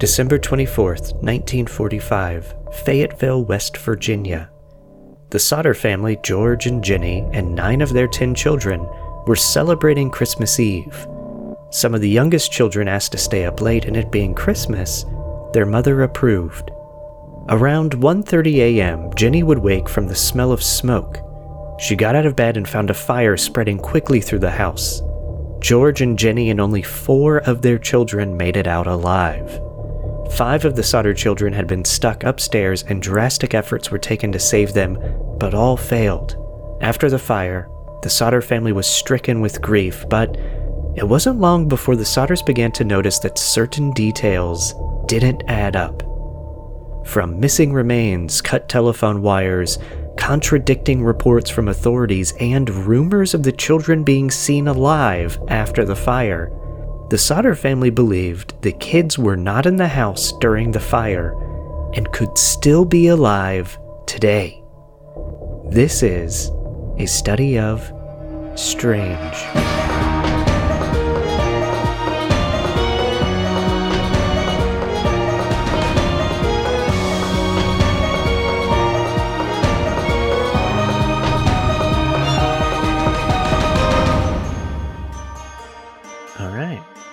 December 0.00 0.38
24, 0.38 0.86
1945, 0.86 2.54
Fayetteville, 2.86 3.44
West 3.44 3.76
Virginia. 3.76 4.48
The 5.28 5.38
Sodder 5.38 5.74
family, 5.74 6.18
George 6.24 6.64
and 6.66 6.82
Jenny, 6.82 7.28
and 7.34 7.54
nine 7.54 7.82
of 7.82 7.92
their 7.92 8.08
ten 8.08 8.34
children 8.34 8.80
were 9.26 9.36
celebrating 9.36 10.10
Christmas 10.10 10.58
Eve. 10.58 11.06
Some 11.70 11.94
of 11.94 12.00
the 12.00 12.08
youngest 12.08 12.50
children 12.50 12.88
asked 12.88 13.12
to 13.12 13.18
stay 13.18 13.44
up 13.44 13.60
late, 13.60 13.84
and 13.84 13.94
it 13.94 14.10
being 14.10 14.34
Christmas, 14.34 15.04
their 15.52 15.66
mother 15.66 16.00
approved. 16.00 16.70
Around 17.50 17.92
1:30 17.92 18.56
a.m., 18.56 19.10
Jenny 19.16 19.42
would 19.42 19.58
wake 19.58 19.86
from 19.86 20.08
the 20.08 20.14
smell 20.14 20.50
of 20.50 20.62
smoke. 20.62 21.18
She 21.78 21.94
got 21.94 22.16
out 22.16 22.24
of 22.24 22.34
bed 22.34 22.56
and 22.56 22.66
found 22.66 22.88
a 22.88 22.94
fire 22.94 23.36
spreading 23.36 23.76
quickly 23.76 24.22
through 24.22 24.38
the 24.38 24.50
house. 24.50 25.02
George 25.58 26.00
and 26.00 26.18
Jenny 26.18 26.48
and 26.48 26.58
only 26.58 26.80
4 26.80 27.40
of 27.40 27.60
their 27.60 27.76
children 27.76 28.34
made 28.34 28.56
it 28.56 28.66
out 28.66 28.86
alive. 28.86 29.60
Five 30.32 30.64
of 30.64 30.76
the 30.76 30.82
Sodder 30.82 31.12
children 31.12 31.52
had 31.52 31.66
been 31.66 31.84
stuck 31.84 32.24
upstairs, 32.24 32.82
and 32.84 33.02
drastic 33.02 33.52
efforts 33.52 33.90
were 33.90 33.98
taken 33.98 34.32
to 34.32 34.38
save 34.38 34.72
them, 34.72 34.98
but 35.38 35.54
all 35.54 35.76
failed. 35.76 36.36
After 36.80 37.10
the 37.10 37.18
fire, 37.18 37.68
the 38.02 38.10
Sodder 38.10 38.40
family 38.40 38.72
was 38.72 38.86
stricken 38.86 39.40
with 39.40 39.60
grief, 39.60 40.04
but 40.08 40.36
it 40.96 41.06
wasn't 41.06 41.40
long 41.40 41.68
before 41.68 41.96
the 41.96 42.04
Sodders 42.04 42.44
began 42.44 42.72
to 42.72 42.84
notice 42.84 43.18
that 43.18 43.38
certain 43.38 43.92
details 43.92 44.74
didn't 45.06 45.42
add 45.48 45.76
up. 45.76 46.02
From 47.06 47.40
missing 47.40 47.72
remains, 47.72 48.40
cut 48.40 48.68
telephone 48.68 49.22
wires, 49.22 49.78
contradicting 50.16 51.02
reports 51.02 51.50
from 51.50 51.68
authorities, 51.68 52.32
and 52.40 52.68
rumors 52.70 53.34
of 53.34 53.42
the 53.42 53.52
children 53.52 54.04
being 54.04 54.30
seen 54.30 54.68
alive 54.68 55.38
after 55.48 55.84
the 55.84 55.96
fire, 55.96 56.50
the 57.10 57.18
Sodder 57.18 57.56
family 57.56 57.90
believed 57.90 58.54
the 58.62 58.70
kids 58.70 59.18
were 59.18 59.36
not 59.36 59.66
in 59.66 59.74
the 59.74 59.88
house 59.88 60.32
during 60.38 60.70
the 60.70 60.78
fire 60.78 61.32
and 61.94 62.10
could 62.12 62.38
still 62.38 62.84
be 62.84 63.08
alive 63.08 63.76
today. 64.06 64.62
This 65.70 66.04
is 66.04 66.52
a 66.98 67.06
study 67.06 67.58
of 67.58 67.92
strange. 68.54 70.09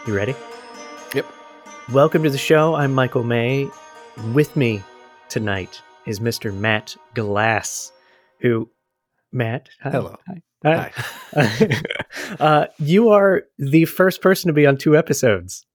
You 0.07 0.15
ready? 0.15 0.35
Yep. 1.13 1.25
Welcome 1.91 2.23
to 2.23 2.29
the 2.29 2.37
show. 2.37 2.75
I'm 2.75 2.93
Michael 2.93 3.23
May. 3.23 3.69
With 4.33 4.55
me 4.55 4.81
tonight 5.29 5.81
is 6.05 6.19
Mr. 6.21 6.53
Matt 6.53 6.95
Glass, 7.13 7.91
who, 8.39 8.69
Matt, 9.33 9.69
hi. 9.81 9.89
Hello. 9.91 10.15
Hi. 10.63 10.91
uh, 12.39 12.67
you 12.79 13.09
are 13.09 13.43
the 13.59 13.85
first 13.85 14.21
person 14.21 14.47
to 14.47 14.53
be 14.53 14.65
on 14.65 14.77
two 14.77 14.95
episodes. 14.97 15.65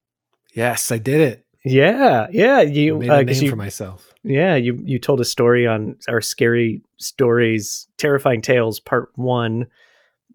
Yes, 0.54 0.90
I 0.90 0.98
did 0.98 1.20
it. 1.20 1.46
Yeah, 1.64 2.26
yeah. 2.32 2.56
I 2.58 2.62
You, 2.62 2.98
made 2.98 3.10
uh, 3.10 3.22
name 3.22 3.42
you 3.42 3.50
for 3.50 3.56
myself. 3.56 4.12
yeah, 4.24 4.56
you 4.56 4.80
you 4.84 4.98
told 4.98 5.20
a 5.20 5.24
story 5.24 5.66
on 5.66 5.96
our 6.08 6.20
scary 6.20 6.82
stories, 6.96 7.86
terrifying 7.98 8.40
tales, 8.42 8.80
part 8.80 9.10
one, 9.14 9.66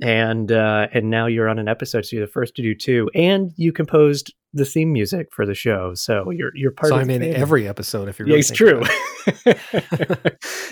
and 0.01 0.51
uh, 0.51 0.87
and 0.93 1.09
now 1.09 1.27
you're 1.27 1.49
on 1.49 1.59
an 1.59 1.67
episode, 1.67 2.05
so 2.05 2.15
you're 2.15 2.25
the 2.25 2.31
first 2.31 2.55
to 2.55 2.61
do 2.61 2.75
two, 2.75 3.09
and 3.15 3.51
you 3.55 3.71
composed 3.73 4.33
the 4.53 4.65
theme 4.65 4.91
music 4.93 5.27
for 5.31 5.45
the 5.45 5.53
show, 5.53 5.93
so 5.93 6.29
you're 6.31 6.51
you're 6.55 6.71
part 6.71 6.89
So 6.89 6.95
of. 6.95 7.01
I'm 7.01 7.09
in 7.09 7.23
every 7.23 7.67
episode. 7.67 8.07
If 8.07 8.19
you're 8.19 8.27
Yeah, 8.27 8.33
really 8.33 8.39
it's 8.39 8.51
true. 8.51 8.83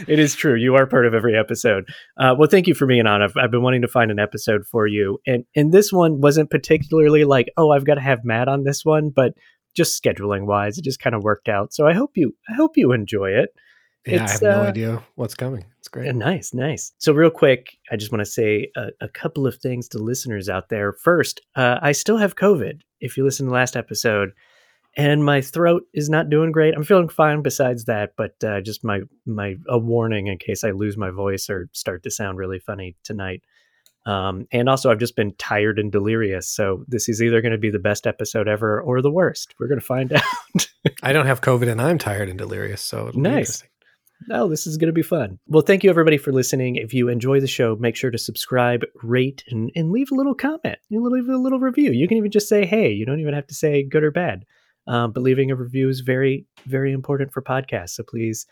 it. 0.07 0.19
is 0.19 0.35
true. 0.35 0.55
You 0.55 0.75
are 0.75 0.87
part 0.87 1.05
of 1.05 1.13
every 1.13 1.37
episode. 1.37 1.85
Uh, 2.17 2.35
well, 2.37 2.49
thank 2.49 2.67
you 2.67 2.73
for 2.73 2.85
being 2.85 3.05
on. 3.07 3.21
I've, 3.21 3.33
I've 3.37 3.51
been 3.51 3.61
wanting 3.63 3.81
to 3.81 3.87
find 3.87 4.11
an 4.11 4.19
episode 4.19 4.65
for 4.65 4.87
you, 4.87 5.19
and 5.25 5.43
and 5.55 5.71
this 5.71 5.91
one 5.91 6.21
wasn't 6.21 6.49
particularly 6.49 7.23
like, 7.23 7.51
oh, 7.57 7.71
I've 7.71 7.85
got 7.85 7.95
to 7.95 8.01
have 8.01 8.19
Matt 8.23 8.47
on 8.47 8.63
this 8.63 8.85
one, 8.85 9.09
but 9.09 9.33
just 9.75 10.01
scheduling 10.01 10.45
wise, 10.45 10.77
it 10.77 10.83
just 10.85 10.99
kind 10.99 11.15
of 11.15 11.23
worked 11.23 11.49
out. 11.49 11.73
So 11.73 11.87
I 11.87 11.93
hope 11.93 12.11
you 12.15 12.33
I 12.49 12.53
hope 12.53 12.77
you 12.77 12.91
enjoy 12.91 13.31
it. 13.31 13.49
Yeah, 14.05 14.21
I 14.21 14.23
It's, 14.23 14.31
have 14.33 14.41
no 14.41 14.61
uh, 14.61 14.67
idea 14.67 15.03
what's 15.15 15.35
coming. 15.35 15.65
Great. 15.95 16.07
Yeah, 16.07 16.11
nice, 16.11 16.53
nice. 16.53 16.91
So, 16.97 17.13
real 17.13 17.29
quick, 17.29 17.77
I 17.89 17.95
just 17.95 18.11
want 18.11 18.19
to 18.19 18.29
say 18.29 18.69
a, 18.75 18.87
a 18.99 19.07
couple 19.07 19.47
of 19.47 19.55
things 19.55 19.87
to 19.89 19.97
listeners 19.97 20.49
out 20.49 20.67
there. 20.67 20.91
First, 20.91 21.39
uh, 21.55 21.79
I 21.81 21.93
still 21.93 22.17
have 22.17 22.35
COVID. 22.35 22.81
If 22.99 23.15
you 23.15 23.23
listen 23.23 23.45
to 23.45 23.49
the 23.49 23.55
last 23.55 23.77
episode, 23.77 24.33
and 24.97 25.23
my 25.23 25.39
throat 25.39 25.83
is 25.93 26.09
not 26.09 26.29
doing 26.29 26.51
great. 26.51 26.73
I'm 26.75 26.83
feeling 26.83 27.07
fine 27.07 27.41
besides 27.43 27.85
that, 27.85 28.11
but 28.17 28.35
uh, 28.43 28.59
just 28.59 28.83
my 28.83 29.03
my 29.25 29.55
a 29.69 29.77
warning 29.77 30.27
in 30.27 30.37
case 30.37 30.65
I 30.65 30.71
lose 30.71 30.97
my 30.97 31.11
voice 31.11 31.49
or 31.49 31.69
start 31.71 32.03
to 32.03 32.11
sound 32.11 32.39
really 32.39 32.59
funny 32.59 32.97
tonight. 33.05 33.41
Um, 34.05 34.47
and 34.51 34.67
also, 34.67 34.91
I've 34.91 34.99
just 34.99 35.15
been 35.15 35.33
tired 35.37 35.79
and 35.79 35.93
delirious. 35.93 36.49
So 36.49 36.83
this 36.89 37.07
is 37.07 37.21
either 37.21 37.39
going 37.39 37.53
to 37.53 37.57
be 37.57 37.69
the 37.69 37.79
best 37.79 38.05
episode 38.05 38.49
ever 38.49 38.81
or 38.81 39.01
the 39.01 39.09
worst. 39.09 39.55
We're 39.61 39.69
going 39.69 39.79
to 39.79 39.85
find 39.85 40.11
out. 40.53 40.67
I 41.01 41.13
don't 41.13 41.25
have 41.25 41.39
COVID 41.39 41.69
and 41.69 41.81
I'm 41.81 41.97
tired 41.97 42.27
and 42.27 42.37
delirious. 42.37 42.81
So 42.81 43.07
it'll 43.07 43.21
be 43.21 43.29
Nice. 43.29 43.63
Oh, 44.31 44.47
this 44.47 44.65
is 44.65 44.77
going 44.77 44.87
to 44.87 44.93
be 44.93 45.01
fun. 45.01 45.39
Well, 45.47 45.61
thank 45.61 45.83
you 45.83 45.89
everybody 45.89 46.17
for 46.17 46.31
listening. 46.31 46.77
If 46.77 46.93
you 46.93 47.09
enjoy 47.09 47.39
the 47.39 47.47
show, 47.47 47.75
make 47.75 47.95
sure 47.95 48.11
to 48.11 48.17
subscribe, 48.17 48.83
rate, 49.03 49.43
and, 49.49 49.71
and 49.75 49.91
leave 49.91 50.11
a 50.11 50.15
little 50.15 50.33
comment. 50.33 50.79
You 50.89 51.07
leave 51.07 51.29
a 51.29 51.37
little 51.37 51.59
review. 51.59 51.91
You 51.91 52.07
can 52.07 52.17
even 52.17 52.31
just 52.31 52.49
say, 52.49 52.65
hey, 52.65 52.91
you 52.91 53.05
don't 53.05 53.19
even 53.19 53.33
have 53.33 53.47
to 53.47 53.55
say 53.55 53.83
good 53.83 54.03
or 54.03 54.11
bad. 54.11 54.45
Um, 54.87 55.11
but 55.11 55.23
leaving 55.23 55.51
a 55.51 55.55
review 55.55 55.89
is 55.89 55.99
very, 55.99 56.45
very 56.65 56.91
important 56.91 57.33
for 57.33 57.41
podcasts. 57.41 57.91
So 57.91 58.03
please 58.03 58.45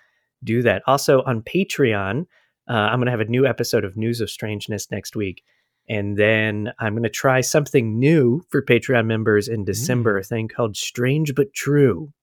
do 0.43 0.61
that. 0.63 0.83
Also 0.87 1.21
on 1.23 1.41
Patreon, 1.41 2.25
uh, 2.69 2.73
I'm 2.73 2.99
going 2.99 3.05
to 3.05 3.11
have 3.11 3.19
a 3.19 3.25
new 3.25 3.45
episode 3.45 3.85
of 3.85 3.97
News 3.97 4.21
of 4.21 4.29
Strangeness 4.29 4.89
next 4.91 5.15
week. 5.15 5.43
And 5.89 6.17
then 6.17 6.71
I'm 6.79 6.93
going 6.93 7.03
to 7.03 7.09
try 7.09 7.41
something 7.41 7.99
new 7.99 8.41
for 8.49 8.61
Patreon 8.61 9.05
members 9.05 9.47
in 9.47 9.65
December, 9.65 10.17
a 10.17 10.23
thing 10.23 10.47
called 10.47 10.77
Strange 10.77 11.35
But 11.35 11.53
True. 11.53 12.13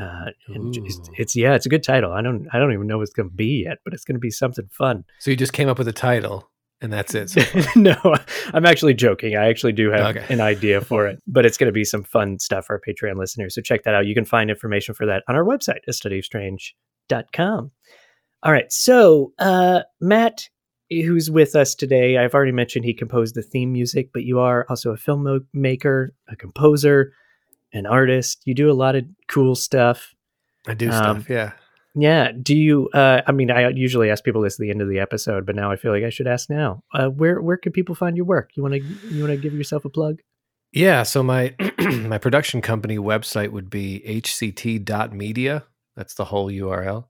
Uh, 0.00 0.30
and 0.48 0.74
it's, 0.76 1.10
it's 1.18 1.36
yeah, 1.36 1.54
it's 1.54 1.66
a 1.66 1.68
good 1.68 1.82
title. 1.82 2.12
I 2.12 2.22
don't 2.22 2.48
I 2.52 2.58
don't 2.58 2.72
even 2.72 2.86
know 2.86 2.98
what 2.98 3.02
it's 3.04 3.12
going 3.12 3.28
to 3.28 3.34
be 3.34 3.64
yet, 3.66 3.78
but 3.84 3.92
it's 3.94 4.04
going 4.04 4.14
to 4.16 4.20
be 4.20 4.30
something 4.30 4.68
fun. 4.72 5.04
So 5.18 5.30
you 5.30 5.36
just 5.36 5.52
came 5.52 5.68
up 5.68 5.78
with 5.78 5.86
a 5.88 5.92
title 5.92 6.48
and 6.80 6.92
that's 6.92 7.14
it. 7.14 7.30
So 7.30 7.42
no, 7.76 7.94
I'm 8.54 8.64
actually 8.66 8.94
joking. 8.94 9.36
I 9.36 9.48
actually 9.48 9.72
do 9.72 9.90
have 9.90 10.16
Okay. 10.16 10.26
an 10.32 10.40
idea 10.40 10.80
for 10.80 11.06
it, 11.06 11.20
but 11.26 11.44
it's 11.46 11.56
going 11.58 11.66
to 11.68 11.72
be 11.72 11.84
some 11.84 12.02
fun 12.04 12.38
stuff 12.38 12.66
for 12.66 12.74
our 12.76 12.80
Patreon 12.80 13.16
listeners. 13.16 13.54
So 13.54 13.60
check 13.60 13.84
that 13.84 13.94
out. 13.94 14.06
You 14.06 14.14
can 14.14 14.24
find 14.24 14.50
information 14.50 14.94
for 14.94 15.06
that 15.06 15.22
on 15.28 15.36
our 15.36 15.44
website, 15.44 15.80
a 15.86 15.92
studyofstrange.com. 15.92 17.70
All 18.44 18.52
right. 18.52 18.72
So, 18.72 19.32
uh, 19.38 19.82
Matt, 20.00 20.48
who's 20.90 21.30
with 21.30 21.54
us 21.54 21.74
today, 21.74 22.18
I've 22.18 22.34
already 22.34 22.52
mentioned 22.52 22.84
he 22.84 22.94
composed 22.94 23.34
the 23.34 23.42
theme 23.42 23.72
music, 23.72 24.10
but 24.12 24.24
you 24.24 24.40
are 24.40 24.66
also 24.68 24.90
a 24.90 24.96
filmmaker, 24.96 26.08
a 26.28 26.36
composer, 26.36 27.12
an 27.72 27.86
artist. 27.86 28.42
You 28.44 28.54
do 28.54 28.70
a 28.70 28.74
lot 28.74 28.94
of 28.96 29.04
cool 29.28 29.54
stuff. 29.54 30.14
I 30.66 30.74
do 30.74 30.90
Um, 30.90 30.92
stuff. 31.22 31.30
Yeah. 31.30 31.52
Yeah. 31.94 32.32
Do 32.40 32.56
you? 32.56 32.88
Uh, 32.94 33.20
I 33.26 33.32
mean, 33.32 33.50
I 33.50 33.68
usually 33.68 34.08
ask 34.10 34.24
people 34.24 34.40
this 34.42 34.54
at 34.54 34.60
the 34.60 34.70
end 34.70 34.80
of 34.80 34.88
the 34.88 34.98
episode, 34.98 35.44
but 35.44 35.54
now 35.56 35.70
I 35.70 35.76
feel 35.76 35.92
like 35.92 36.04
I 36.04 36.10
should 36.10 36.26
ask 36.26 36.48
now. 36.48 36.82
Uh, 36.94 37.08
where 37.08 37.40
Where 37.42 37.56
can 37.58 37.72
people 37.72 37.94
find 37.94 38.16
your 38.16 38.24
work? 38.26 38.50
You 38.54 38.62
want 38.62 38.74
to 38.74 38.80
You 38.80 39.22
want 39.24 39.32
to 39.32 39.36
give 39.36 39.52
yourself 39.54 39.84
a 39.84 39.90
plug? 39.90 40.20
Yeah. 40.72 41.02
So 41.02 41.22
my 41.22 41.54
my 41.78 42.16
production 42.18 42.62
company 42.62 42.96
website 42.98 43.50
would 43.50 43.68
be 43.68 44.02
hct.media. 44.06 45.64
That's 45.96 46.14
the 46.14 46.24
whole 46.24 46.50
URL. 46.50 47.06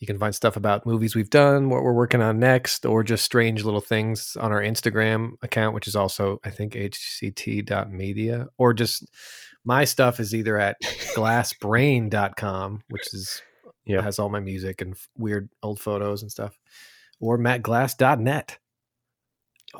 You 0.00 0.06
can 0.06 0.18
find 0.18 0.34
stuff 0.34 0.56
about 0.56 0.84
movies 0.84 1.14
we've 1.14 1.30
done, 1.30 1.70
what 1.70 1.82
we're 1.82 1.94
working 1.94 2.20
on 2.20 2.38
next, 2.38 2.84
or 2.84 3.02
just 3.02 3.24
strange 3.24 3.64
little 3.64 3.80
things 3.80 4.36
on 4.38 4.52
our 4.52 4.60
Instagram 4.60 5.34
account, 5.42 5.74
which 5.74 5.88
is 5.88 5.96
also, 5.96 6.38
I 6.44 6.50
think, 6.50 6.74
hct.media. 6.74 8.48
Or 8.58 8.74
just 8.74 9.08
my 9.66 9.84
stuff 9.84 10.18
is 10.20 10.34
either 10.34 10.56
at 10.58 10.76
glassbrain.com, 11.14 12.82
which 12.88 13.12
is 13.12 13.42
Yeah. 13.84 14.02
has 14.02 14.18
all 14.18 14.28
my 14.28 14.40
music 14.40 14.80
and 14.80 14.92
f- 14.94 15.08
weird 15.18 15.48
old 15.62 15.80
photos 15.80 16.22
and 16.22 16.30
stuff, 16.30 16.58
or 17.20 17.38
mattglass.net. 17.38 18.58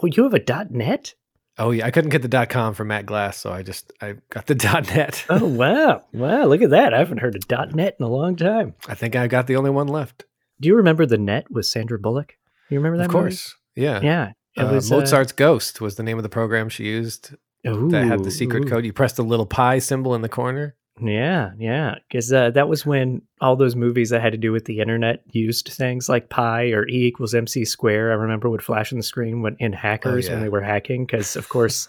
Oh, 0.03 0.07
you 0.07 0.25
have 0.25 0.35
a 0.35 0.39
dot 0.39 0.71
net? 0.71 1.15
Oh 1.59 1.71
yeah, 1.71 1.87
I 1.87 1.91
couldn't 1.91 2.11
get 2.11 2.21
the 2.23 2.29
dot 2.29 2.51
com 2.51 2.75
for 2.75 2.85
Matt 2.85 3.07
Glass, 3.07 3.39
so 3.39 3.51
I 3.51 3.63
just 3.63 3.91
I 4.03 4.17
got 4.31 4.47
the 4.47 4.55
dot 4.69 4.87
net. 4.95 5.25
Oh 5.31 5.47
wow, 5.47 6.03
wow! 6.13 6.45
Look 6.45 6.61
at 6.61 6.71
that. 6.71 6.93
I 6.93 6.99
haven't 6.99 7.19
heard 7.19 7.39
dot 7.49 7.75
net 7.75 7.97
in 7.99 8.05
a 8.05 8.09
long 8.11 8.37
time. 8.37 8.75
I 8.89 8.95
think 8.95 9.17
I 9.17 9.27
got 9.27 9.47
the 9.47 9.57
only 9.57 9.71
one 9.71 9.87
left. 9.89 10.27
Do 10.61 10.69
you 10.69 10.75
remember 10.77 11.07
the 11.07 11.17
net 11.19 11.51
with 11.51 11.65
Sandra 11.67 11.99
Bullock? 11.99 12.37
You 12.69 12.79
remember 12.79 12.99
that? 12.99 13.07
of 13.07 13.13
movie? 13.13 13.23
course, 13.25 13.55
yeah. 13.75 14.01
Yeah. 14.03 14.33
It 14.57 14.63
Uh, 14.63 14.73
was 14.75 14.91
uh, 14.93 14.97
Mozart's 14.97 15.33
Ghost 15.33 15.81
was 15.81 15.97
the 15.97 16.03
name 16.03 16.17
of 16.19 16.23
the 16.23 16.29
program 16.31 16.69
she 16.69 16.85
used 16.85 17.35
that 17.65 18.05
had 18.07 18.25
the 18.25 18.31
secret 18.31 18.65
ooh. 18.65 18.69
code. 18.69 18.85
You 18.85 18.93
press 18.93 19.15
the 19.15 19.23
little 19.25 19.47
pi 19.47 19.79
symbol 19.79 20.15
in 20.15 20.23
the 20.23 20.29
corner. 20.29 20.75
Yeah, 20.99 21.51
yeah, 21.59 21.97
because 22.09 22.33
uh, 22.33 22.51
that 22.53 22.69
was 22.69 22.87
when 22.87 23.21
all 23.43 23.55
those 23.55 23.77
movies 23.77 24.09
that 24.11 24.23
had 24.23 24.33
to 24.33 24.39
do 24.39 24.51
with 24.51 24.65
the 24.65 24.81
internet 24.81 25.23
used 25.31 25.69
things 25.69 26.09
like 26.09 26.31
pi 26.31 26.71
or 26.71 26.89
E 26.89 27.07
equals 27.07 27.35
MC 27.35 27.67
square. 27.67 28.13
I 28.13 28.15
remember 28.15 28.49
would 28.49 28.63
flash 28.63 28.93
on 28.93 28.99
the 28.99 29.03
screen 29.03 29.43
when 29.43 29.57
in 29.59 29.75
hackers 29.75 30.27
when 30.29 30.37
Oh, 30.37 30.39
yeah. 30.39 30.45
they 30.45 30.49
were 30.49 30.63
hacking, 30.63 31.05
because 31.05 31.37
of 31.37 31.49
course 31.51 31.87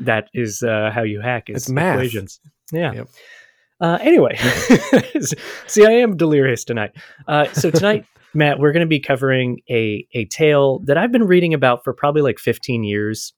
that 0.00 0.28
is 0.32 0.62
uh, 0.62 0.90
how 0.94 1.02
you 1.02 1.20
hack 1.20 1.50
is 1.50 1.64
It's 1.64 1.68
math. 1.68 1.96
equations. 1.98 2.40
Yeah. 2.72 2.92
Yep. 2.92 3.08
Uh, 3.80 3.98
anyway, 4.00 4.36
see, 5.66 5.84
I 5.86 5.90
am 5.90 6.16
delirious 6.16 6.64
tonight. 6.64 6.92
Uh, 7.26 7.52
so 7.52 7.70
tonight, 7.70 8.06
Matt, 8.34 8.58
we're 8.58 8.72
going 8.72 8.80
to 8.84 8.88
be 8.88 9.00
covering 9.00 9.60
a 9.70 10.06
a 10.14 10.24
tale 10.26 10.80
that 10.86 10.96
I've 10.98 11.12
been 11.12 11.26
reading 11.26 11.54
about 11.54 11.84
for 11.84 11.92
probably 11.92 12.22
like 12.22 12.38
15 12.38 12.82
years. 12.82 13.34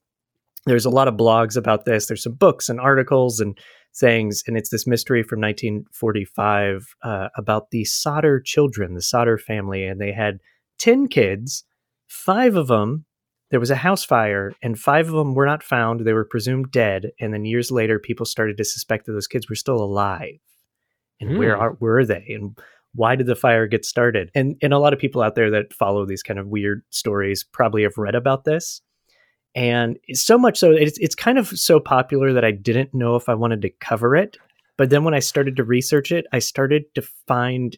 There's 0.67 0.85
a 0.85 0.91
lot 0.91 1.09
of 1.09 1.15
blogs 1.15 1.57
about 1.57 1.85
this. 1.85 2.07
There's 2.07 2.23
some 2.23 2.35
books 2.35 2.69
and 2.69 2.81
articles 2.81 3.41
and 3.41 3.59
things, 3.97 4.43
and 4.47 4.57
it's 4.57 4.71
this 4.71 4.87
mystery 4.87 5.23
from 5.23 5.41
1945 5.41 6.95
uh, 7.03 7.29
about 7.37 7.71
the 7.71 7.85
Sodder 7.85 8.41
children, 8.41 8.95
the 8.95 9.03
Sodder 9.03 9.39
family, 9.39 9.85
and 9.85 10.01
they 10.01 10.13
had 10.13 10.39
10 10.79 11.09
kids. 11.09 11.65
Five 12.09 12.57
of 12.57 12.69
them 12.69 13.07
there 13.51 13.61
was 13.61 13.71
a 13.71 13.77
house 13.77 14.05
fire 14.05 14.53
and 14.63 14.79
five 14.79 15.09
of 15.09 15.15
them 15.15 15.35
were 15.35 15.47
not 15.47 15.63
found. 15.63 16.01
They 16.01 16.13
were 16.13 16.25
presumed 16.25 16.71
dead. 16.71 17.11
And 17.21 17.35
then 17.35 17.45
years 17.45 17.71
later, 17.71 17.99
people 17.99 18.25
started 18.25 18.57
to 18.57 18.65
suspect 18.65 19.07
that 19.07 19.13
those 19.13 19.27
kids 19.27 19.49
were 19.49 19.57
still 19.57 19.83
alive. 19.83 20.39
And 21.21 21.31
mm. 21.31 21.39
where 21.39 21.57
hmm. 21.57 21.63
are, 21.63 21.77
were 21.81 22.05
they? 22.07 22.25
And 22.29 22.57
why 22.95 23.17
did 23.17 23.27
the 23.27 23.37
fire 23.37 23.67
get 23.67 23.85
started? 23.85 24.31
And, 24.35 24.57
and 24.63 24.73
a 24.73 24.79
lot 24.79 24.93
of 24.93 24.99
people 24.99 25.21
out 25.21 25.35
there 25.35 25.51
that 25.51 25.75
follow 25.75 26.07
these 26.07 26.23
kind 26.23 26.39
of 26.39 26.47
weird 26.47 26.83
stories 26.91 27.45
probably 27.53 27.83
have 27.83 27.99
read 27.99 28.15
about 28.15 28.45
this. 28.45 28.81
And 29.55 29.99
so 30.13 30.39
much 30.39 30.59
so, 30.59 30.71
it's, 30.71 30.99
it's 30.99 31.15
kind 31.15 31.39
of 31.39 31.49
so 31.49 31.81
popular 31.81 32.33
that 32.33 32.45
I 32.45 32.53
didn't 32.53 32.95
know 32.95 33.17
if 33.17 33.29
I 33.29 33.35
wanted 33.35 33.63
to 33.63 33.71
cover 33.81 34.15
it. 34.15 34.37
But 34.77 34.91
then 34.91 35.05
when 35.05 35.15
I 35.15 35.19
started 35.19 35.57
to 35.57 35.65
research 35.65 36.13
it, 36.13 36.27
I 36.33 36.39
started 36.39 36.85
to 36.95 37.03
find 37.27 37.77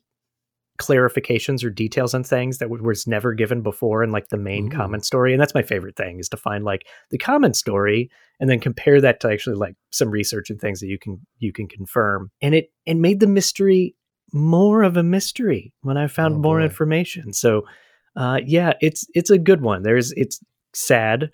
clarifications 0.79 1.63
or 1.65 1.71
details 1.71 2.15
on 2.15 2.25
things 2.25 2.59
that 2.59 2.71
was 2.71 3.07
never 3.07 3.35
given 3.35 3.63
before 3.63 4.03
in 4.03 4.11
like 4.11 4.29
the 4.29 4.37
main 4.37 4.67
Ooh. 4.67 4.77
common 4.77 5.03
story 5.03 5.33
and 5.33 5.41
that's 5.41 5.55
my 5.55 5.63
favorite 5.63 5.97
thing 5.97 6.19
is 6.19 6.29
to 6.31 6.37
find 6.37 6.65
like 6.65 6.87
the 7.11 7.19
common 7.19 7.53
story 7.53 8.11
and 8.41 8.49
then 8.49 8.59
compare 8.59 9.01
that 9.01 9.21
to 9.21 9.31
actually 9.31 9.55
like 9.55 9.77
some 9.91 10.11
research 10.11 10.49
and 10.49 10.61
things 10.61 10.81
that 10.81 10.87
you 10.87 10.99
can 10.99 11.21
you 11.39 11.53
can 11.53 11.69
confirm 11.69 12.31
and 12.41 12.55
it 12.55 12.73
and 12.87 13.03
made 13.03 13.21
the 13.21 13.27
mystery 13.27 13.95
more 14.33 14.83
of 14.83 14.97
a 14.97 15.03
mystery 15.03 15.73
when 15.83 15.99
i 15.99 16.07
found 16.07 16.37
oh, 16.37 16.39
more 16.39 16.59
boy. 16.59 16.65
information 16.65 17.33
so 17.33 17.63
uh 18.17 18.41
yeah 18.45 18.73
it's 18.81 19.07
it's 19.15 19.31
a 19.31 19.39
good 19.39 19.61
one 19.61 19.83
there's 19.83 20.11
it's 20.13 20.41
sad 20.75 21.31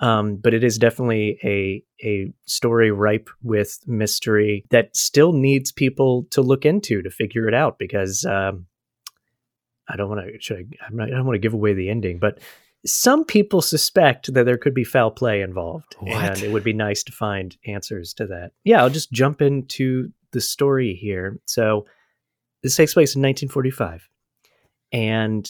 um, 0.00 0.36
but 0.36 0.54
it 0.54 0.64
is 0.64 0.78
definitely 0.78 1.38
a 1.44 1.84
a 2.02 2.32
story 2.46 2.90
ripe 2.90 3.28
with 3.42 3.78
mystery 3.86 4.64
that 4.70 4.96
still 4.96 5.32
needs 5.32 5.70
people 5.70 6.26
to 6.30 6.42
look 6.42 6.64
into 6.64 7.02
to 7.02 7.10
figure 7.10 7.46
it 7.46 7.54
out 7.54 7.78
because 7.78 8.24
um, 8.24 8.66
I 9.88 9.96
don't 9.96 10.08
want 10.08 10.42
to. 10.42 10.54
I, 10.54 10.64
not, 10.90 11.08
I 11.08 11.16
don't 11.16 11.26
want 11.26 11.34
to 11.34 11.40
give 11.40 11.54
away 11.54 11.74
the 11.74 11.90
ending, 11.90 12.18
but 12.18 12.38
some 12.86 13.24
people 13.24 13.60
suspect 13.60 14.32
that 14.32 14.44
there 14.44 14.56
could 14.56 14.74
be 14.74 14.84
foul 14.84 15.10
play 15.10 15.42
involved, 15.42 15.96
what? 15.98 16.12
and 16.12 16.42
it 16.42 16.50
would 16.50 16.64
be 16.64 16.72
nice 16.72 17.02
to 17.04 17.12
find 17.12 17.56
answers 17.66 18.14
to 18.14 18.26
that. 18.28 18.52
Yeah, 18.64 18.82
I'll 18.82 18.90
just 18.90 19.12
jump 19.12 19.42
into 19.42 20.10
the 20.32 20.40
story 20.40 20.94
here. 20.94 21.38
So 21.44 21.86
this 22.62 22.76
takes 22.76 22.94
place 22.94 23.14
in 23.14 23.22
1945, 23.22 24.08
and 24.92 25.48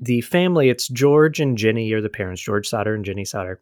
the 0.00 0.22
family 0.22 0.68
it's 0.68 0.88
George 0.88 1.38
and 1.38 1.56
Jenny 1.56 1.92
are 1.92 2.00
the 2.00 2.08
parents, 2.08 2.42
George 2.42 2.68
Sodder 2.68 2.94
and 2.94 3.04
Jenny 3.04 3.24
Sodder. 3.24 3.60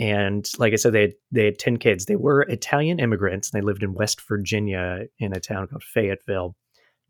And 0.00 0.48
like 0.58 0.72
I 0.72 0.76
said, 0.76 0.94
they 0.94 1.02
had, 1.02 1.12
they 1.30 1.44
had 1.44 1.58
10 1.58 1.76
kids. 1.76 2.06
They 2.06 2.16
were 2.16 2.40
Italian 2.42 2.98
immigrants 2.98 3.50
and 3.50 3.60
they 3.60 3.64
lived 3.64 3.82
in 3.82 3.92
West 3.92 4.26
Virginia 4.26 5.02
in 5.18 5.36
a 5.36 5.40
town 5.40 5.66
called 5.68 5.84
Fayetteville. 5.84 6.56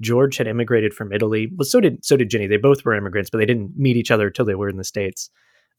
George 0.01 0.37
had 0.37 0.49
immigrated 0.49 0.93
from 0.93 1.13
Italy. 1.13 1.53
Well, 1.57 1.67
so 1.67 1.81
did 1.81 2.05
so 2.05 2.17
did 2.17 2.31
Jenny. 2.31 2.49
They 2.49 2.57
both 2.57 2.85
were 2.85 2.95
immigrants, 2.95 3.31
but 3.31 3.39
they 3.39 3.47
didn't 3.47 3.77
meet 3.77 3.97
each 3.97 4.11
other 4.11 4.27
until 4.27 4.45
they 4.45 4.57
were 4.57 4.69
in 4.69 4.77
the 4.77 4.85
states. 4.85 5.31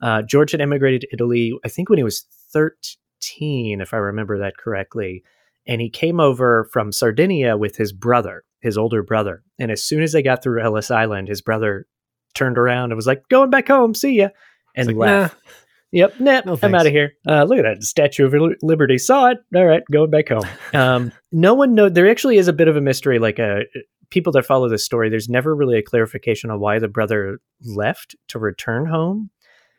Uh, 0.02 0.22
George 0.22 0.52
had 0.52 0.62
immigrated 0.62 1.02
to 1.02 1.08
Italy, 1.12 1.54
I 1.66 1.69
think, 1.69 1.90
when 1.90 1.98
he 1.98 2.04
was 2.04 2.25
thirteen, 2.54 3.81
if 3.81 3.94
I 3.94 3.98
remember 3.98 4.38
that 4.40 4.58
correctly. 4.58 5.24
And 5.68 5.81
he 5.81 5.90
came 5.90 6.19
over 6.19 6.69
from 6.72 6.92
Sardinia 6.92 7.58
with 7.58 7.78
his 7.78 7.92
brother, 7.92 8.44
his 8.62 8.78
older 8.78 9.04
brother. 9.04 9.44
And 9.60 9.69
as 9.72 9.84
soon 9.84 10.02
as 10.02 10.12
they 10.12 10.24
got 10.24 10.42
through 10.44 10.62
Ellis 10.62 10.92
Island, 10.92 11.28
his 11.28 11.42
brother 11.42 11.88
turned 12.36 12.58
around 12.58 12.92
and 12.92 12.96
was 12.96 13.08
like, 13.08 13.28
"Going 13.30 13.50
back 13.50 13.68
home, 13.68 13.94
see 13.96 14.18
ya," 14.18 14.30
and 14.75 14.88
like, 14.88 14.96
left. 14.96 15.36
Nah. 15.36 15.52
Yep, 15.91 16.19
nah, 16.19 16.41
no, 16.45 16.57
I'm 16.63 16.73
out 16.73 16.85
of 16.85 16.93
here. 16.93 17.13
Uh, 17.27 17.43
look 17.43 17.59
at 17.59 17.63
that 17.63 17.83
Statue 17.83 18.25
of 18.25 18.55
Liberty. 18.61 18.97
Saw 18.97 19.31
it. 19.31 19.39
All 19.53 19.65
right, 19.65 19.83
going 19.91 20.09
back 20.09 20.29
home. 20.29 20.45
Um, 20.73 21.11
no 21.33 21.53
one 21.53 21.75
know. 21.75 21.89
There 21.89 22.09
actually 22.09 22.38
is 22.38 22.47
a 22.47 22.53
bit 22.53 22.69
of 22.69 22.77
a 22.77 22.81
mystery. 22.81 23.19
Like 23.19 23.39
a 23.39 23.63
people 24.09 24.31
that 24.33 24.45
follow 24.45 24.69
this 24.69 24.85
story, 24.85 25.09
there's 25.09 25.27
never 25.27 25.53
really 25.53 25.77
a 25.77 25.83
clarification 25.83 26.49
on 26.49 26.59
why 26.59 26.79
the 26.79 26.88
brother 26.88 27.39
left 27.61 28.15
to 28.29 28.39
return 28.39 28.85
home. 28.85 29.29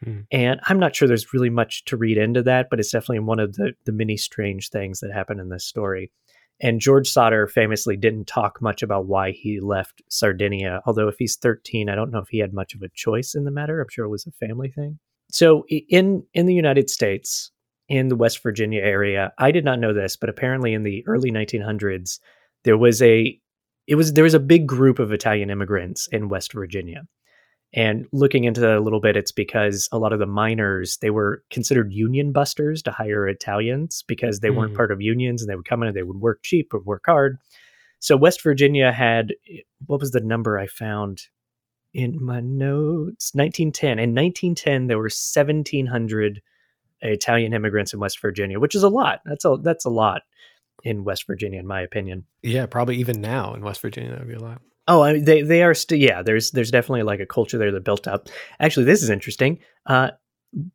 Hmm. 0.05 0.21
And 0.31 0.61
I'm 0.69 0.79
not 0.79 0.95
sure 0.95 1.09
there's 1.09 1.33
really 1.33 1.51
much 1.51 1.85
to 1.87 1.97
read 1.97 2.19
into 2.19 2.43
that, 2.43 2.69
but 2.69 2.79
it's 2.79 2.91
definitely 2.91 3.21
one 3.21 3.39
of 3.39 3.55
the, 3.55 3.73
the 3.85 3.93
many 3.93 4.17
strange 4.17 4.69
things 4.69 5.01
that 5.01 5.13
happen 5.13 5.41
in 5.41 5.49
this 5.49 5.65
story. 5.65 6.13
And 6.61 6.81
George 6.81 7.09
Sodder 7.09 7.47
famously 7.47 7.97
didn't 7.97 8.27
talk 8.27 8.61
much 8.61 8.83
about 8.83 9.07
why 9.07 9.33
he 9.33 9.61
left 9.61 10.03
Sardinia. 10.09 10.81
Although, 10.87 11.09
if 11.09 11.17
he's 11.19 11.37
13, 11.37 11.89
I 11.89 11.95
don't 11.95 12.11
know 12.11 12.21
if 12.21 12.29
he 12.29 12.39
had 12.39 12.53
much 12.53 12.75
of 12.75 12.83
a 12.83 12.89
choice 12.95 13.35
in 13.35 13.45
the 13.45 13.51
matter. 13.51 13.81
I'm 13.81 13.89
sure 13.91 14.05
it 14.05 14.11
was 14.11 14.27
a 14.27 14.33
family 14.33 14.71
thing. 14.71 14.99
So, 15.33 15.65
in 15.69 16.25
in 16.35 16.45
the 16.45 16.55
United 16.55 16.91
States, 16.91 17.51
in 17.89 18.09
the 18.09 18.17
West 18.17 18.43
Virginia 18.43 18.83
area, 18.83 19.33
I 19.39 19.51
did 19.51 19.65
not 19.65 19.81
know 19.81 19.95
this, 19.95 20.15
but 20.15 20.29
apparently 20.29 20.75
in 20.75 20.83
the 20.83 21.03
early 21.07 21.33
1900s, 21.33 22.21
there 22.65 22.77
was 22.77 23.01
a 23.03 23.39
it 23.87 23.95
was 23.95 24.13
there 24.13 24.25
was 24.25 24.35
a 24.35 24.41
big 24.41 24.67
group 24.67 24.99
of 24.99 25.11
Italian 25.11 25.51
immigrants 25.51 26.07
in 26.13 26.29
West 26.29 26.53
Virginia. 26.53 27.03
And 27.75 28.07
looking 28.13 28.45
into 28.45 28.61
that 28.61 28.77
a 28.77 28.83
little 28.83 29.01
bit, 29.01 29.17
it's 29.17 29.33
because 29.33 29.89
a 29.91 29.99
lot 29.99 30.13
of 30.13 30.19
the 30.19 30.27
miners 30.27 30.99
they 30.99 31.09
were 31.09 31.43
considered 31.51 31.95
union 31.95 32.31
busters 32.31 32.83
to 32.83 32.91
hire 32.91 33.27
Italians 33.27 34.05
because 34.07 34.41
they 34.41 34.51
mm. 34.51 34.57
weren't 34.57 34.77
part 34.77 34.93
of 34.93 35.01
unions 35.01 35.41
and 35.41 35.49
they 35.49 35.57
would 35.57 35.65
come 35.65 35.83
in 35.83 35.89
and 35.89 35.97
they 35.97 36.03
would 36.03 36.21
work 36.21 36.41
cheap 36.43 36.75
or 36.75 36.81
work 36.81 37.05
hard. 37.07 37.39
So 38.01 38.19
West 38.19 38.43
Virginia 38.43 38.93
had 38.93 39.33
what 39.87 40.01
was 40.01 40.11
the 40.11 40.21
number 40.21 40.59
I 40.59 40.67
found 40.67 41.23
in 41.95 42.23
my 42.23 42.41
notes? 42.41 43.33
1910. 43.35 43.99
In 43.99 44.15
1910, 44.15 44.87
there 44.87 44.99
were 44.99 45.05
1,700 45.05 46.43
Italian 47.03 47.53
immigrants 47.53 47.93
in 47.93 48.01
West 48.01 48.21
Virginia, 48.21 48.61
which 48.61 48.75
is 48.75 48.83
a 48.83 48.89
lot. 48.89 49.21
That's 49.25 49.45
a 49.45 49.57
that's 49.61 49.85
a 49.85 49.91
lot 49.91 50.23
in 50.85 51.05
West 51.05 51.27
Virginia, 51.27 51.61
in 51.61 51.67
my 51.67 51.81
opinion. 51.83 52.25
Yeah, 52.43 52.67
probably 52.67 52.97
even 52.97 53.21
now 53.21 53.55
in 53.55 53.63
West 53.63 53.81
Virginia, 53.81 54.11
that 54.11 54.21
would 54.21 54.29
be 54.29 54.35
a 54.35 54.41
lot. 54.41 54.61
Oh, 54.89 55.03
I 55.03 55.15
mean, 55.15 55.25
they 55.25 55.43
they 55.43 55.63
are 55.63 55.75
still 55.75 55.99
yeah. 55.99 56.23
There's 56.23 56.51
there's 56.53 56.71
definitely 56.71 57.03
like 57.03 57.21
a 57.21 57.27
culture 57.27 57.59
there 57.59 57.73
that 57.73 57.85
built 57.85 58.07
up. 58.07 58.29
Actually, 58.61 58.87
this 58.87 59.03
is 59.03 59.11
interesting. 59.11 59.59
Uh, 59.87 60.11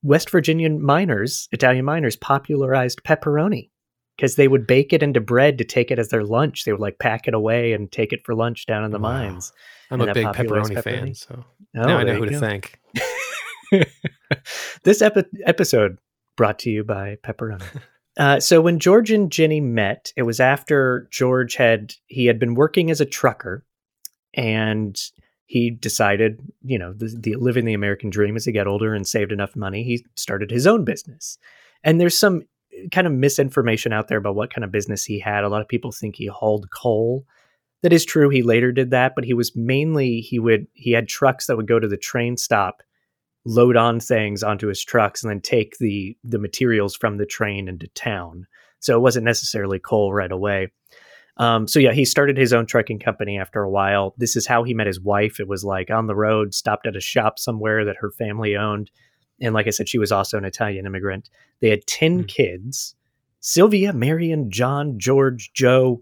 West 0.01 0.29
Virginian 0.29 0.81
miners, 0.81 1.47
Italian 1.51 1.85
miners, 1.85 2.15
popularized 2.15 3.03
pepperoni 3.03 3.69
because 4.17 4.35
they 4.35 4.47
would 4.47 4.67
bake 4.67 4.91
it 4.91 5.03
into 5.03 5.21
bread 5.21 5.57
to 5.59 5.63
take 5.63 5.91
it 5.91 5.99
as 5.99 6.09
their 6.09 6.23
lunch. 6.23 6.65
They 6.65 6.71
would 6.71 6.81
like 6.81 6.99
pack 6.99 7.27
it 7.27 7.33
away 7.33 7.71
and 7.71 7.91
take 7.91 8.11
it 8.11 8.25
for 8.25 8.35
lunch 8.35 8.65
down 8.65 8.83
in 8.83 8.91
the 8.91 8.99
wow. 8.99 9.13
mines. 9.13 9.53
I'm 9.91 10.01
and 10.01 10.09
a 10.09 10.13
big 10.13 10.25
pepperoni, 10.25 10.75
pepperoni, 10.75 10.83
fan, 10.83 11.15
so 11.15 11.45
oh, 11.77 11.81
now 11.83 11.97
I 11.97 12.03
know 12.03 12.15
who 12.15 12.25
to 12.25 12.39
thank. 12.39 12.79
this 14.83 15.01
epi- 15.01 15.23
episode 15.45 15.99
brought 16.35 16.59
to 16.59 16.69
you 16.69 16.83
by 16.83 17.17
pepperoni. 17.23 17.63
Uh, 18.17 18.39
so 18.39 18.59
when 18.59 18.79
George 18.79 19.11
and 19.11 19.31
Jenny 19.31 19.61
met, 19.61 20.11
it 20.17 20.23
was 20.23 20.39
after 20.39 21.07
George 21.11 21.53
had 21.53 21.93
he 22.07 22.25
had 22.25 22.39
been 22.39 22.55
working 22.55 22.89
as 22.89 22.99
a 22.99 23.05
trucker, 23.05 23.63
and 24.33 24.99
he 25.45 25.69
decided, 25.69 26.41
you 26.63 26.79
know, 26.79 26.93
the, 26.93 27.15
the 27.15 27.35
living 27.35 27.65
the 27.65 27.75
American 27.75 28.09
dream 28.09 28.35
as 28.35 28.43
he 28.43 28.51
got 28.51 28.65
older 28.65 28.95
and 28.95 29.05
saved 29.05 29.31
enough 29.31 29.55
money, 29.55 29.83
he 29.83 30.03
started 30.15 30.49
his 30.49 30.65
own 30.65 30.83
business. 30.83 31.37
And 31.83 32.01
there's 32.01 32.17
some 32.17 32.41
kind 32.91 33.07
of 33.07 33.13
misinformation 33.13 33.93
out 33.93 34.07
there 34.07 34.17
about 34.17 34.35
what 34.35 34.53
kind 34.53 34.63
of 34.63 34.71
business 34.71 35.03
he 35.03 35.19
had. 35.19 35.43
A 35.43 35.49
lot 35.49 35.61
of 35.61 35.67
people 35.67 35.91
think 35.91 36.15
he 36.15 36.27
hauled 36.27 36.69
coal. 36.71 37.25
That 37.83 37.93
is 37.93 38.05
true. 38.05 38.29
He 38.29 38.41
later 38.41 38.71
did 38.71 38.91
that, 38.91 39.13
but 39.15 39.23
he 39.23 39.33
was 39.33 39.55
mainly 39.55 40.21
he 40.21 40.39
would 40.39 40.67
he 40.73 40.91
had 40.91 41.07
trucks 41.07 41.47
that 41.47 41.57
would 41.57 41.67
go 41.67 41.79
to 41.79 41.87
the 41.87 41.97
train 41.97 42.37
stop 42.37 42.81
load 43.45 43.77
on 43.77 43.99
things 43.99 44.43
onto 44.43 44.67
his 44.67 44.83
trucks 44.83 45.23
and 45.23 45.31
then 45.31 45.39
take 45.39 45.77
the 45.77 46.17
the 46.23 46.39
materials 46.39 46.95
from 46.95 47.17
the 47.17 47.25
train 47.25 47.67
into 47.67 47.87
town. 47.89 48.45
So 48.79 48.95
it 48.95 49.01
wasn't 49.01 49.25
necessarily 49.25 49.79
coal 49.79 50.13
right 50.13 50.31
away. 50.31 50.71
Um, 51.37 51.67
so 51.67 51.79
yeah, 51.79 51.93
he 51.93 52.03
started 52.03 52.35
his 52.35 52.51
own 52.51 52.65
trucking 52.65 52.99
company 52.99 53.37
after 53.37 53.61
a 53.61 53.69
while. 53.69 54.15
This 54.17 54.35
is 54.35 54.47
how 54.47 54.63
he 54.63 54.73
met 54.73 54.87
his 54.87 54.99
wife. 54.99 55.39
It 55.39 55.47
was 55.47 55.63
like 55.63 55.91
on 55.91 56.07
the 56.07 56.15
road, 56.15 56.53
stopped 56.53 56.87
at 56.87 56.95
a 56.95 57.01
shop 57.01 57.37
somewhere 57.37 57.85
that 57.85 57.97
her 57.97 58.11
family 58.11 58.55
owned, 58.55 58.89
and 59.41 59.53
like 59.53 59.67
I 59.67 59.71
said, 59.71 59.89
she 59.89 59.99
was 59.99 60.11
also 60.11 60.37
an 60.37 60.45
Italian 60.45 60.85
immigrant. 60.85 61.29
They 61.59 61.69
had 61.69 61.85
10 61.87 62.23
mm. 62.23 62.27
kids: 62.27 62.95
Sylvia, 63.39 63.93
Marion, 63.93 64.51
John, 64.51 64.99
George, 64.99 65.51
Joe, 65.53 66.01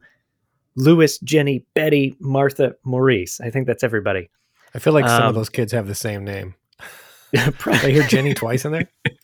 Louis, 0.76 1.18
Jenny, 1.20 1.66
Betty, 1.74 2.16
Martha, 2.20 2.76
Maurice. 2.84 3.40
I 3.42 3.50
think 3.50 3.68
that's 3.68 3.84
everybody. 3.84 4.30
I 4.74 4.80
feel 4.80 4.94
like 4.94 5.08
some 5.08 5.24
um, 5.24 5.30
of 5.30 5.36
those 5.36 5.50
kids 5.50 5.72
have 5.72 5.88
the 5.88 5.96
same 5.96 6.24
name. 6.26 6.56
I 7.36 7.90
hear 7.90 8.04
Jenny 8.04 8.34
twice 8.34 8.66
in 8.66 8.72
there. 8.72 8.90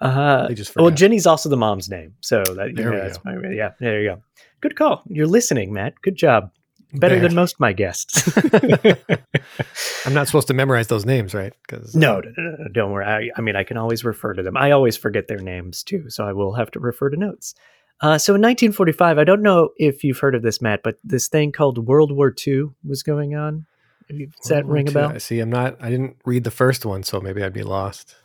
Uh, 0.00 0.48
well, 0.76 0.90
Jenny's 0.90 1.26
also 1.26 1.48
the 1.48 1.56
mom's 1.56 1.88
name, 1.88 2.14
so 2.20 2.42
that 2.42 2.74
there 2.74 2.92
yeah, 2.92 3.00
that's 3.00 3.24
my, 3.24 3.34
yeah, 3.50 3.70
there 3.78 4.02
you 4.02 4.08
go. 4.08 4.22
Good 4.60 4.74
call. 4.74 5.02
You're 5.06 5.28
listening, 5.28 5.72
Matt. 5.72 5.94
Good 6.02 6.16
job. 6.16 6.50
Better 6.94 7.18
than 7.20 7.34
most 7.34 7.58
my 7.58 7.72
guests. 7.72 8.30
I'm 10.06 10.12
not 10.12 10.26
supposed 10.26 10.48
to 10.48 10.54
memorize 10.54 10.88
those 10.88 11.06
names, 11.06 11.34
right? 11.34 11.54
Because 11.66 11.94
no, 11.94 12.20
no, 12.20 12.32
no, 12.36 12.56
no, 12.58 12.68
don't 12.68 12.92
worry. 12.92 13.06
I, 13.06 13.30
I, 13.36 13.40
mean, 13.40 13.56
I 13.56 13.64
can 13.64 13.78
always 13.78 14.04
refer 14.04 14.34
to 14.34 14.42
them. 14.42 14.56
I 14.56 14.72
always 14.72 14.96
forget 14.96 15.26
their 15.26 15.38
names 15.38 15.82
too, 15.82 16.10
so 16.10 16.26
I 16.26 16.32
will 16.32 16.54
have 16.54 16.70
to 16.72 16.80
refer 16.80 17.08
to 17.08 17.16
notes. 17.16 17.54
Uh, 18.00 18.18
so 18.18 18.34
in 18.34 18.42
1945, 18.42 19.18
I 19.18 19.24
don't 19.24 19.42
know 19.42 19.70
if 19.76 20.04
you've 20.04 20.18
heard 20.18 20.34
of 20.34 20.42
this, 20.42 20.60
Matt, 20.60 20.82
but 20.82 20.96
this 21.04 21.28
thing 21.28 21.52
called 21.52 21.86
World 21.86 22.12
War 22.12 22.34
II 22.46 22.70
was 22.84 23.02
going 23.02 23.34
on. 23.34 23.64
Does 24.08 24.48
that 24.48 24.66
ring 24.66 24.88
a 24.88 24.92
bell? 24.92 25.18
See, 25.20 25.38
I'm 25.40 25.50
not. 25.50 25.76
I 25.80 25.88
didn't 25.88 26.16
read 26.24 26.44
the 26.44 26.50
first 26.50 26.84
one, 26.84 27.04
so 27.04 27.20
maybe 27.20 27.42
I'd 27.42 27.52
be 27.52 27.62
lost. 27.62 28.16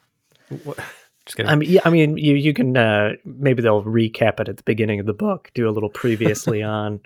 What? 0.64 0.80
I 1.46 1.56
mean, 1.56 1.70
yeah, 1.70 1.82
I 1.84 1.90
mean, 1.90 2.18
you 2.18 2.36
you 2.36 2.54
can 2.54 2.76
uh, 2.76 3.14
maybe 3.26 3.62
they'll 3.62 3.84
recap 3.84 4.40
it 4.40 4.50
at 4.50 4.58
the 4.58 4.64
beginning 4.64 5.00
of 5.00 5.06
the 5.06 5.14
book, 5.14 5.52
do 5.54 5.70
a 5.70 5.72
little 5.72 5.90
previously 5.90 6.64
on. 6.64 7.02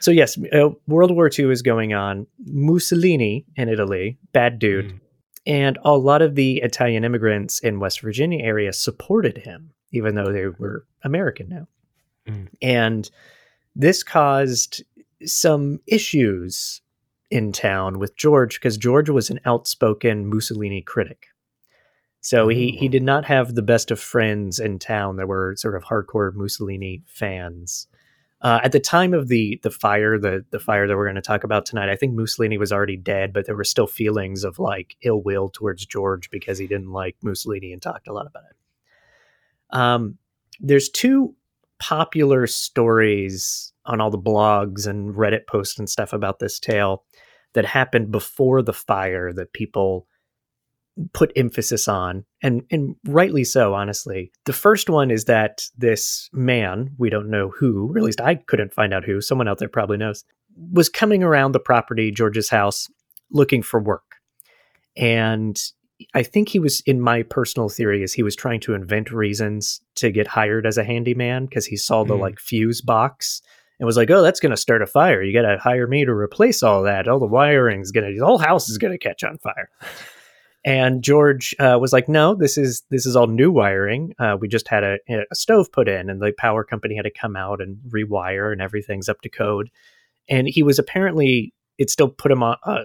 So 0.00 0.10
yes, 0.10 0.38
uh, 0.52 0.70
World 0.86 1.10
War 1.10 1.30
II 1.36 1.50
is 1.52 1.62
going 1.62 1.92
on. 1.92 2.26
Mussolini 2.44 3.44
in 3.56 3.68
Italy, 3.68 4.18
bad 4.32 4.58
dude, 4.58 4.86
mm. 4.86 5.00
and 5.46 5.78
a 5.84 5.96
lot 5.96 6.22
of 6.22 6.34
the 6.34 6.58
Italian 6.62 7.04
immigrants 7.04 7.60
in 7.60 7.80
West 7.80 8.00
Virginia 8.00 8.42
area 8.42 8.72
supported 8.72 9.38
him, 9.38 9.72
even 9.92 10.14
though 10.14 10.32
they 10.32 10.46
were 10.46 10.86
American 11.04 11.48
now. 11.48 11.68
Mm. 12.26 12.48
And 12.62 13.10
this 13.76 14.02
caused 14.02 14.82
some 15.24 15.80
issues 15.86 16.80
in 17.30 17.52
town 17.52 17.98
with 17.98 18.16
George 18.16 18.54
because 18.54 18.76
George 18.76 19.10
was 19.10 19.30
an 19.30 19.40
outspoken 19.44 20.28
Mussolini 20.28 20.82
critic. 20.82 21.26
So 22.22 22.48
he 22.48 22.72
he 22.72 22.88
did 22.88 23.02
not 23.02 23.24
have 23.24 23.54
the 23.54 23.62
best 23.62 23.90
of 23.90 23.98
friends 23.98 24.58
in 24.58 24.78
town 24.78 25.16
that 25.16 25.28
were 25.28 25.54
sort 25.56 25.74
of 25.74 25.84
hardcore 25.84 26.34
Mussolini 26.34 27.02
fans. 27.06 27.86
Uh, 28.42 28.58
at 28.62 28.72
the 28.72 28.80
time 28.80 29.12
of 29.12 29.28
the 29.28 29.60
the 29.62 29.70
fire, 29.70 30.18
the 30.18 30.44
the 30.50 30.58
fire 30.58 30.86
that 30.86 30.96
we're 30.96 31.04
going 31.04 31.14
to 31.14 31.20
talk 31.20 31.44
about 31.44 31.66
tonight, 31.66 31.90
I 31.90 31.96
think 31.96 32.14
Mussolini 32.14 32.56
was 32.56 32.72
already 32.72 32.96
dead, 32.96 33.32
but 33.32 33.46
there 33.46 33.56
were 33.56 33.64
still 33.64 33.86
feelings 33.86 34.44
of 34.44 34.58
like 34.58 34.96
ill 35.02 35.22
will 35.22 35.50
towards 35.50 35.84
George 35.84 36.30
because 36.30 36.58
he 36.58 36.66
didn't 36.66 36.90
like 36.90 37.16
Mussolini 37.22 37.72
and 37.72 37.82
talked 37.82 38.08
a 38.08 38.12
lot 38.12 38.26
about 38.26 38.44
it. 38.44 39.76
Um, 39.76 40.18
there's 40.58 40.88
two 40.88 41.34
popular 41.78 42.46
stories 42.46 43.72
on 43.86 44.00
all 44.00 44.10
the 44.10 44.18
blogs 44.18 44.86
and 44.86 45.14
Reddit 45.14 45.46
posts 45.46 45.78
and 45.78 45.88
stuff 45.88 46.12
about 46.12 46.38
this 46.38 46.58
tale 46.58 47.04
that 47.54 47.64
happened 47.64 48.10
before 48.10 48.62
the 48.62 48.72
fire 48.72 49.32
that 49.32 49.52
people 49.52 50.06
put 51.12 51.32
emphasis 51.36 51.88
on 51.88 52.24
and 52.42 52.62
and 52.70 52.96
rightly 53.06 53.44
so 53.44 53.74
honestly 53.74 54.30
the 54.44 54.52
first 54.52 54.90
one 54.90 55.10
is 55.10 55.24
that 55.24 55.62
this 55.76 56.28
man 56.32 56.90
we 56.98 57.10
don't 57.10 57.30
know 57.30 57.50
who 57.50 57.90
or 57.92 57.98
at 57.98 58.04
least 58.04 58.20
i 58.20 58.34
couldn't 58.34 58.74
find 58.74 58.92
out 58.92 59.04
who 59.04 59.20
someone 59.20 59.48
out 59.48 59.58
there 59.58 59.68
probably 59.68 59.96
knows 59.96 60.24
was 60.72 60.88
coming 60.88 61.22
around 61.22 61.52
the 61.52 61.60
property 61.60 62.10
george's 62.10 62.50
house 62.50 62.88
looking 63.30 63.62
for 63.62 63.80
work 63.80 64.16
and 64.96 65.60
i 66.14 66.22
think 66.22 66.48
he 66.48 66.58
was 66.58 66.80
in 66.82 67.00
my 67.00 67.22
personal 67.22 67.68
theory 67.68 68.02
is 68.02 68.12
he 68.12 68.22
was 68.22 68.36
trying 68.36 68.60
to 68.60 68.74
invent 68.74 69.10
reasons 69.10 69.80
to 69.94 70.10
get 70.10 70.26
hired 70.26 70.66
as 70.66 70.76
a 70.76 70.84
handyman 70.84 71.46
because 71.46 71.66
he 71.66 71.76
saw 71.76 72.04
the 72.04 72.14
mm. 72.14 72.20
like 72.20 72.38
fuse 72.38 72.80
box 72.80 73.42
and 73.78 73.86
was 73.86 73.96
like, 73.96 74.10
"Oh, 74.10 74.20
that's 74.20 74.40
going 74.40 74.50
to 74.50 74.58
start 74.58 74.82
a 74.82 74.86
fire. 74.86 75.22
You 75.22 75.32
got 75.32 75.48
to 75.48 75.58
hire 75.58 75.86
me 75.86 76.04
to 76.04 76.12
replace 76.12 76.62
all 76.62 76.82
that. 76.82 77.08
All 77.08 77.18
the 77.18 77.26
wiring's 77.26 77.90
going 77.90 78.12
to, 78.12 78.20
the 78.20 78.26
whole 78.26 78.36
house 78.36 78.68
is 78.68 78.76
going 78.76 78.92
to 78.92 78.98
catch 78.98 79.24
on 79.24 79.38
fire." 79.38 79.70
And 80.64 81.02
George 81.02 81.54
uh, 81.58 81.78
was 81.80 81.92
like, 81.92 82.08
"No, 82.08 82.34
this 82.34 82.58
is 82.58 82.82
this 82.90 83.06
is 83.06 83.16
all 83.16 83.26
new 83.26 83.50
wiring. 83.50 84.14
Uh, 84.18 84.36
we 84.38 84.46
just 84.46 84.68
had 84.68 84.84
a, 84.84 84.98
a, 85.08 85.34
stove 85.34 85.72
put 85.72 85.88
in, 85.88 86.10
and 86.10 86.20
the 86.20 86.34
power 86.36 86.64
company 86.64 86.96
had 86.96 87.04
to 87.04 87.10
come 87.10 87.34
out 87.34 87.62
and 87.62 87.78
rewire, 87.88 88.52
and 88.52 88.60
everything's 88.60 89.08
up 89.08 89.22
to 89.22 89.30
code." 89.30 89.70
And 90.28 90.46
he 90.46 90.62
was 90.62 90.78
apparently 90.78 91.54
it 91.78 91.88
still 91.88 92.08
put 92.08 92.30
him 92.30 92.42
on, 92.42 92.56
uh, 92.64 92.82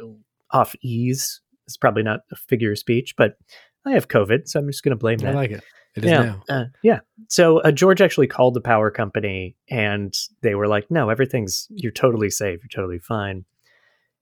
off 0.51 0.74
ease. 0.82 1.41
It's 1.67 1.75
probably 1.75 2.03
not 2.03 2.22
a 2.32 2.38
figure 2.38 2.72
of 2.72 2.79
speech, 2.79 3.15
but 3.17 3.38
I 3.86 3.91
have 3.91 4.08
COVID, 4.08 4.48
so 4.48 4.60
I'm 4.60 4.67
just 4.67 4.84
going 4.84 4.91
to 4.91 4.96
blame 4.96 5.17
that. 5.20 5.34
I 5.34 5.36
like 5.36 5.51
it. 5.51 5.63
It 5.96 6.05
is 6.05 6.12
yeah, 6.12 6.24
now. 6.24 6.44
Uh, 6.50 6.65
yeah. 6.82 7.00
So 7.29 7.60
uh, 7.60 7.72
George 7.72 8.01
actually 8.01 8.27
called 8.27 8.53
the 8.53 8.62
power 8.62 8.89
company, 8.89 9.58
and 9.70 10.13
they 10.41 10.55
were 10.55 10.67
like, 10.67 10.89
"No, 10.89 11.10
everything's 11.10 11.67
you're 11.70 11.91
totally 11.91 12.29
safe. 12.29 12.60
You're 12.62 12.70
totally 12.84 13.00
fine." 13.00 13.46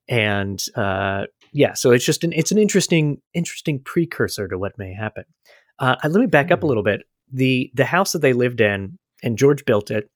And 0.08 0.62
uh, 0.76 1.24
yeah, 1.54 1.72
so 1.72 1.92
it's 1.92 2.04
just 2.04 2.24
an 2.24 2.32
it's 2.32 2.50
an 2.50 2.58
interesting 2.58 3.22
interesting 3.32 3.78
precursor 3.78 4.48
to 4.48 4.58
what 4.58 4.76
may 4.76 4.92
happen. 4.92 5.24
Uh, 5.78 5.94
let 6.02 6.20
me 6.20 6.26
back 6.26 6.50
up 6.50 6.58
a 6.58 6.62
hmm. 6.62 6.66
little 6.66 6.82
bit. 6.82 7.04
the 7.32 7.70
The 7.74 7.86
house 7.86 8.12
that 8.12 8.22
they 8.22 8.32
lived 8.32 8.60
in, 8.60 8.98
and 9.22 9.38
George 9.38 9.64
built 9.64 9.90
it. 9.90 10.10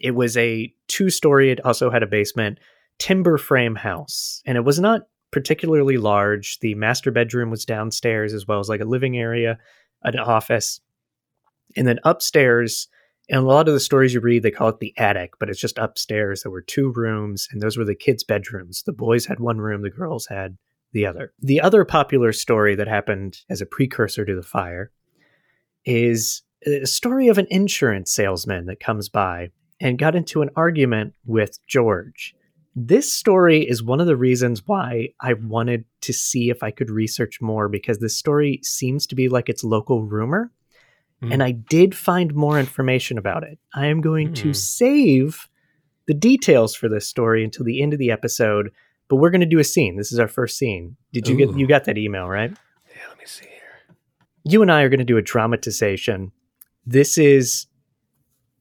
It 0.00 0.12
was 0.12 0.36
a 0.36 0.72
two 0.88 1.10
story. 1.10 1.50
It 1.50 1.64
also 1.64 1.90
had 1.90 2.02
a 2.02 2.08
basement, 2.08 2.58
timber 2.98 3.36
frame 3.36 3.76
house, 3.76 4.42
and 4.46 4.56
it 4.56 4.64
was 4.64 4.80
not 4.80 5.02
particularly 5.30 5.98
large. 5.98 6.58
The 6.60 6.74
master 6.74 7.10
bedroom 7.10 7.50
was 7.50 7.66
downstairs, 7.66 8.32
as 8.32 8.46
well 8.46 8.58
as 8.58 8.70
like 8.70 8.80
a 8.80 8.86
living 8.86 9.18
area, 9.18 9.58
an 10.02 10.18
office, 10.18 10.80
and 11.76 11.86
then 11.86 12.00
upstairs 12.04 12.88
in 13.28 13.38
a 13.38 13.42
lot 13.42 13.68
of 13.68 13.74
the 13.74 13.80
stories 13.80 14.14
you 14.14 14.20
read, 14.20 14.42
they 14.42 14.50
call 14.50 14.68
it 14.68 14.80
the 14.80 14.94
attic, 14.98 15.34
but 15.38 15.48
it's 15.48 15.60
just 15.60 15.78
upstairs. 15.78 16.42
There 16.42 16.52
were 16.52 16.60
two 16.60 16.92
rooms, 16.92 17.48
and 17.50 17.62
those 17.62 17.76
were 17.76 17.84
the 17.84 17.94
kids' 17.94 18.24
bedrooms. 18.24 18.82
The 18.82 18.92
boys 18.92 19.26
had 19.26 19.40
one 19.40 19.58
room, 19.58 19.82
the 19.82 19.90
girls 19.90 20.26
had 20.26 20.58
the 20.92 21.06
other. 21.06 21.32
The 21.40 21.60
other 21.60 21.84
popular 21.84 22.32
story 22.32 22.74
that 22.76 22.88
happened 22.88 23.40
as 23.48 23.60
a 23.60 23.66
precursor 23.66 24.24
to 24.24 24.34
the 24.34 24.42
fire 24.42 24.90
is 25.84 26.42
a 26.66 26.86
story 26.86 27.28
of 27.28 27.38
an 27.38 27.46
insurance 27.50 28.12
salesman 28.12 28.66
that 28.66 28.80
comes 28.80 29.08
by 29.08 29.50
and 29.80 29.98
got 29.98 30.14
into 30.14 30.42
an 30.42 30.50
argument 30.56 31.14
with 31.26 31.58
George. 31.66 32.34
This 32.76 33.12
story 33.12 33.62
is 33.62 33.82
one 33.82 34.00
of 34.00 34.06
the 34.06 34.16
reasons 34.16 34.66
why 34.66 35.10
I 35.20 35.34
wanted 35.34 35.84
to 36.02 36.12
see 36.12 36.50
if 36.50 36.62
I 36.62 36.70
could 36.70 36.90
research 36.90 37.40
more 37.40 37.68
because 37.68 37.98
this 37.98 38.16
story 38.16 38.60
seems 38.62 39.06
to 39.08 39.14
be 39.14 39.28
like 39.28 39.48
its 39.48 39.62
local 39.62 40.02
rumor 40.02 40.50
Mm. 41.24 41.32
And 41.32 41.42
I 41.42 41.52
did 41.52 41.94
find 41.94 42.34
more 42.34 42.58
information 42.58 43.18
about 43.18 43.42
it. 43.42 43.58
I 43.74 43.86
am 43.86 44.00
going 44.00 44.30
mm. 44.30 44.34
to 44.36 44.52
save 44.52 45.48
the 46.06 46.14
details 46.14 46.74
for 46.74 46.88
this 46.88 47.08
story 47.08 47.42
until 47.42 47.64
the 47.64 47.82
end 47.82 47.92
of 47.92 47.98
the 47.98 48.10
episode, 48.10 48.70
but 49.08 49.16
we're 49.16 49.30
going 49.30 49.40
to 49.40 49.46
do 49.46 49.58
a 49.58 49.64
scene. 49.64 49.96
This 49.96 50.12
is 50.12 50.18
our 50.18 50.28
first 50.28 50.58
scene. 50.58 50.96
Did 51.12 51.28
you 51.28 51.34
Ooh. 51.34 51.38
get 51.38 51.58
you 51.58 51.66
got 51.66 51.84
that 51.84 51.98
email, 51.98 52.28
right? 52.28 52.50
Yeah, 52.50 53.08
let 53.08 53.18
me 53.18 53.24
see 53.26 53.46
here. 53.46 53.96
You 54.44 54.62
and 54.62 54.70
I 54.70 54.82
are 54.82 54.88
going 54.88 54.98
to 54.98 55.04
do 55.04 55.16
a 55.16 55.22
dramatization. 55.22 56.32
This 56.86 57.16
is 57.16 57.66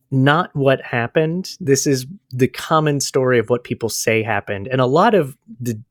not 0.10 0.55
what 0.55 0.82
happened. 0.82 1.58
This 1.60 1.86
is 1.86 2.05
the 2.29 2.48
common 2.48 3.00
story 3.01 3.39
of 3.39 3.50
what 3.50 3.63
people 3.63 3.89
say 3.89 4.24
happened. 4.24 4.67
And 4.72 4.79
a 4.79 4.86
lot 4.86 5.13
of 5.15 5.38
the 5.60 5.82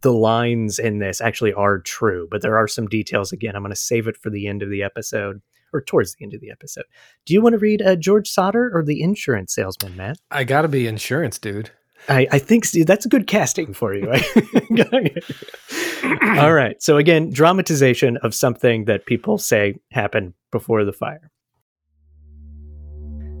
the 0.00 0.14
lines 0.14 0.78
in 0.78 0.98
this 0.98 1.20
actually 1.20 1.52
are 1.52 1.78
true, 1.80 2.26
but 2.30 2.40
there 2.40 2.56
are 2.56 2.66
some 2.66 2.86
details 2.86 3.32
again. 3.32 3.54
I'm 3.54 3.62
going 3.62 3.70
to 3.70 3.76
save 3.76 4.08
it 4.08 4.16
for 4.16 4.30
the 4.30 4.46
end 4.46 4.62
of 4.62 4.70
the 4.70 4.82
episode 4.82 5.42
or 5.72 5.80
towards 5.80 6.14
the 6.14 6.24
end 6.24 6.34
of 6.34 6.40
the 6.40 6.50
episode. 6.50 6.84
Do 7.24 7.34
you 7.34 7.42
want 7.42 7.54
to 7.54 7.58
read 7.58 7.82
uh, 7.82 7.96
George 7.96 8.28
Sodder 8.28 8.70
or 8.72 8.84
the 8.84 9.02
insurance 9.02 9.54
salesman, 9.54 9.96
Matt? 9.96 10.18
I 10.30 10.44
got 10.44 10.62
to 10.62 10.68
be 10.68 10.86
insurance, 10.86 11.38
dude. 11.38 11.70
I, 12.08 12.26
I 12.30 12.38
think 12.38 12.70
that's 12.70 13.06
a 13.06 13.08
good 13.08 13.26
casting 13.26 13.74
for 13.74 13.94
you. 13.94 14.08
All 16.38 16.52
right. 16.52 16.80
So 16.82 16.96
again, 16.96 17.30
dramatization 17.30 18.18
of 18.18 18.34
something 18.34 18.84
that 18.84 19.06
people 19.06 19.38
say 19.38 19.74
happened 19.90 20.34
before 20.50 20.84
the 20.84 20.92
fire. 20.92 21.30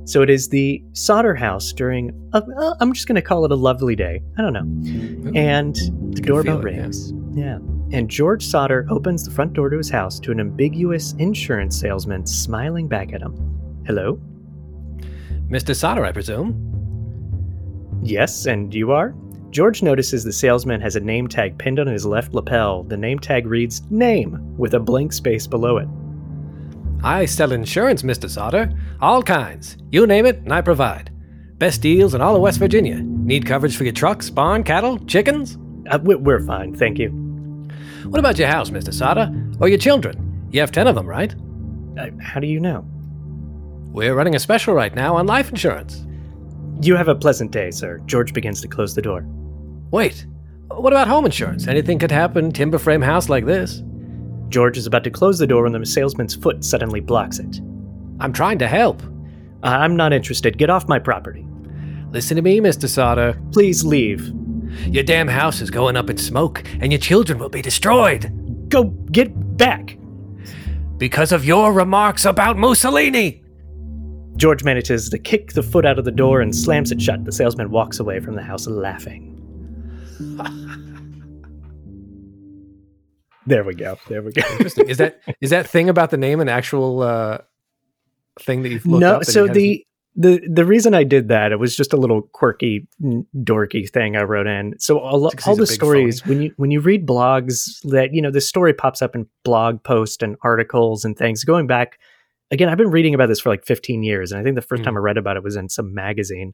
So 0.06 0.22
it 0.22 0.30
is 0.30 0.48
the 0.48 0.82
Sodder 0.94 1.34
house 1.34 1.72
during, 1.72 2.30
a, 2.32 2.38
uh, 2.38 2.74
I'm 2.80 2.94
just 2.94 3.06
going 3.06 3.16
to 3.16 3.22
call 3.22 3.44
it 3.44 3.52
a 3.52 3.56
lovely 3.56 3.94
day. 3.94 4.22
I 4.38 4.42
don't 4.42 4.54
know. 4.54 5.28
Ooh, 5.28 5.32
and 5.34 5.76
the 6.14 6.22
doorbell 6.22 6.62
rings. 6.62 7.12
Yeah. 7.34 7.58
yeah 7.58 7.77
and 7.92 8.08
George 8.08 8.44
Sodder 8.44 8.86
opens 8.90 9.24
the 9.24 9.30
front 9.30 9.52
door 9.52 9.70
to 9.70 9.78
his 9.78 9.90
house 9.90 10.20
to 10.20 10.32
an 10.32 10.40
ambiguous 10.40 11.14
insurance 11.14 11.78
salesman 11.78 12.26
smiling 12.26 12.88
back 12.88 13.12
at 13.12 13.22
him. 13.22 13.82
Hello? 13.86 14.20
Mr. 15.50 15.74
Sodder, 15.74 16.04
I 16.04 16.12
presume? 16.12 16.64
Yes, 18.02 18.46
and 18.46 18.72
you 18.74 18.92
are? 18.92 19.14
George 19.50 19.82
notices 19.82 20.22
the 20.22 20.32
salesman 20.32 20.80
has 20.80 20.96
a 20.96 21.00
name 21.00 21.26
tag 21.26 21.56
pinned 21.58 21.80
on 21.80 21.86
his 21.86 22.04
left 22.04 22.34
lapel. 22.34 22.82
The 22.82 22.96
name 22.96 23.18
tag 23.18 23.46
reads 23.46 23.82
Name 23.90 24.56
with 24.58 24.74
a 24.74 24.80
blank 24.80 25.12
space 25.12 25.46
below 25.46 25.78
it. 25.78 25.88
I 27.02 27.24
sell 27.24 27.52
insurance, 27.52 28.02
Mr. 28.02 28.28
Sodder. 28.28 28.70
All 29.00 29.22
kinds. 29.22 29.78
You 29.90 30.06
name 30.06 30.26
it, 30.26 30.36
and 30.38 30.52
I 30.52 30.60
provide. 30.60 31.10
Best 31.56 31.80
deals 31.80 32.14
in 32.14 32.20
all 32.20 32.36
of 32.36 32.42
West 32.42 32.58
Virginia. 32.58 33.00
Need 33.02 33.46
coverage 33.46 33.76
for 33.76 33.84
your 33.84 33.92
trucks, 33.92 34.28
barn, 34.30 34.64
cattle, 34.64 34.98
chickens? 35.06 35.56
Uh, 35.90 35.98
we're 36.02 36.40
fine, 36.40 36.74
thank 36.74 36.98
you. 36.98 37.27
What 38.10 38.18
about 38.18 38.38
your 38.38 38.48
house, 38.48 38.70
Mr. 38.70 38.92
Sodder? 38.92 39.30
Or 39.60 39.68
your 39.68 39.78
children? 39.78 40.48
You 40.50 40.60
have 40.60 40.72
ten 40.72 40.86
of 40.86 40.94
them, 40.94 41.06
right? 41.06 41.34
Uh, 41.98 42.08
how 42.22 42.40
do 42.40 42.46
you 42.46 42.58
know? 42.58 42.86
We're 43.92 44.14
running 44.14 44.34
a 44.34 44.38
special 44.38 44.74
right 44.74 44.94
now 44.94 45.16
on 45.16 45.26
life 45.26 45.50
insurance. 45.50 46.06
You 46.80 46.96
have 46.96 47.08
a 47.08 47.14
pleasant 47.14 47.50
day, 47.50 47.70
sir. 47.70 47.98
George 48.06 48.32
begins 48.32 48.60
to 48.62 48.68
close 48.68 48.94
the 48.94 49.02
door. 49.02 49.26
Wait. 49.90 50.26
What 50.68 50.92
about 50.92 51.08
home 51.08 51.24
insurance? 51.24 51.66
Anything 51.66 51.98
could 51.98 52.10
happen, 52.10 52.52
timber 52.52 52.78
frame 52.78 53.02
house 53.02 53.28
like 53.28 53.46
this. 53.46 53.82
George 54.48 54.78
is 54.78 54.86
about 54.86 55.04
to 55.04 55.10
close 55.10 55.38
the 55.38 55.46
door 55.46 55.64
when 55.64 55.72
the 55.72 55.84
salesman's 55.84 56.34
foot 56.34 56.64
suddenly 56.64 57.00
blocks 57.00 57.38
it. 57.38 57.60
I'm 58.20 58.32
trying 58.32 58.58
to 58.60 58.68
help. 58.68 59.02
I'm 59.62 59.96
not 59.96 60.12
interested. 60.12 60.56
Get 60.56 60.70
off 60.70 60.88
my 60.88 60.98
property. 60.98 61.46
Listen 62.10 62.36
to 62.36 62.42
me, 62.42 62.60
Mr. 62.60 62.88
Sodder. 62.88 63.38
Please 63.52 63.84
leave. 63.84 64.32
Your 64.86 65.04
damn 65.04 65.28
house 65.28 65.60
is 65.60 65.70
going 65.70 65.96
up 65.96 66.10
in 66.10 66.18
smoke, 66.18 66.62
and 66.80 66.92
your 66.92 67.00
children 67.00 67.38
will 67.38 67.48
be 67.48 67.62
destroyed. 67.62 68.32
Go 68.68 68.84
get 69.12 69.56
back. 69.56 69.96
Because 70.96 71.32
of 71.32 71.44
your 71.44 71.72
remarks 71.72 72.24
about 72.24 72.58
Mussolini. 72.58 73.42
George 74.36 74.62
manages 74.62 75.08
to 75.10 75.18
kick 75.18 75.52
the 75.52 75.62
foot 75.62 75.84
out 75.84 75.98
of 75.98 76.04
the 76.04 76.12
door 76.12 76.40
and 76.40 76.54
slams 76.54 76.92
it 76.92 77.02
shut. 77.02 77.24
The 77.24 77.32
salesman 77.32 77.70
walks 77.70 77.98
away 77.98 78.20
from 78.20 78.36
the 78.36 78.42
house 78.42 78.68
laughing. 78.68 79.34
there 83.46 83.64
we 83.64 83.74
go. 83.74 83.98
There 84.08 84.22
we 84.22 84.32
go. 84.32 84.42
Interesting. 84.52 84.88
Is 84.88 84.98
that 84.98 85.20
is 85.40 85.50
that 85.50 85.68
thing 85.68 85.88
about 85.88 86.10
the 86.10 86.16
name 86.16 86.40
an 86.40 86.48
actual 86.48 87.02
uh, 87.02 87.38
thing 88.40 88.62
that 88.62 88.70
you've 88.70 88.86
looked 88.86 89.00
no, 89.00 89.16
up? 89.16 89.22
that 89.22 89.32
so 89.32 89.48
the 89.48 89.84
the 90.20 90.40
the 90.52 90.64
reason 90.64 90.94
I 90.94 91.04
did 91.04 91.28
that 91.28 91.52
it 91.52 91.58
was 91.60 91.76
just 91.76 91.92
a 91.92 91.96
little 91.96 92.22
quirky, 92.22 92.86
dorky 93.36 93.88
thing 93.88 94.16
I 94.16 94.22
wrote 94.24 94.46
in. 94.48 94.74
So 94.78 94.98
a 94.98 95.16
lo- 95.16 95.28
It's 95.28 95.36
'cause 95.44 95.48
all 95.48 95.56
the 95.56 95.66
stories 95.66 96.26
when 96.26 96.42
you 96.42 96.52
when 96.56 96.70
you 96.70 96.80
read 96.80 97.06
blogs 97.06 97.80
that 97.90 98.12
you 98.12 98.20
know 98.20 98.30
the 98.30 98.40
story 98.40 98.74
pops 98.74 99.00
up 99.00 99.14
in 99.14 99.26
blog 99.44 99.82
posts 99.84 100.22
and 100.22 100.36
articles 100.42 101.04
and 101.04 101.16
things 101.16 101.44
going 101.44 101.66
back. 101.66 101.98
Again, 102.50 102.68
I've 102.68 102.78
been 102.78 102.90
reading 102.90 103.14
about 103.14 103.26
this 103.28 103.40
for 103.40 103.50
like 103.50 103.64
15 103.64 104.02
years, 104.02 104.32
and 104.32 104.40
I 104.40 104.44
think 104.44 104.56
the 104.56 104.62
first 104.62 104.82
Mm. 104.82 104.86
time 104.86 104.96
I 104.96 105.00
read 105.00 105.18
about 105.18 105.36
it 105.36 105.42
was 105.42 105.54
in 105.56 105.68
some 105.68 105.94
magazine. 105.94 106.52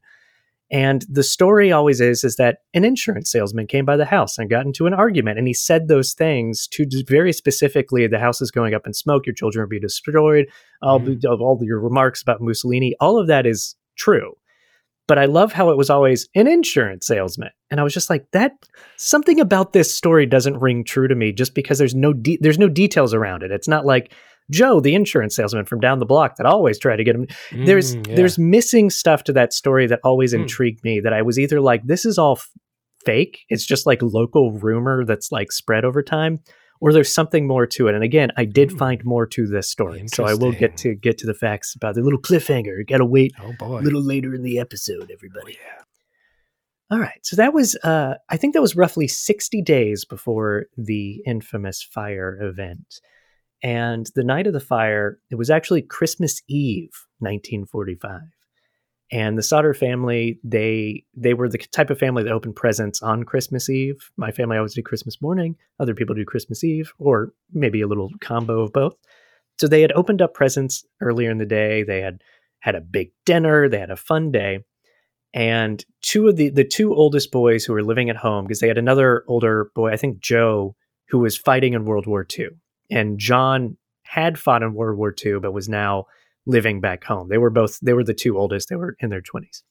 And 0.75 1.05
the 1.09 1.23
story 1.23 1.71
always 1.71 2.01
is 2.01 2.25
is 2.25 2.35
that 2.35 2.57
an 2.73 2.83
insurance 2.83 3.31
salesman 3.31 3.65
came 3.65 3.85
by 3.85 3.95
the 3.95 4.03
house 4.03 4.37
and 4.37 4.49
got 4.49 4.65
into 4.65 4.87
an 4.87 4.93
argument, 4.93 5.37
and 5.39 5.47
he 5.47 5.53
said 5.53 5.87
those 5.87 6.13
things 6.13 6.67
to 6.73 6.85
very 7.07 7.31
specifically: 7.31 8.05
the 8.07 8.19
house 8.19 8.41
is 8.41 8.51
going 8.51 8.73
up 8.73 8.85
in 8.85 8.93
smoke, 8.93 9.25
your 9.25 9.33
children 9.35 9.63
will 9.63 9.69
be 9.69 9.79
destroyed, 9.79 10.47
all, 10.81 10.99
Mhm. 10.99 11.23
all 11.39 11.57
your 11.61 11.79
remarks 11.79 12.21
about 12.21 12.41
Mussolini, 12.41 12.93
all 12.99 13.17
of 13.17 13.27
that 13.27 13.45
is 13.45 13.75
true. 13.97 14.33
But 15.07 15.17
I 15.17 15.25
love 15.25 15.53
how 15.53 15.69
it 15.69 15.77
was 15.77 15.89
always 15.89 16.27
an 16.35 16.47
insurance 16.47 17.07
salesman, 17.07 17.51
and 17.71 17.79
I 17.79 17.83
was 17.83 17.93
just 17.93 18.09
like, 18.09 18.25
that 18.31 18.51
something 18.97 19.39
about 19.39 19.71
this 19.71 19.95
story 19.95 20.25
doesn't 20.25 20.59
ring 20.59 20.83
true 20.83 21.07
to 21.07 21.15
me, 21.15 21.31
just 21.31 21.55
because 21.55 21.77
there's 21.77 21.95
no 21.95 22.11
de- 22.11 22.39
there's 22.41 22.59
no 22.59 22.67
details 22.67 23.13
around 23.13 23.43
it. 23.43 23.51
It's 23.51 23.69
not 23.69 23.85
like 23.85 24.11
Joe, 24.51 24.79
the 24.79 24.93
insurance 24.95 25.35
salesman 25.35 25.65
from 25.65 25.79
down 25.79 25.99
the 25.99 26.05
block, 26.05 26.35
that 26.37 26.45
always 26.45 26.77
tried 26.79 26.97
to 26.97 27.03
get 27.03 27.15
him 27.15 27.27
there's 27.65 27.95
Mm, 27.95 28.07
yeah. 28.07 28.15
there's 28.15 28.37
missing 28.37 28.89
stuff 28.89 29.23
to 29.25 29.33
that 29.33 29.53
story 29.53 29.87
that 29.87 29.99
always 30.03 30.33
Hmm. 30.33 30.41
intrigued 30.41 30.83
me 30.83 30.99
that 30.99 31.13
I 31.13 31.21
was 31.21 31.39
either 31.39 31.59
like 31.61 31.83
this 31.85 32.05
is 32.05 32.17
all 32.17 32.33
f- 32.37 32.49
fake 33.05 33.45
it's 33.49 33.65
just 33.65 33.85
like 33.85 34.01
local 34.01 34.51
rumor 34.53 35.05
that's 35.05 35.31
like 35.31 35.51
spread 35.51 35.85
over 35.85 36.01
time 36.01 36.39
or 36.81 36.91
there's 36.91 37.13
something 37.13 37.45
more 37.47 37.65
to 37.67 37.87
it 37.87 37.93
and 37.95 38.03
again 38.03 38.31
I 38.35 38.45
did 38.45 38.71
Hmm. 38.71 38.77
find 38.77 39.05
more 39.05 39.25
to 39.27 39.45
this 39.47 39.69
story 39.69 40.03
so 40.07 40.25
I 40.25 40.33
will 40.33 40.51
get 40.51 40.75
to 40.77 40.95
get 40.95 41.17
to 41.19 41.27
the 41.27 41.33
facts 41.35 41.75
about 41.75 41.93
the 41.95 42.01
little 42.01 42.19
cliffhanger 42.19 42.77
you 42.77 42.83
got 42.85 42.97
to 42.97 43.05
wait 43.05 43.31
oh 43.41 43.53
boy. 43.59 43.79
a 43.79 43.81
little 43.81 44.01
later 44.01 44.33
in 44.33 44.41
the 44.43 44.57
episode 44.59 45.07
Oh, 45.09 45.13
everybody 45.13 45.53
yeah. 45.53 45.83
all 46.91 46.99
right 46.99 47.19
so 47.23 47.35
that 47.35 47.53
was 47.53 47.75
uh 47.83 48.15
I 48.29 48.37
think 48.37 48.53
that 48.53 48.61
was 48.61 48.75
roughly 48.75 49.07
60 49.07 49.61
days 49.61 50.03
before 50.05 50.65
the 50.77 51.21
infamous 51.27 51.83
fire 51.83 52.37
event 52.41 52.99
and 53.63 54.09
the 54.15 54.23
night 54.23 54.47
of 54.47 54.53
the 54.53 54.59
fire, 54.59 55.19
it 55.29 55.35
was 55.35 55.49
actually 55.49 55.81
Christmas 55.81 56.41
Eve, 56.47 56.91
1945. 57.19 58.21
And 59.11 59.37
the 59.37 59.43
Sodder 59.43 59.73
family, 59.73 60.39
they 60.43 61.03
they 61.15 61.35
were 61.35 61.47
the 61.47 61.59
type 61.59 61.91
of 61.91 61.99
family 61.99 62.23
that 62.23 62.31
opened 62.31 62.55
presents 62.55 63.01
on 63.01 63.23
Christmas 63.23 63.69
Eve. 63.69 64.11
My 64.17 64.31
family 64.31 64.57
always 64.57 64.73
did 64.73 64.85
Christmas 64.85 65.21
morning. 65.21 65.55
Other 65.79 65.93
people 65.93 66.15
do 66.15 66.25
Christmas 66.25 66.63
Eve, 66.63 66.91
or 66.97 67.31
maybe 67.53 67.81
a 67.81 67.87
little 67.87 68.09
combo 68.19 68.61
of 68.61 68.73
both. 68.73 68.95
So 69.59 69.67
they 69.67 69.81
had 69.81 69.91
opened 69.91 70.21
up 70.21 70.33
presents 70.33 70.83
earlier 71.01 71.29
in 71.29 71.37
the 71.37 71.45
day. 71.45 71.83
They 71.83 72.01
had 72.01 72.21
had 72.59 72.75
a 72.75 72.81
big 72.81 73.11
dinner. 73.25 73.69
They 73.69 73.79
had 73.79 73.91
a 73.91 73.95
fun 73.95 74.31
day. 74.31 74.65
And 75.35 75.85
two 76.01 76.27
of 76.27 76.35
the 76.35 76.49
the 76.49 76.65
two 76.65 76.95
oldest 76.95 77.31
boys 77.31 77.63
who 77.63 77.73
were 77.73 77.83
living 77.83 78.09
at 78.09 78.17
home, 78.17 78.45
because 78.45 78.59
they 78.59 78.67
had 78.67 78.79
another 78.79 79.23
older 79.27 79.69
boy, 79.75 79.91
I 79.91 79.97
think 79.97 80.19
Joe, 80.19 80.75
who 81.09 81.19
was 81.19 81.37
fighting 81.37 81.73
in 81.73 81.85
World 81.85 82.07
War 82.07 82.25
II 82.37 82.47
and 82.89 83.19
John 83.19 83.77
had 84.03 84.37
fought 84.37 84.63
in 84.63 84.73
World 84.73 84.97
War 84.97 85.13
II, 85.23 85.39
but 85.39 85.53
was 85.53 85.69
now 85.69 86.05
living 86.45 86.79
back 86.79 87.03
home. 87.03 87.29
They 87.29 87.37
were 87.37 87.49
both 87.49 87.79
they 87.81 87.93
were 87.93 88.03
the 88.03 88.13
two 88.13 88.37
oldest. 88.37 88.69
They 88.69 88.75
were 88.75 88.95
in 88.99 89.09
their 89.09 89.21
twenties. 89.21 89.63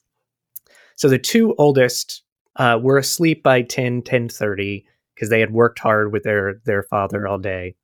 So 0.96 1.08
the 1.08 1.18
two 1.18 1.54
oldest 1.58 2.22
uh, 2.56 2.78
were 2.80 2.98
asleep 2.98 3.42
by 3.42 3.62
10, 3.62 4.02
10.30 4.02 4.84
because 5.14 5.28
they 5.28 5.40
had 5.40 5.52
worked 5.52 5.80
hard 5.80 6.12
with 6.12 6.22
their 6.22 6.60
their 6.64 6.82
father 6.84 7.26
all 7.26 7.38
day. 7.38 7.76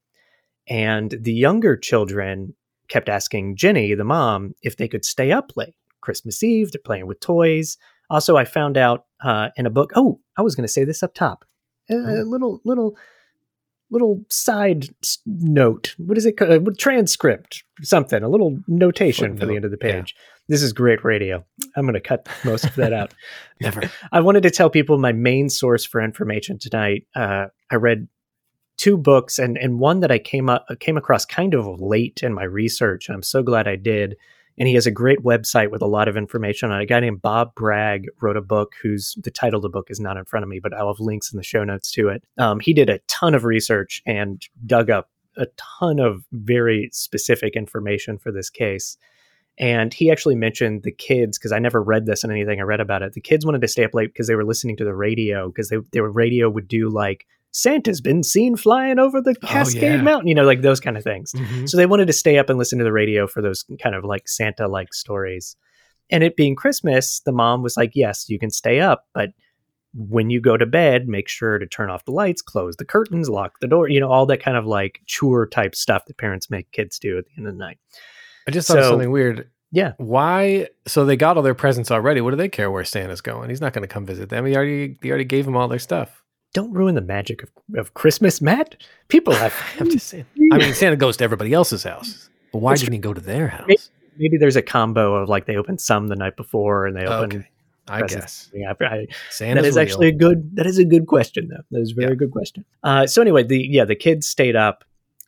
And 0.68 1.16
the 1.20 1.32
younger 1.32 1.76
children 1.76 2.54
kept 2.88 3.08
asking 3.08 3.56
Jenny, 3.56 3.94
the 3.94 4.04
mom, 4.04 4.54
if 4.62 4.76
they 4.76 4.88
could 4.88 5.04
stay 5.04 5.32
up 5.32 5.52
late. 5.56 5.74
Christmas 6.00 6.42
Eve, 6.42 6.72
they're 6.72 6.80
playing 6.84 7.06
with 7.06 7.20
toys. 7.20 7.76
Also, 8.08 8.36
I 8.36 8.44
found 8.44 8.76
out 8.76 9.04
uh, 9.22 9.48
in 9.56 9.66
a 9.66 9.70
book. 9.70 9.92
Oh, 9.94 10.20
I 10.36 10.42
was 10.42 10.54
going 10.54 10.66
to 10.66 10.72
say 10.72 10.84
this 10.84 11.02
up 11.02 11.14
top. 11.14 11.44
A, 11.90 11.94
a 11.94 12.24
little, 12.24 12.60
little, 12.64 12.96
little 13.90 14.24
side 14.28 14.88
note. 15.26 15.94
What 15.98 16.16
is 16.16 16.26
it? 16.26 16.36
called? 16.36 16.50
Uh, 16.50 16.70
transcript, 16.78 17.64
something. 17.82 18.22
A 18.22 18.28
little 18.28 18.58
notation 18.68 19.36
for 19.36 19.46
the 19.46 19.56
end 19.56 19.64
of 19.64 19.70
the 19.70 19.78
yeah. 19.80 20.00
page. 20.00 20.14
This 20.48 20.62
is 20.62 20.72
great 20.72 21.04
radio. 21.04 21.44
I'm 21.76 21.84
going 21.84 21.94
to 21.94 22.00
cut 22.00 22.28
most 22.44 22.64
of 22.64 22.74
that 22.76 22.92
out. 22.92 23.14
Never. 23.60 23.82
I 24.10 24.20
wanted 24.20 24.42
to 24.42 24.50
tell 24.50 24.70
people 24.70 24.98
my 24.98 25.12
main 25.12 25.48
source 25.48 25.84
for 25.84 26.00
information 26.00 26.58
tonight. 26.58 27.06
Uh, 27.14 27.46
I 27.70 27.76
read 27.76 28.08
two 28.76 28.96
books 28.96 29.38
and 29.38 29.58
and 29.58 29.78
one 29.78 30.00
that 30.00 30.10
I 30.10 30.18
came 30.18 30.48
up 30.48 30.66
came 30.80 30.96
across 30.96 31.24
kind 31.26 31.54
of 31.54 31.80
late 31.80 32.20
in 32.22 32.32
my 32.32 32.44
research, 32.44 33.08
and 33.08 33.14
I'm 33.14 33.22
so 33.22 33.42
glad 33.42 33.68
I 33.68 33.76
did. 33.76 34.16
And 34.58 34.68
he 34.68 34.74
has 34.74 34.86
a 34.86 34.90
great 34.90 35.20
website 35.20 35.70
with 35.70 35.80
a 35.80 35.86
lot 35.86 36.08
of 36.08 36.16
information 36.16 36.70
on 36.70 36.80
it. 36.80 36.84
A 36.84 36.86
guy 36.86 37.00
named 37.00 37.22
Bob 37.22 37.54
Bragg 37.54 38.06
wrote 38.20 38.36
a 38.36 38.42
book 38.42 38.74
whose 38.82 39.16
the 39.22 39.30
title 39.30 39.58
of 39.58 39.62
the 39.62 39.68
book 39.68 39.90
is 39.90 40.00
not 40.00 40.16
in 40.16 40.24
front 40.24 40.42
of 40.42 40.50
me, 40.50 40.60
but 40.60 40.74
I'll 40.74 40.92
have 40.92 41.00
links 41.00 41.32
in 41.32 41.36
the 41.36 41.42
show 41.42 41.64
notes 41.64 41.90
to 41.92 42.08
it. 42.08 42.22
Um, 42.36 42.60
he 42.60 42.74
did 42.74 42.90
a 42.90 42.98
ton 43.06 43.34
of 43.34 43.44
research 43.44 44.02
and 44.06 44.42
dug 44.66 44.90
up 44.90 45.08
a 45.36 45.46
ton 45.56 45.98
of 45.98 46.24
very 46.32 46.90
specific 46.92 47.56
information 47.56 48.18
for 48.18 48.32
this 48.32 48.50
case. 48.50 48.96
And 49.58 49.92
he 49.92 50.10
actually 50.10 50.36
mentioned 50.36 50.82
the 50.82 50.92
kids 50.92 51.38
because 51.38 51.52
I 51.52 51.58
never 51.58 51.82
read 51.82 52.06
this 52.06 52.24
and 52.24 52.32
anything 52.32 52.60
I 52.60 52.64
read 52.64 52.80
about 52.80 53.02
it. 53.02 53.12
The 53.12 53.20
kids 53.20 53.44
wanted 53.44 53.60
to 53.60 53.68
stay 53.68 53.84
up 53.84 53.94
late 53.94 54.12
because 54.12 54.26
they 54.26 54.34
were 54.34 54.44
listening 54.44 54.76
to 54.78 54.84
the 54.84 54.94
radio 54.94 55.48
because 55.48 55.68
they 55.68 55.76
their 55.92 56.08
radio 56.08 56.48
would 56.48 56.66
do 56.66 56.88
like 56.88 57.26
Santa's 57.52 58.00
been 58.00 58.22
seen 58.22 58.56
flying 58.56 58.98
over 58.98 59.20
the 59.20 59.34
Oh, 59.42 59.46
Cascade 59.46 59.82
yeah. 59.82 60.02
Mountain, 60.02 60.28
you 60.28 60.34
know, 60.34 60.44
like 60.44 60.62
those 60.62 60.80
kind 60.80 60.96
of 60.96 61.02
things. 61.02 61.32
Mhm. 61.32 61.68
So 61.68 61.76
they 61.76 61.86
wanted 61.86 62.06
to 62.06 62.12
stay 62.12 62.38
up 62.38 62.48
and 62.48 62.58
listen 62.58 62.78
to 62.78 62.84
the 62.84 62.92
radio 62.92 63.26
for 63.26 63.42
those 63.42 63.64
kind 63.82 63.94
of 63.94 64.04
like 64.04 64.28
Santa 64.28 64.68
like 64.68 64.94
stories. 64.94 65.56
And 66.10 66.22
it 66.24 66.36
being 66.36 66.54
Christmas, 66.56 67.20
the 67.24 67.32
mom 67.32 67.62
was 67.62 67.76
like, 67.76 67.92
Yes, 67.94 68.28
you 68.28 68.38
can 68.38 68.50
stay 68.50 68.80
up, 68.80 69.06
but 69.14 69.30
when 69.92 70.30
you 70.30 70.40
go 70.40 70.56
to 70.56 70.66
bed, 70.66 71.08
make 71.08 71.28
sure 71.28 71.58
to 71.58 71.66
turn 71.66 71.90
off 71.90 72.04
the 72.04 72.12
lights, 72.12 72.42
close 72.42 72.76
the 72.76 72.84
curtains, 72.84 73.28
lock 73.28 73.58
the 73.60 73.66
door, 73.66 73.88
you 73.88 73.98
know, 73.98 74.08
all 74.10 74.24
that 74.26 74.40
kind 74.42 74.56
of 74.56 74.64
like 74.64 75.00
chore 75.06 75.46
type 75.48 75.74
stuff 75.74 76.04
that 76.06 76.16
parents 76.18 76.48
make 76.48 76.70
kids 76.70 76.98
do 77.00 77.18
at 77.18 77.24
the 77.24 77.30
end 77.36 77.48
of 77.48 77.54
the 77.54 77.58
night. 77.58 77.78
I 78.46 78.52
just 78.52 78.68
thought 78.68 78.78
of 78.78 78.84
So- 78.84 78.90
something 78.90 79.10
weird. 79.10 79.50
Yeah. 79.72 79.92
Why? 79.98 80.68
So 80.86 81.04
they 81.04 81.16
got 81.16 81.36
all 81.36 81.42
their 81.44 81.54
presents 81.54 81.90
already. 81.92 82.20
What 82.20 82.30
do 82.30 82.36
they 82.36 82.48
care 82.48 82.70
where 82.72 82.84
Santa's 82.84 83.20
going? 83.20 83.50
He's 83.50 83.60
not 83.60 83.72
going 83.72 83.82
to 83.82 83.88
come 83.92 84.04
visit 84.06 84.28
them. 84.28 84.44
He 84.46 84.56
already 84.56 84.96
he 85.02 85.08
already 85.10 85.24
gave 85.24 85.44
them 85.44 85.56
all 85.56 85.68
their 85.68 85.78
stuff. 85.78 86.19
Don't 86.52 86.72
ruin 86.72 86.94
the 86.96 87.00
magic 87.00 87.42
of, 87.44 87.50
of 87.76 87.94
Christmas, 87.94 88.40
Matt. 88.40 88.76
People 89.08 89.34
have 89.34 89.54
I'm 89.78 89.90
just 89.90 90.08
saying. 90.08 90.26
I 90.52 90.58
mean, 90.58 90.74
Santa 90.74 90.96
goes 90.96 91.16
to 91.18 91.24
everybody 91.24 91.52
else's 91.52 91.84
house. 91.84 92.28
But 92.52 92.58
why 92.58 92.72
That's 92.72 92.80
didn't 92.82 92.94
he 92.94 92.98
go 92.98 93.14
to 93.14 93.20
their 93.20 93.48
house? 93.48 93.66
Maybe- 93.68 93.80
maybe 94.18 94.36
there's 94.36 94.56
a 94.56 94.62
combo 94.62 95.14
of 95.14 95.28
like 95.28 95.46
they 95.46 95.56
opened 95.56 95.80
some 95.80 96.08
the 96.08 96.16
night 96.16 96.36
before 96.36 96.86
and 96.86 96.94
they 96.96 97.06
opened 97.06 97.32
Okay, 97.36 97.48
I 97.88 98.02
guess 98.02 98.50
after. 98.68 98.84
I, 98.84 99.06
Santa's 99.30 99.62
that 99.62 99.68
is 99.68 99.76
real. 99.76 99.82
actually 99.82 100.08
a 100.08 100.12
good 100.12 100.56
that 100.56 100.66
is 100.66 100.76
a 100.78 100.84
good 100.84 101.06
question 101.06 101.48
though 101.48 101.62
that 101.70 101.80
is 101.80 101.92
a 101.92 101.94
very 101.94 102.10
Yeah. 102.10 102.14
good 102.16 102.30
question 102.32 102.64
uh, 102.82 103.06
so 103.06 103.22
anyway 103.22 103.44
the 103.44 103.58
yeah 103.58 103.84
the 103.86 103.94
kids 103.94 104.26
stayed 104.26 104.56
up 104.56 104.84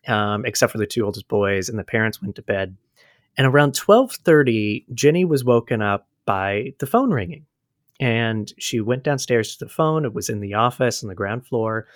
um, 0.08 0.44
except 0.44 0.72
for 0.72 0.78
the 0.78 0.86
two 0.86 1.06
oldest 1.06 1.26
boys 1.28 1.68
and 1.70 1.78
the 1.78 1.84
parents 1.84 2.20
went 2.20 2.34
to 2.36 2.42
bed 2.42 2.76
and 3.38 3.46
around 3.46 3.72
12.30 3.72 4.84
jenny 4.94 5.24
was 5.24 5.42
woken 5.44 5.80
up 5.80 6.06
by 6.26 6.74
the 6.78 6.86
phone 6.86 7.10
ringing 7.12 7.46
and 8.02 8.52
she 8.58 8.80
went 8.80 9.04
downstairs 9.04 9.56
to 9.56 9.64
the 9.64 9.70
phone 9.70 10.04
it 10.04 10.12
was 10.14 10.28
in 10.28 10.40
the 10.40 10.54
office 10.54 11.02
on 11.02 11.08
the 11.08 11.14
ground 11.14 11.46
floor 11.46 11.86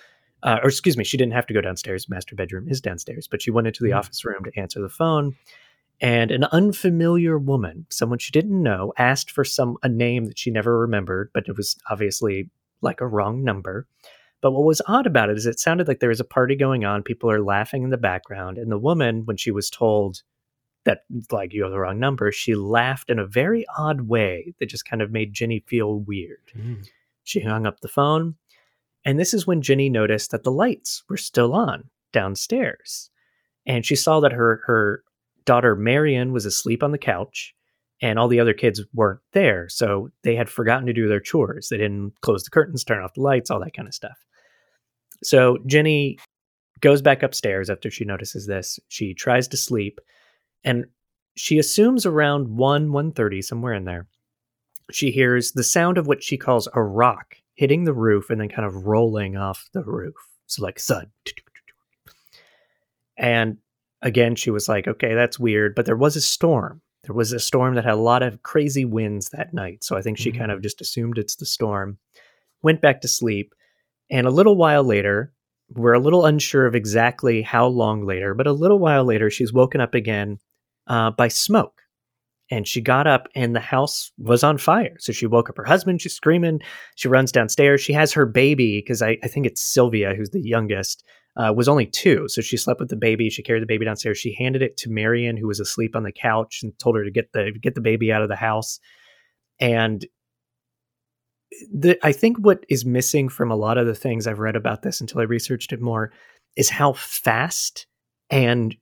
uh, 0.43 0.59
or 0.63 0.69
excuse 0.69 0.95
me 0.97 1.03
she 1.03 1.17
didn't 1.17 1.33
have 1.33 1.47
to 1.47 1.53
go 1.53 1.61
downstairs 1.61 2.07
master 2.09 2.35
bedroom 2.35 2.67
is 2.69 2.79
downstairs 2.81 3.27
but 3.29 3.41
she 3.41 3.51
went 3.51 3.67
into 3.67 3.83
the 3.83 3.89
Mhm. 3.91 3.97
office 3.99 4.23
room 4.25 4.43
to 4.43 4.59
answer 4.59 4.81
the 4.81 4.89
phone 4.89 5.35
and 5.99 6.29
an 6.29 6.43
unfamiliar 6.51 7.39
woman, 7.39 7.87
someone 7.89 8.19
she 8.19 8.31
didn't 8.31 8.61
know, 8.61 8.93
asked 8.99 9.31
for 9.31 9.43
some 9.43 9.77
a 9.81 9.89
name 9.89 10.25
that 10.25 10.37
she 10.37 10.51
never 10.51 10.77
remembered, 10.77 11.31
but 11.33 11.45
it 11.47 11.57
was 11.57 11.75
obviously 11.89 12.51
like 12.81 13.01
a 13.01 13.07
wrong 13.07 13.43
number. 13.43 13.87
But 14.41 14.51
what 14.51 14.63
was 14.63 14.79
odd 14.87 15.07
about 15.07 15.31
it 15.31 15.37
is 15.37 15.47
it 15.47 15.59
sounded 15.59 15.87
like 15.87 15.99
there 15.99 16.09
was 16.09 16.19
a 16.19 16.23
party 16.37 16.55
going 16.55 16.85
on. 16.85 17.01
People 17.01 17.31
are 17.31 17.41
laughing 17.41 17.81
in 17.81 17.89
the 17.89 17.97
background, 17.97 18.59
and 18.59 18.71
the 18.71 18.77
woman, 18.77 19.25
when 19.25 19.37
she 19.37 19.49
was 19.49 19.71
told 19.71 20.21
that 20.87 21.01
like 21.31 21.53
you 21.53 21.63
have 21.63 21.71
the 21.71 21.79
wrong 21.79 21.99
number, 21.99 22.31
she 22.31 22.55
laughed 22.55 23.09
in 23.09 23.19
a 23.19 23.27
very 23.27 23.65
odd 23.77 24.01
way 24.01 24.55
that 24.59 24.69
just 24.69 24.85
kind 24.85 25.01
of 25.01 25.11
made 25.11 25.33
Jenny 25.33 25.63
feel 25.67 25.99
weird. 25.99 26.41
Mm. 26.57 26.87
She 27.23 27.41
hung 27.41 27.67
up 27.67 27.81
the 27.81 27.89
phone, 27.89 28.35
and 29.05 29.19
this 29.19 29.33
is 29.33 29.45
when 29.45 29.61
Jenny 29.61 29.89
noticed 29.89 30.31
that 30.31 30.43
the 30.43 30.51
lights 30.51 31.03
were 31.09 31.17
still 31.17 31.53
on 31.53 31.89
downstairs, 32.13 33.11
and 33.65 33.85
she 33.85 33.95
saw 33.95 34.21
that 34.21 34.31
her 34.31 34.61
her 34.65 35.03
daughter 35.45 35.75
Marion 35.75 36.31
was 36.31 36.45
asleep 36.45 36.81
on 36.81 36.91
the 36.91 36.97
couch, 36.97 37.53
and 38.01 38.17
all 38.17 38.29
the 38.29 38.39
other 38.39 38.53
kids 38.53 38.81
weren't 38.93 39.19
there, 39.33 39.67
so 39.67 40.09
they 40.23 40.35
had 40.35 40.49
forgotten 40.49 40.87
to 40.87 40.93
do 40.93 41.07
their 41.07 41.19
chores. 41.19 41.67
They 41.69 41.77
didn't 41.77 42.13
close 42.21 42.43
the 42.43 42.49
curtains, 42.49 42.83
turn 42.83 43.03
off 43.03 43.13
the 43.13 43.21
lights, 43.21 43.51
all 43.51 43.59
that 43.59 43.75
kind 43.75 43.87
of 43.87 43.93
stuff. 43.93 44.17
So 45.23 45.57
Jenny 45.65 46.17
goes 46.79 47.01
back 47.01 47.23
upstairs 47.23 47.69
after 47.69 47.89
she 47.89 48.05
notices 48.05 48.45
this. 48.45 48.79
She 48.87 49.13
tries 49.13 49.47
to 49.49 49.57
sleep, 49.57 49.99
and 50.67 50.85
she 51.35 51.59
assumes 51.59 52.05
around 52.05 52.49
1 52.49 52.89
1.30 52.89 53.43
somewhere 53.43 53.73
in 53.73 53.85
there 53.85 54.05
she 54.91 55.11
hears 55.11 55.53
the 55.53 55.63
sound 55.63 55.97
of 55.97 56.07
what 56.07 56.23
she 56.23 56.37
calls 56.37 56.67
a 56.73 56.81
rock 56.81 57.35
hitting 57.55 57.85
the 57.85 57.93
roof 57.93 58.29
and 58.29 58.39
then 58.39 58.49
kind 58.49 58.65
of 58.65 58.85
rolling 58.85 59.37
off 59.37 59.69
the 59.73 59.83
roof 59.83 60.15
so 60.45 60.61
like 60.61 60.79
thud 60.79 61.09
and 63.17 63.57
again 64.01 64.35
she 64.35 64.51
was 64.51 64.67
like 64.67 64.87
okay 64.87 65.13
that's 65.15 65.39
weird 65.39 65.73
but 65.73 65.85
there 65.85 65.95
was 65.95 66.15
a 66.15 66.21
storm 66.21 66.81
there 67.03 67.15
was 67.15 67.31
a 67.31 67.39
storm 67.39 67.75
that 67.75 67.85
had 67.85 67.93
a 67.93 67.97
lot 67.97 68.21
of 68.21 68.43
crazy 68.43 68.83
winds 68.83 69.29
that 69.29 69.53
night 69.53 69.83
so 69.83 69.95
i 69.95 70.01
think 70.01 70.17
she 70.17 70.29
mm-hmm. 70.29 70.39
kind 70.39 70.51
of 70.51 70.59
mm. 70.59 70.63
just 70.63 70.81
assumed 70.81 71.17
it's 71.17 71.35
the 71.35 71.45
storm 71.45 71.97
went 72.61 72.81
back 72.81 73.01
to 73.01 73.07
sleep 73.07 73.53
and 74.09 74.27
a 74.27 74.31
little 74.31 74.57
while 74.57 74.83
later 74.83 75.31
we're 75.69 75.93
a 75.93 75.99
little 75.99 76.25
unsure 76.25 76.65
of 76.65 76.75
exactly 76.75 77.41
how 77.41 77.67
long 77.67 78.05
later, 78.05 78.33
but 78.33 78.47
a 78.47 78.53
little 78.53 78.79
while 78.79 79.03
later, 79.03 79.29
she's 79.29 79.51
woken 79.51 79.81
up 79.81 79.93
again 79.93 80.39
uh, 80.87 81.11
by 81.11 81.27
smoke. 81.27 81.81
And 82.49 82.65
she 82.65 82.79
got 82.79 83.07
up 83.07 83.27
and 83.35 83.53
the 83.53 83.59
house 83.59 84.11
was 84.17 84.41
on 84.43 84.57
fire. 84.57 84.95
So 84.99 85.11
she 85.11 85.27
woke 85.27 85.49
up 85.49 85.57
her 85.57 85.65
husband. 85.65 86.01
She's 86.01 86.13
screaming. 86.13 86.61
She 86.95 87.09
runs 87.09 87.31
downstairs. 87.31 87.81
She 87.81 87.91
has 87.91 88.13
her 88.13 88.25
baby, 88.25 88.79
because 88.79 89.01
I, 89.01 89.17
I, 89.21 89.27
think 89.27 89.45
it's 89.45 89.61
Sylvia, 89.61 90.13
who's 90.15 90.29
the 90.29 90.41
youngest, 90.41 91.03
uh, 91.35 91.51
was 91.53 91.67
only 91.67 91.85
two. 91.85 92.27
So 92.29 92.41
she 92.41 92.55
slept 92.55 92.79
with 92.79 92.89
the 92.89 92.95
baby. 92.95 93.29
She 93.29 93.43
carried 93.43 93.61
the 93.61 93.67
baby 93.67 93.83
downstairs. 93.83 94.17
She 94.17 94.33
handed 94.33 94.61
it 94.61 94.77
to 94.77 94.89
Marion, 94.89 95.35
who 95.35 95.47
was 95.47 95.59
asleep 95.59 95.93
on 95.93 96.03
the 96.03 96.11
couch, 96.11 96.61
and 96.63 96.77
told 96.79 96.95
her 96.95 97.03
to 97.03 97.11
get 97.11 97.33
the 97.33 97.51
get 97.61 97.75
the 97.75 97.81
baby 97.81 98.13
out 98.13 98.21
of 98.21 98.29
the 98.29 98.35
house. 98.37 98.79
And 99.59 100.05
the, 101.71 101.97
I 102.03 102.11
think 102.11 102.37
what 102.37 102.65
is 102.69 102.85
missing 102.85 103.29
from 103.29 103.51
a 103.51 103.55
lot 103.55 103.77
of 103.77 103.87
the 103.87 103.95
things 103.95 104.25
I've 104.25 104.39
read 104.39 104.55
about 104.55 104.81
this 104.81 105.01
until 105.01 105.21
I 105.21 105.23
researched 105.23 105.73
it 105.73 105.81
more 105.81 106.11
is 106.55 106.69
how 106.69 106.93
fast 106.93 107.87
and 108.29 108.75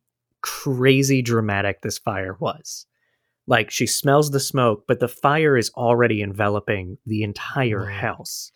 crazy 0.45 1.21
dramatic 1.21 1.81
this 1.81 1.97
fire 1.97 2.37
was. 2.39 2.85
Like 3.47 3.69
she 3.69 3.87
smells 3.87 4.31
the 4.31 4.39
smoke, 4.39 4.85
but 4.87 4.99
the 4.99 5.07
fire 5.07 5.57
is 5.57 5.71
already 5.71 6.21
enveloping 6.21 6.97
the 7.05 7.23
entire 7.23 7.85
house. 7.85 8.51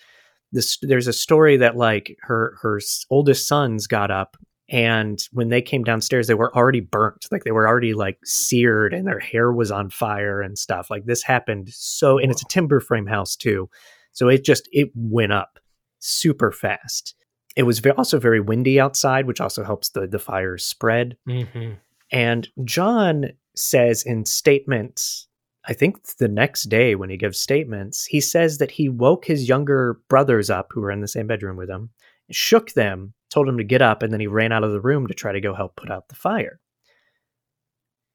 This, 0.52 0.78
there's 0.82 1.08
a 1.08 1.14
story 1.14 1.58
that 1.58 1.78
like 1.78 2.18
her 2.22 2.56
her 2.62 2.80
oldest 3.12 3.48
sons 3.48 3.86
got 3.86 4.10
up 4.10 4.36
and 4.68 5.20
when 5.32 5.50
they 5.50 5.62
came 5.62 5.84
downstairs 5.84 6.26
they 6.26 6.34
were 6.34 6.56
already 6.56 6.80
burnt 6.80 7.26
like 7.32 7.44
they 7.44 7.52
were 7.52 7.68
already 7.68 7.94
like 7.94 8.18
seared 8.24 8.94
and 8.94 9.08
their 9.08 9.20
hair 9.20 9.52
was 9.52 9.72
on 9.72 9.92
fire 9.92 10.42
and 10.42 10.58
stuff 10.58 10.90
like 10.90 11.06
this 11.06 11.22
happened 11.22 11.70
so 11.72 12.18
and 12.18 12.32
it's 12.32 12.42
a 12.42 12.48
timber 12.48 12.80
frame 12.80 13.06
house 13.06 13.36
too 13.36 13.70
so 14.12 14.28
it 14.28 14.44
just 14.44 14.68
it 14.72 14.90
went 14.96 15.32
up 15.32 15.60
super 16.00 16.52
fast. 16.52 17.16
It 17.56 17.64
was 17.64 17.82
also 17.98 18.20
very 18.20 18.40
windy 18.40 18.80
outside, 18.80 19.26
which 19.26 19.42
also 19.42 19.64
helps 19.64 19.90
the 19.90 20.08
the 20.08 20.20
fire 20.20 20.58
spread. 20.58 21.18
Mm-hmm. 21.28 21.74
And 22.12 22.48
John 22.64 23.26
says 23.56 24.04
in 24.04 24.26
statements, 24.26 25.28
I 25.68 25.74
think 25.74 26.04
the 26.18 26.28
next 26.28 26.64
day 26.64 26.96
when 26.96 27.10
he 27.10 27.18
gives 27.18 27.38
statements, 27.38 28.06
he 28.06 28.22
says 28.22 28.58
that 28.58 28.72
he 28.72 28.90
woke 28.90 29.26
his 29.26 29.48
younger 29.48 30.00
brothers 30.10 30.50
up 30.50 30.70
who 30.72 30.82
were 30.82 30.92
in 30.92 31.02
the 31.02 31.08
same 31.08 31.28
bedroom 31.28 31.58
with 31.58 31.70
him, 31.70 31.90
shook 32.32 32.72
them, 32.72 33.14
told 33.30 33.48
them 33.48 33.58
to 33.58 33.64
get 33.64 33.82
up, 33.82 34.02
and 34.02 34.12
then 34.12 34.20
he 34.20 34.28
ran 34.28 34.52
out 34.52 34.64
of 34.64 34.72
the 34.72 34.82
room 34.82 35.08
to 35.08 35.14
try 35.14 35.32
to 35.32 35.42
go 35.42 35.54
help 35.54 35.76
put 35.76 35.92
out 35.92 36.08
the 36.10 36.16
fire. 36.16 36.60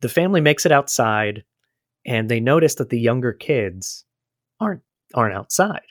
The 0.01 0.09
family 0.09 0.41
makes 0.41 0.67
it 0.67 0.73
outside, 0.73 1.45
and 2.05 2.29
they 2.29 2.41
notice 2.41 2.75
that 2.77 2.91
the 2.91 2.99
younger 2.99 3.33
kids 3.33 4.05
aren't 4.61 4.83
aren't 5.15 5.35
outside. 5.35 5.83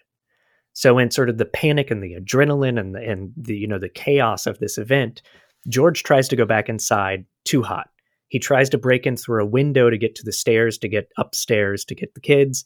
So 0.73 0.97
in 0.97 1.11
sort 1.11 1.29
of 1.29 1.37
the 1.37 1.45
panic 1.45 1.91
and 1.91 2.03
the 2.03 2.15
adrenaline 2.15 2.79
and 2.79 2.95
the, 2.95 2.99
and 2.99 3.31
the 3.37 3.55
you 3.55 3.67
know 3.67 3.79
the 3.79 3.89
chaos 3.89 4.45
of 4.45 4.59
this 4.59 4.77
event, 4.77 5.21
George 5.67 6.03
tries 6.03 6.27
to 6.29 6.35
go 6.35 6.45
back 6.45 6.67
inside 6.67 7.25
too 7.45 7.61
hot. 7.61 7.89
He 8.27 8.39
tries 8.39 8.69
to 8.71 8.79
break 8.79 9.05
in 9.05 9.15
through 9.15 9.43
a 9.43 9.47
window 9.47 9.89
to 9.89 9.97
get 9.97 10.15
to 10.15 10.23
the 10.23 10.31
stairs 10.31 10.77
to 10.79 10.87
get 10.87 11.11
upstairs 11.17 11.85
to 11.85 11.95
get 11.95 12.15
the 12.15 12.19
kids, 12.19 12.65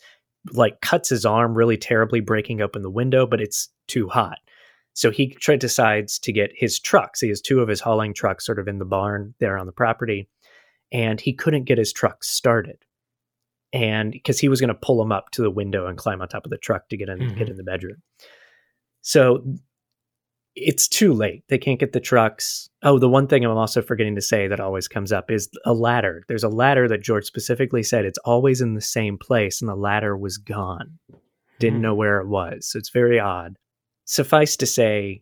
like 0.53 0.79
cuts 0.81 1.09
his 1.09 1.25
arm 1.25 1.53
really 1.53 1.77
terribly 1.77 2.21
breaking 2.21 2.61
open 2.61 2.81
the 2.81 2.89
window, 2.89 3.27
but 3.27 3.41
it's 3.41 3.69
too 3.87 4.07
hot. 4.07 4.37
So 4.93 5.11
he 5.11 5.35
try, 5.35 5.57
decides 5.57 6.17
to 6.19 6.31
get 6.31 6.51
his 6.55 6.79
trucks. 6.79 7.19
He 7.19 7.27
has 7.27 7.41
two 7.41 7.59
of 7.59 7.67
his 7.67 7.81
hauling 7.81 8.13
trucks 8.13 8.45
sort 8.45 8.57
of 8.57 8.67
in 8.67 8.79
the 8.79 8.85
barn 8.85 9.35
there 9.39 9.57
on 9.57 9.65
the 9.65 9.73
property, 9.73 10.29
and 10.91 11.19
he 11.19 11.33
couldn't 11.33 11.65
get 11.65 11.77
his 11.77 11.91
truck 11.91 12.23
started 12.23 12.77
and 13.73 14.12
because 14.12 14.39
he 14.39 14.49
was 14.49 14.62
going 14.62 14.69
to 14.69 14.73
pull 14.73 15.01
him 15.01 15.12
up 15.12 15.30
to 15.32 15.41
the 15.41 15.51
window 15.51 15.88
and 15.88 15.97
climb 15.97 16.21
on 16.21 16.27
top 16.27 16.45
of 16.45 16.51
the 16.51 16.58
truck 16.58 16.89
to 16.89 16.97
get 16.97 17.10
in 17.10 17.19
mm-hmm. 17.19 17.38
get 17.38 17.49
in 17.49 17.58
the 17.58 17.63
bedroom. 17.63 18.01
So 19.01 19.43
it's 20.56 20.88
too 20.88 21.13
late. 21.13 21.43
They 21.49 21.60
can't 21.60 21.80
get 21.80 21.93
the 21.93 21.99
trucks. 21.99 22.69
Oh, 22.82 22.97
the 22.97 23.10
one 23.10 23.27
thing 23.27 23.45
I'm 23.45 23.56
also 23.58 23.82
forgetting 23.82 24.15
to 24.15 24.21
say 24.21 24.47
that 24.47 24.60
always 24.60 24.88
comes 24.88 25.12
up 25.12 25.30
is 25.30 25.49
a 25.65 25.73
ladder. 25.73 26.23
There's 26.27 26.43
a 26.43 26.49
ladder 26.49 26.88
that 26.88 27.03
George 27.03 27.25
specifically 27.25 27.84
said 27.84 28.06
it's 28.06 28.17
always 28.19 28.60
in 28.60 28.73
the 28.73 28.82
same 28.82 29.17
place, 29.17 29.62
and 29.62 29.69
the 29.69 29.75
ladder 29.75 30.17
was 30.17 30.38
gone. 30.38 30.97
Didn't 31.60 31.80
mm 31.80 31.84
know 31.84 31.95
where 31.95 32.19
it 32.19 32.27
was. 32.27 32.67
So 32.67 32.80
it's 32.80 32.89
very 32.89 33.19
odd. 33.19 33.58
Suffice 34.06 34.56
to 34.58 34.65
say, 34.65 35.21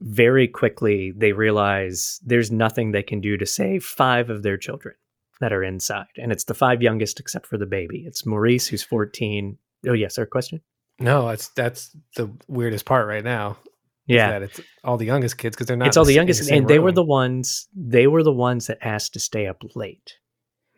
very 0.00 0.46
quickly 0.46 1.12
they 1.16 1.32
realize 1.32 2.20
there's 2.24 2.52
nothing 2.52 2.92
they 2.92 3.02
can 3.02 3.20
do 3.20 3.36
to 3.38 3.46
save 3.46 3.82
five 3.84 4.28
of 4.28 4.42
their 4.42 4.58
children 4.58 4.94
that 5.40 5.52
are 5.52 5.62
inside, 5.62 6.06
and 6.16 6.32
it's 6.32 6.44
the 6.44 6.54
five 6.54 6.82
youngest 6.82 7.20
except 7.20 7.46
for 7.46 7.58
the 7.58 7.66
baby. 7.66 8.04
It's 8.06 8.26
Maurice 8.26 8.66
who's 8.66 8.82
14. 8.82 9.58
Oh 9.88 9.92
yes, 9.92 10.18
our 10.18 10.26
question. 10.26 10.60
No, 10.98 11.28
that's 11.28 11.48
that's 11.48 11.94
the 12.16 12.30
weirdest 12.48 12.84
part 12.84 13.06
right 13.06 13.24
now. 13.24 13.58
Yeah, 14.06 14.38
it's 14.38 14.60
all 14.84 14.96
the 14.96 15.04
youngest 15.04 15.36
kids 15.36 15.56
because 15.56 15.66
they're 15.66 15.76
not. 15.76 15.88
It's 15.88 15.96
all 15.96 16.04
the 16.04 16.14
youngest, 16.14 16.48
the 16.48 16.54
and 16.54 16.68
they 16.68 16.78
were 16.78 16.92
the 16.92 17.04
ones. 17.04 17.68
They 17.74 18.06
were 18.06 18.22
the 18.22 18.32
ones 18.32 18.68
that 18.68 18.78
asked 18.80 19.14
to 19.14 19.20
stay 19.20 19.48
up 19.48 19.62
late, 19.74 20.14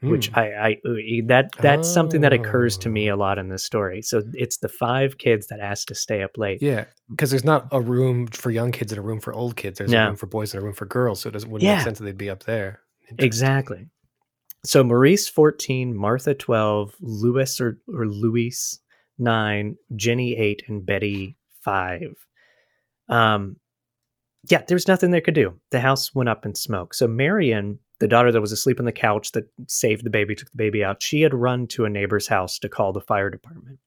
hmm. 0.00 0.10
which 0.10 0.34
I, 0.34 0.52
I 0.54 0.76
that 1.26 1.50
that's 1.60 1.88
oh. 1.88 1.92
something 1.92 2.22
that 2.22 2.32
occurs 2.32 2.78
to 2.78 2.88
me 2.88 3.08
a 3.08 3.14
oh. 3.14 3.18
lot 3.18 3.38
in 3.38 3.50
this 3.50 3.64
story. 3.64 4.00
So 4.00 4.22
it's 4.32 4.58
the 4.58 4.68
five 4.68 5.18
kids 5.18 5.48
that 5.48 5.60
asked 5.60 5.88
to 5.88 5.94
stay 5.94 6.22
up 6.22 6.38
late. 6.38 6.62
Yeah, 6.62 6.86
because 7.10 7.28
there's 7.28 7.44
not 7.44 7.68
a 7.70 7.82
room 7.82 8.28
for 8.28 8.50
young 8.50 8.72
kids 8.72 8.92
and 8.92 8.98
a 8.98 9.02
room 9.02 9.20
for 9.20 9.34
old 9.34 9.56
kids. 9.56 9.76
There's 9.76 9.90
no. 9.90 10.04
a 10.04 10.06
room 10.06 10.16
for 10.16 10.26
boys 10.26 10.54
and 10.54 10.62
a 10.62 10.64
room 10.64 10.74
for 10.74 10.86
girls. 10.86 11.20
So 11.20 11.28
it 11.28 11.32
doesn't 11.32 11.50
wouldn't 11.50 11.66
yeah. 11.66 11.76
make 11.76 11.84
sense 11.84 11.98
that 11.98 12.04
they'd 12.04 12.16
be 12.16 12.30
up 12.30 12.44
there. 12.44 12.80
Exactly. 13.18 13.88
So 14.64 14.82
Maurice 14.82 15.28
14, 15.28 15.96
Martha 15.96 16.34
12, 16.34 16.94
Louis 17.00 17.60
or, 17.60 17.78
or 17.88 18.06
Luis 18.06 18.80
9, 19.18 19.76
Jenny 19.96 20.36
8, 20.36 20.62
and 20.68 20.84
Betty 20.84 21.36
5. 21.60 22.26
Um, 23.08 23.56
yeah, 24.48 24.62
there 24.66 24.76
was 24.76 24.88
nothing 24.88 25.10
they 25.10 25.20
could 25.20 25.34
do. 25.34 25.54
The 25.70 25.80
house 25.80 26.14
went 26.14 26.28
up 26.28 26.44
in 26.44 26.54
smoke. 26.54 26.94
So 26.94 27.06
Marion, 27.06 27.78
the 27.98 28.08
daughter 28.08 28.32
that 28.32 28.40
was 28.40 28.52
asleep 28.52 28.78
on 28.78 28.86
the 28.86 28.92
couch 28.92 29.32
that 29.32 29.48
saved 29.66 30.04
the 30.04 30.10
baby, 30.10 30.34
took 30.34 30.50
the 30.50 30.56
baby 30.56 30.84
out, 30.84 31.02
she 31.02 31.22
had 31.22 31.34
run 31.34 31.66
to 31.68 31.84
a 31.84 31.90
neighbor's 31.90 32.28
house 32.28 32.58
to 32.60 32.68
call 32.68 32.92
the 32.92 33.00
fire 33.00 33.30
department. 33.30 33.78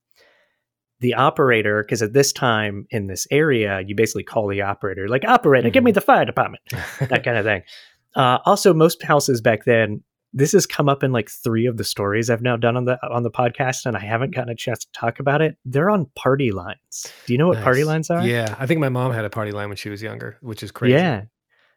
The 1.00 1.16
operator, 1.16 1.84
because 1.84 2.04
at 2.04 2.14
this 2.14 2.32
time 2.32 2.86
in 2.92 3.08
this 3.08 3.28
area, 3.32 3.82
you 3.86 3.96
basically 3.96 4.24
call 4.24 4.48
the 4.48 4.62
operator, 4.62 5.08
like, 5.08 5.26
operator, 5.26 5.68
mm-hmm. 5.68 5.74
give 5.74 5.84
me 5.84 5.92
mm-hmm. 5.92 5.96
the 5.96 6.02
fire 6.02 6.26
department, 6.26 6.62
that 7.00 7.24
kind 7.24 7.38
of 7.38 7.46
thing. 7.46 7.64
Uh, 8.16 8.38
also, 8.46 8.74
most 8.74 9.02
houses 9.02 9.42
back 9.42 9.64
then 9.66 10.04
this 10.34 10.52
has 10.54 10.66
come 10.66 10.88
up 10.88 11.04
in 11.04 11.12
like 11.12 11.30
three 11.30 11.66
of 11.66 11.78
the 11.78 11.84
stories 11.84 12.30
I've 12.30 12.42
now 12.42 12.56
done 12.56 12.78
on 12.78 12.86
the 12.86 12.98
on 13.10 13.24
the 13.24 13.32
podcast, 13.32 13.86
and 13.86 13.98
I 13.98 14.00
haven't 14.00 14.34
gotten 14.34 14.50
a 14.50 14.56
chance 14.56 14.80
to 14.80 14.92
talk 14.94 15.20
about 15.20 15.42
it. 15.42 15.58
They're 15.66 15.90
on 15.90 16.08
party 16.16 16.52
lines. 16.52 17.12
Do 17.26 17.34
you 17.34 17.40
know 17.40 17.48
what 17.48 17.56
nice. 17.56 17.64
party 17.64 17.84
lines 17.84 18.10
are? 18.10 18.26
Yeah, 18.26 18.56
I 18.58 18.66
think 18.66 18.80
my 18.80 18.90
mom 18.90 19.12
had 19.12 19.26
a 19.26 19.30
party 19.30 19.52
line 19.52 19.70
when 19.70 19.78
she 19.78 19.90
was 19.90 20.02
younger, 20.02 20.38
which 20.42 20.64
is 20.64 20.72
crazy. 20.72 20.94
Yeah. 20.94 21.24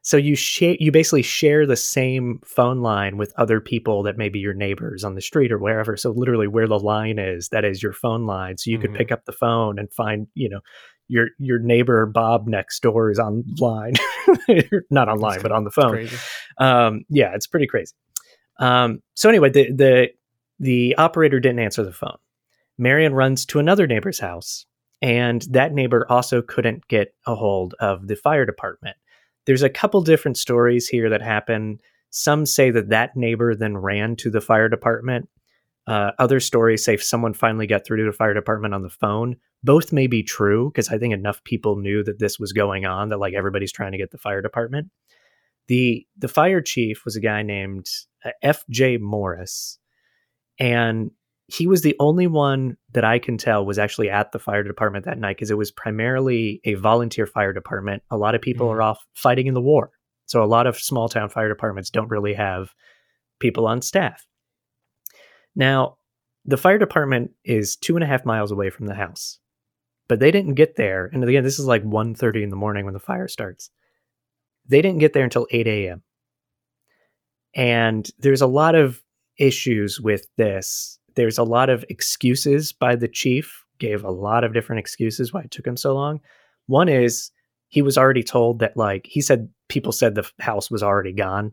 So 0.02 0.18
you 0.18 0.36
share 0.36 0.76
you 0.78 0.92
basically 0.92 1.22
share 1.22 1.66
the 1.66 1.76
same 1.76 2.38
phone 2.44 2.80
line 2.80 3.16
with 3.16 3.32
other 3.38 3.58
people 3.58 4.02
that 4.02 4.18
may 4.18 4.28
be 4.28 4.38
your 4.38 4.52
neighbors 4.52 5.02
on 5.02 5.14
the 5.14 5.22
street 5.22 5.50
or 5.50 5.58
wherever. 5.58 5.96
So 5.96 6.10
literally 6.10 6.46
where 6.46 6.68
the 6.68 6.78
line 6.78 7.18
is, 7.18 7.48
that 7.48 7.64
is 7.64 7.82
your 7.82 7.94
phone 7.94 8.26
line. 8.26 8.58
So 8.58 8.70
you 8.70 8.76
mm-hmm. 8.76 8.88
could 8.88 8.94
pick 8.96 9.12
up 9.12 9.24
the 9.24 9.32
phone 9.32 9.78
and 9.78 9.90
find, 9.92 10.26
you 10.34 10.50
know, 10.50 10.60
your 11.08 11.28
your 11.38 11.58
neighbor 11.58 12.04
Bob 12.06 12.46
next 12.46 12.80
door 12.80 13.10
is 13.10 13.18
online, 13.18 13.94
not 14.90 15.08
online, 15.08 15.40
but 15.40 15.52
on 15.52 15.64
the 15.64 15.70
phone. 15.70 16.08
Um, 16.58 17.04
yeah, 17.08 17.34
it's 17.34 17.46
pretty 17.46 17.66
crazy. 17.66 17.92
Um, 18.58 19.00
so 19.14 19.28
anyway, 19.28 19.50
the 19.50 19.72
the 19.72 20.08
the 20.58 20.96
operator 20.96 21.40
didn't 21.40 21.58
answer 21.60 21.84
the 21.84 21.92
phone. 21.92 22.18
Marion 22.78 23.14
runs 23.14 23.46
to 23.46 23.58
another 23.58 23.86
neighbor's 23.86 24.18
house, 24.18 24.66
and 25.02 25.42
that 25.50 25.72
neighbor 25.72 26.06
also 26.08 26.42
couldn't 26.42 26.86
get 26.88 27.14
a 27.26 27.34
hold 27.34 27.74
of 27.80 28.06
the 28.08 28.16
fire 28.16 28.44
department. 28.44 28.96
There's 29.46 29.62
a 29.62 29.70
couple 29.70 30.00
different 30.00 30.38
stories 30.38 30.88
here 30.88 31.10
that 31.10 31.22
happen. 31.22 31.78
Some 32.10 32.46
say 32.46 32.70
that 32.70 32.88
that 32.90 33.16
neighbor 33.16 33.54
then 33.54 33.76
ran 33.76 34.16
to 34.16 34.30
the 34.30 34.40
fire 34.40 34.68
department. 34.68 35.28
Uh, 35.86 36.12
other 36.18 36.40
stories 36.40 36.84
say 36.84 36.96
someone 36.96 37.34
finally 37.34 37.66
got 37.66 37.84
through 37.84 37.98
to 37.98 38.04
the 38.04 38.16
fire 38.16 38.32
department 38.32 38.72
on 38.72 38.82
the 38.82 38.88
phone. 38.88 39.36
Both 39.62 39.92
may 39.92 40.06
be 40.06 40.22
true 40.22 40.70
because 40.70 40.88
I 40.88 40.98
think 40.98 41.12
enough 41.12 41.44
people 41.44 41.76
knew 41.76 42.02
that 42.04 42.18
this 42.18 42.38
was 42.38 42.52
going 42.52 42.86
on 42.86 43.10
that 43.10 43.18
like 43.18 43.34
everybody's 43.34 43.72
trying 43.72 43.92
to 43.92 43.98
get 43.98 44.10
the 44.10 44.18
fire 44.18 44.40
department. 44.40 44.90
The 45.68 46.07
the 46.16 46.29
fire 46.29 46.61
chief 46.61 47.05
was 47.05 47.16
a 47.16 47.20
guy 47.20 47.42
named 47.42 47.87
uh, 48.24 48.31
F.J. 48.42 48.98
Morris, 48.98 49.79
and 50.59 51.11
he 51.46 51.66
was 51.66 51.83
the 51.83 51.96
only 52.00 52.27
one 52.27 52.77
that 52.92 53.05
I 53.05 53.18
can 53.18 53.37
tell 53.37 53.66
was 53.66 53.79
actually 53.79 54.09
at 54.09 54.33
the 54.33 54.38
fire 54.38 54.62
department 54.62 55.05
that 55.05 55.18
night 55.18 55.37
because 55.37 55.50
it 55.50 55.59
was 55.59 55.70
primarily 55.70 56.61
a 56.64 56.74
volunteer 56.74 57.27
fire 57.27 57.53
department. 57.53 58.03
A 58.11 58.16
lot 58.16 58.35
of 58.35 58.40
people 58.40 58.66
mm-hmm. 58.66 58.77
are 58.77 58.83
off 58.83 59.05
fighting 59.14 59.46
in 59.46 59.55
the 59.55 59.61
war, 59.61 59.90
so 60.27 60.42
a 60.42 60.46
lot 60.46 60.66
of 60.66 60.79
small 60.79 61.09
town 61.09 61.29
fire 61.29 61.48
departments 61.48 61.90
don't 61.90 62.11
really 62.11 62.35
have 62.35 62.74
people 63.40 63.66
on 63.66 63.83
staff. 63.83 64.27
Now, 65.55 65.98
the 66.44 66.57
fire 66.57 66.79
department 66.79 67.31
is 67.44 67.77
two 67.77 67.96
and 67.96 68.05
a 68.05 68.07
half 68.07 68.24
miles 68.24 68.50
away 68.50 68.70
from 68.70 68.87
the 68.87 68.94
house, 68.94 69.38
but 70.09 70.20
they 70.20 70.31
didn't 70.31 70.55
get 70.55 70.77
there. 70.77 71.09
And 71.12 71.24
again, 71.24 71.44
this 71.44 71.59
is 71.59 71.66
like 71.66 71.85
1.30 71.85 72.42
in 72.42 72.50
the 72.50 72.57
morning 72.57 72.85
when 72.85 72.94
the 72.94 73.00
fire 73.00 73.29
starts. 73.29 73.70
They 74.66 74.83
didn't 74.83 75.00
get 75.00 75.12
there 75.12 75.24
until 75.24 75.46
8 75.50 75.66
a.m. 75.66 76.03
And 77.55 78.09
there's 78.18 78.40
a 78.40 78.46
lot 78.46 78.74
of 78.74 79.03
issues 79.38 80.00
with 80.00 80.27
this. 80.37 80.98
There's 81.14 81.38
a 81.38 81.44
lot 81.44 81.70
of 81.70 81.85
excuses 81.88 82.72
by 82.72 82.96
the 82.96 83.09
chief, 83.09 83.64
gave 83.79 84.05
a 84.05 84.11
lot 84.11 84.44
of 84.44 84.53
different 84.53 84.81
excuses 84.81 85.33
why 85.33 85.42
it 85.42 85.50
took 85.50 85.66
him 85.66 85.77
so 85.77 85.94
long. 85.94 86.20
One 86.66 86.88
is 86.88 87.31
he 87.68 87.83
was 87.83 87.98
already 87.98 88.22
told 88.22 88.61
that, 88.61 88.77
like, 88.77 89.07
he 89.09 89.20
said 89.20 89.48
people 89.68 89.92
said 89.92 90.14
the 90.14 90.29
house 90.40 90.70
was 90.70 90.83
already 90.83 91.12
gone. 91.12 91.53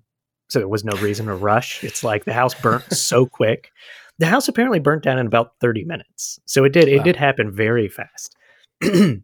So 0.50 0.60
there 0.60 0.68
was 0.68 0.84
no 0.84 0.98
reason 0.98 1.28
to 1.28 1.36
rush. 1.36 1.84
It's 1.84 2.04
like 2.04 2.26
the 2.26 2.34
house 2.34 2.54
burnt 2.54 2.84
so 2.94 3.26
quick. 3.26 3.72
The 4.20 4.26
house 4.26 4.48
apparently 4.48 4.80
burnt 4.80 5.04
down 5.04 5.18
in 5.18 5.26
about 5.26 5.54
30 5.62 5.86
minutes. 5.86 6.40
So 6.46 6.64
it 6.64 6.74
did, 6.74 6.88
it 6.88 7.04
did 7.04 7.16
happen 7.16 7.52
very 7.52 7.88
fast. 7.88 8.36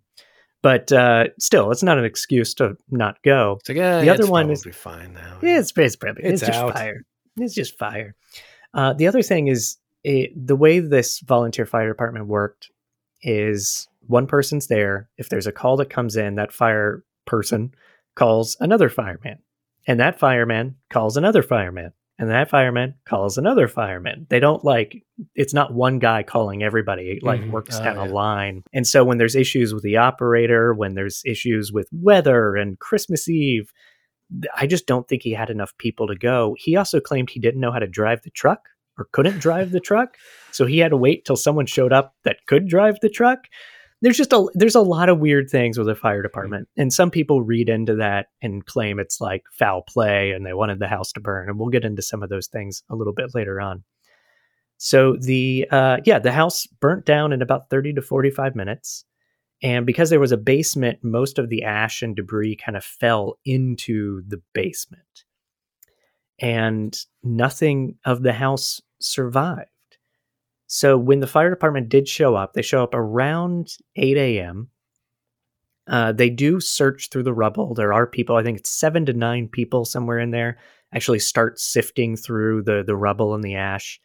but 0.61 0.91
uh, 0.91 1.25
still, 1.39 1.71
it's 1.71 1.83
not 1.83 1.97
an 1.97 2.05
excuse 2.05 2.53
to 2.55 2.75
not 2.89 3.21
go. 3.23 3.57
It's 3.59 3.69
like, 3.69 3.77
eh, 3.77 4.01
The 4.01 4.09
other 4.09 4.23
it's 4.23 4.29
one 4.29 4.49
is- 4.49 4.65
fine 4.73 5.13
now. 5.13 5.37
Yeah, 5.41 5.59
it's, 5.59 5.71
it's 5.75 5.95
probably 5.95 6.23
it's, 6.23 6.41
It's 6.41 6.51
just 6.51 6.73
fire. 6.73 7.01
It's 7.37 7.53
just 7.53 7.77
fire. 7.77 8.15
Uh, 8.73 8.93
the 8.93 9.07
other 9.07 9.21
thing 9.21 9.47
is 9.47 9.77
it, 10.03 10.31
the 10.35 10.55
way 10.55 10.79
this 10.79 11.19
volunteer 11.19 11.65
fire 11.65 11.87
department 11.87 12.27
worked 12.27 12.71
is 13.21 13.87
one 14.07 14.27
person's 14.27 14.67
there. 14.67 15.09
If 15.17 15.29
there's 15.29 15.47
a 15.47 15.51
call 15.51 15.77
that 15.77 15.89
comes 15.89 16.15
in, 16.15 16.35
that 16.35 16.51
fire 16.51 17.03
person 17.25 17.73
calls 18.15 18.57
another 18.59 18.89
fireman, 18.89 19.39
and 19.85 19.99
that 19.99 20.19
fireman 20.19 20.75
calls 20.89 21.17
another 21.17 21.43
fireman, 21.43 21.93
and 22.19 22.29
that 22.29 22.49
fireman 22.49 22.95
calls 23.07 23.37
another 23.37 23.67
fireman. 23.67 24.25
They 24.29 24.39
don't 24.39 24.63
like 24.63 25.03
it's 25.35 25.53
not 25.53 25.73
one 25.73 25.99
guy 25.99 26.23
calling 26.23 26.63
everybody. 26.63 27.11
It 27.11 27.23
like 27.23 27.41
Mhm. 27.41 27.51
works 27.51 27.77
Oh, 27.79 27.83
down 27.83 27.97
a 27.97 28.05
yeah. 28.05 28.11
line. 28.11 28.63
And 28.73 28.85
so 28.87 29.03
when 29.03 29.17
there's 29.17 29.35
issues 29.35 29.73
with 29.73 29.83
the 29.83 29.97
operator, 29.97 30.73
when 30.73 30.93
there's 30.95 31.21
issues 31.25 31.71
with 31.71 31.87
weather 31.91 32.55
and 32.55 32.79
Christmas 32.79 33.27
Eve, 33.29 33.71
I 34.55 34.67
just 34.67 34.87
don't 34.87 35.07
think 35.07 35.21
he 35.23 35.31
had 35.31 35.49
enough 35.49 35.77
people 35.77 36.07
to 36.07 36.15
go. 36.15 36.55
He 36.57 36.75
also 36.75 36.99
claimed 36.99 37.29
he 37.29 37.39
didn't 37.39 37.61
know 37.61 37.71
how 37.71 37.79
to 37.79 37.87
drive 37.87 38.23
the 38.23 38.31
truck 38.31 38.59
or 38.97 39.07
couldn't 39.11 39.39
drive 39.39 39.71
the 39.71 39.79
truck, 39.79 40.17
so 40.51 40.65
he 40.65 40.79
had 40.79 40.89
to 40.89 40.97
wait 40.97 41.23
till 41.23 41.35
someone 41.35 41.65
showed 41.67 41.93
up 41.93 42.15
that 42.23 42.45
could 42.47 42.67
drive 42.67 42.99
the 43.01 43.09
truck. 43.09 43.45
There's 44.01 44.17
just 44.17 44.33
a 44.33 44.47
there's 44.53 44.75
a 44.75 44.81
lot 44.81 45.09
of 45.09 45.19
weird 45.19 45.49
things 45.49 45.77
with 45.77 45.87
the 45.87 45.95
fire 45.95 46.21
department, 46.21 46.67
and 46.77 46.93
some 46.93 47.09
people 47.09 47.41
read 47.41 47.67
into 47.67 47.95
that 47.95 48.27
and 48.41 48.65
claim 48.65 48.99
it's 48.99 49.19
like 49.19 49.43
foul 49.51 49.81
play 49.81 50.31
and 50.31 50.45
they 50.45 50.53
wanted 50.53 50.79
the 50.79 50.87
house 50.87 51.11
to 51.13 51.19
burn, 51.19 51.49
and 51.49 51.57
we'll 51.57 51.69
get 51.69 51.85
into 51.85 52.01
some 52.01 52.21
of 52.21 52.29
those 52.29 52.47
things 52.47 52.83
a 52.89 52.95
little 52.95 53.13
bit 53.13 53.33
later 53.33 53.59
on. 53.59 53.83
So 54.77 55.17
the 55.19 55.67
uh, 55.71 55.97
yeah, 56.05 56.19
the 56.19 56.31
house 56.31 56.67
burnt 56.67 57.05
down 57.05 57.33
in 57.33 57.41
about 57.41 57.69
thirty 57.69 57.93
to 57.93 58.01
forty 58.01 58.29
five 58.29 58.55
minutes. 58.55 59.03
And 59.63 59.87
because 59.87 60.11
there 60.11 60.19
was 60.19 60.31
a 60.31 60.37
basement, 60.37 60.99
most 61.01 61.39
of 61.39 61.49
the 61.49 61.63
ash 61.63 62.03
and 62.03 62.15
debris 62.15 62.57
kind 62.57 62.77
of 62.77 62.83
fell 62.83 63.39
into 63.43 64.21
the 64.27 64.39
basement. 64.53 65.01
And 66.37 66.95
nothing 67.23 67.95
of 68.05 68.21
the 68.21 68.33
house 68.33 68.79
survived. 69.01 69.71
So 70.67 70.97
when 70.97 71.21
the 71.21 71.27
fire 71.27 71.49
department 71.49 71.89
did 71.89 72.07
show 72.07 72.35
up, 72.35 72.53
they 72.53 72.61
show 72.61 72.83
up 72.83 72.93
around 72.93 73.69
8 73.95 74.17
a.m. 74.17 74.69
Uh, 75.87 76.11
they 76.11 76.29
do 76.29 76.59
search 76.59 77.09
through 77.09 77.23
the 77.23 77.33
rubble. 77.33 77.73
There 77.73 77.93
are 77.93 78.05
people, 78.05 78.35
I 78.35 78.43
think 78.43 78.59
it's 78.59 78.69
seven 78.69 79.05
to 79.05 79.13
nine 79.13 79.47
people 79.47 79.85
somewhere 79.85 80.19
in 80.19 80.31
there, 80.31 80.57
actually 80.93 81.19
start 81.19 81.59
sifting 81.59 82.17
through 82.17 82.63
the, 82.63 82.83
the 82.85 82.95
rubble 82.95 83.33
and 83.33 83.43
the 83.43 83.55
ash 83.55 83.99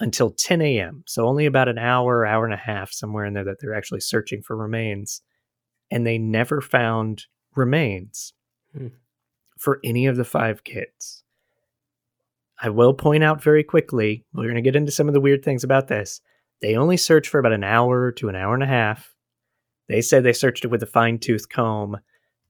until 0.00 0.30
10 0.30 0.62
a.m. 0.62 1.04
So 1.06 1.26
only 1.26 1.44
about 1.44 1.68
an 1.68 1.78
hour, 1.78 2.24
hour 2.24 2.46
and 2.46 2.54
a 2.54 2.58
half 2.58 2.90
somewhere 2.90 3.26
in 3.26 3.34
there 3.34 3.44
that 3.44 3.58
they're 3.60 3.74
actually 3.74 4.00
searching 4.00 4.42
for 4.42 4.56
remains. 4.56 5.20
And 5.90 6.06
they 6.06 6.16
never 6.18 6.60
found 6.62 7.24
remains 7.54 8.32
Hmm. 8.74 8.86
for 9.58 9.78
any 9.84 10.06
of 10.06 10.16
the 10.16 10.24
five 10.24 10.64
kids. 10.64 11.21
I 12.62 12.68
will 12.68 12.94
point 12.94 13.24
out 13.24 13.42
very 13.42 13.64
quickly, 13.64 14.24
we're 14.32 14.44
going 14.44 14.54
to 14.54 14.62
get 14.62 14.76
into 14.76 14.92
some 14.92 15.08
of 15.08 15.14
the 15.14 15.20
weird 15.20 15.44
things 15.44 15.64
about 15.64 15.88
this. 15.88 16.20
They 16.60 16.76
only 16.76 16.96
searched 16.96 17.28
for 17.28 17.40
about 17.40 17.52
an 17.52 17.64
hour 17.64 18.12
to 18.12 18.28
an 18.28 18.36
hour 18.36 18.54
and 18.54 18.62
a 18.62 18.66
half. 18.66 19.12
They 19.88 20.00
said 20.00 20.22
they 20.22 20.32
searched 20.32 20.64
it 20.64 20.70
with 20.70 20.82
a 20.82 20.86
fine 20.86 21.18
tooth 21.18 21.48
comb. 21.48 21.98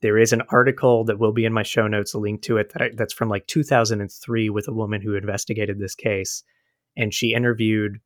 There 0.02 0.18
is 0.18 0.34
an 0.34 0.42
article 0.50 1.04
that 1.04 1.18
will 1.18 1.32
be 1.32 1.46
in 1.46 1.52
my 1.54 1.62
show 1.62 1.88
notes, 1.88 2.12
a 2.12 2.18
link 2.18 2.42
to 2.42 2.58
it 2.58 2.72
that 2.74 2.82
I, 2.82 2.90
that's 2.94 3.14
from 3.14 3.30
like 3.30 3.46
2003 3.46 4.50
with 4.50 4.68
a 4.68 4.72
woman 4.72 5.00
who 5.00 5.14
investigated 5.14 5.78
this 5.78 5.94
case 5.94 6.44
and 6.96 7.14
she 7.14 7.32
interviewed 7.32 7.98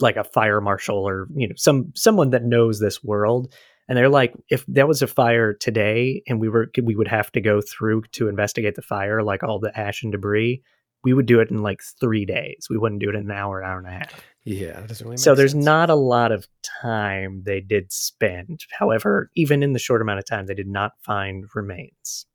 like 0.00 0.16
a 0.16 0.24
fire 0.24 0.60
marshal 0.60 1.08
or 1.08 1.26
you 1.34 1.48
know 1.48 1.54
some 1.56 1.92
someone 1.94 2.30
that 2.30 2.44
knows 2.44 2.78
this 2.78 3.02
world 3.02 3.52
and 3.88 3.98
they're 3.98 4.08
like 4.08 4.32
if 4.48 4.64
there 4.68 4.86
was 4.86 5.02
a 5.02 5.08
fire 5.08 5.52
today 5.54 6.22
and 6.28 6.40
we 6.40 6.48
were 6.48 6.70
we 6.84 6.94
would 6.94 7.08
have 7.08 7.32
to 7.32 7.40
go 7.40 7.60
through 7.60 8.02
to 8.12 8.28
investigate 8.28 8.76
the 8.76 8.82
fire 8.82 9.22
like 9.24 9.42
all 9.42 9.58
the 9.58 9.76
ash 9.76 10.04
and 10.04 10.12
debris 10.12 10.62
we 11.04 11.12
would 11.12 11.26
do 11.26 11.40
it 11.40 11.50
in 11.50 11.62
like 11.62 11.80
three 12.00 12.24
days. 12.24 12.66
We 12.68 12.78
wouldn't 12.78 13.00
do 13.00 13.08
it 13.08 13.14
in 13.14 13.22
an 13.22 13.30
hour 13.30 13.62
hour 13.62 13.78
and 13.78 13.86
a 13.86 13.90
half. 13.90 14.24
Yeah, 14.44 14.80
that 14.80 14.88
doesn't 14.88 15.06
really 15.06 15.16
so 15.18 15.34
there's 15.34 15.52
sense. 15.52 15.64
not 15.64 15.90
a 15.90 15.94
lot 15.94 16.32
of 16.32 16.46
time 16.82 17.42
they 17.44 17.60
did 17.60 17.92
spend. 17.92 18.60
However 18.78 19.30
even 19.34 19.62
in 19.62 19.72
the 19.72 19.78
short 19.78 20.02
amount 20.02 20.18
of 20.18 20.26
time 20.26 20.46
they 20.46 20.54
did 20.54 20.68
not 20.68 20.92
find 21.02 21.44
remains. 21.54 22.26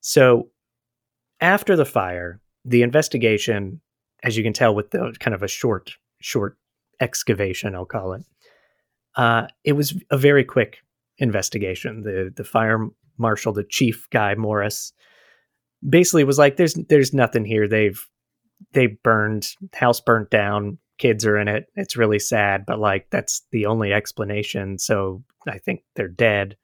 So 0.00 0.50
after 1.40 1.76
the 1.76 1.84
fire 1.84 2.40
the 2.64 2.82
investigation 2.82 3.80
as 4.22 4.36
you 4.36 4.42
can 4.42 4.52
tell 4.52 4.74
with 4.74 4.90
the 4.90 5.14
kind 5.20 5.34
of 5.34 5.42
a 5.42 5.48
short 5.48 5.92
short 6.20 6.58
excavation 7.00 7.76
i'll 7.76 7.86
call 7.86 8.12
it 8.12 8.24
uh, 9.18 9.48
it 9.64 9.72
was 9.72 9.94
a 10.10 10.16
very 10.16 10.44
quick 10.44 10.78
investigation. 11.18 12.02
The 12.02 12.32
the 12.34 12.44
fire 12.44 12.86
marshal 13.18 13.52
the 13.52 13.64
chief 13.64 14.08
guy 14.10 14.36
morris 14.36 14.92
basically 15.86 16.24
was 16.24 16.38
like 16.38 16.56
there's 16.56 16.74
there's 16.88 17.12
nothing 17.12 17.44
here. 17.44 17.68
They've 17.68 18.04
they 18.72 18.86
burned 18.86 19.48
house 19.74 20.00
burnt 20.00 20.30
down. 20.30 20.78
Kids 20.98 21.24
are 21.24 21.38
in 21.38 21.48
it. 21.48 21.66
It's 21.76 21.96
really 21.96 22.18
sad 22.18 22.66
but 22.66 22.78
like 22.78 23.08
that's 23.10 23.42
the 23.52 23.66
only 23.66 23.92
explanation. 23.92 24.78
So 24.78 25.22
i 25.46 25.58
think 25.58 25.82
they're 25.94 26.08
dead. 26.08 26.56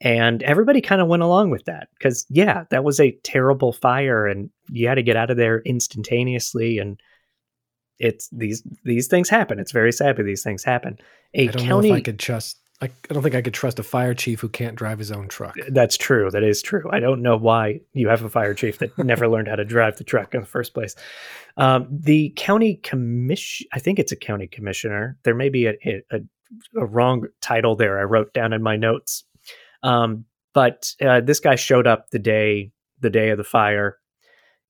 And 0.00 0.44
everybody 0.44 0.80
kind 0.80 1.00
of 1.00 1.08
went 1.08 1.24
along 1.24 1.50
with 1.50 1.64
that 1.64 1.88
because 1.98 2.24
yeah 2.28 2.64
that 2.70 2.84
was 2.84 3.00
a 3.00 3.18
terrible 3.24 3.72
fire 3.72 4.26
and 4.26 4.50
you 4.70 4.86
had 4.86 4.94
to 4.94 5.02
get 5.02 5.16
out 5.16 5.30
of 5.30 5.36
there 5.36 5.60
instantaneously 5.62 6.78
and 6.78 7.00
it's 7.98 8.28
these 8.28 8.62
these 8.84 9.08
things 9.08 9.28
happen. 9.28 9.58
It's 9.58 9.72
very 9.72 9.92
sad 9.92 10.16
but 10.16 10.24
these 10.24 10.44
things 10.44 10.62
happen. 10.62 10.98
A 11.34 11.48
I 11.48 11.50
don't 11.50 11.66
county 11.66 11.88
know 11.88 11.96
if 11.96 12.00
I 12.00 12.02
could 12.02 12.20
trust. 12.20 12.60
I, 12.80 12.86
I 12.86 13.14
don't 13.14 13.22
think 13.22 13.34
I 13.34 13.42
could 13.42 13.54
trust 13.54 13.78
a 13.78 13.82
fire 13.82 14.14
chief 14.14 14.40
who 14.40 14.48
can't 14.48 14.76
drive 14.76 14.98
his 14.98 15.10
own 15.10 15.28
truck. 15.28 15.56
That's 15.68 15.96
true. 15.96 16.30
That 16.30 16.44
is 16.44 16.62
true. 16.62 16.88
I 16.92 17.00
don't 17.00 17.22
know 17.22 17.36
why 17.36 17.80
you 17.92 18.08
have 18.08 18.22
a 18.22 18.28
fire 18.28 18.54
chief 18.54 18.78
that 18.78 18.96
never 18.98 19.26
learned 19.28 19.48
how 19.48 19.56
to 19.56 19.64
drive 19.64 19.96
the 19.98 20.04
truck 20.04 20.34
in 20.34 20.40
the 20.40 20.46
first 20.46 20.74
place. 20.74 20.94
Um, 21.56 21.88
the 21.90 22.32
county 22.36 22.76
commission, 22.76 23.66
I 23.72 23.80
think 23.80 23.98
it's 23.98 24.12
a 24.12 24.16
county 24.16 24.46
commissioner. 24.46 25.18
There 25.24 25.34
may 25.34 25.48
be 25.48 25.66
a, 25.66 25.74
a, 25.84 26.20
a 26.76 26.86
wrong 26.86 27.26
title 27.40 27.74
there. 27.74 27.98
I 27.98 28.04
wrote 28.04 28.32
down 28.32 28.52
in 28.52 28.62
my 28.62 28.76
notes. 28.76 29.24
Um, 29.82 30.24
but 30.54 30.92
uh, 31.00 31.20
this 31.20 31.40
guy 31.40 31.54
showed 31.56 31.86
up 31.86 32.10
the 32.10 32.18
day 32.18 32.72
the 33.00 33.10
day 33.10 33.30
of 33.30 33.38
the 33.38 33.44
fire, 33.44 33.98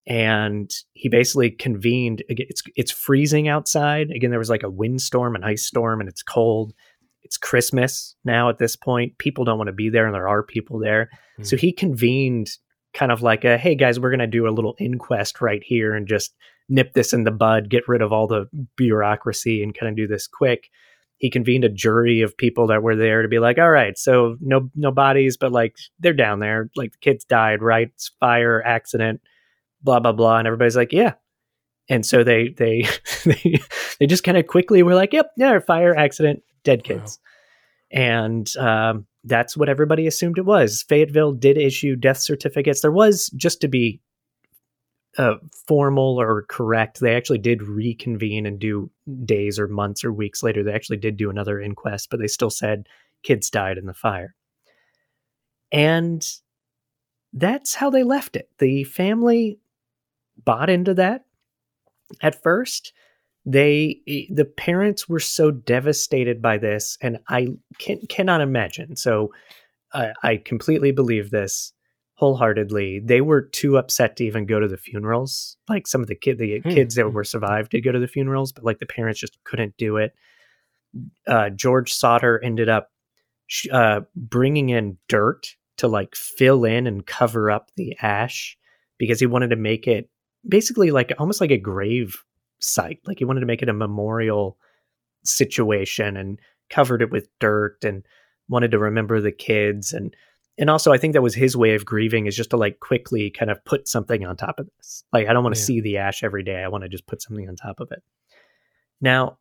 and 0.07 0.71
he 0.93 1.09
basically 1.09 1.51
convened. 1.51 2.23
It's 2.29 2.63
it's 2.77 2.91
freezing 2.91 3.49
outside. 3.49 4.11
Again, 4.11 4.31
there 4.31 4.39
was 4.39 4.51
like 4.51 4.63
a 4.63 4.71
windstorm, 4.71 5.35
an 5.35 5.45
ice 5.45 5.65
storm, 5.65 6.01
and 6.01 6.09
it's 6.09 6.23
cold. 6.23 6.75
It's 7.29 7.37
Christmas 7.37 8.17
now 8.25 8.49
at 8.49 8.57
this 8.57 8.75
point. 8.75 9.19
People 9.19 9.45
don't 9.45 9.59
want 9.59 9.69
to 9.69 9.73
be 9.75 9.91
there, 9.91 10.07
and 10.07 10.15
there 10.15 10.29
are 10.29 10.43
people 10.43 10.79
there. 10.79 11.11
So 11.43 11.57
hmm. 11.57 11.61
he 11.61 11.73
convened 11.73 12.49
kind 12.95 13.13
of 13.13 13.21
like 13.21 13.45
a, 13.45 13.59
hey 13.59 13.75
guys, 13.75 14.01
we're 14.01 14.09
going 14.09 14.19
to 14.21 14.27
do 14.27 14.49
a 14.49 14.51
little 14.51 14.75
inquest 14.81 15.43
right 15.43 15.63
here 15.63 15.95
and 15.95 16.09
just 16.09 16.35
nip 16.71 16.95
this 16.95 17.13
in 17.13 17.25
the 17.25 17.31
bud, 17.31 17.69
get 17.69 17.87
rid 17.87 18.01
of 18.01 18.15
all 18.15 18.27
the 18.27 18.47
bureaucracy 18.77 19.63
and 19.63 19.77
kind 19.77 19.91
of 19.91 19.97
do 19.97 20.07
this 20.07 20.27
quick. 20.27 20.71
He 21.19 21.29
convened 21.29 21.65
a 21.65 21.69
jury 21.69 22.23
of 22.23 22.35
people 22.35 22.67
that 22.69 22.83
were 22.83 22.97
there 22.97 23.21
to 23.21 23.29
be 23.29 23.41
like, 23.41 23.59
all 23.59 23.71
right, 23.71 23.99
so 23.99 24.37
no 24.41 24.71
no 24.75 24.91
bodies, 24.91 25.37
but 25.37 25.53
like 25.53 25.77
they're 25.99 26.15
down 26.15 26.39
there, 26.39 26.71
like 26.77 26.93
the 26.93 26.99
kids 26.99 27.27
died, 27.27 27.61
right? 27.61 27.91
It's 27.93 28.11
fire, 28.21 28.63
accident, 28.65 29.21
blah 29.83 30.01
blah 30.01 30.13
blah, 30.13 30.39
and 30.39 30.47
everybody's 30.47 30.77
like, 30.77 30.93
yeah. 30.95 31.15
And 31.91 32.07
so 32.07 32.25
they 32.25 32.55
they 32.57 32.87
they, 33.25 33.61
they 34.01 34.07
just 34.07 34.25
kind 34.25 34.39
of 34.39 34.47
quickly 34.47 34.83
were 34.83 34.95
like, 34.95 35.13
yep, 35.13 35.33
yeah, 35.37 35.59
fire, 35.59 35.95
accident, 35.95 36.43
dead 36.69 36.81
Wow. 36.81 36.97
kids. 36.97 37.19
And 37.91 38.57
um, 38.59 39.07
that's 39.25 39.57
what 39.57 39.71
everybody 39.71 40.07
assumed 40.07 40.37
it 40.39 40.45
was. 40.45 40.83
Fayetteville 40.83 41.33
did 41.33 41.57
issue 41.57 41.97
death 41.97 42.19
certificates. 42.19 42.83
There 42.83 42.93
was, 42.93 43.31
just 43.37 43.61
to 43.63 43.69
be 43.69 44.01
uh, 45.17 45.37
formal 45.67 46.21
or 46.21 46.45
correct, 46.49 47.01
they 47.01 47.17
actually 47.17 47.39
did 47.39 47.63
reconvene 47.63 48.45
and 48.45 48.59
do 48.59 48.91
days 49.25 49.59
or 49.59 49.69
months 49.69 50.05
or 50.05 50.13
weeks 50.13 50.43
later. 50.43 50.63
They 50.63 50.75
actually 50.75 50.99
did 50.99 51.17
do 51.17 51.31
another 51.31 51.61
inquest, 51.61 52.11
but 52.11 52.21
they 52.21 52.27
still 52.29 52.51
said 52.51 52.87
kids 53.23 53.49
died 53.51 53.79
in 53.79 53.87
the 53.87 53.95
fire. 53.95 54.35
And 55.73 56.23
that's 57.33 57.75
how 57.75 57.89
they 57.91 58.03
left 58.03 58.37
it. 58.37 58.51
The 58.59 58.85
family 58.85 59.59
bought 60.45 60.71
into 60.71 60.95
that 60.95 61.25
at 62.21 62.43
first. 62.43 62.93
They 63.47 64.01
the 64.31 64.45
parents 64.45 65.09
were 65.09 65.21
so 65.21 65.51
devastated 65.51 66.43
by 66.43 66.59
this 66.59 66.99
and 67.01 67.19
i 67.29 67.49
can, 67.79 67.99
cannot 68.09 68.41
imagine. 68.41 68.97
So 68.97 69.33
I, 69.93 70.13
I 70.23 70.37
completely 70.37 70.93
believe 70.93 71.31
this 71.31 71.73
wholeheartedly. 72.15 73.01
They 73.05 73.21
were 73.21 73.43
too 73.43 73.79
upset 73.79 74.17
to 74.17 74.25
even 74.25 74.45
go 74.45 74.59
to 74.61 74.69
the 74.69 74.77
funerals. 74.77 75.57
Like 75.69 75.87
some 75.87 76.01
of 76.03 76.09
the 76.09 76.17
kid 76.17 76.39
the 76.39 76.61
Hmm. 76.61 76.71
kids 76.71 76.97
that 76.97 77.13
were 77.13 77.25
survived 77.25 77.71
did 77.71 77.85
go 77.85 77.93
to 77.93 77.99
the 78.01 78.09
funerals 78.09 78.53
but 78.53 78.65
like 78.65 78.81
the 78.81 78.87
parents 78.87 79.21
just 79.21 79.39
couldn't 79.45 79.77
do 79.77 79.97
it. 79.97 80.13
Uh, 81.27 81.51
george 81.51 81.93
sodder 81.93 82.41
ended 82.43 82.69
up 82.69 82.91
sh- 83.47 83.69
uh, 83.73 84.01
bringing 84.17 84.71
in 84.71 84.97
dirt 85.09 85.55
to 85.77 85.87
like 85.89 86.15
fill 86.15 86.65
in 86.65 86.87
and 86.87 87.07
cover 87.07 87.51
up 87.51 87.71
the 87.77 87.97
ash 88.03 88.57
because 88.99 89.21
he 89.21 89.27
wanted 89.27 89.51
to 89.51 89.57
make 89.57 89.87
it 89.87 90.09
basically 90.49 90.91
like 90.91 91.13
almost 91.19 91.41
like 91.41 91.51
a 91.51 91.59
grave 91.59 92.23
site. 92.61 93.01
Like 93.07 93.19
he 93.19 93.25
wanted 93.25 93.41
to 93.41 93.47
make 93.47 93.63
it 93.63 93.69
a 93.69 93.73
memorial 93.75 94.57
situation 95.25 96.17
and 96.17 96.39
covered 96.71 97.03
it 97.03 97.11
with 97.11 97.29
dirt 97.39 97.85
and 97.85 98.05
wanted 98.49 98.71
to 98.71 98.79
remember 98.79 99.21
the 99.21 99.33
kids 99.33 99.93
and 99.93 100.15
and 100.61 100.71
also 100.71 100.93
I 100.93 100.99
think 100.99 101.13
that 101.13 101.23
was 101.23 101.35
his 101.37 101.57
way 101.57 101.75
of 101.77 101.85
grieving 101.85 102.27
is 102.27 102.35
just 102.37 102.51
to 102.51 102.57
like 102.57 102.81
quickly 102.81 103.31
kind 103.31 103.49
of 103.51 103.65
put 103.65 103.87
something 103.87 104.27
on 104.27 104.37
top 104.37 104.59
of 104.59 104.69
this. 104.77 105.05
Like 105.13 105.29
I 105.29 105.33
don't 105.33 105.45
want 105.45 105.55
to 105.55 105.61
Yeah. 105.61 105.67
see 105.67 105.81
the 105.81 105.99
ash 105.99 106.25
every 106.25 106.43
day. 106.43 106.63
I 106.65 106.69
want 106.69 106.83
to 106.83 106.89
just 106.89 107.07
put 107.07 107.23
something 107.23 107.49
on 107.49 107.55
top 107.55 107.79
of 107.79 107.93
it. 107.93 108.03
Now, 109.01 109.39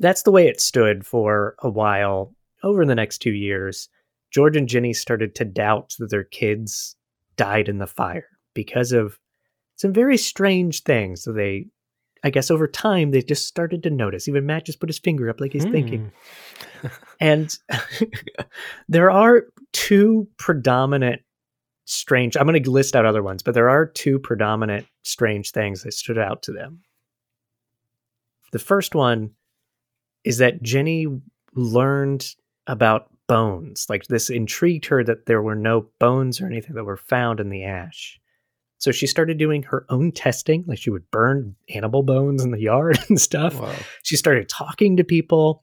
that's 0.00 0.22
the 0.22 0.32
way 0.32 0.48
it 0.48 0.60
stood 0.60 1.06
for 1.06 1.54
a 1.60 1.70
while. 1.70 2.34
Over 2.64 2.84
the 2.84 2.96
next 2.96 3.18
2 3.18 3.30
years, 3.30 3.88
George 4.32 4.56
and 4.56 4.68
Jenny 4.68 4.92
started 4.92 5.36
to 5.36 5.44
doubt 5.44 5.94
that 6.00 6.10
their 6.10 6.24
kids 6.24 6.96
died 7.36 7.68
in 7.68 7.78
the 7.78 7.86
fire 7.86 8.26
because 8.52 8.90
of 8.90 9.20
some 9.76 9.92
very 9.92 10.16
strange 10.16 10.82
things. 10.82 11.22
So 11.22 11.32
they, 11.32 11.68
I 12.24 12.30
guess, 12.30 12.50
over 12.50 12.66
time, 12.66 13.10
they 13.10 13.22
just 13.22 13.46
started 13.46 13.82
to 13.84 13.90
notice. 13.90 14.26
Even 14.28 14.46
Matt 14.46 14.66
just 14.66 14.80
put 14.80 14.88
his 14.88 14.98
finger 14.98 15.28
up 15.30 15.40
like 15.40 15.52
he's 15.52 15.64
thinking. 15.64 16.12
Hmm. 16.80 16.88
And 17.18 17.58
there 18.88 19.10
are 19.10 19.44
two 19.72 20.28
predominant 20.36 21.22
strange, 21.86 22.36
I'm 22.36 22.46
going 22.46 22.62
to 22.62 22.70
list 22.70 22.94
out 22.94 23.06
other 23.06 23.22
ones, 23.22 23.42
but 23.42 23.54
there 23.54 23.70
are 23.70 23.86
two 23.86 24.18
predominant 24.18 24.86
strange 25.02 25.52
things 25.52 25.82
that 25.82 25.94
stood 25.94 26.18
out 26.18 26.42
to 26.42 26.52
them. 26.52 26.82
The 28.52 28.58
first 28.58 28.94
one 28.94 29.30
is 30.24 30.38
that 30.38 30.62
Jenny 30.62 31.06
learned 31.54 32.34
about 32.66 33.10
bones. 33.28 33.86
Like 33.88 34.04
this 34.06 34.30
intrigued 34.30 34.86
her 34.86 35.02
that 35.04 35.26
there 35.26 35.42
were 35.42 35.54
no 35.54 35.86
bones 35.98 36.40
or 36.40 36.46
anything 36.46 36.74
that 36.74 36.84
were 36.84 36.96
found 36.96 37.40
in 37.40 37.48
the 37.48 37.64
ash. 37.64 38.20
So 38.78 38.92
she 38.92 39.06
started 39.06 39.38
doing 39.38 39.62
her 39.64 39.86
own 39.88 40.12
testing. 40.12 40.64
Like 40.66 40.78
she 40.78 40.90
would 40.90 41.10
burn 41.10 41.56
animal 41.74 42.02
bones 42.02 42.44
in 42.44 42.50
the 42.50 42.60
yard 42.60 42.98
and 43.08 43.20
stuff. 43.20 43.58
Wow. 43.58 43.74
She 44.02 44.16
started 44.16 44.48
talking 44.48 44.96
to 44.96 45.04
people. 45.04 45.62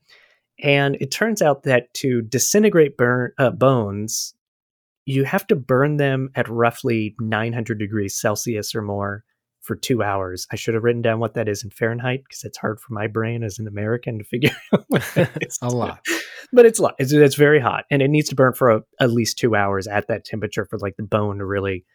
And 0.62 0.98
it 1.00 1.12
turns 1.12 1.42
out 1.42 1.64
that 1.64 1.94
to 1.96 2.22
disintegrate 2.22 2.98
burn, 2.98 3.32
uh, 3.38 3.50
bones, 3.52 4.34
you 5.06 5.26
have 5.26 5.46
to 5.48 5.56
burn 5.56 5.98
them 5.98 6.30
at 6.36 6.48
roughly 6.48 7.16
900 7.20 7.78
degrees 7.78 8.20
Celsius 8.20 8.74
or 8.74 8.82
more 8.82 9.24
for 9.62 9.76
two 9.76 10.04
hours. 10.04 10.46
I 10.52 10.56
should 10.56 10.74
have 10.74 10.84
written 10.84 11.02
down 11.02 11.20
what 11.20 11.34
that 11.34 11.48
is 11.48 11.64
in 11.64 11.70
Fahrenheit 11.70 12.24
because 12.28 12.44
it's 12.44 12.58
hard 12.58 12.80
for 12.80 12.94
my 12.94 13.08
brain 13.08 13.44
as 13.44 13.60
an 13.60 13.68
American 13.68 14.20
to 14.20 14.24
figure 14.24 14.52
out 14.74 14.86
is. 15.42 15.58
a 15.62 15.70
lot. 15.70 16.06
But 16.52 16.66
it's 16.66 16.80
a 16.80 16.84
lot. 16.84 16.96
It's, 17.00 17.12
it's 17.12 17.36
very 17.36 17.60
hot 17.60 17.86
and 17.90 18.02
it 18.02 18.10
needs 18.10 18.30
to 18.30 18.36
burn 18.36 18.54
for 18.54 18.70
a, 18.70 18.82
at 19.00 19.12
least 19.12 19.38
two 19.38 19.56
hours 19.56 19.88
at 19.88 20.08
that 20.08 20.26
temperature 20.26 20.66
for 20.66 20.78
like 20.80 20.98
the 20.98 21.04
bone 21.04 21.40
to 21.40 21.46
really 21.46 21.86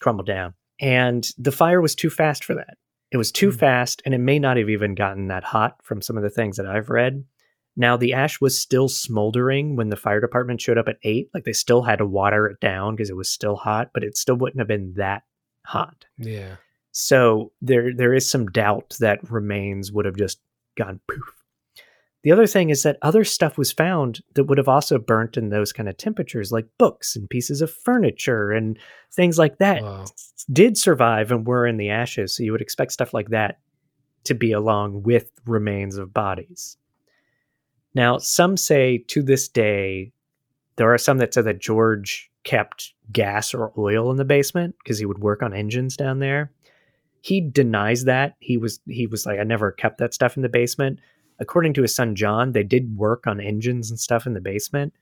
crumble 0.00 0.24
down. 0.24 0.54
And 0.80 1.26
the 1.38 1.52
fire 1.52 1.80
was 1.80 1.94
too 1.94 2.10
fast 2.10 2.44
for 2.44 2.54
that. 2.54 2.76
It 3.10 3.16
was 3.16 3.32
too 3.32 3.50
Hmm. 3.50 3.56
fast 3.56 4.02
and 4.04 4.14
it 4.14 4.18
may 4.18 4.38
not 4.38 4.56
have 4.56 4.68
even 4.68 4.94
gotten 4.94 5.28
that 5.28 5.44
hot 5.44 5.76
from 5.82 6.02
some 6.02 6.16
of 6.16 6.22
the 6.22 6.30
things 6.30 6.56
that 6.56 6.66
I've 6.66 6.90
read. 6.90 7.24
Now, 7.78 7.96
the 7.96 8.14
ash 8.14 8.40
was 8.40 8.58
still 8.58 8.88
smoldering 8.88 9.76
when 9.76 9.90
the 9.90 9.96
fire 9.96 10.20
department 10.20 10.60
showed 10.62 10.78
up 10.78 10.88
at 10.88 10.96
eight. 11.02 11.28
Like 11.34 11.44
they 11.44 11.52
still 11.52 11.82
had 11.82 11.98
to 11.98 12.06
water 12.06 12.46
it 12.46 12.58
down 12.60 12.96
because 12.96 13.10
it 13.10 13.16
was 13.16 13.28
still 13.30 13.56
hot, 13.56 13.90
but 13.92 14.02
it 14.02 14.16
still 14.16 14.36
wouldn't 14.36 14.58
have 14.60 14.68
been 14.68 14.94
that 14.96 15.22
hot. 15.64 16.06
Yeah. 16.18 16.56
So 16.92 17.52
there 17.60 17.94
there 17.94 18.14
is 18.14 18.28
some 18.28 18.46
doubt 18.46 18.96
that 19.00 19.30
remains 19.30 19.92
would 19.92 20.06
have 20.06 20.16
just 20.16 20.40
gone 20.76 21.00
poof. 21.06 21.34
The 22.26 22.32
other 22.32 22.48
thing 22.48 22.70
is 22.70 22.82
that 22.82 22.98
other 23.02 23.22
stuff 23.22 23.56
was 23.56 23.70
found 23.70 24.20
that 24.34 24.46
would 24.46 24.58
have 24.58 24.66
also 24.66 24.98
burnt 24.98 25.36
in 25.36 25.50
those 25.50 25.72
kind 25.72 25.88
of 25.88 25.96
temperatures, 25.96 26.50
like 26.50 26.66
books 26.76 27.14
and 27.14 27.30
pieces 27.30 27.62
of 27.62 27.72
furniture 27.72 28.50
and 28.50 28.76
things 29.12 29.38
like 29.38 29.58
that 29.58 29.80
Wow. 29.80 30.06
did 30.52 30.76
survive 30.76 31.30
and 31.30 31.46
were 31.46 31.68
in 31.68 31.76
the 31.76 31.88
ashes. 31.88 32.34
So 32.34 32.42
you 32.42 32.50
would 32.50 32.60
expect 32.60 32.90
stuff 32.90 33.14
like 33.14 33.28
that 33.28 33.60
to 34.24 34.34
be 34.34 34.50
along 34.50 35.04
with 35.04 35.30
remains 35.46 35.98
of 35.98 36.12
bodies. 36.12 36.76
Now, 37.94 38.18
some 38.18 38.56
say 38.56 38.98
to 39.06 39.22
this 39.22 39.46
day, 39.46 40.10
there 40.78 40.92
are 40.92 40.98
some 40.98 41.18
that 41.18 41.32
say 41.32 41.42
that 41.42 41.60
George 41.60 42.28
kept 42.42 42.92
gas 43.12 43.54
or 43.54 43.72
oil 43.78 44.10
in 44.10 44.16
the 44.16 44.24
basement 44.24 44.74
because 44.82 44.98
he 44.98 45.06
would 45.06 45.20
work 45.20 45.44
on 45.44 45.54
engines 45.54 45.96
down 45.96 46.18
there. 46.18 46.50
He 47.20 47.40
denies 47.40 48.02
that. 48.06 48.34
He 48.40 48.56
was 48.56 48.80
he 48.88 49.06
was 49.06 49.26
like, 49.26 49.38
I 49.38 49.44
never 49.44 49.70
kept 49.70 49.98
that 49.98 50.12
stuff 50.12 50.34
in 50.36 50.42
the 50.42 50.48
basement. 50.48 50.98
According 51.38 51.74
to 51.74 51.82
his 51.82 51.94
son 51.94 52.14
John, 52.14 52.52
they 52.52 52.62
did 52.62 52.96
work 52.96 53.26
on 53.26 53.40
engines 53.40 53.90
and 53.90 54.00
stuff 54.00 54.26
in 54.26 54.34
the 54.34 54.40
basement, 54.40 54.94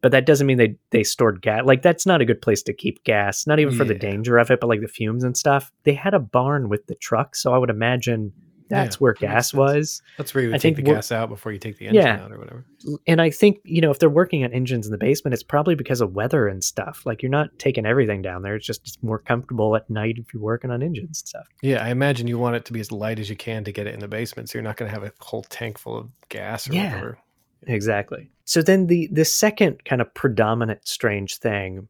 but 0.00 0.12
that 0.12 0.26
doesn't 0.26 0.46
mean 0.46 0.58
they 0.58 0.76
they 0.90 1.02
stored 1.02 1.42
gas. 1.42 1.64
Like 1.64 1.82
that's 1.82 2.06
not 2.06 2.20
a 2.20 2.24
good 2.24 2.42
place 2.42 2.62
to 2.64 2.72
keep 2.72 3.04
gas, 3.04 3.46
not 3.46 3.58
even 3.58 3.74
for 3.74 3.84
the 3.84 3.94
danger 3.94 4.38
of 4.38 4.50
it, 4.50 4.60
but 4.60 4.68
like 4.68 4.80
the 4.80 4.88
fumes 4.88 5.24
and 5.24 5.36
stuff. 5.36 5.72
They 5.84 5.94
had 5.94 6.14
a 6.14 6.18
barn 6.18 6.68
with 6.68 6.86
the 6.86 6.94
truck, 6.94 7.36
so 7.36 7.52
I 7.52 7.58
would 7.58 7.70
imagine 7.70 8.32
that's 8.70 8.96
Yeah, 8.96 8.98
where 8.98 9.12
that 9.14 9.20
gas 9.20 9.52
was. 9.54 10.00
That's 10.16 10.34
where 10.34 10.42
you 10.42 10.48
would 10.50 10.54
I 10.56 10.58
take 10.58 10.76
think 10.76 10.86
the 10.86 10.92
gas 10.94 11.12
out 11.12 11.28
before 11.28 11.52
you 11.52 11.58
take 11.58 11.78
the 11.78 11.86
engine 11.86 12.02
Yeah. 12.02 12.22
out 12.24 12.32
or 12.32 12.38
whatever. 12.38 12.64
And 13.06 13.20
I 13.20 13.30
think, 13.30 13.58
you 13.64 13.80
know, 13.80 13.90
if 13.90 13.98
they're 13.98 14.08
working 14.08 14.44
on 14.44 14.52
engines 14.52 14.86
in 14.86 14.92
the 14.92 14.98
basement, 14.98 15.34
it's 15.34 15.42
probably 15.42 15.74
because 15.74 16.00
of 16.00 16.14
weather 16.14 16.48
and 16.48 16.62
stuff. 16.64 17.02
Like 17.04 17.22
you're 17.22 17.30
not 17.30 17.50
taking 17.58 17.84
everything 17.86 18.22
down 18.22 18.42
there. 18.42 18.56
It's 18.56 18.66
just 18.66 18.80
it's 18.86 19.02
more 19.02 19.18
comfortable 19.18 19.76
at 19.76 19.88
night 19.90 20.16
if 20.18 20.32
you're 20.32 20.42
working 20.42 20.70
on 20.70 20.82
engines 20.82 21.08
and 21.08 21.16
stuff. 21.16 21.46
Yeah, 21.62 21.84
I 21.84 21.90
imagine 21.90 22.26
you 22.26 22.38
want 22.38 22.56
it 22.56 22.64
to 22.66 22.72
be 22.72 22.80
as 22.80 22.90
light 22.90 23.18
as 23.18 23.28
you 23.30 23.36
can 23.36 23.64
to 23.64 23.72
get 23.72 23.86
it 23.86 23.94
in 23.94 24.00
the 24.00 24.08
basement, 24.08 24.48
so 24.48 24.58
you're 24.58 24.62
not 24.64 24.76
going 24.76 24.90
to 24.90 24.94
have 24.94 25.04
a 25.04 25.12
whole 25.20 25.42
tank 25.44 25.78
full 25.78 25.96
of 25.98 26.10
gas 26.28 26.68
or 26.68 26.74
Yeah. 26.74 26.90
whatever. 26.94 27.18
Exactly. 27.66 28.30
So 28.44 28.60
then 28.62 28.86
the 28.88 29.08
the 29.12 29.24
second 29.24 29.84
kind 29.84 30.00
of 30.02 30.12
predominant 30.14 30.86
strange 30.86 31.38
thing 31.38 31.88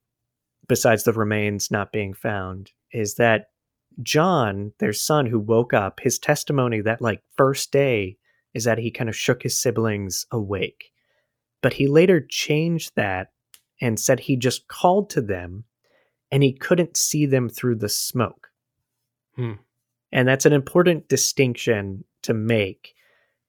besides 0.69 1.05
the 1.05 1.13
remains 1.13 1.71
not 1.71 1.93
being 1.93 2.15
found 2.15 2.71
is 2.93 3.17
that 3.17 3.47
John, 4.02 4.72
their 4.78 4.92
son 4.92 5.26
who 5.26 5.38
woke 5.38 5.72
up, 5.72 6.00
his 6.00 6.18
testimony 6.18 6.80
that 6.80 7.00
like 7.00 7.22
first 7.37 7.72
day 7.72 8.16
is 8.52 8.64
that 8.64 8.78
he 8.78 8.90
kind 8.90 9.09
of 9.09 9.16
shook 9.16 9.42
his 9.42 9.61
siblings 9.61 10.26
awake. 10.30 10.92
But 11.62 11.74
he 11.74 11.87
later 11.87 12.24
changed 12.28 12.92
that 12.96 13.33
and 13.80 13.98
said 13.98 14.20
he 14.20 14.37
just 14.37 14.68
called 14.68 15.11
to 15.11 15.20
them 15.20 15.64
and 16.30 16.42
he 16.42 16.52
couldn't 16.52 16.96
see 16.96 17.26
them 17.26 17.48
through 17.48 17.76
the 17.76 17.88
smoke. 17.88 18.48
Hmm. 19.37 19.54
And 20.12 20.28
that's 20.28 20.46
an 20.46 20.52
important 20.52 21.09
distinction 21.09 22.04
to 22.22 22.35
make. 22.35 22.94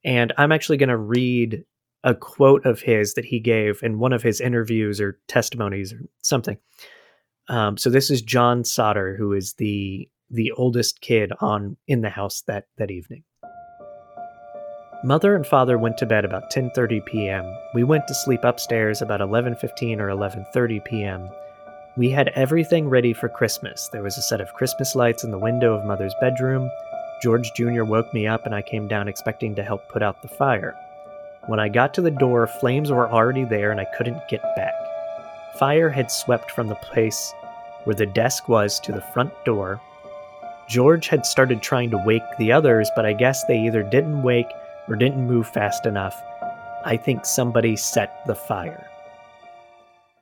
And 0.04 0.34
I'm 0.38 0.52
actually 0.52 0.78
going 0.78 0.90
to 0.90 0.98
read 0.98 1.64
a 2.04 2.14
quote 2.14 2.66
of 2.66 2.82
his 2.82 3.16
that 3.16 3.26
he 3.26 3.40
gave 3.40 3.82
in 3.82 4.00
one 4.00 4.14
of 4.14 4.24
his 4.24 4.40
interviews 4.40 5.02
or 5.02 5.20
testimonies 5.28 5.94
or 5.94 6.02
something. 6.22 6.58
Um, 7.48 7.78
so 7.78 7.90
this 7.90 8.10
is 8.10 8.22
John 8.22 8.64
Sodder, 8.64 9.16
who 9.16 9.34
is 9.34 9.54
the 9.54 10.08
the 10.30 10.52
oldest 10.52 11.02
kid 11.02 11.32
on 11.40 11.78
in 11.88 12.02
the 12.02 12.10
house 12.10 12.44
that 12.48 12.66
that 12.78 12.92
evening. 12.92 13.24
Mother 15.04 15.36
and 15.36 15.46
father 15.46 15.78
went 15.78 15.98
to 16.00 16.06
bed 16.06 16.26
about 16.26 16.52
10:30 16.52 17.06
p.m. 17.06 17.46
We 17.74 17.84
went 17.84 18.08
to 18.08 18.16
sleep 18.16 18.44
upstairs 18.44 19.02
about 19.02 19.20
11:15 19.20 20.00
or 20.00 20.08
11:30 20.08 20.86
p.m. 20.86 21.30
We 21.98 22.10
had 22.10 22.30
everything 22.36 22.90
ready 22.90 23.14
for 23.14 23.30
Christmas. 23.30 23.88
There 23.92 24.04
was 24.04 24.18
a 24.18 24.22
set 24.22 24.42
of 24.42 24.54
Christmas 24.54 24.96
lights 24.96 25.24
in 25.24 25.32
the 25.32 25.40
window 25.40 25.74
of 25.74 25.86
mother's 25.86 26.16
bedroom. 26.20 26.70
George 27.22 27.54
Jr. 27.56 27.84
woke 27.84 28.14
me 28.14 28.28
up 28.28 28.46
and 28.46 28.54
I 28.54 28.62
came 28.62 28.88
down 28.88 29.08
expecting 29.08 29.56
to 29.56 29.64
help 29.64 29.88
put 29.90 30.04
out 30.04 30.22
the 30.22 30.28
fire. 30.28 30.76
When 31.48 31.60
I 31.60 31.70
got 31.70 31.94
to 31.94 32.02
the 32.02 32.12
door, 32.12 32.48
flames 32.48 32.92
were 32.92 33.10
already 33.10 33.46
there 33.46 33.72
and 33.72 33.80
I 33.80 33.86
couldn't 33.98 34.28
get 34.28 34.42
back. 34.56 34.74
Fire 35.60 35.90
had 35.90 36.12
swept 36.12 36.52
from 36.52 36.68
the 36.68 36.76
place 36.76 37.34
where 37.86 37.96
the 37.96 38.08
desk 38.08 38.50
was 38.50 38.80
to 38.82 38.92
the 38.92 39.06
front 39.14 39.32
door. 39.46 39.80
George 40.70 41.08
had 41.08 41.26
started 41.26 41.62
trying 41.62 41.92
to 41.92 41.98
wake 42.06 42.24
the 42.40 42.52
others, 42.52 42.90
but 42.96 43.06
I 43.06 43.14
guess 43.14 43.44
they 43.46 43.60
either 43.60 43.84
didn't 43.84 44.24
wake 44.24 44.52
or 44.88 44.96
didn't 44.96 45.28
move 45.28 45.48
fast 45.48 45.86
enough. 45.86 46.20
I 46.84 46.98
think 46.98 47.26
somebody 47.26 47.76
set 47.76 48.26
the 48.26 48.36
fire. 48.36 48.88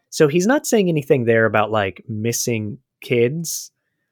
So 0.10 0.28
he's 0.28 0.48
not 0.48 0.68
saying 0.68 0.90
anything 0.90 1.26
there 1.26 1.46
about 1.46 1.72
like 1.72 2.04
missing 2.08 2.80
kids, 3.02 3.72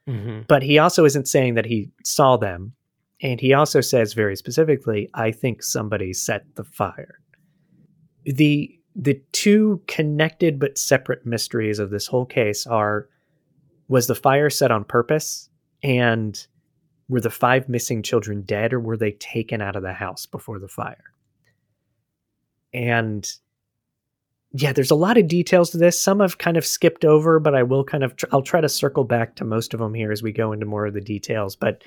Mm-hmm. 0.10 0.42
but 0.48 0.64
he 0.64 0.80
also 0.80 1.06
isn't 1.06 1.28
saying 1.28 1.54
that 1.54 1.68
he 1.68 1.92
saw 2.04 2.36
them. 2.36 2.74
And 3.22 3.40
he 3.40 3.54
also 3.54 3.82
says 3.82 4.14
very 4.14 4.36
specifically, 4.36 5.08
I 5.14 5.32
think 5.32 5.62
somebody 5.62 6.12
set 6.12 6.44
the 6.56 6.64
fire. 6.64 7.20
The 8.26 8.76
the 8.96 9.22
two 9.32 9.82
connected 9.88 10.60
but 10.60 10.80
separate 10.80 11.24
mysteries 11.24 11.78
of 11.78 11.92
this 11.92 12.08
whole 12.08 12.26
case 12.26 12.66
are 12.66 13.08
was 13.88 14.08
the 14.08 14.16
fire 14.16 14.50
set 14.50 14.72
on 14.72 14.84
purpose 14.84 15.51
and 15.84 16.48
Were 17.10 17.20
the 17.20 17.30
five 17.30 17.68
missing 17.68 18.04
children 18.04 18.44
dead 18.44 18.72
or 18.72 18.80
were 18.80 18.96
they 18.96 19.12
taken 19.12 19.62
out 19.62 19.76
of 19.76 19.84
the 19.84 19.92
house 19.92 20.26
before 20.26 20.60
the 20.60 20.70
fire? 20.70 21.14
And 22.74 23.30
yeah, 24.54 24.72
there's 24.72 24.92
a 24.92 24.96
lot 24.96 25.18
of 25.18 25.28
details 25.28 25.72
to 25.72 25.78
this. 25.78 26.00
Some 26.00 26.22
I've 26.22 26.38
kind 26.38 26.56
of 26.56 26.66
skipped 26.66 27.04
over, 27.04 27.38
but 27.40 27.54
I 27.54 27.64
will 27.64 27.84
kind 27.84 28.06
of 28.06 28.16
tr- 28.16 28.28
I'll 28.32 28.42
try 28.42 28.62
to 28.62 28.70
circle 28.70 29.04
back 29.04 29.36
to 29.36 29.44
most 29.44 29.74
of 29.74 29.82
them 29.82 29.94
here 29.94 30.14
as 30.14 30.24
we 30.24 30.32
go 30.32 30.54
into 30.54 30.66
more 30.66 30.86
of 30.86 30.94
the 30.94 31.02
details. 31.02 31.58
But 31.58 31.84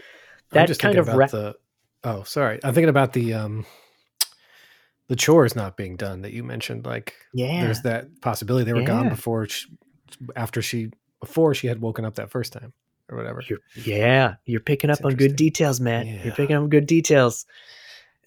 I'm 0.53 0.57
that 0.59 0.69
just 0.69 0.81
kind 0.81 0.99
of 0.99 1.09
about 1.09 1.19
ra- 1.19 1.27
the. 1.29 1.55
Oh, 2.05 2.23
sorry. 2.25 2.61
I'm 2.63 2.75
thinking 2.75 2.91
about 2.91 3.15
the 3.15 3.33
um, 3.33 3.65
the 5.09 5.17
chores 5.17 5.57
not 5.57 5.79
being 5.79 5.97
done 5.97 6.21
that 6.21 6.35
you 6.35 6.45
mentioned. 6.45 6.85
Like, 6.85 7.15
yeah, 7.33 7.65
there's 7.65 7.81
that 7.81 8.21
possibility 8.21 8.67
they 8.67 8.75
were 8.75 8.83
gone 8.83 9.09
before, 9.09 9.49
she, 9.49 9.69
after 10.37 10.61
she, 10.61 10.91
before 11.21 11.55
she 11.55 11.67
had 11.67 11.81
woken 11.81 12.05
up 12.05 12.17
that 12.17 12.31
first 12.31 12.53
time 12.53 12.75
or 13.11 13.17
whatever. 13.17 13.43
You're, 13.47 13.59
yeah, 13.85 14.35
you're 14.47 14.61
picking 14.61 14.91
up 14.91 15.05
on 15.05 15.15
good 15.15 15.37
details, 15.37 15.81
Matt. 15.81 16.07
You're 16.07 16.35
picking 16.35 16.57
up 16.57 16.63
on 16.63 16.69
good 16.69 16.87
details. 16.87 17.47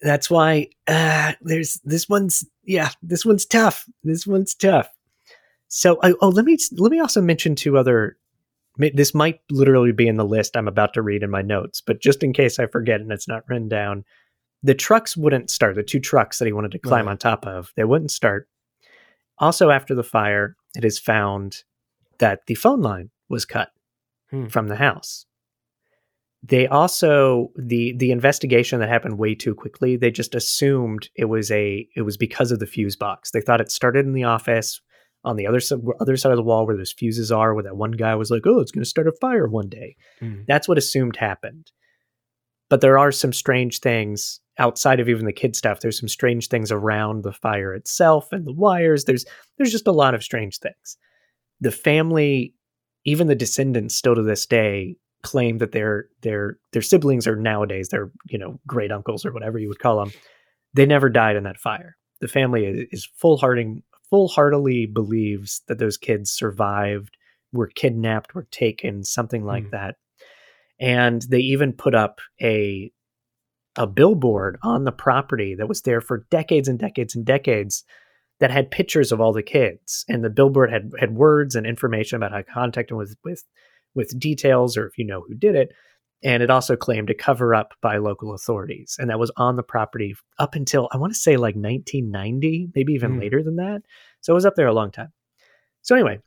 That's 0.02 0.30
why 0.30 0.68
uh, 0.86 1.32
there's 1.40 1.80
this 1.84 2.08
one's 2.08 2.44
yeah, 2.64 2.90
this 3.02 3.24
one's 3.24 3.44
tough. 3.46 3.88
This 4.04 4.26
one's 4.26 4.54
tough. 4.54 4.88
So 5.68 5.98
I, 6.02 6.14
oh, 6.20 6.28
let 6.28 6.44
me 6.44 6.56
let 6.76 6.92
me 6.92 7.00
also 7.00 7.20
mention 7.20 7.54
two 7.54 7.76
other. 7.76 8.16
This 8.76 9.12
might 9.12 9.40
literally 9.50 9.90
be 9.90 10.06
in 10.06 10.16
the 10.18 10.24
list 10.24 10.56
I'm 10.56 10.68
about 10.68 10.94
to 10.94 11.02
read 11.02 11.24
in 11.24 11.30
my 11.30 11.42
notes, 11.42 11.80
but 11.80 12.00
just 12.00 12.22
in 12.22 12.32
case 12.32 12.60
I 12.60 12.66
forget 12.68 13.00
and 13.00 13.10
it's 13.10 13.26
not 13.26 13.42
written 13.48 13.68
down, 13.68 14.04
the 14.62 14.74
trucks 14.74 15.16
wouldn't 15.16 15.50
start. 15.50 15.74
The 15.74 15.82
two 15.82 15.98
trucks 15.98 16.38
that 16.38 16.46
he 16.46 16.52
wanted 16.52 16.70
to 16.72 16.78
climb 16.78 17.06
Right. 17.06 17.12
on 17.12 17.18
top 17.18 17.44
of, 17.44 17.72
they 17.74 17.82
wouldn't 17.82 18.12
start. 18.12 18.48
Also, 19.38 19.70
after 19.70 19.96
the 19.96 20.04
fire, 20.04 20.54
it 20.76 20.84
is 20.84 20.96
found 20.96 21.64
that 22.18 22.46
the 22.46 22.54
phone 22.54 22.80
line 22.80 23.10
was 23.28 23.44
cut 23.44 23.70
Hmm. 24.30 24.46
from 24.46 24.68
the 24.68 24.76
house. 24.76 25.24
They 26.42 26.66
also 26.66 27.50
the 27.56 27.94
the 27.96 28.10
investigation 28.10 28.78
that 28.78 28.88
happened 28.88 29.18
way 29.18 29.34
too 29.34 29.54
quickly. 29.54 29.96
They 29.96 30.10
just 30.10 30.34
assumed 30.34 31.08
it 31.16 31.24
was 31.24 31.50
a 31.50 31.88
it 31.96 32.02
was 32.02 32.16
because 32.16 32.52
of 32.52 32.58
the 32.58 32.66
fuse 32.66 32.94
box. 32.94 33.30
They 33.30 33.40
thought 33.40 33.60
it 33.60 33.72
started 33.72 34.06
in 34.06 34.12
the 34.12 34.24
office 34.24 34.80
on 35.24 35.36
the 35.36 35.46
other 35.46 35.60
side 35.60 35.80
other 36.00 36.16
side 36.16 36.30
of 36.30 36.36
the 36.36 36.44
wall 36.44 36.66
where 36.66 36.76
those 36.76 36.92
fuses 36.92 37.32
are. 37.32 37.54
Where 37.54 37.64
that 37.64 37.76
one 37.76 37.92
guy 37.92 38.14
was 38.14 38.30
like, 38.30 38.42
"Oh, 38.46 38.60
it's 38.60 38.70
going 38.70 38.84
to 38.84 38.88
start 38.88 39.08
a 39.08 39.12
fire 39.12 39.48
one 39.48 39.68
day." 39.68 39.96
Mm. 40.20 40.44
That's 40.46 40.68
what 40.68 40.78
assumed 40.78 41.16
happened. 41.16 41.72
But 42.68 42.82
there 42.82 42.98
are 42.98 43.10
some 43.10 43.32
strange 43.32 43.80
things 43.80 44.40
outside 44.58 45.00
of 45.00 45.08
even 45.08 45.24
the 45.24 45.32
kid 45.32 45.56
stuff. 45.56 45.80
There's 45.80 45.98
some 45.98 46.08
strange 46.08 46.48
things 46.48 46.70
around 46.70 47.24
the 47.24 47.32
fire 47.32 47.74
itself 47.74 48.28
and 48.30 48.46
the 48.46 48.52
wires. 48.52 49.04
There's 49.04 49.24
there's 49.56 49.72
just 49.72 49.88
a 49.88 49.92
lot 49.92 50.14
of 50.14 50.22
strange 50.22 50.58
things. 50.58 50.96
The 51.60 51.72
family, 51.72 52.54
even 53.08 53.26
the 53.26 53.34
descendants, 53.34 53.94
still 53.96 54.14
to 54.14 54.22
this 54.22 54.46
day, 54.46 54.96
claim 55.22 55.58
that 55.58 55.72
their 55.72 56.06
their 56.22 56.58
their 56.72 56.82
siblings 56.82 57.26
are 57.26 57.36
nowadays 57.36 57.88
their 57.88 58.10
you 58.28 58.38
know 58.38 58.60
great 58.66 58.92
uncles 58.92 59.24
or 59.24 59.32
whatever 59.32 59.58
you 59.58 59.68
would 59.68 59.80
call 59.80 59.98
them. 59.98 60.12
They 60.74 60.86
never 60.86 61.08
died 61.08 61.36
in 61.36 61.44
that 61.44 61.58
fire. 61.58 61.96
The 62.20 62.28
family 62.28 62.66
is, 62.66 62.88
is 62.92 63.08
full 63.16 63.36
hearting 63.38 63.82
full 64.10 64.28
heartedly 64.28 64.86
believes 64.86 65.62
that 65.68 65.78
those 65.78 65.98
kids 65.98 66.30
survived, 66.30 67.16
were 67.52 67.66
kidnapped, 67.66 68.34
were 68.34 68.46
taken, 68.50 69.04
something 69.04 69.44
like 69.44 69.64
Hmm. 69.64 69.70
that. 69.70 69.96
And 70.80 71.22
they 71.22 71.40
even 71.40 71.72
put 71.72 71.94
up 71.94 72.20
a 72.40 72.92
a 73.76 73.86
billboard 73.86 74.58
on 74.62 74.84
the 74.84 74.92
property 74.92 75.54
that 75.54 75.68
was 75.68 75.82
there 75.82 76.00
for 76.00 76.26
decades 76.30 76.68
and 76.68 76.78
decades 76.78 77.14
and 77.14 77.24
decades 77.24 77.84
that 78.40 78.50
had 78.50 78.70
pictures 78.70 79.10
of 79.12 79.20
all 79.20 79.32
the 79.32 79.42
kids 79.42 80.04
and 80.08 80.22
the 80.24 80.30
billboard 80.30 80.70
had 80.70 80.90
had 80.98 81.14
words 81.14 81.54
and 81.56 81.66
information 81.66 82.16
about 82.16 82.30
how 82.30 82.38
to 82.38 82.44
contact 82.44 82.88
them 82.88 82.98
with 82.98 83.16
with 83.24 83.44
with 83.94 84.18
details 84.18 84.76
or 84.76 84.86
if 84.86 84.96
you 84.98 85.04
know 85.04 85.22
who 85.26 85.34
did 85.34 85.54
it. 85.56 85.70
And 86.22 86.42
it 86.42 86.50
also 86.50 86.76
claimed 86.76 87.10
a 87.10 87.14
cover 87.14 87.54
up 87.54 87.74
by 87.80 87.98
local 87.98 88.34
authorities. 88.34 88.96
And 88.98 89.08
that 89.08 89.20
was 89.20 89.30
on 89.36 89.54
the 89.56 89.62
property 89.62 90.16
up 90.38 90.54
until 90.56 90.88
i 90.92 90.96
want 90.96 91.12
to 91.12 91.18
say 91.18 91.36
like 91.36 91.54
1990 91.54 92.68
maybe 92.74 92.92
even 92.92 93.14
Hmm. 93.14 93.20
later 93.20 93.42
than 93.42 93.56
that. 93.56 93.82
So 94.20 94.32
it 94.32 94.34
was 94.34 94.46
up 94.46 94.54
there 94.56 94.66
a 94.66 94.74
long 94.74 94.90
time. 94.90 95.12
So 95.82 95.94
anyway 95.94 96.20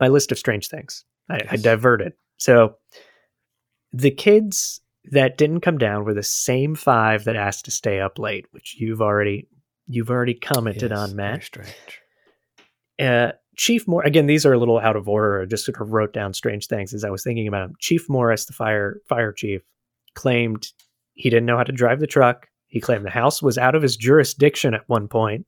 my 0.00 0.08
list 0.08 0.32
of 0.32 0.38
strange 0.38 0.68
things. 0.68 1.04
I, 1.30 1.40
I 1.50 1.56
diverted. 1.56 2.12
So 2.36 2.76
the 3.92 4.10
kids 4.10 4.80
that 5.10 5.38
didn't 5.38 5.60
come 5.60 5.78
down 5.78 6.04
were 6.04 6.14
the 6.14 6.22
same 6.22 6.74
five 6.74 7.24
that 7.24 7.36
asked 7.36 7.64
to 7.66 7.70
stay 7.70 8.00
up 8.00 8.18
late 8.18 8.46
which 8.52 8.76
you've 8.78 9.02
already 9.02 9.48
you've 9.92 10.10
already 10.10 10.34
commented 10.34 10.90
Yes, 10.90 10.98
on 10.98 11.16
matt 11.16 11.42
strange. 11.44 12.00
uh, 13.00 13.32
Chief 13.56 13.86
Moore, 13.86 14.02
again, 14.02 14.26
these 14.26 14.46
are 14.46 14.52
a 14.52 14.58
little 14.58 14.78
out 14.78 14.96
of 14.96 15.08
order. 15.08 15.42
I 15.42 15.44
just 15.44 15.66
sort 15.66 15.80
of 15.80 15.92
wrote 15.92 16.12
down 16.14 16.32
strange 16.32 16.66
things 16.68 16.94
as 16.94 17.04
I 17.04 17.10
was 17.10 17.22
thinking 17.22 17.46
about 17.46 17.66
them. 17.66 17.76
Chief 17.80 18.08
Morris, 18.08 18.46
the 18.46 18.52
fire 18.54 19.00
fire 19.08 19.32
chief, 19.32 19.60
claimed 20.14 20.66
he 21.14 21.28
didn't 21.28 21.46
know 21.46 21.58
how 21.58 21.64
to 21.64 21.72
drive 21.72 22.00
the 22.00 22.06
truck. 22.06 22.48
He 22.68 22.80
claimed 22.80 23.04
the 23.04 23.10
house 23.10 23.42
was 23.42 23.58
out 23.58 23.74
of 23.74 23.82
his 23.82 23.96
jurisdiction 23.98 24.72
at 24.72 24.88
one 24.88 25.06
point, 25.06 25.46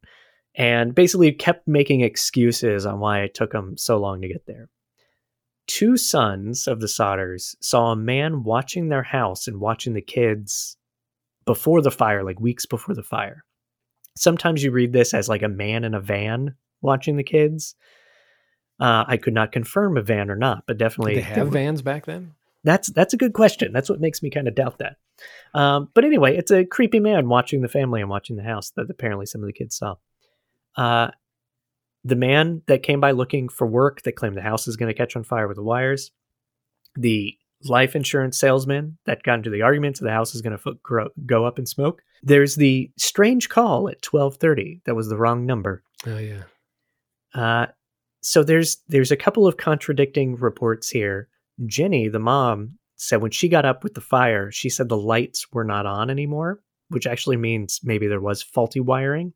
and 0.55 0.95
basically 0.95 1.33
kept 1.33 1.67
making 1.67 2.03
excuses 2.03 2.85
on 2.85 3.01
why 3.01 3.21
it 3.21 3.35
took 3.35 3.55
him 3.55 3.79
so 3.79 3.97
long 3.97 4.21
to 4.21 4.29
get 4.29 4.45
there. 4.47 4.69
Two 5.67 5.97
sons 5.97 6.67
of 6.67 6.81
the 6.81 6.87
Sodders 6.87 7.55
saw 7.63 7.93
a 7.93 7.97
man 7.97 8.43
watching 8.45 8.91
their 8.91 9.03
house 9.03 9.49
and 9.49 9.59
watching 9.61 9.95
the 9.95 10.03
kids 10.03 10.77
before 11.47 11.81
the 11.81 11.91
fire, 11.91 12.23
like 12.23 12.39
weeks 12.39 12.67
before 12.67 12.95
the 12.95 13.03
fire. 13.03 13.45
Sometimes 14.17 14.63
you 14.63 14.71
read 14.71 14.93
this 14.93 15.15
as 15.15 15.29
like 15.29 15.43
a 15.43 15.49
man 15.49 15.85
in 15.85 15.95
a 15.95 16.01
van 16.01 16.55
watching 16.81 17.17
the 17.17 17.25
kids. 17.25 17.75
Uh, 18.81 19.05
I 19.07 19.17
could 19.17 19.35
not 19.35 19.53
confirm 19.53 19.97
a 19.97 20.03
van 20.03 20.31
or 20.31 20.37
not, 20.37 20.65
but 20.67 20.79
Did 20.79 20.85
definitely 20.85 21.15
they 21.17 21.21
have 21.23 21.49
vans 21.49 21.83
back 21.83 22.07
then? 22.07 22.35
that's 22.65 22.89
that's 22.89 23.15
a 23.15 23.19
good 23.19 23.35
question. 23.35 23.73
That's 23.73 23.91
what 23.91 24.01
makes 24.01 24.23
me 24.23 24.31
kind 24.31 24.49
of 24.49 24.55
doubt 24.55 24.79
that. 24.79 24.97
Um, 25.53 25.91
but 25.95 26.05
anyway, 26.05 26.37
it's 26.37 26.51
a 26.51 26.65
creepy 26.65 26.99
man 26.99 27.29
watching 27.29 27.61
the 27.61 27.69
family 27.69 28.01
and 28.01 28.11
watching 28.11 28.37
the 28.37 28.43
house 28.43 28.71
that 28.71 28.91
apparently 28.91 29.27
some 29.27 29.43
of 29.43 29.47
the 29.47 29.53
kids 29.53 29.77
saw. 29.77 29.97
Uh, 30.77 31.11
the 32.03 32.17
man 32.17 32.63
that 32.67 32.83
came 32.83 33.01
by 33.01 33.13
looking 33.13 33.49
for 33.49 33.67
work 33.67 34.03
that 34.03 34.17
claimed 34.17 34.37
the 34.37 34.43
house 34.43 34.67
is 34.67 34.77
going 34.77 34.93
to 34.93 34.97
catch 34.97 35.15
on 35.15 35.25
fire 35.25 35.47
with 35.47 35.57
the 35.57 35.63
wires. 35.63 36.11
The 36.97 37.37
life 37.65 37.97
insurance 37.97 38.39
salesman 38.39 38.99
that 39.07 39.23
got 39.23 39.39
into 39.39 39.51
the 39.51 39.63
arguments 39.63 40.01
that 40.01 40.07
the 40.07 40.13
house 40.13 40.35
is 40.35 40.43
going 40.43 40.57
to 40.57 41.11
go 41.27 41.45
up 41.45 41.59
in 41.59 41.67
smoke. 41.67 42.03
There's 42.23 42.55
the 42.57 42.91
strange 42.97 43.49
call 43.49 43.89
at 43.89 44.03
12:30 44.03 44.83
that 44.85 44.95
was 44.95 45.09
the 45.09 45.17
wrong 45.17 45.47
number. 45.47 45.83
Oh 46.07 46.19
yeah. 46.19 46.43
Uh, 47.35 47.67
so 48.23 48.43
there's 48.43 48.79
there's 48.89 49.11
a 49.11 49.17
couple 49.17 49.47
of 49.47 49.57
contradicting 49.57 50.37
reports 50.37 50.89
here. 50.89 51.29
Jenny, 51.67 52.09
the 52.09 52.19
mom, 52.19 52.79
said 52.97 53.23
when 53.23 53.31
she 53.31 53.49
got 53.49 53.65
up 53.65 53.85
with 53.85 53.95
the 53.95 54.01
fire, 54.01 54.51
she 54.51 54.69
said 54.69 54.89
the 54.89 54.97
lights 54.97 55.47
were 55.53 55.65
not 55.65 55.87
on 55.87 56.11
anymore, 56.11 56.61
which 56.89 57.07
actually 57.07 57.37
means 57.37 57.81
maybe 57.83 58.07
there 58.07 58.21
was 58.21 58.43
faulty 58.43 58.81
wiring. 58.81 59.33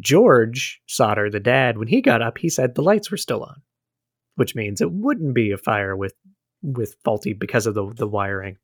George 0.00 0.80
Sodder, 0.86 1.30
the 1.30 1.40
dad, 1.40 1.76
when 1.76 1.88
he 1.88 2.00
got 2.00 2.22
up, 2.22 2.38
he 2.38 2.48
said 2.48 2.74
the 2.74 2.82
lights 2.82 3.10
were 3.10 3.18
still 3.18 3.42
on, 3.42 3.60
which 4.36 4.54
means 4.54 4.80
it 4.80 4.90
wouldn't 4.90 5.34
be 5.34 5.50
a 5.50 5.58
fire 5.58 5.94
with 5.94 6.14
with 6.62 6.96
faulty 7.04 7.32
because 7.32 7.66
of 7.66 7.74
the 7.74 7.92
the 7.94 8.08
wiring. 8.08 8.56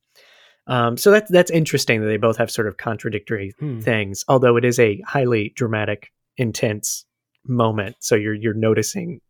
Um, 0.68 0.96
so 0.96 1.10
that's 1.10 1.30
that's 1.30 1.50
interesting 1.50 2.00
that 2.00 2.06
they 2.08 2.16
both 2.16 2.36
have 2.38 2.50
sort 2.50 2.66
of 2.68 2.76
contradictory 2.76 3.52
Hmm. 3.58 3.80
things, 3.80 4.24
although 4.28 4.56
it 4.56 4.64
is 4.64 4.78
a 4.78 5.00
highly 5.06 5.52
dramatic, 5.56 6.12
intense 6.36 7.04
moment. 7.46 7.96
So 8.00 8.14
you're 8.16 8.34
you're 8.34 8.54
noticing 8.54 9.20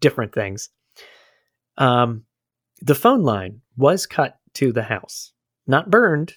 different 0.00 0.34
things. 0.34 0.68
Um, 1.78 2.24
the 2.82 2.94
phone 2.94 3.22
line 3.22 3.60
was 3.76 4.06
cut 4.06 4.38
to 4.54 4.72
the 4.72 4.82
house, 4.82 5.32
not 5.66 5.90
burned, 5.90 6.34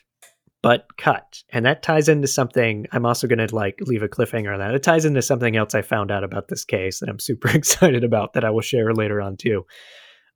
but 0.63 0.87
cut, 0.97 1.43
and 1.49 1.65
that 1.65 1.83
ties 1.83 2.09
into 2.09 2.27
something. 2.27 2.87
I'm 2.91 3.05
also 3.05 3.27
going 3.27 3.45
to 3.45 3.53
like 3.55 3.79
leave 3.81 4.01
a 4.03 4.07
cliffhanger 4.07 4.53
on 4.53 4.59
that. 4.59 4.73
It 4.73 4.83
ties 4.83 5.05
into 5.05 5.21
something 5.21 5.55
else 5.55 5.75
I 5.75 5.81
found 5.81 6.09
out 6.09 6.23
about 6.23 6.47
this 6.47 6.63
case 6.65 6.99
that 6.99 7.09
I'm 7.09 7.19
super 7.19 7.49
excited 7.55 8.03
about 8.03 8.33
that 8.33 8.45
I 8.45 8.49
will 8.49 8.61
share 8.61 8.93
later 8.93 9.21
on 9.21 9.35
too. 9.37 9.65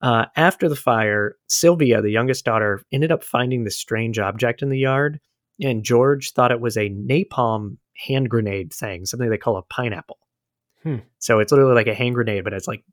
Uh, 0.01 0.25
after 0.35 0.67
the 0.67 0.75
fire, 0.75 1.35
Sylvia, 1.47 2.01
the 2.01 2.09
youngest 2.11 2.43
daughter, 2.45 2.83
ended 2.91 3.11
up 3.11 3.23
finding 3.23 3.63
this 3.63 3.77
strange 3.77 4.17
object 4.19 4.61
in 4.61 4.69
the 4.69 4.79
yard, 4.79 5.19
and 5.61 5.83
George 5.83 6.31
thought 6.33 6.51
it 6.51 6.59
was 6.61 6.75
a 6.77 6.89
napalm 6.89 7.77
hand 8.05 8.29
grenade 8.29 8.73
thing, 8.73 9.05
something 9.05 9.29
they 9.29 9.37
call 9.37 9.57
a 9.57 9.61
pineapple. 9.63 10.17
Hmm. 10.83 10.97
So 11.19 11.39
it's 11.39 11.51
literally 11.51 11.75
like 11.75 11.87
a 11.87 11.93
hand 11.93 12.15
grenade, 12.15 12.43
but 12.43 12.53
it's 12.53 12.67
like, 12.67 12.83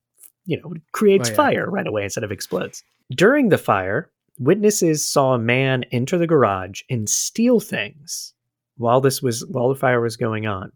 you 0.44 0.60
know, 0.60 0.72
it 0.74 0.82
creates 0.92 1.28
Oh, 1.28 1.32
yeah. 1.32 1.36
fire 1.36 1.70
right 1.70 1.86
away 1.86 2.04
instead 2.04 2.24
of 2.24 2.32
explodes. 2.32 2.82
During 3.10 3.48
the 3.48 3.56
fire, 3.58 4.10
witnesses 4.38 5.04
saw 5.08 5.32
a 5.34 5.38
man 5.38 5.84
enter 5.92 6.18
the 6.18 6.26
garage 6.26 6.82
and 6.90 7.08
steal 7.08 7.58
things 7.60 8.34
while 8.76 9.00
this 9.00 9.22
was 9.22 9.44
while 9.46 9.70
the 9.70 9.74
fire 9.74 10.00
was 10.00 10.16
going 10.18 10.46
on. 10.46 10.70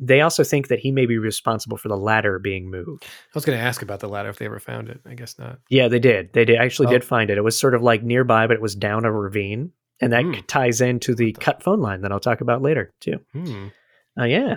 They 0.00 0.20
also 0.20 0.44
think 0.44 0.68
that 0.68 0.78
he 0.78 0.90
may 0.92 1.06
be 1.06 1.18
responsible 1.18 1.76
for 1.76 1.88
the 1.88 1.96
ladder 1.96 2.38
being 2.38 2.70
moved. 2.70 3.04
I 3.04 3.08
was 3.34 3.44
going 3.44 3.58
to 3.58 3.64
ask 3.64 3.82
about 3.82 4.00
the 4.00 4.08
ladder 4.08 4.28
if 4.28 4.38
they 4.38 4.46
ever 4.46 4.60
found 4.60 4.88
it. 4.88 5.00
I 5.04 5.14
guess 5.14 5.38
not. 5.38 5.58
Yeah, 5.70 5.88
they 5.88 5.98
did. 5.98 6.32
They 6.32 6.44
did 6.44 6.56
actually 6.58 6.86
Oh. 6.88 6.90
did 6.90 7.04
find 7.04 7.30
it. 7.30 7.38
It 7.38 7.44
was 7.44 7.58
sort 7.58 7.74
of 7.74 7.82
like 7.82 8.02
nearby, 8.02 8.46
but 8.46 8.54
it 8.54 8.62
was 8.62 8.74
down 8.76 9.04
a 9.04 9.10
ravine, 9.12 9.72
and 10.00 10.12
that 10.12 10.22
Hmm. 10.24 10.32
ties 10.46 10.80
into 10.80 11.14
the 11.14 11.32
cut 11.32 11.62
phone 11.62 11.80
line 11.80 12.02
that 12.02 12.12
I'll 12.12 12.20
talk 12.20 12.40
about 12.40 12.62
later 12.62 12.92
too. 13.00 13.18
Hmm. 13.32 13.66
Uh, 14.18 14.24
yeah. 14.24 14.56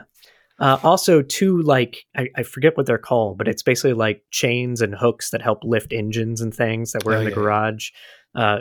Uh, 0.60 0.78
also, 0.84 1.24
two 1.24 1.60
like 1.64 2.06
I, 2.16 2.28
I 2.36 2.44
forget 2.44 2.78
what 2.78 2.86
they're 2.86 3.00
called, 3.00 3.40
but 3.40 3.48
it's 3.48 3.64
basically 3.64 3.94
like 3.94 4.24
chains 4.30 4.80
and 4.82 4.94
hooks 4.94 5.32
that 5.32 5.42
help 5.42 5.64
lift 5.64 5.92
engines 5.92 6.40
and 6.40 6.54
things 6.54 6.92
that 6.92 7.04
were 7.04 7.16
Oh, 7.16 7.20
in 7.20 7.24
the 7.26 7.32
yeah, 7.32 7.36
yeah. 7.38 7.42
garage. 7.44 7.90
Uh, 8.36 8.58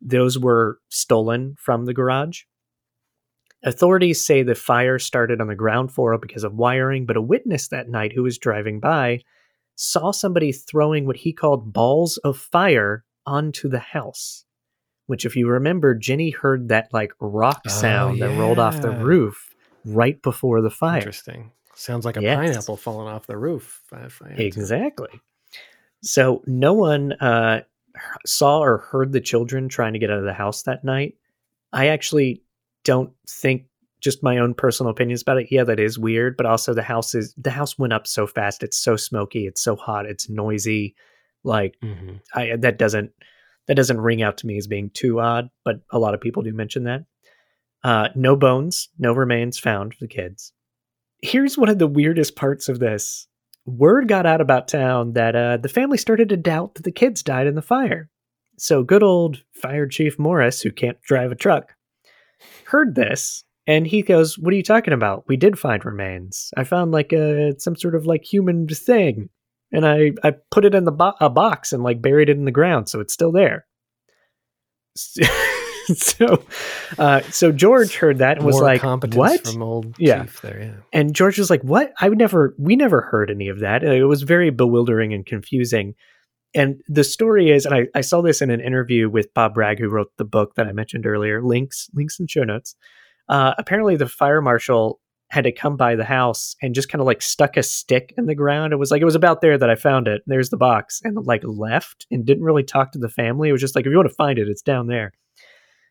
those 0.00 0.38
were 0.38 0.78
stolen 0.88 1.54
from 1.58 1.84
the 1.84 1.92
garage. 1.92 2.42
Authorities 3.64 4.24
say 4.24 4.42
the 4.42 4.54
fire 4.54 4.98
started 4.98 5.40
on 5.40 5.46
the 5.48 5.54
ground 5.54 5.90
floor 5.92 6.16
because 6.18 6.44
of 6.44 6.54
wiring, 6.54 7.06
but 7.06 7.16
a 7.16 7.22
witness 7.22 7.68
that 7.68 7.88
night 7.88 8.12
who 8.12 8.22
was 8.22 8.38
driving 8.38 8.78
by 8.78 9.20
saw 9.76 10.10
somebody 10.12 10.52
throwing 10.52 11.06
what 11.06 11.16
he 11.16 11.32
called 11.32 11.72
balls 11.72 12.18
of 12.18 12.36
fire 12.38 13.04
onto 13.26 13.68
the 13.68 13.78
house. 13.78 14.44
Which, 15.06 15.26
if 15.26 15.34
you 15.36 15.48
remember, 15.48 15.94
Ginny 15.94 16.30
heard 16.30 16.68
that 16.68 16.88
like 16.92 17.12
rock 17.20 17.62
Oh, 17.66 17.70
sound 17.70 18.22
that 18.22 18.38
rolled 18.38 18.58
off 18.58 18.80
the 18.80 18.90
roof 18.90 19.54
right 19.84 20.20
before 20.22 20.60
the 20.62 20.70
fire. 20.70 20.98
Interesting. 20.98 21.50
Sounds 21.74 22.04
like 22.04 22.16
a 22.16 22.22
Yes. 22.22 22.36
pineapple 22.36 22.76
falling 22.76 23.08
off 23.08 23.26
the 23.26 23.36
roof. 23.36 23.82
if 23.86 23.92
I- 23.98 24.04
if 24.04 24.22
I 24.22 24.28
had 24.28 24.36
to. 24.38 24.44
Exactly. 24.46 25.20
So 26.02 26.42
no 26.46 26.72
one 26.74 27.12
uh, 27.14 27.62
saw 28.26 28.60
or 28.60 28.78
heard 28.78 29.12
the 29.12 29.20
children 29.20 29.68
trying 29.68 29.94
to 29.94 29.98
get 29.98 30.10
out 30.10 30.18
of 30.18 30.24
the 30.24 30.32
house 30.32 30.62
that 30.62 30.84
night. 30.84 31.16
I 31.72 31.88
actually 31.88 32.42
don't 32.84 33.12
think 33.28 33.64
just 34.00 34.22
my 34.22 34.38
own 34.38 34.52
personal 34.54 34.90
opinions 34.90 35.22
about 35.22 35.38
it. 35.38 35.48
Yeah, 35.50 35.64
that 35.64 35.80
is 35.80 35.98
weird, 35.98 36.36
but 36.36 36.46
also 36.46 36.74
the 36.74 36.82
house 36.82 37.14
is 37.14 37.34
the 37.38 37.50
house 37.50 37.78
went 37.78 37.92
up 37.94 38.06
so 38.06 38.26
fast. 38.26 38.62
It's 38.62 38.76
so 38.76 38.96
smoky. 38.96 39.46
It's 39.46 39.62
so 39.62 39.76
hot. 39.76 40.06
It's 40.06 40.28
noisy. 40.28 40.94
Like 41.42 41.76
Mhm. 41.82 42.20
I 42.34 42.56
that 42.56 42.78
doesn't 42.78 43.12
that 43.66 43.76
doesn't 43.76 44.00
ring 44.00 44.22
out 44.22 44.36
to 44.38 44.46
me 44.46 44.58
as 44.58 44.66
being 44.66 44.90
too 44.90 45.20
odd, 45.20 45.48
but 45.64 45.80
a 45.90 45.98
lot 45.98 46.12
of 46.14 46.20
people 46.20 46.42
do 46.42 46.52
mention 46.52 46.84
that. 46.84 47.04
Uh, 47.82 48.08
no 48.14 48.36
bones, 48.36 48.88
no 48.98 49.12
remains 49.12 49.58
found 49.58 49.94
for 49.94 50.00
the 50.00 50.08
kids. 50.08 50.52
Here's 51.22 51.56
one 51.56 51.68
of 51.70 51.78
the 51.78 51.86
weirdest 51.86 52.36
parts 52.36 52.68
of 52.68 52.78
this. 52.78 53.26
Word 53.66 54.08
got 54.08 54.26
out 54.26 54.42
about 54.42 54.68
town 54.68 55.14
that 55.14 55.34
uh, 55.34 55.56
the 55.56 55.68
family 55.70 55.96
started 55.96 56.28
to 56.28 56.36
doubt 56.36 56.74
that 56.74 56.82
the 56.84 56.92
kids 56.92 57.22
died 57.22 57.46
in 57.46 57.54
the 57.54 57.62
fire. 57.62 58.10
So 58.58 58.82
good 58.82 59.02
old 59.02 59.42
Fire 59.52 59.86
Chief 59.86 60.18
Morris, 60.18 60.60
who 60.60 60.70
can't 60.70 61.00
drive 61.02 61.32
a 61.32 61.34
truck, 61.34 61.74
heard 62.66 62.94
this 62.94 63.44
and 63.66 63.86
he 63.86 64.02
goes, 64.02 64.38
"What 64.38 64.52
are 64.52 64.56
you 64.56 64.62
talking 64.62 64.92
about? 64.94 65.24
We 65.26 65.36
did 65.36 65.58
find 65.58 65.84
remains. 65.84 66.50
I 66.56 66.64
found 66.64 66.92
like 66.92 67.12
a 67.12 67.54
some 67.58 67.76
sort 67.76 67.94
of 67.94 68.06
like 68.06 68.24
human 68.24 68.66
thing, 68.68 69.30
and 69.72 69.86
I 69.86 70.12
I 70.22 70.34
put 70.50 70.64
it 70.64 70.74
in 70.74 70.84
the 70.84 70.92
bo- 70.92 71.14
a 71.20 71.30
box 71.30 71.72
and 71.72 71.82
like 71.82 72.02
buried 72.02 72.28
it 72.28 72.36
in 72.36 72.44
the 72.44 72.50
ground, 72.50 72.88
so 72.88 73.00
it's 73.00 73.14
still 73.14 73.32
there." 73.32 73.66
so, 74.96 76.44
uh, 76.98 77.20
so 77.22 77.52
George 77.52 77.96
heard 77.96 78.18
that 78.18 78.36
and 78.38 78.46
was 78.46 78.56
More 78.56 78.64
like, 78.64 78.82
"What?" 79.14 79.46
from 79.46 79.62
old 79.62 79.94
Yeah. 79.98 80.22
chief 80.22 80.40
there? 80.42 80.60
Yeah. 80.60 80.74
And 80.92 81.14
George 81.14 81.38
was 81.38 81.50
like, 81.50 81.62
"What? 81.62 81.92
I 82.00 82.08
would 82.08 82.18
never. 82.18 82.54
We 82.58 82.76
never 82.76 83.00
heard 83.02 83.30
any 83.30 83.48
of 83.48 83.60
that. 83.60 83.82
It 83.82 84.04
was 84.04 84.22
very 84.22 84.50
bewildering 84.50 85.12
and 85.14 85.24
confusing." 85.26 85.94
And 86.54 86.80
the 86.86 87.04
story 87.04 87.50
is, 87.50 87.66
and 87.66 87.74
I, 87.74 87.86
I 87.94 88.00
saw 88.00 88.20
this 88.22 88.40
in 88.40 88.50
an 88.50 88.60
interview 88.60 89.10
with 89.10 89.32
Bob 89.34 89.54
Bragg, 89.54 89.78
who 89.80 89.88
wrote 89.88 90.12
the 90.18 90.24
book 90.24 90.54
that 90.54 90.66
I 90.66 90.72
mentioned 90.72 91.04
earlier. 91.06 91.42
Links, 91.42 91.90
links 91.94 92.20
in 92.20 92.26
show 92.28 92.44
notes. 92.44 92.76
Uh, 93.28 93.54
apparently, 93.58 93.96
the 93.96 94.06
fire 94.08 94.40
marshal 94.40 95.00
had 95.30 95.44
to 95.44 95.50
come 95.52 95.76
by 95.76 95.96
the 95.96 96.04
house 96.04 96.54
and 96.62 96.74
just 96.74 96.88
kind 96.88 97.00
of 97.00 97.06
like 97.06 97.20
stuck 97.22 97.56
a 97.56 97.62
stick 97.62 98.14
in 98.16 98.26
the 98.26 98.34
ground. 98.36 98.72
It 98.72 98.76
was 98.76 98.92
like 98.92 99.02
it 99.02 99.06
was 99.06 99.16
about 99.16 99.40
there 99.40 99.58
that 99.58 99.70
I 99.70 99.74
found 99.74 100.06
it. 100.06 100.22
There's 100.26 100.50
the 100.50 100.56
box, 100.56 101.00
and 101.02 101.16
like 101.26 101.42
left 101.44 102.06
and 102.10 102.24
didn't 102.24 102.44
really 102.44 102.62
talk 102.62 102.92
to 102.92 102.98
the 102.98 103.08
family. 103.08 103.48
It 103.48 103.52
was 103.52 103.60
just 103.60 103.74
like, 103.74 103.84
if 103.86 103.90
you 103.90 103.96
want 103.96 104.08
to 104.08 104.14
find 104.14 104.38
it, 104.38 104.48
it's 104.48 104.62
down 104.62 104.86
there. 104.86 105.12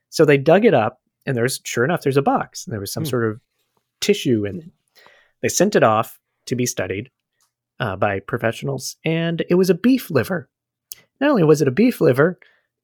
So 0.10 0.24
they 0.24 0.38
dug 0.38 0.64
it 0.64 0.74
up, 0.74 1.02
and 1.26 1.36
there's 1.36 1.60
sure 1.66 1.84
enough, 1.84 2.04
there's 2.04 2.16
a 2.16 2.22
box. 2.22 2.66
And 2.66 2.72
there 2.72 2.80
was 2.80 2.94
some 2.94 3.04
Hmm. 3.04 3.10
sort 3.10 3.26
of 3.30 3.42
tissue 4.00 4.46
in 4.46 4.60
it. 4.60 4.72
They 5.42 5.50
sent 5.50 5.76
it 5.76 5.84
off 5.84 6.20
to 6.46 6.56
be 6.56 6.66
studied 6.66 7.10
uh, 7.80 7.96
by 7.98 8.20
professionals, 8.22 8.96
and 9.04 9.44
it 9.50 9.56
was 9.56 9.70
a 9.70 9.76
beef 9.76 10.10
liver. 10.10 10.48
Not 11.20 11.30
only 11.30 11.44
was 11.44 11.62
it 11.62 11.68
a 11.68 11.72
beef 11.72 12.02
liver, 12.02 12.40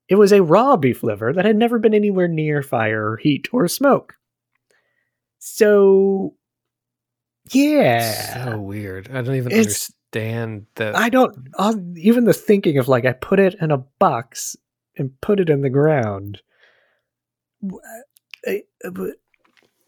it 0.08 0.16
was 0.16 0.32
a 0.32 0.42
raw 0.44 0.76
beef 0.76 1.04
liver 1.04 1.34
that 1.34 1.46
had 1.46 1.56
never 1.56 1.78
been 1.80 1.94
anywhere 1.94 2.28
near 2.28 2.62
fire 2.64 3.12
or 3.12 3.18
heat 3.18 3.48
or 3.52 3.68
smoke. 3.68 4.16
So, 5.40 6.36
yeah. 7.52 8.46
So 8.52 8.60
weird. 8.60 9.10
I 9.12 9.22
don't 9.22 9.36
even 9.36 9.52
It's- 9.52 9.92
understand 10.14 10.66
that. 10.76 10.96
I 10.96 11.10
don't, 11.10 11.50
uh, 11.58 11.76
even 11.96 12.24
the 12.26 12.34
thinking 12.34 12.78
of 12.78 12.88
like, 12.88 13.06
I 13.06 13.14
put 13.14 13.40
it 13.40 13.56
in 13.62 13.72
a 13.72 13.78
box 13.78 14.56
and 14.98 15.20
put 15.22 15.40
it 15.40 15.50
in 15.50 15.62
the 15.62 15.70
ground. 15.70 16.42
I- 18.46 18.64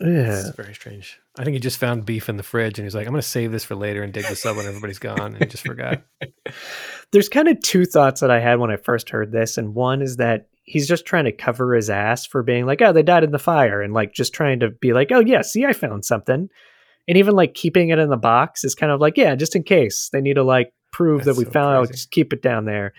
but- 0.02 0.10
It's 0.10 0.56
very 0.56 0.74
strange. 0.74 1.20
I 1.38 1.44
think 1.44 1.54
he 1.54 1.60
just 1.60 1.78
found 1.80 2.06
beef 2.06 2.28
in 2.28 2.36
the 2.38 2.44
fridge 2.44 2.78
and 2.78 2.86
he's 2.86 2.94
like, 2.96 3.08
I'm 3.08 3.14
going 3.14 3.22
to 3.22 3.28
save 3.28 3.52
this 3.54 3.64
for 3.64 3.76
later 3.76 4.04
and 4.04 4.12
dig 4.12 4.26
this 4.26 4.46
up 4.46 4.58
when 4.58 4.66
everybody's 4.66 5.00
gone. 5.00 5.36
And 5.40 5.50
just 5.50 5.66
forgot. 5.66 6.02
There's 7.12 7.30
kind 7.30 7.48
of 7.48 7.62
two 7.62 7.86
thoughts 7.86 8.22
that 8.22 8.32
I 8.32 8.40
had 8.40 8.60
when 8.60 8.72
I 8.72 8.78
first 8.78 9.10
heard 9.10 9.32
this, 9.32 9.58
and 9.58 9.74
one 9.76 10.02
is 10.02 10.18
that 10.18 10.48
he's 10.64 10.88
just 10.88 11.06
trying 11.06 11.26
to 11.26 11.32
cover 11.32 11.74
his 11.76 11.90
ass 11.90 12.26
for 12.26 12.42
being 12.44 12.66
like, 12.66 12.82
"Oh, 12.82 12.94
they 12.94 13.04
died 13.04 13.24
in 13.26 13.32
the 13.32 13.40
fire," 13.40 13.82
and 13.82 13.94
like 13.94 14.14
just 14.14 14.34
trying 14.34 14.62
to 14.62 14.70
be 14.70 14.94
like, 14.94 15.12
"Oh, 15.12 15.20
yeah, 15.20 15.42
see, 15.42 15.66
I 15.66 15.74
found 15.74 16.06
something," 16.06 16.48
and 17.08 17.18
even 17.18 17.36
like 17.36 17.54
keeping 17.54 17.90
it 17.90 18.00
in 18.00 18.10
the 18.10 18.16
box 18.18 18.64
is 18.64 18.76
kind 18.76 18.92
of 18.94 19.02
like, 19.02 19.18
"Yeah, 19.18 19.36
just 19.36 19.56
in 19.58 19.64
case 19.64 20.10
they 20.14 20.22
need 20.22 20.36
to 20.36 20.44
like 20.44 20.72
prove 20.94 21.26
That's 21.26 21.36
that 21.38 21.40
we 21.40 21.46
so 21.46 21.52
found 21.52 21.76
out, 21.76 21.80
crazy. 21.88 21.94
just 21.94 22.12
keep 22.12 22.32
it 22.32 22.42
down 22.42 22.64
there." 22.66 22.94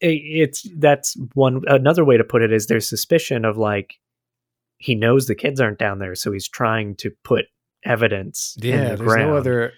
It, 0.00 0.20
it's 0.24 0.66
that's 0.78 1.14
one 1.34 1.60
another 1.66 2.04
way 2.06 2.16
to 2.16 2.24
put 2.24 2.42
it 2.42 2.52
is 2.52 2.66
there's 2.66 2.88
suspicion 2.88 3.44
of 3.44 3.58
like 3.58 3.94
he 4.78 4.94
knows 4.94 5.26
the 5.26 5.34
kids 5.34 5.60
aren't 5.60 5.78
down 5.78 5.98
there, 5.98 6.14
so 6.14 6.32
he's 6.32 6.48
trying 6.48 6.96
to 6.96 7.10
put 7.24 7.46
evidence 7.84 8.56
in 8.62 8.68
Yeah, 8.68 8.76
the 8.90 8.96
there's 8.96 9.00
ground. 9.00 9.30
no 9.30 9.36
other. 9.36 9.72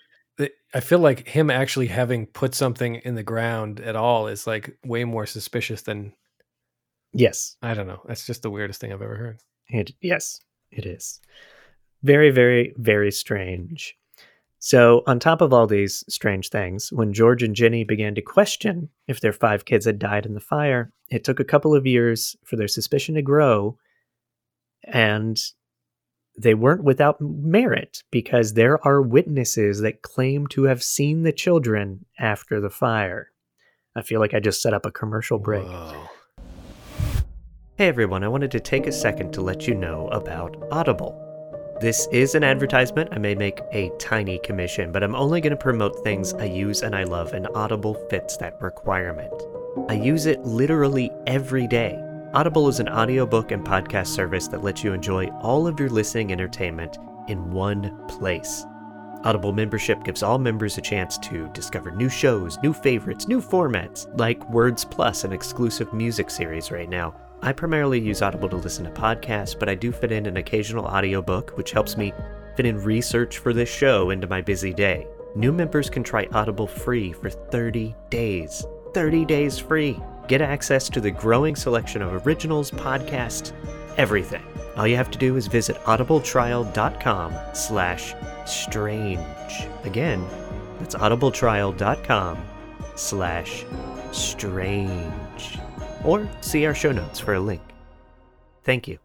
I 0.75 0.81
feel 0.81 0.99
like 0.99 1.27
him 1.27 1.51
actually 1.51 1.87
having 1.87 2.27
put 2.27 2.55
something 2.55 2.97
in 2.97 3.15
the 3.15 3.23
ground 3.23 3.81
at 3.81 3.97
all 3.97 4.29
is 4.29 4.47
like 4.47 4.77
way 4.85 5.05
more 5.05 5.25
suspicious 5.27 5.83
than 5.83 6.13
Yes, 7.15 7.57
I 7.63 7.73
don't 7.75 7.87
know. 7.87 8.03
That's 8.07 8.27
just 8.27 8.43
the 8.43 8.51
weirdest 8.51 8.81
thing 8.81 8.93
I've 8.93 9.01
ever 9.03 9.17
heard. 9.17 9.41
It, 9.69 9.93
yes, 10.03 10.41
it 10.71 10.85
is. 10.85 11.21
Very, 12.03 12.31
very, 12.31 12.75
very 12.77 13.11
strange. 13.11 13.97
So, 14.59 15.03
on 15.07 15.19
top 15.19 15.41
of 15.41 15.53
all 15.53 15.67
these 15.67 16.05
strange 16.09 16.51
things, 16.51 16.93
when 16.93 17.13
George 17.13 17.43
and 17.43 17.55
Jenny 17.57 17.85
began 17.85 18.15
to 18.15 18.21
question 18.23 18.91
if 19.07 19.21
their 19.21 19.33
five 19.33 19.65
kids 19.65 19.87
had 19.87 19.99
died 19.99 20.27
in 20.27 20.35
the 20.35 20.41
fire, 20.41 20.93
it 21.11 21.25
took 21.25 21.41
a 21.41 21.45
couple 21.45 21.75
of 21.75 21.87
years 21.87 22.37
for 22.45 22.57
their 22.57 22.69
suspicion 22.69 23.15
to 23.15 23.23
grow. 23.23 23.79
And 24.85 25.39
they 26.41 26.55
weren't 26.55 26.85
without 26.85 27.21
merit 27.21 28.03
because 28.11 28.55
there 28.55 28.85
are 28.87 29.03
witnesses 29.03 29.81
that 29.81 30.03
claim 30.03 30.47
to 30.49 30.65
have 30.65 30.83
seen 30.83 31.23
the 31.23 31.33
children 31.33 32.07
after 32.19 32.61
the 32.61 32.71
fire. 32.71 33.33
I 33.97 34.03
feel 34.03 34.21
like 34.21 34.35
I 34.35 34.41
just 34.41 34.63
set 34.63 34.73
up 34.73 34.87
a 34.87 34.93
commercial 34.93 35.39
break. 35.39 35.67
Whoa. 35.67 36.09
Hey 37.77 37.89
everyone, 37.89 38.23
I 38.23 38.29
wanted 38.29 38.51
to 38.53 38.61
take 38.61 38.87
a 38.87 38.93
second 38.93 39.33
to 39.33 39.41
let 39.41 39.67
you 39.67 39.75
know 39.75 40.09
about 40.09 40.57
Audible. 40.71 41.25
This 41.81 42.09
is 42.11 42.35
an 42.35 42.43
advertisement. 42.43 43.11
I 43.13 43.19
may 43.19 43.37
make 43.37 43.61
a 43.73 43.91
tiny 43.99 44.41
commission, 44.41 44.91
but 44.91 45.05
I'm 45.05 45.15
only 45.15 45.41
going 45.41 45.53
to 45.53 45.57
promote 45.57 46.03
things 46.03 46.35
I 46.35 46.45
use 46.45 46.83
and 46.83 46.95
I 46.95 47.05
love, 47.05 47.35
and 47.35 47.47
Audible 47.55 47.95
fits 48.11 48.37
that 48.39 48.61
requirement. 48.61 49.33
I 49.89 49.93
use 49.93 50.27
it 50.27 50.41
literally 50.41 51.13
every 51.27 51.69
day. 51.69 52.03
Audible 52.35 52.69
is 52.69 52.79
an 52.79 52.91
audiobook 52.91 53.53
and 53.53 53.65
podcast 53.65 54.09
service 54.09 54.49
that 54.49 54.63
lets 54.63 54.85
you 54.85 54.93
enjoy 54.93 55.29
all 55.41 55.67
of 55.67 55.81
your 55.81 55.89
listening 55.89 56.31
entertainment 56.31 56.99
in 57.27 57.51
one 57.51 57.97
place. 58.07 58.67
Audible 59.25 59.55
membership 59.55 60.05
gives 60.05 60.23
all 60.23 60.39
members 60.39 60.77
a 60.77 60.83
chance 60.83 61.17
to 61.19 61.49
discover 61.55 61.91
new 61.91 62.11
shows, 62.11 62.59
new 62.63 62.75
favorites, 62.75 63.29
new 63.29 63.41
formats, 63.41 64.07
like 64.19 64.49
Words 64.51 64.85
Plus, 64.85 65.25
an 65.25 65.33
exclusive 65.33 65.91
music 65.95 66.29
series 66.29 66.71
right 66.71 66.91
now. 66.91 67.15
I 67.41 67.53
primarily 67.53 67.99
use 67.99 68.21
Audible 68.21 68.51
to 68.51 68.57
listen 68.57 68.85
to 68.85 68.91
podcasts, 68.91 69.59
but 69.59 69.71
I 69.71 69.75
do 69.75 69.91
fit 69.91 70.13
in 70.13 70.27
an 70.27 70.37
occasional 70.37 70.85
audiobook, 70.85 71.57
which 71.57 71.71
helps 71.71 71.97
me 71.97 72.13
fit 72.57 72.67
in 72.67 72.77
research 72.85 73.39
for 73.39 73.55
this 73.55 73.71
show 73.71 74.11
into 74.11 74.27
my 74.27 74.43
busy 74.43 74.75
day. 74.75 75.07
New 75.35 75.51
members 75.51 75.89
can 75.89 76.03
try 76.03 76.29
Audible 76.33 76.67
free 76.67 77.11
for 77.11 77.31
30 77.31 77.95
days. 78.11 78.67
30 78.93 79.25
days 79.25 79.59
free. 79.59 79.99
Get 80.29 80.43
access 80.43 80.91
to 80.91 81.01
the 81.01 81.11
growing 81.11 81.57
selection 81.57 82.03
of 82.03 82.27
originals, 82.27 82.71
podcasts, 82.71 83.53
everything. 83.97 84.45
All 84.77 84.87
you 84.87 84.95
have 84.95 85.11
to 85.11 85.19
do 85.19 85.37
is 85.37 85.47
visit 85.47 85.77
audibletrial.com 85.85 87.35
slash 87.55 88.15
strange. 88.45 89.67
Again, 89.85 90.25
that's 90.79 90.95
audibletrial.com 90.95 92.45
slash 92.95 93.65
strange. 94.13 95.59
Or 96.05 96.29
see 96.43 96.67
our 96.67 96.75
show 96.75 96.93
notes 96.93 97.19
for 97.19 97.35
a 97.35 97.41
link. 97.41 97.63
Thank 98.65 98.87
you. 98.87 98.99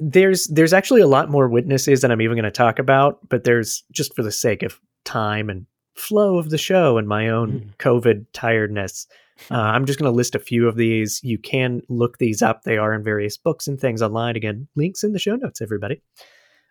There's 0.00 0.48
there's 0.48 0.74
actually 0.74 1.00
a 1.00 1.06
lot 1.06 1.30
more 1.30 1.48
witnesses 1.48 2.02
that 2.02 2.10
I'm 2.10 2.20
even 2.20 2.36
going 2.36 2.44
to 2.44 2.50
talk 2.50 2.78
about, 2.78 3.26
but 3.30 3.44
there's 3.44 3.84
just 3.90 4.14
for 4.14 4.22
the 4.22 4.32
sake 4.32 4.62
of 4.62 4.78
time 5.04 5.48
and 5.48 5.66
flow 5.94 6.38
of 6.38 6.50
the 6.50 6.58
show 6.58 6.98
and 6.98 7.06
my 7.08 7.28
own 7.28 7.50
Mm. 7.52 7.76
COVID 7.78 8.26
tiredness. 8.32 9.06
Uh, 9.50 9.54
I'm 9.56 9.84
just 9.84 9.98
going 9.98 10.10
to 10.10 10.16
list 10.16 10.34
a 10.34 10.38
few 10.40 10.68
of 10.68 10.76
these. 10.76 11.20
You 11.24 11.38
can 11.38 11.82
look 11.88 12.18
these 12.18 12.40
up. 12.42 12.62
They 12.62 12.76
are 12.78 12.94
in 12.94 13.02
various 13.02 13.36
books 13.36 13.66
and 13.66 13.80
things 13.80 14.00
online. 14.02 14.36
Again, 14.36 14.68
links 14.76 15.02
in 15.02 15.12
the 15.12 15.18
show 15.18 15.34
notes, 15.36 15.60
everybody. 15.60 16.02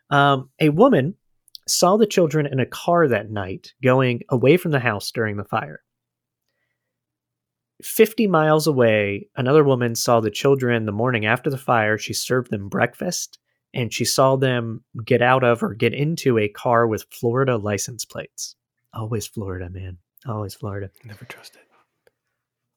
Um, 0.09 0.49
a 0.59 0.69
woman 0.69 1.15
saw 1.67 1.97
the 1.97 2.05
children 2.07 2.45
in 2.45 2.59
a 2.59 2.65
car 2.65 3.07
that 3.07 3.29
night 3.31 3.73
going 3.81 4.21
away 4.29 4.57
from 4.57 4.71
the 4.71 4.79
house 4.79 5.11
during 5.11 5.37
the 5.37 5.43
fire. 5.43 5.81
50 7.81 8.27
miles 8.27 8.65
away, 8.67 9.27
another 9.35 9.63
woman 9.63 9.95
saw 9.95 10.19
the 10.21 10.31
children 10.31 10.85
the 10.85 10.91
morning 10.91 11.25
after 11.25 11.49
the 11.49 11.57
fire. 11.57 11.97
She 11.97 12.13
served 12.13 12.49
them 12.51 12.69
breakfast 12.69 13.39
and 13.73 13.91
she 13.91 14.05
saw 14.05 14.35
them 14.37 14.83
get 15.03 15.21
out 15.21 15.43
of 15.43 15.63
or 15.63 15.73
get 15.73 15.93
into 15.93 16.37
a 16.37 16.47
car 16.47 16.87
with 16.87 17.05
Florida 17.11 17.57
license 17.57 18.05
plates. 18.05 18.55
Always 18.93 19.27
Florida, 19.27 19.69
man. 19.69 19.97
Always 20.25 20.53
Florida. 20.53 20.89
Never 21.03 21.25
trust 21.25 21.55
it. 21.55 21.61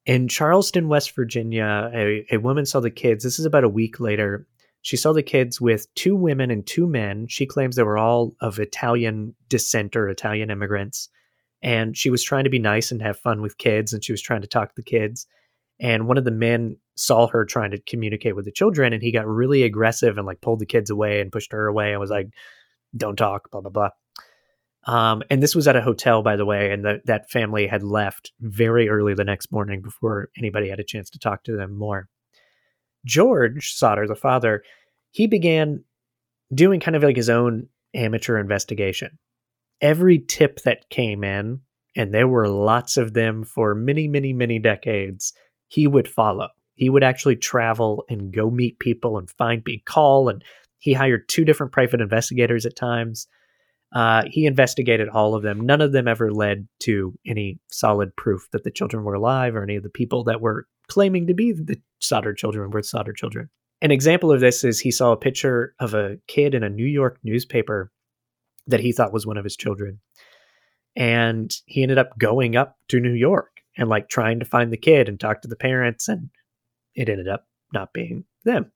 In 0.06 0.28
Charleston, 0.28 0.88
West 0.88 1.14
Virginia, 1.16 1.90
a, 1.92 2.24
a 2.30 2.36
woman 2.38 2.64
saw 2.64 2.78
the 2.78 2.90
kids. 2.90 3.24
This 3.24 3.40
is 3.40 3.44
about 3.44 3.64
a 3.64 3.68
week 3.68 3.98
later. 3.98 4.46
She 4.82 4.96
saw 4.96 5.12
the 5.12 5.22
kids 5.22 5.60
with 5.60 5.92
two 5.96 6.14
women 6.14 6.48
and 6.48 6.64
two 6.64 6.86
men. 6.86 7.26
She 7.28 7.44
claims 7.44 7.74
they 7.74 7.82
were 7.82 7.98
all 7.98 8.36
of 8.40 8.60
Italian 8.60 9.34
descent 9.48 9.96
or 9.96 10.08
Italian 10.08 10.48
immigrants. 10.48 11.08
And 11.60 11.96
she 11.96 12.08
was 12.08 12.22
trying 12.22 12.44
to 12.44 12.50
be 12.50 12.60
nice 12.60 12.92
and 12.92 13.02
have 13.02 13.18
fun 13.18 13.42
with 13.42 13.58
kids, 13.58 13.92
and 13.92 14.04
she 14.04 14.12
was 14.12 14.22
trying 14.22 14.42
to 14.42 14.46
talk 14.46 14.68
to 14.68 14.76
the 14.76 14.82
kids. 14.82 15.26
And 15.80 16.06
one 16.06 16.18
of 16.18 16.24
the 16.24 16.30
men 16.30 16.76
saw 16.94 17.26
her 17.26 17.44
trying 17.44 17.72
to 17.72 17.80
communicate 17.82 18.36
with 18.36 18.44
the 18.44 18.52
children, 18.52 18.92
and 18.92 19.02
he 19.02 19.10
got 19.10 19.26
really 19.26 19.64
aggressive 19.64 20.16
and 20.16 20.26
like 20.26 20.40
pulled 20.40 20.60
the 20.60 20.66
kids 20.66 20.88
away 20.88 21.20
and 21.20 21.32
pushed 21.32 21.50
her 21.50 21.66
away 21.66 21.90
and 21.90 22.00
was 22.00 22.10
like, 22.10 22.28
"Don't 22.96 23.16
talk," 23.16 23.50
blah 23.50 23.62
blah 23.62 23.70
blah. 23.70 23.90
Um, 24.86 25.22
and 25.30 25.42
this 25.42 25.56
was 25.56 25.66
at 25.66 25.76
a 25.76 25.82
hotel, 25.82 26.22
by 26.22 26.36
the 26.36 26.46
way, 26.46 26.70
and 26.70 26.84
the, 26.84 27.00
that 27.06 27.28
family 27.28 27.66
had 27.66 27.82
left 27.82 28.32
very 28.40 28.88
early 28.88 29.14
the 29.14 29.24
next 29.24 29.50
morning 29.50 29.82
before 29.82 30.28
anybody 30.38 30.68
had 30.68 30.78
a 30.78 30.84
chance 30.84 31.10
to 31.10 31.18
talk 31.18 31.42
to 31.44 31.56
them 31.56 31.76
more. 31.76 32.08
George 33.04 33.74
Sodder, 33.74 34.06
the 34.06 34.14
father, 34.14 34.62
he 35.10 35.26
began 35.26 35.84
doing 36.54 36.78
kind 36.78 36.96
of 36.96 37.02
like 37.02 37.16
his 37.16 37.30
own 37.30 37.68
amateur 37.94 38.38
investigation. 38.38 39.18
Every 39.80 40.20
tip 40.20 40.62
that 40.62 40.88
came 40.88 41.24
in, 41.24 41.60
and 41.96 42.14
there 42.14 42.28
were 42.28 42.48
lots 42.48 42.96
of 42.96 43.12
them 43.12 43.42
for 43.42 43.74
many, 43.74 44.06
many, 44.06 44.32
many 44.32 44.58
decades, 44.58 45.32
he 45.66 45.86
would 45.86 46.06
follow. 46.06 46.48
He 46.74 46.90
would 46.90 47.02
actually 47.02 47.36
travel 47.36 48.04
and 48.08 48.32
go 48.32 48.50
meet 48.50 48.78
people 48.78 49.18
and 49.18 49.28
find 49.30 49.64
people, 49.64 49.82
call, 49.84 50.28
and 50.28 50.44
he 50.78 50.92
hired 50.92 51.28
two 51.28 51.44
different 51.44 51.72
private 51.72 52.00
investigators 52.00 52.66
at 52.66 52.76
times. 52.76 53.26
Uh, 53.94 54.24
he 54.30 54.46
investigated 54.46 55.08
all 55.08 55.34
of 55.34 55.42
them. 55.42 55.60
None 55.60 55.80
of 55.80 55.92
them 55.92 56.08
ever 56.08 56.32
led 56.32 56.66
to 56.80 57.16
any 57.26 57.58
solid 57.70 58.14
proof 58.16 58.48
that 58.52 58.64
the 58.64 58.70
children 58.70 59.04
were 59.04 59.14
alive 59.14 59.54
or 59.54 59.62
any 59.62 59.76
of 59.76 59.82
the 59.82 59.88
people 59.88 60.24
that 60.24 60.40
were 60.40 60.66
claiming 60.88 61.26
to 61.26 61.34
be 61.34 61.52
the 61.52 61.80
Sodder 62.00 62.34
children 62.34 62.70
were 62.70 62.82
Sodder 62.82 63.12
children. 63.12 63.48
An 63.82 63.90
example 63.90 64.32
of 64.32 64.40
this 64.40 64.64
is 64.64 64.80
he 64.80 64.90
saw 64.90 65.12
a 65.12 65.16
picture 65.16 65.74
of 65.80 65.94
a 65.94 66.18
kid 66.26 66.54
in 66.54 66.62
a 66.62 66.68
New 66.68 66.86
York 66.86 67.18
newspaper 67.22 67.90
that 68.66 68.80
he 68.80 68.92
thought 68.92 69.12
was 69.12 69.26
one 69.26 69.36
of 69.36 69.44
his 69.44 69.56
children. 69.56 70.00
And 70.96 71.54
he 71.66 71.82
ended 71.82 71.98
up 71.98 72.18
going 72.18 72.56
up 72.56 72.76
to 72.88 73.00
New 73.00 73.12
York 73.12 73.60
and 73.76 73.88
like 73.88 74.08
trying 74.08 74.40
to 74.40 74.46
find 74.46 74.72
the 74.72 74.78
kid 74.78 75.08
and 75.08 75.20
talk 75.20 75.42
to 75.42 75.48
the 75.48 75.56
parents, 75.56 76.08
and 76.08 76.30
it 76.94 77.08
ended 77.08 77.28
up 77.28 77.46
not 77.72 77.92
being 77.92 78.24
them. 78.44 78.72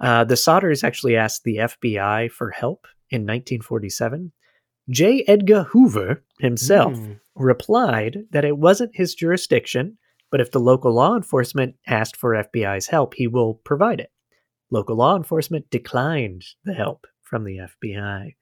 Uh, 0.00 0.24
the 0.24 0.34
Sodders 0.34 0.82
actually 0.82 1.16
asked 1.16 1.44
the 1.44 1.58
FBI 1.58 2.30
for 2.30 2.50
help 2.50 2.86
in 3.10 3.22
1947. 3.22 4.32
J. 4.88 5.24
Edgar 5.26 5.64
Hoover 5.64 6.22
himself 6.38 6.94
Mm. 6.94 7.20
replied 7.36 8.24
that 8.30 8.44
it 8.44 8.58
wasn't 8.58 8.90
his 8.96 9.14
jurisdiction, 9.14 9.98
but 10.30 10.40
if 10.40 10.50
the 10.50 10.58
local 10.60 10.92
law 10.92 11.14
enforcement 11.16 11.76
asked 11.86 12.16
for 12.16 12.34
FBI's 12.34 12.86
help, 12.88 13.14
he 13.14 13.26
will 13.26 13.54
provide 13.64 14.00
it. 14.00 14.10
Local 14.70 14.96
law 14.96 15.16
enforcement 15.16 15.68
declined 15.70 16.44
the 16.64 16.74
help 16.74 17.06
from 17.22 17.44
the 17.44 17.58
FBI, 17.58 18.34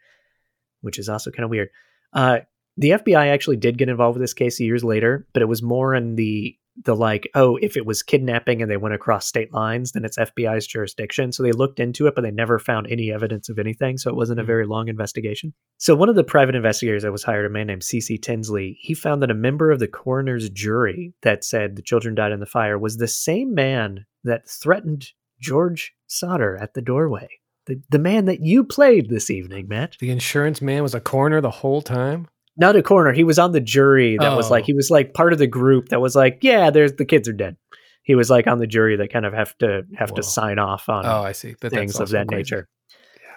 which 0.80 0.98
is 0.98 1.08
also 1.08 1.30
kind 1.30 1.44
of 1.44 1.50
weird. 1.50 1.70
Uh, 2.12 2.40
the 2.76 2.90
FBI 2.92 3.28
actually 3.28 3.56
did 3.56 3.76
get 3.78 3.88
involved 3.88 4.16
with 4.16 4.22
this 4.22 4.34
case 4.34 4.60
years 4.60 4.84
later, 4.84 5.26
but 5.32 5.42
it 5.42 5.46
was 5.48 5.62
more 5.62 5.94
in 5.94 6.14
the 6.16 6.56
the 6.84 6.94
like, 6.94 7.28
oh, 7.34 7.56
if 7.60 7.76
it 7.76 7.84
was 7.86 8.02
kidnapping 8.02 8.62
and 8.62 8.70
they 8.70 8.76
went 8.76 8.94
across 8.94 9.26
state 9.26 9.52
lines, 9.52 9.92
then 9.92 10.04
it's 10.04 10.16
FBI's 10.18 10.66
jurisdiction. 10.66 11.32
So 11.32 11.42
they 11.42 11.52
looked 11.52 11.80
into 11.80 12.06
it, 12.06 12.14
but 12.14 12.22
they 12.22 12.30
never 12.30 12.58
found 12.58 12.86
any 12.88 13.12
evidence 13.12 13.48
of 13.48 13.58
anything. 13.58 13.98
So 13.98 14.10
it 14.10 14.16
wasn't 14.16 14.40
a 14.40 14.42
Mhm. 14.44 14.46
very 14.46 14.66
long 14.66 14.88
investigation. 14.88 15.54
So 15.78 15.94
one 15.96 16.08
of 16.08 16.14
the 16.14 16.24
private 16.24 16.54
investigators 16.54 17.02
that 17.02 17.12
was 17.12 17.24
hired, 17.24 17.46
a 17.46 17.50
man 17.50 17.66
named 17.66 17.82
C.C. 17.82 18.18
Tinsley, 18.18 18.78
he 18.80 18.94
found 18.94 19.22
that 19.22 19.30
a 19.30 19.34
member 19.34 19.70
of 19.70 19.80
the 19.80 19.88
coroner's 19.88 20.48
jury 20.50 21.14
that 21.22 21.44
said 21.44 21.76
the 21.76 21.82
children 21.82 22.14
died 22.14 22.32
in 22.32 22.40
the 22.40 22.46
fire 22.46 22.78
was 22.78 22.96
the 22.96 23.08
same 23.08 23.54
man 23.54 24.06
that 24.24 24.48
threatened 24.48 25.08
George 25.40 25.94
Sodder 26.06 26.56
at 26.56 26.74
the 26.74 26.82
doorway. 26.82 27.28
The, 27.66 27.80
the 27.90 27.98
man 27.98 28.24
that 28.24 28.40
you 28.40 28.64
played 28.64 29.10
this 29.10 29.30
evening, 29.30 29.68
Matt. 29.68 29.96
The 30.00 30.10
insurance 30.10 30.62
man 30.62 30.82
was 30.82 30.94
a 30.94 31.00
coroner 31.00 31.40
the 31.40 31.50
whole 31.50 31.82
time. 31.82 32.28
Not 32.58 32.76
a 32.76 32.82
coroner. 32.82 33.12
He 33.12 33.24
was 33.24 33.38
on 33.38 33.52
the 33.52 33.60
jury 33.60 34.16
that 34.18 34.36
was 34.36 34.48
Oh. 34.48 34.50
like 34.50 34.64
he 34.64 34.74
was 34.74 34.90
like 34.90 35.14
part 35.14 35.32
of 35.32 35.38
the 35.38 35.46
group 35.46 35.88
that 35.90 36.00
was 36.00 36.16
like, 36.16 36.38
yeah, 36.42 36.70
there's 36.70 36.92
the 36.94 37.04
kids 37.04 37.28
are 37.28 37.32
dead. 37.32 37.56
He 38.02 38.14
was 38.14 38.30
like 38.30 38.46
on 38.46 38.58
the 38.58 38.66
jury 38.66 38.96
that 38.96 39.12
kind 39.12 39.24
of 39.26 39.32
have 39.32 39.56
to 39.58 39.82
have 39.96 40.10
Whoa. 40.10 40.16
to 40.16 40.22
sign 40.22 40.58
off 40.58 40.88
on 40.88 41.06
Oh, 41.06 41.22
I 41.22 41.32
see. 41.32 41.54
But 41.60 41.70
that's 41.72 41.74
things 41.80 42.00
of 42.00 42.08
that 42.10 42.26
crazy. 42.28 42.38
nature. 42.38 42.68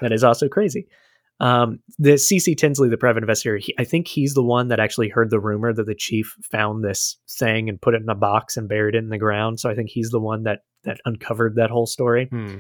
That 0.01 0.11
is 0.11 0.23
also 0.23 0.47
crazy. 0.47 0.87
Um, 1.39 1.79
the 1.97 2.11
CC 2.17 2.55
Tinsley, 2.55 2.87
the 2.89 2.97
private 2.97 3.23
investigator, 3.23 3.57
he, 3.57 3.73
I 3.79 3.83
think 3.83 4.07
he's 4.07 4.33
the 4.35 4.43
one 4.43 4.67
that 4.67 4.79
actually 4.79 5.09
heard 5.09 5.29
the 5.31 5.39
rumor 5.39 5.73
that 5.73 5.85
the 5.87 5.95
chief 5.95 6.35
found 6.51 6.83
this 6.83 7.17
thing 7.39 7.67
and 7.67 7.81
put 7.81 7.95
it 7.95 8.01
in 8.01 8.09
a 8.09 8.15
box 8.15 8.57
and 8.57 8.69
buried 8.69 8.93
it 8.95 8.99
in 8.99 9.09
the 9.09 9.17
ground. 9.17 9.59
So 9.59 9.69
I 9.69 9.73
think 9.75 9.89
he's 9.89 10.09
the 10.11 10.19
one 10.19 10.43
that 10.43 10.59
that 10.83 10.99
uncovered 11.05 11.55
that 11.55 11.69
whole 11.71 11.85
story. 11.87 12.27
Hmm. 12.31 12.57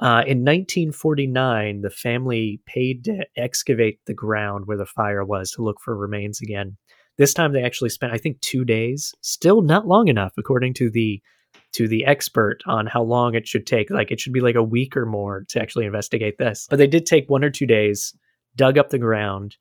Uh, 0.00 0.22
in 0.26 0.44
1949, 0.44 1.80
the 1.80 1.90
family 1.90 2.60
paid 2.66 3.04
to 3.04 3.26
excavate 3.36 3.98
the 4.06 4.14
ground 4.14 4.66
where 4.66 4.76
the 4.76 4.86
fire 4.86 5.24
was 5.24 5.50
to 5.50 5.62
look 5.62 5.80
for 5.80 5.96
remains 5.96 6.40
again. 6.40 6.76
This 7.16 7.34
time 7.34 7.52
they 7.52 7.64
actually 7.64 7.90
spent, 7.90 8.12
I 8.12 8.18
think, 8.18 8.40
two 8.40 8.64
days. 8.64 9.12
Still 9.22 9.60
not 9.60 9.88
long 9.88 10.06
enough, 10.06 10.32
according 10.38 10.74
to 10.74 10.90
the 10.90 11.20
to 11.72 11.88
the 11.88 12.04
expert 12.04 12.60
on 12.66 12.86
how 12.86 13.02
long 13.02 13.34
it 13.34 13.46
should 13.46 13.66
take. 13.66 13.90
Like 13.90 14.10
it 14.10 14.20
should 14.20 14.32
be 14.32 14.40
like 14.40 14.54
a 14.54 14.62
week 14.62 14.96
or 14.96 15.04
more 15.04 15.44
to 15.48 15.60
actually 15.60 15.86
investigate 15.86 16.38
this. 16.38 16.66
But 16.70 16.76
they 16.76 16.86
did 16.86 17.04
take 17.04 17.28
one 17.28 17.44
or 17.44 17.50
two 17.50 17.66
days, 17.66 18.14
dug 18.54 18.78
up 18.78 18.90
the 18.90 18.98
ground, 18.98 19.56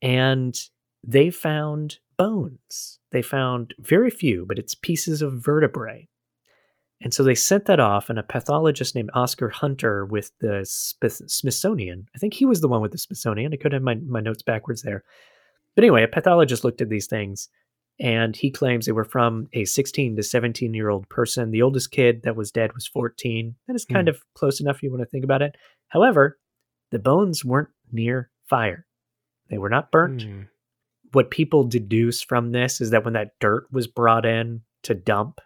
and 0.00 0.58
they 1.04 1.30
found 1.30 1.98
bones. 2.16 2.98
They 3.12 3.22
found 3.22 3.74
very 3.78 4.10
few, 4.10 4.46
but 4.46 4.58
it's 4.58 4.74
pieces 4.74 5.22
of 5.22 5.34
vertebrae. 5.34 6.08
And 7.02 7.12
so 7.12 7.22
they 7.22 7.34
sent 7.34 7.66
that 7.66 7.78
off, 7.78 8.08
and 8.08 8.18
a 8.18 8.22
pathologist 8.22 8.94
named 8.94 9.10
Oscar 9.12 9.50
Hunter 9.50 10.06
with 10.06 10.30
the 10.40 10.64
Smithsonian, 10.64 12.08
I 12.14 12.18
think 12.18 12.34
he 12.34 12.46
was 12.46 12.60
the 12.60 12.68
one 12.68 12.80
with 12.80 12.92
the 12.92 12.98
Smithsonian. 12.98 13.52
I 13.52 13.56
could 13.56 13.72
have 13.72 13.82
my, 13.82 13.96
my 13.96 14.20
notes 14.20 14.42
backwards 14.42 14.82
there. 14.82 15.04
But 15.74 15.84
anyway, 15.84 16.02
a 16.04 16.08
pathologist 16.08 16.64
looked 16.64 16.80
at 16.80 16.88
these 16.88 17.06
things, 17.06 17.50
and 18.00 18.34
he 18.34 18.50
claims 18.50 18.86
they 18.86 18.92
were 18.92 19.04
from 19.04 19.48
a 19.52 19.66
16 19.66 20.16
to 20.16 20.22
17 20.22 20.72
year 20.72 20.88
old 20.88 21.06
person. 21.10 21.50
The 21.50 21.62
oldest 21.62 21.90
kid 21.90 22.22
that 22.22 22.34
was 22.36 22.50
dead 22.50 22.72
was 22.74 22.86
14. 22.86 23.54
That 23.66 23.76
is 23.76 23.84
kind 23.84 24.08
Hmm. 24.08 24.14
of 24.14 24.22
close 24.34 24.58
enough 24.60 24.76
if 24.76 24.82
you 24.82 24.90
want 24.90 25.02
to 25.02 25.06
think 25.06 25.24
about 25.24 25.42
it. 25.42 25.54
However, 25.88 26.38
the 26.92 26.98
bones 26.98 27.44
weren't 27.44 27.68
near 27.92 28.30
fire, 28.48 28.86
they 29.50 29.58
were 29.58 29.68
not 29.68 29.90
burnt 29.92 30.22
Hmm. 30.22 30.42
what 31.12 31.30
people 31.30 31.64
deduce 31.64 32.22
from 32.22 32.52
this 32.52 32.80
is 32.80 32.90
that 32.90 33.04
when 33.04 33.14
that 33.14 33.32
dirt 33.40 33.66
was 33.70 33.86
brought 33.86 34.24
in 34.24 34.62
to 34.82 34.94
dump 34.94 35.40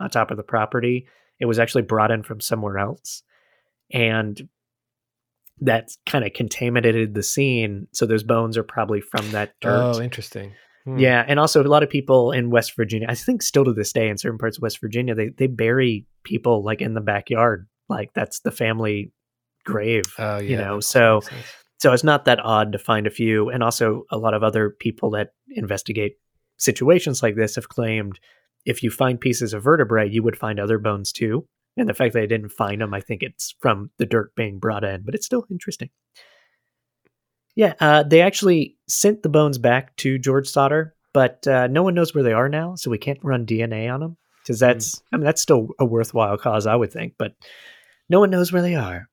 on 0.00 0.10
top 0.10 0.30
of 0.30 0.36
the 0.36 0.42
property, 0.42 1.06
it 1.40 1.46
was 1.46 1.58
actually 1.58 1.82
brought 1.82 2.10
in 2.10 2.22
from 2.22 2.40
somewhere 2.40 2.78
else. 2.78 3.22
And 3.92 4.48
that 5.60 5.90
kind 6.04 6.24
of 6.24 6.32
contaminated 6.32 7.14
the 7.14 7.22
scene. 7.22 7.88
So 7.92 8.06
those 8.06 8.22
bones 8.22 8.56
are 8.56 8.62
probably 8.62 9.00
from 9.00 9.30
that 9.32 9.54
dirt. 9.60 9.96
Oh, 9.96 10.00
interesting. 10.00 10.52
Hmm. 10.84 10.98
Yeah, 10.98 11.24
and 11.26 11.40
also 11.40 11.62
a 11.62 11.64
lot 11.64 11.82
of 11.82 11.90
people 11.90 12.30
in 12.30 12.50
West 12.50 12.76
Virginia, 12.76 13.08
I 13.10 13.14
think 13.14 13.42
still 13.42 13.64
to 13.64 13.72
this 13.72 13.92
day 13.92 14.08
in 14.08 14.18
certain 14.18 14.38
parts 14.38 14.56
of 14.56 14.62
West 14.62 14.80
Virginia, 14.80 15.14
they 15.14 15.30
they 15.30 15.46
bury 15.46 16.06
people 16.24 16.62
like 16.62 16.80
in 16.80 16.94
the 16.94 17.00
backyard. 17.00 17.66
Like 17.88 18.12
that's 18.14 18.40
the 18.40 18.50
family 18.50 19.12
grave. 19.64 20.04
Oh, 20.18 20.38
yeah. 20.38 20.40
you 20.40 20.56
know, 20.56 20.80
so 20.80 21.22
so 21.78 21.92
it's 21.92 22.04
not 22.04 22.24
that 22.24 22.40
odd 22.40 22.72
to 22.72 22.78
find 22.78 23.06
a 23.06 23.10
few. 23.10 23.50
And 23.50 23.62
also, 23.62 24.04
a 24.10 24.18
lot 24.18 24.34
of 24.34 24.42
other 24.42 24.70
people 24.70 25.10
that 25.10 25.32
investigate 25.50 26.16
situations 26.58 27.22
like 27.22 27.36
this 27.36 27.56
have 27.56 27.68
claimed 27.68 28.18
if 28.66 28.82
you 28.82 28.90
find 28.90 29.18
pieces 29.20 29.54
of 29.54 29.62
vertebrae, 29.62 30.08
you 30.10 30.22
would 30.22 30.36
find 30.36 30.60
other 30.60 30.78
bones 30.78 31.12
too. 31.12 31.46
And 31.78 31.88
the 31.88 31.94
fact 31.94 32.12
that 32.14 32.20
they 32.20 32.26
didn't 32.26 32.50
find 32.50 32.80
them, 32.80 32.92
I 32.94 33.00
think 33.00 33.22
it's 33.22 33.54
from 33.60 33.90
the 33.98 34.06
dirt 34.06 34.34
being 34.34 34.58
brought 34.58 34.82
in, 34.84 35.02
but 35.04 35.14
it's 35.14 35.26
still 35.26 35.44
interesting. 35.50 35.90
Yeah, 37.54 37.74
uh, 37.80 38.02
they 38.02 38.20
actually 38.20 38.76
sent 38.88 39.22
the 39.22 39.28
bones 39.30 39.56
back 39.58 39.94
to 39.96 40.18
George 40.18 40.46
Sodder, 40.48 40.94
but 41.14 41.46
uh, 41.46 41.66
no 41.68 41.82
one 41.82 41.94
knows 41.94 42.14
where 42.14 42.24
they 42.24 42.32
are 42.34 42.48
now, 42.48 42.74
so 42.74 42.90
we 42.90 42.98
can't 42.98 43.18
run 43.22 43.46
DNA 43.46 43.92
on 43.92 44.00
them 44.00 44.16
because 44.42 44.58
that's, 44.58 45.02
I 45.12 45.16
mean, 45.16 45.24
that's 45.24 45.40
still 45.42 45.68
a 45.78 45.84
worthwhile 45.84 46.36
cause, 46.36 46.66
I 46.66 46.76
would 46.76 46.92
think, 46.92 47.14
but 47.18 47.32
no 48.08 48.20
one 48.20 48.30
knows 48.30 48.52
where 48.52 48.62
they 48.62 48.74
are. 48.74 49.08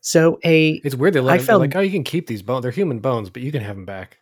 So 0.00 0.38
a 0.44 0.80
It's 0.84 0.94
weird. 0.94 1.14
They 1.14 1.20
let 1.20 1.34
I 1.34 1.36
them- 1.38 1.46
found- 1.46 1.60
like, 1.60 1.76
oh, 1.76 1.80
you 1.80 1.90
can 1.90 2.04
keep 2.04 2.26
these 2.26 2.42
bones. 2.42 2.62
They're 2.62 2.70
human 2.70 3.00
bones, 3.00 3.28
but 3.28 3.42
you 3.42 3.50
can 3.52 3.62
have 3.62 3.76
them 3.76 3.84
back. 3.86 4.18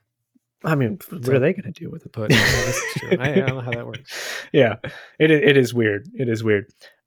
I 0.65 0.75
mean, 0.75 0.99
what 1.11 1.29
are 1.29 1.39
they 1.39 1.53
going 1.53 1.73
to 1.73 1.73
do 1.73 1.91
with 1.91 2.07
it? 2.07 2.13
Put. 2.13 2.31
Yeah, 2.33 2.39
this 2.39 2.83
true. 2.97 3.17
I, 3.19 3.33
I 3.33 3.35
don't 3.35 3.49
know 3.49 3.61
how 3.61 3.73
that 3.73 3.87
works. 3.87 4.13
yeah, 4.53 4.77
it 5.19 5.31
it 5.31 5.57
is 5.57 5.75
weird. 5.75 6.09
It 6.15 6.29
is 6.29 6.43
weird. 6.43 6.67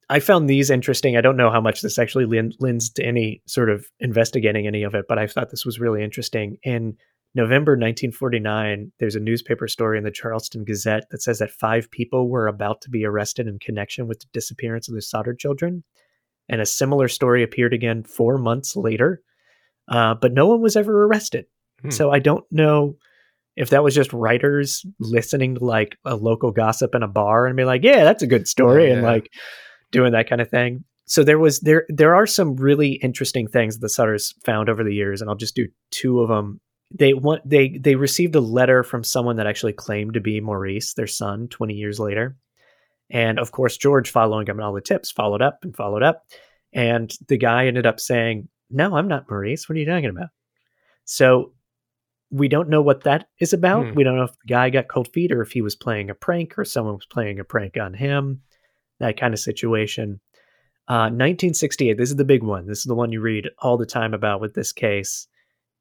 I 0.10 0.20
found 0.20 0.50
these 0.50 0.70
interesting. 0.70 1.18
I 1.18 1.22
don't 1.22 1.38
know 1.38 1.52
how 1.52 1.60
much 1.60 1.82
this 1.82 2.00
actually 2.00 2.26
lends 2.60 2.90
to 2.92 3.04
any 3.04 3.42
sort 3.46 3.70
of 3.70 3.88
investigating 4.00 4.66
any 4.66 4.84
of 4.84 4.96
it, 4.96 5.06
but 5.10 5.20
I 5.20 5.28
thought 5.28 5.50
this 5.50 5.66
was 5.66 5.80
really 5.80 6.04
interesting. 6.04 6.58
In 6.64 6.96
November 7.36 7.74
1949, 7.74 8.94
there's 9.00 9.16
a 9.16 9.20
newspaper 9.20 9.68
story 9.68 9.98
in 9.98 10.06
the 10.06 10.12
Charleston 10.12 10.64
Gazette 10.64 11.06
that 11.12 11.22
says 11.22 11.40
that 11.40 11.52
five 11.52 11.92
people 11.92 12.30
were 12.30 12.48
about 12.48 12.82
to 12.82 12.90
be 12.90 13.06
arrested 13.06 13.48
in 13.48 13.60
connection 13.60 14.08
with 14.08 14.20
the 14.20 14.28
disappearance 14.32 14.88
of 14.88 14.96
the 14.96 15.02
Sodder 15.02 15.34
children. 15.34 15.84
And 16.48 16.62
a 16.62 16.66
similar 16.66 17.10
story 17.10 17.44
appeared 17.44 17.74
again 17.74 18.04
four 18.04 18.38
months 18.38 18.78
later, 18.78 19.22
uh, 19.90 20.16
but 20.16 20.32
no 20.32 20.48
one 20.48 20.62
was 20.62 20.78
ever 20.78 21.04
arrested. 21.04 21.46
Hmm. 21.82 21.90
So 21.90 22.12
I 22.12 22.20
don't 22.20 22.46
know 22.50 22.96
if 23.58 23.72
that 23.72 23.84
was 23.84 23.94
just 23.96 24.14
writers 24.14 24.86
listening 25.00 25.56
to 25.56 25.66
like 25.66 25.98
a 26.06 26.16
local 26.16 26.52
gossip 26.52 26.96
in 26.96 27.04
a 27.04 27.08
bar 27.08 27.48
and 27.48 27.58
be 27.58 27.66
like, 27.66 27.84
yeah, 27.84 28.04
that's 28.04 28.24
a 28.24 28.28
good 28.28 28.48
story, 28.48 28.92
and 28.92 29.02
Yeah. 29.02 29.08
like 29.12 29.30
doing 29.92 30.12
that 30.14 30.30
kind 30.30 30.42
of 30.42 30.50
thing. 30.50 30.84
So 31.06 31.24
there 31.24 31.40
was 31.40 31.60
there 31.62 31.86
there 31.90 32.16
are 32.16 32.28
some 32.28 32.56
really 32.56 32.94
interesting 33.04 33.48
things 33.48 33.76
that 33.76 33.82
the 33.82 33.88
Sodders 33.88 34.34
found 34.46 34.70
over 34.70 34.84
the 34.84 34.94
years, 34.94 35.22
and 35.22 35.30
I'll 35.30 35.36
just 35.38 35.56
do 35.56 35.68
two 35.92 36.20
of 36.22 36.30
them. 36.30 36.60
They 36.98 37.14
want 37.14 37.42
they 37.50 37.78
they 37.80 37.96
received 37.96 38.36
a 38.36 38.40
letter 38.42 38.84
from 38.84 39.04
someone 39.04 39.38
that 39.38 39.48
actually 39.48 39.74
claimed 39.74 40.14
to 40.14 40.22
be 40.22 40.40
Maurice, 40.42 40.94
their 40.94 41.08
son, 41.08 41.48
twenty 41.50 41.74
years 41.76 42.00
later, 42.00 42.38
and 43.10 43.40
of 43.40 43.52
course 43.52 43.78
George, 43.78 44.10
following 44.12 44.50
up 44.50 44.56
on 44.58 44.62
all 44.64 44.74
the 44.74 44.82
tips, 44.82 45.12
followed 45.12 45.42
up 45.42 45.60
and 45.64 45.76
followed 45.76 46.04
up, 46.04 46.24
and 46.74 47.12
the 47.28 47.38
guy 47.38 47.68
ended 47.68 47.86
up 47.86 48.00
saying, 48.00 48.48
"No, 48.70 48.96
I'm 48.96 49.08
not 49.08 49.30
Maurice. 49.30 49.68
What 49.68 49.76
are 49.78 49.80
you 49.80 49.86
talking 49.86 50.10
about?" 50.10 50.30
So 51.06 51.54
we 52.30 52.48
don't 52.48 52.70
know 52.70 52.82
what 52.82 53.04
that 53.04 53.30
is 53.40 53.54
about. 53.54 53.88
Hmm. 53.88 53.96
We 53.96 54.04
don't 54.04 54.18
know 54.18 54.24
if 54.24 54.32
the 54.32 54.54
guy 54.54 54.70
got 54.70 54.90
cold 54.90 55.10
feet 55.14 55.32
or 55.32 55.42
if 55.42 55.52
he 55.52 55.62
was 55.62 55.76
playing 55.76 56.10
a 56.10 56.16
prank 56.16 56.58
or 56.58 56.66
someone 56.66 56.96
was 56.96 57.06
playing 57.06 57.40
a 57.40 57.44
prank 57.44 57.78
on 57.78 57.94
him, 57.94 58.42
that 59.00 59.20
kind 59.20 59.34
of 59.34 59.40
situation. 59.40 60.20
Uh, 60.90 61.12
1968, 61.12 61.98
this 61.98 62.10
is 62.10 62.16
the 62.16 62.26
big 62.26 62.44
one. 62.44 62.66
This 62.66 62.80
is 62.80 62.86
the 62.86 62.96
one 62.96 63.12
you 63.12 63.22
read 63.22 63.50
all 63.60 63.78
the 63.78 63.86
time 63.86 64.14
about 64.14 64.42
with 64.42 64.54
this 64.54 64.72
case. 64.72 65.28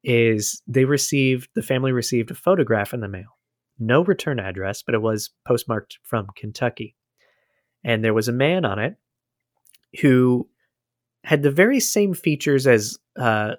Is 0.04 0.62
they 0.68 0.84
received, 0.84 1.48
the 1.54 1.62
family 1.62 1.90
received 1.90 2.30
a 2.30 2.34
photograph 2.34 2.94
in 2.94 3.00
the 3.00 3.08
mail. 3.08 3.38
No 3.78 4.04
return 4.04 4.38
address, 4.38 4.82
but 4.82 4.94
it 4.94 5.02
was 5.02 5.30
postmarked 5.46 5.98
from 6.04 6.28
Kentucky. 6.36 6.94
And 7.82 8.04
there 8.04 8.14
was 8.14 8.28
a 8.28 8.32
man 8.32 8.64
on 8.64 8.78
it 8.78 8.96
who 10.00 10.48
had 11.24 11.42
the 11.42 11.50
very 11.50 11.80
same 11.80 12.14
features 12.14 12.66
as 12.68 12.98
uh, 13.18 13.52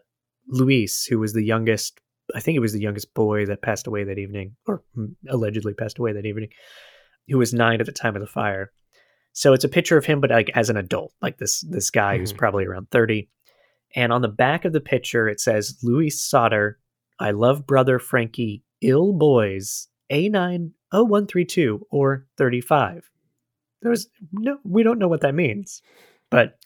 Luis, 0.48 1.06
who 1.06 1.20
was 1.20 1.34
the 1.34 1.44
youngest 1.44 2.00
I 2.36 2.40
think 2.40 2.56
it 2.56 2.60
was 2.62 2.74
the 2.74 2.82
youngest 2.82 3.14
boy 3.14 3.46
that 3.46 3.62
passed 3.62 3.88
away 3.88 4.04
that 4.04 4.18
evening, 4.18 4.56
or 4.68 4.84
mm, 4.98 5.16
allegedly 5.30 5.74
passed 5.74 5.98
away 6.00 6.14
that 6.14 6.26
evening, 6.26 6.50
who 7.28 7.38
was 7.38 7.54
nine 7.54 7.80
at 7.80 7.86
the 7.86 7.92
time 7.92 8.16
of 8.16 8.22
the 8.22 8.28
fire. 8.28 8.72
So 9.34 9.54
it's 9.54 9.64
a 9.64 9.70
picture 9.70 9.98
of 9.98 10.06
him, 10.06 10.20
but 10.20 10.30
like 10.32 10.50
as 10.56 10.70
an 10.70 10.78
adult, 10.78 11.14
like 11.22 11.38
this 11.38 11.62
this 11.62 11.90
guy 11.92 12.18
who's 12.18 12.34
Mhm. 12.34 12.38
probably 12.38 12.66
around 12.66 12.90
thirty. 12.92 13.30
And 13.96 14.12
on 14.12 14.22
the 14.22 14.28
back 14.28 14.66
of 14.66 14.74
the 14.74 14.82
picture, 14.82 15.30
it 15.30 15.40
says 15.40 15.78
Louis 15.84 16.10
Sodder, 16.10 16.80
I 17.20 17.32
love 17.32 17.66
brother 17.66 18.00
Frankie, 18.00 18.64
ill 18.82 19.14
boys, 19.14 19.88
A 20.10 20.28
nine 20.30 20.74
oh 20.92 21.04
one 21.04 21.28
three 21.28 21.46
two 21.46 21.86
or 21.92 22.26
thirty 22.38 22.62
five. 22.62 23.10
There's 23.82 24.08
no, 24.32 24.58
we 24.64 24.84
don't 24.84 25.00
know 25.00 25.08
what 25.08 25.22
that 25.22 25.36
means, 25.36 25.82
but 26.32 26.58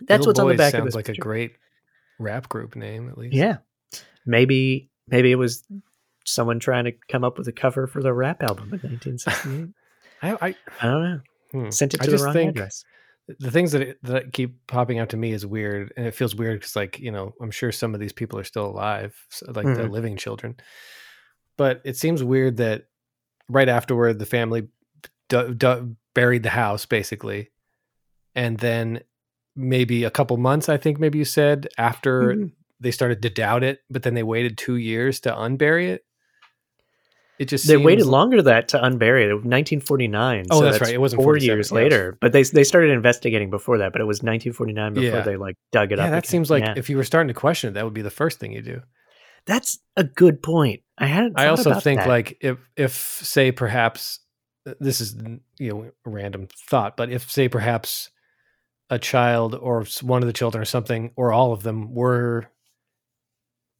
that's 0.00 0.26
Little 0.26 0.30
what's 0.30 0.40
on 0.40 0.46
the 0.48 0.52
Boys 0.54 0.58
back 0.58 0.74
of 0.74 0.78
sounds 0.78 0.86
this 0.86 0.94
like 0.96 1.08
a 1.08 1.14
great 1.14 1.56
rap 2.18 2.48
group 2.48 2.74
name, 2.76 3.08
at 3.08 3.16
least. 3.16 3.34
Yeah. 3.34 3.58
Maybe 4.26 4.90
maybe 5.08 5.30
it 5.32 5.36
was 5.36 5.64
someone 6.24 6.60
trying 6.60 6.84
to 6.84 6.92
come 7.08 7.24
up 7.24 7.36
with 7.38 7.48
a 7.48 7.52
cover 7.52 7.86
for 7.86 8.00
the 8.02 8.12
rap 8.12 8.42
album 8.42 8.72
in 8.72 8.80
1968. 8.80 9.68
I, 10.22 10.46
I, 10.48 10.54
I 10.80 10.86
don't 10.86 11.02
know. 11.02 11.20
hmm. 11.50 11.70
Sent 11.70 11.94
it 11.94 12.00
I 12.00 12.04
to 12.04 12.10
the 12.10 12.16
just 12.16 12.24
wrong 12.24 12.32
think 12.32 12.50
address. 12.52 12.84
the 13.40 13.50
things 13.50 13.72
that 13.72 13.96
that 14.04 14.32
keep 14.32 14.66
popping 14.68 15.00
out 15.00 15.08
to 15.10 15.16
me 15.16 15.32
is 15.32 15.44
weird, 15.44 15.92
and 15.96 16.06
it 16.06 16.14
feels 16.14 16.34
weird 16.36 16.60
because, 16.60 16.76
like, 16.76 16.98
you 17.00 17.10
know, 17.10 17.34
I'm 17.40 17.50
sure 17.50 17.72
some 17.72 17.92
of 17.94 18.00
these 18.00 18.12
people 18.12 18.38
are 18.38 18.44
still 18.44 18.66
alive, 18.66 19.16
so, 19.30 19.46
like 19.52 19.66
the 19.66 19.82
Mhm. 19.82 19.90
living 19.90 20.16
children. 20.16 20.56
But 21.56 21.80
it 21.84 21.96
seems 21.96 22.22
weird 22.22 22.56
that 22.58 22.84
right 23.48 23.68
afterward, 23.68 24.18
the 24.20 24.26
family 24.26 24.68
du- 25.28 25.54
du- 25.54 25.96
buried 26.14 26.42
the 26.44 26.50
house 26.50 26.86
basically, 26.86 27.50
and 28.34 28.58
then 28.58 29.02
maybe 29.56 30.04
a 30.04 30.10
couple 30.10 30.36
months, 30.36 30.68
I 30.68 30.76
think 30.76 30.98
maybe 31.00 31.18
you 31.18 31.24
said 31.24 31.66
after 31.76 32.34
Mhm. 32.34 32.52
They 32.82 32.90
started 32.90 33.22
to 33.22 33.30
doubt 33.30 33.62
it, 33.64 33.80
but 33.90 34.02
then 34.02 34.14
they 34.14 34.22
waited 34.22 34.58
two 34.58 34.76
years 34.76 35.20
to 35.20 35.32
unbury 35.32 35.88
it. 35.88 36.04
It 37.38 37.46
just 37.46 37.66
They 37.66 37.76
waited 37.76 38.02
seems- 38.02 38.10
longer 38.12 38.42
that 38.42 38.68
to 38.68 38.78
unbury 38.78 39.24
it. 39.24 39.32
1949. 39.32 40.46
Oh, 40.50 40.60
so 40.60 40.64
that's 40.64 40.80
right. 40.80 40.92
It 40.94 41.00
wasn't 41.00 41.22
four 41.22 41.36
years 41.36 41.66
yes. 41.68 41.72
later. 41.72 42.16
But 42.20 42.32
they 42.32 42.42
they 42.44 42.62
started 42.62 42.90
investigating 42.90 43.50
before 43.50 43.78
that. 43.78 43.92
But 43.92 44.00
it 44.00 44.04
was 44.04 44.18
1949 44.18 44.94
before 44.94 45.18
Yeah. 45.18 45.24
they 45.24 45.36
like 45.36 45.56
dug 45.72 45.90
it 45.92 45.98
Yeah, 45.98 46.04
up. 46.04 46.10
that 46.10 46.18
again. 46.18 46.28
seems 46.30 46.50
like 46.50 46.64
Yeah. 46.64 46.74
if 46.76 46.88
you 46.90 46.96
were 46.96 47.04
starting 47.04 47.28
to 47.28 47.34
question 47.34 47.70
it, 47.70 47.72
that 47.72 47.84
would 47.84 47.94
be 47.94 48.02
the 48.02 48.10
first 48.10 48.38
thing 48.38 48.52
you 48.52 48.62
do. 48.62 48.82
that's 49.44 49.80
a 49.96 50.04
good 50.04 50.40
point. 50.40 50.82
I 50.98 51.06
hadn't. 51.06 51.32
I 51.40 51.48
also 51.48 51.70
about 51.70 51.82
think 51.82 52.00
that. 52.00 52.08
like 52.08 52.36
if 52.42 52.58
if 52.76 52.92
say 52.92 53.50
perhaps 53.50 54.20
this 54.78 55.00
is 55.00 55.16
you 55.58 55.72
know 55.72 55.90
a 56.06 56.10
random 56.10 56.46
thought, 56.68 56.96
but 56.96 57.10
if 57.10 57.28
say 57.28 57.48
perhaps 57.48 58.10
a 58.88 59.00
child 59.00 59.56
or 59.56 59.84
one 60.02 60.22
of 60.22 60.28
the 60.28 60.32
children 60.32 60.62
or 60.62 60.66
something 60.66 61.10
or 61.16 61.32
all 61.32 61.52
of 61.52 61.64
them 61.64 61.92
were 61.92 62.46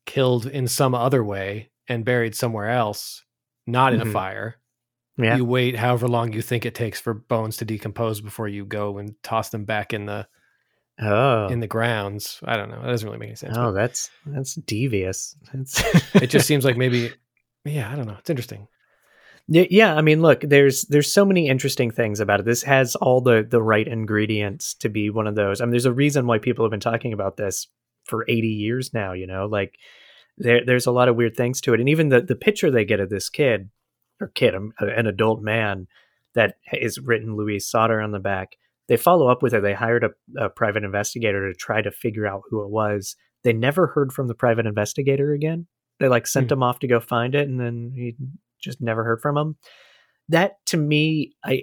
killed 0.07 0.47
in 0.47 0.67
some 0.69 0.95
other 0.95 1.23
way 1.25 1.71
and 1.89 2.05
buried 2.05 2.35
somewhere 2.35 2.69
else, 2.71 3.25
not 3.67 3.93
in 3.93 4.01
Mhm. 4.01 4.09
a 4.09 4.13
fire, 4.13 4.57
yeah, 5.19 5.37
you 5.37 5.45
wait 5.45 5.77
however 5.77 6.09
long 6.09 6.33
you 6.33 6.43
think 6.43 6.65
it 6.65 6.75
takes 6.75 7.01
for 7.01 7.13
bones 7.15 7.57
to 7.59 7.65
decompose 7.65 8.21
before 8.21 8.49
you 8.49 8.65
go 8.65 8.99
and 8.99 9.15
toss 9.23 9.51
them 9.51 9.65
back 9.65 9.93
in 9.93 10.07
the 10.07 10.27
oh, 11.01 11.49
in 11.49 11.61
the 11.61 11.67
grounds. 11.67 12.41
I 12.45 12.57
don't 12.57 12.71
know. 12.71 12.81
That 12.81 12.89
doesn't 12.89 13.07
really 13.07 13.19
make 13.19 13.29
any 13.29 13.37
sense. 13.37 13.57
oh, 13.59 13.73
that's 13.73 14.11
that's 14.27 14.55
devious. 14.55 15.37
That's 15.53 16.15
it 16.15 16.29
just 16.29 16.47
seems 16.47 16.65
like 16.65 16.77
maybe 16.77 17.13
yeah, 17.65 17.93
I 17.93 17.97
don't 17.97 18.07
know. 18.07 18.17
It's 18.19 18.31
interesting. 18.31 18.69
Yeah, 19.49 19.97
I 19.97 20.03
mean, 20.03 20.23
look, 20.23 20.41
there's 20.43 20.83
there's 20.85 21.13
so 21.13 21.25
many 21.25 21.49
interesting 21.49 21.91
things 21.91 22.21
about 22.21 22.41
it. 22.41 22.47
This 22.47 22.63
has 22.63 22.95
all 22.97 23.21
the 23.21 23.47
the 23.49 23.61
right 23.63 23.87
ingredients 23.87 24.73
to 24.75 24.89
be 24.89 25.11
one 25.11 25.27
of 25.27 25.35
those. 25.35 25.61
I 25.61 25.65
mean, 25.65 25.73
there's 25.73 25.85
a 25.85 25.93
reason 25.93 26.27
why 26.27 26.39
people 26.39 26.65
have 26.65 26.71
been 26.71 26.81
talking 26.81 27.13
about 27.13 27.37
this 27.37 27.67
for 28.05 28.25
80 28.29 28.49
years 28.49 28.93
now. 28.93 29.13
You 29.13 29.27
know, 29.27 29.47
like 29.47 29.77
there 30.39 30.65
there's 30.65 30.87
a 30.87 30.93
lot 30.93 31.09
of 31.09 31.17
weird 31.17 31.37
things 31.37 31.61
to 31.63 31.75
it, 31.75 31.81
and 31.81 31.89
even 31.89 32.09
the 32.09 32.21
the 32.21 32.37
picture 32.37 32.71
they 32.71 32.85
get 32.85 33.01
of 33.01 33.11
this 33.11 33.29
kid 33.29 33.71
or 34.21 34.29
kid, 34.29 34.55
um, 34.55 34.73
an 34.79 35.07
adult 35.07 35.43
man 35.43 35.87
that 36.35 36.57
is 36.73 36.99
written 36.99 37.37
Louise 37.37 37.69
Sodder 37.69 38.01
on 38.01 38.13
the 38.13 38.19
back. 38.19 38.57
They 38.89 38.97
follow 38.97 39.29
up 39.29 39.43
with 39.43 39.55
it. 39.55 39.63
They 39.63 39.75
hired 39.75 40.05
a, 40.05 40.11
a 40.45 40.49
private 40.51 40.85
investigator 40.85 41.49
to 41.51 41.57
try 41.57 41.83
to 41.83 41.91
figure 41.91 42.27
out 42.27 42.43
who 42.51 42.63
it 42.63 42.71
was. 42.71 43.17
They 43.45 43.53
never 43.53 43.89
heard 43.89 44.13
from 44.13 44.29
the 44.29 44.35
private 44.35 44.67
investigator 44.67 45.33
again. 45.33 45.67
They 46.01 46.09
like 46.09 46.27
sent 46.27 46.49
Hmm. 46.49 46.55
him 46.55 46.63
off 46.63 46.79
to 46.81 46.89
go 46.89 47.01
find 47.01 47.35
it, 47.35 47.49
and 47.49 47.61
then 47.61 47.93
he 47.95 48.17
just 48.61 48.81
never 48.81 49.05
heard 49.05 49.21
from 49.21 49.37
him. 49.37 49.57
That 50.29 50.65
to 50.67 50.77
me, 50.77 51.35
I 51.45 51.63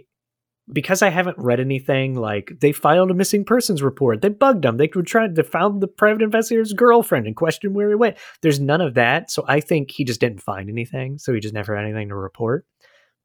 because 0.72 1.02
I 1.02 1.10
haven't 1.10 1.38
read 1.38 1.60
anything 1.60 2.16
like 2.16 2.52
they 2.60 2.72
filed 2.72 3.12
a 3.12 3.14
missing 3.14 3.44
persons 3.44 3.82
report. 3.82 4.22
They 4.22 4.30
bugged 4.30 4.66
him. 4.66 4.78
They 4.78 4.90
were 4.94 5.04
trying. 5.04 5.34
They 5.34 5.44
found 5.44 5.82
the 5.82 5.88
private 5.88 6.22
investigator's 6.22 6.74
girlfriend 6.74 7.28
and 7.28 7.36
questioned 7.36 7.76
where 7.76 7.90
he 7.90 7.96
went. 7.96 8.18
There's 8.42 8.60
none 8.60 8.82
of 8.82 8.94
that. 8.94 9.32
So 9.32 9.44
I 9.48 9.60
think 9.60 9.92
he 9.92 10.04
just 10.04 10.20
didn't 10.20 10.42
find 10.42 10.70
anything. 10.70 11.18
So 11.18 11.34
he 11.34 11.40
just 11.40 11.54
never 11.54 11.76
had 11.76 11.86
anything 11.86 12.10
to 12.10 12.16
report. 12.16 12.66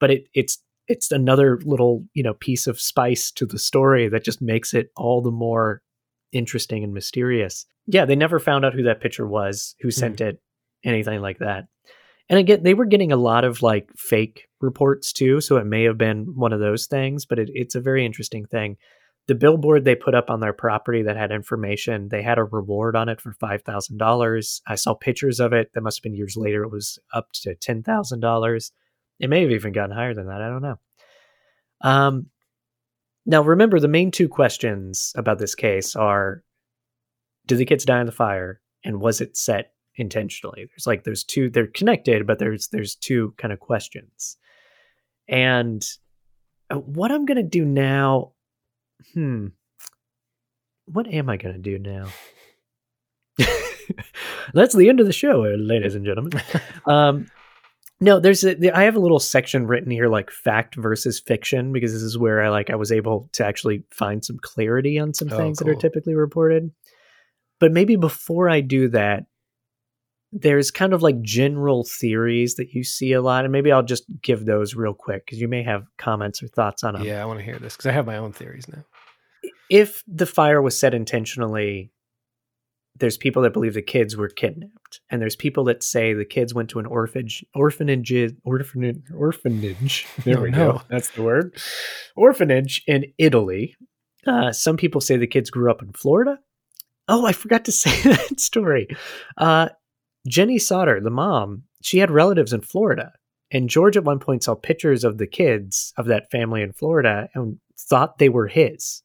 But 0.01 0.11
it 0.11 0.29
it's 0.35 0.59
it's 0.89 1.11
another 1.11 1.59
little 1.65 2.05
you 2.15 2.23
know 2.23 2.35
piece 2.35 2.67
of 2.67 2.81
spice 2.81 3.31
to 3.33 3.47
the 3.47 3.59
story 3.59 4.09
that 4.09 4.25
just 4.25 4.41
makes 4.41 4.75
it 4.75 4.91
all 4.97 5.21
the 5.21 5.31
more 5.31 5.83
interesting 6.33 6.83
and 6.83 6.95
mysterious. 6.95 7.67
Yeah, 7.87 8.07
they 8.07 8.17
never 8.17 8.39
found 8.39 8.65
out 8.65 8.75
who 8.75 8.85
that 8.85 9.01
picture 9.01 9.27
was, 9.27 9.77
who 9.81 9.91
sent 9.91 10.21
hmm. 10.21 10.27
it, 10.29 10.43
anything 10.85 11.21
like 11.21 11.39
that. 11.39 11.67
And 12.29 12.39
again, 12.39 12.63
they 12.63 12.75
were 12.75 12.87
getting 12.87 13.13
a 13.13 13.17
lot 13.17 13.45
of 13.45 13.63
like 13.63 13.91
fake 13.97 14.49
reports 14.61 15.13
too, 15.13 15.41
so 15.41 15.57
it 15.57 15.67
may 15.67 15.85
have 15.85 15.99
been 15.99 16.35
one 16.35 16.53
of 16.53 16.61
those 16.61 16.87
things, 16.87 17.27
but 17.27 17.39
it, 17.39 17.51
it's 17.53 17.75
a 17.75 17.81
very 17.81 18.05
interesting 18.05 18.47
thing. 18.47 18.77
The 19.27 19.35
billboard 19.35 19.85
they 19.85 19.95
put 19.95 20.15
up 20.15 20.31
on 20.31 20.41
their 20.41 20.53
property 20.53 21.03
that 21.03 21.17
had 21.17 21.33
information, 21.33 22.09
they 22.09 22.23
had 22.23 22.39
a 22.39 22.45
reward 22.45 22.97
on 22.97 23.09
it 23.09 23.21
for 23.21 23.33
$5,000. 23.35 24.61
I 24.67 24.75
saw 24.75 24.95
pictures 24.95 25.41
of 25.41 25.53
it. 25.53 25.71
That 25.75 25.83
must 25.83 25.99
have 25.99 26.03
been 26.03 26.15
years 26.15 26.37
later. 26.37 26.63
It 26.63 26.71
was 26.71 26.99
up 27.13 27.29
to 27.43 27.55
$10,000. 27.55 28.71
It 29.21 29.31
may 29.31 29.43
have 29.43 29.51
even 29.51 29.73
gotten 29.73 29.97
higher 29.97 30.15
than 30.15 30.27
that. 30.27 30.43
I 30.43 30.49
don't 30.49 30.63
know. 30.63 30.79
Um, 31.81 32.27
now, 33.27 33.43
remember, 33.43 33.81
the 33.81 33.89
main 33.89 34.11
two 34.11 34.29
questions 34.29 35.13
about 35.17 35.39
this 35.39 35.55
case 35.55 35.97
are 35.97 36.43
Did 37.47 37.59
the 37.59 37.65
kids 37.65 37.85
die 37.85 38.01
in 38.01 38.07
the 38.07 38.13
fire? 38.13 38.61
And 38.85 39.01
was 39.01 39.21
it 39.21 39.37
set 39.37 39.74
intentionally? 39.97 40.67
There's 40.69 40.87
like, 40.87 41.05
there's 41.05 41.25
two, 41.25 41.51
they're 41.51 41.67
connected, 41.67 42.27
but 42.27 42.39
there's, 42.39 42.69
there's 42.69 42.95
two 42.95 43.35
kind 43.39 43.53
of 43.53 43.61
questions. 43.61 44.37
And 45.29 45.85
uh, 46.71 46.77
what 46.77 47.11
I'm 47.11 47.25
going 47.25 47.37
to 47.37 47.43
do 47.43 47.65
now, 47.65 48.33
hmm, 49.13 49.49
what 50.87 51.07
am 51.07 51.31
I 51.31 51.37
going 51.37 51.55
to 51.55 51.61
do 51.61 51.79
now? 51.79 52.07
That's 54.55 54.75
the 54.75 54.89
end 54.89 55.01
of 55.01 55.07
the 55.07 55.13
show, 55.13 55.45
uh, 55.45 55.57
ladies 55.57 55.95
and 55.95 56.05
gentlemen. 56.05 56.41
Um, 56.87 57.29
no, 57.99 58.21
there's 58.21 58.45
a, 58.45 58.77
I 58.77 58.83
have 58.83 58.97
a 58.97 59.01
little 59.01 59.19
section 59.19 59.67
written 59.67 59.91
here 59.91 60.09
like 60.09 60.31
fact 60.31 60.75
versus 60.75 61.19
fiction 61.19 61.73
because 61.73 61.95
this 61.95 62.03
is 62.03 62.19
where 62.19 62.43
I 62.43 62.51
like 62.51 62.69
I 62.69 62.75
was 62.75 62.93
able 62.93 63.31
to 63.33 63.47
actually 63.47 63.85
find 63.91 64.23
some 64.23 64.39
clarity 64.43 64.99
on 64.99 65.15
some 65.15 65.33
Oh, 65.33 65.37
things 65.39 65.59
that 65.59 65.69
are 65.69 65.75
typically 65.75 66.15
reported. 66.15 66.71
But 67.61 67.73
maybe 67.73 67.97
before 67.97 68.51
I 68.51 68.61
do 68.61 68.89
that, 68.89 69.25
there's 70.37 70.73
kind 70.73 70.93
of 70.93 71.01
like 71.01 71.23
general 71.23 71.85
theories 71.85 72.57
that 72.57 72.73
you 72.73 72.83
see 72.83 73.13
a 73.13 73.23
lot, 73.23 73.45
and 73.45 73.53
maybe 73.53 73.71
I'll 73.71 73.85
just 73.85 74.03
give 74.21 74.45
those 74.47 74.75
real 74.75 74.93
quick 74.93 75.25
because 75.25 75.41
you 75.41 75.47
may 75.47 75.63
have 75.63 75.85
comments 75.97 76.43
or 76.43 76.49
thoughts 76.49 76.83
on 76.83 76.95
them. 76.95 77.05
Yeah, 77.05 77.23
I 77.23 77.25
want 77.25 77.39
to 77.39 77.45
hear 77.45 77.57
this 77.59 77.75
because 77.77 77.87
I 77.87 77.93
have 77.93 78.05
my 78.07 78.17
own 78.17 78.33
theories 78.33 78.67
now. 78.69 78.85
If 79.71 80.03
the 80.09 80.27
fire 80.27 80.61
was 80.61 80.77
set 80.79 80.93
intentionally, 80.93 81.93
there's 82.97 83.17
people 83.17 83.43
that 83.43 83.53
believe 83.53 83.75
the 83.75 83.83
kids 83.83 84.17
were 84.17 84.29
kidnapped, 84.29 85.01
and 85.09 85.23
there's 85.23 85.37
people 85.37 85.63
that 85.65 85.83
say 85.85 86.15
the 86.15 86.25
kids 86.25 86.53
went 86.53 86.69
to 86.71 86.81
an 86.81 86.87
orphanage, 86.87 87.45
orphanage, 87.55 88.13
orphanage, 88.45 89.03
orphanage. 89.15 90.07
There 90.25 90.39
Oh, 90.39 90.43
we 90.43 90.51
no. 90.51 90.73
go. 90.73 90.83
That's 90.89 91.11
the 91.11 91.23
word. 91.23 91.57
Orphanage 92.17 92.83
in 92.87 93.07
Italy. 93.19 93.77
Uh, 94.27 94.53
some 94.53 94.77
people 94.77 95.01
say 95.01 95.17
the 95.17 95.27
kids 95.27 95.51
grew 95.51 95.71
up 95.71 95.83
in 95.83 95.93
Florida. 95.93 96.39
Oh, 97.09 97.27
I 97.27 97.33
forgot 97.33 97.65
to 97.67 97.73
say 97.85 97.91
that 98.11 98.41
story. 98.41 98.89
Uh, 99.37 99.69
Jenny 100.27 100.59
Sodder, 100.59 101.01
the 101.01 101.11
mom, 101.11 101.65
she 101.83 101.99
had 101.99 102.11
relatives 102.11 102.53
in 102.53 102.61
Florida. 102.63 103.13
And 103.51 103.69
George 103.69 103.97
at 103.97 104.05
one 104.05 104.19
point 104.19 104.43
saw 104.43 104.55
pictures 104.55 105.05
of 105.05 105.19
the 105.19 105.27
kids 105.27 105.93
of 105.97 106.07
that 106.07 106.31
family 106.31 106.63
in 106.63 106.73
Florida 106.73 107.29
and 107.35 107.59
thought 107.79 108.19
they 108.19 108.29
were 108.31 108.49
his. 108.49 109.03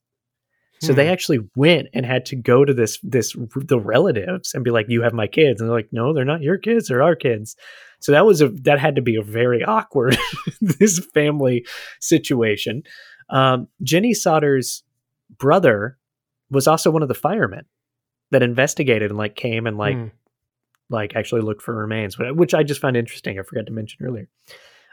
So 0.81 0.93
they 0.93 1.07
Hmm. 1.07 1.11
actually 1.11 1.39
went 1.57 1.89
and 1.93 2.05
had 2.05 2.25
to 2.27 2.37
go 2.37 2.63
to 2.63 2.73
this 2.73 2.97
this 3.03 3.35
the 3.55 3.79
relatives 3.79 4.53
and 4.53 4.63
be 4.63 4.71
like, 4.71 4.85
"You 4.87 5.01
have 5.01 5.13
my 5.13 5.27
kids," 5.27 5.59
and 5.59 5.69
they're 5.69 5.75
like, 5.75 5.89
"No, 5.91 6.13
they're 6.13 6.23
not 6.23 6.41
your 6.41 6.57
kids; 6.57 6.87
they're 6.87 7.03
our 7.03 7.17
kids." 7.17 7.57
So 7.99 8.13
that 8.13 8.25
was 8.25 8.39
a 8.41 8.47
that 8.63 8.79
had 8.79 8.95
to 8.95 9.01
be 9.01 9.17
a 9.17 9.21
very 9.21 9.61
awkward 9.75 10.17
this 10.61 11.05
family 11.13 11.65
situation. 11.99 12.83
Um, 13.29 13.67
Jenny 13.83 14.13
Sodder's 14.13 14.83
brother 15.37 15.97
was 16.49 16.65
also 16.65 16.91
one 16.91 17.01
of 17.03 17.09
the 17.09 17.13
firemen 17.13 17.65
that 18.31 18.41
investigated 18.41 19.11
and 19.11 19.17
like 19.17 19.35
came 19.35 19.67
and 19.67 19.77
like 19.77 19.97
Hmm. 19.97 20.07
Like 20.89 21.15
actually 21.15 21.41
looked 21.41 21.61
for 21.61 21.75
remains, 21.75 22.17
which 22.17 22.53
I 22.53 22.63
just 22.63 22.81
found 22.81 22.97
interesting. 22.97 23.39
I 23.39 23.43
forgot 23.43 23.65
to 23.67 23.71
mention 23.71 24.05
earlier. 24.05 24.27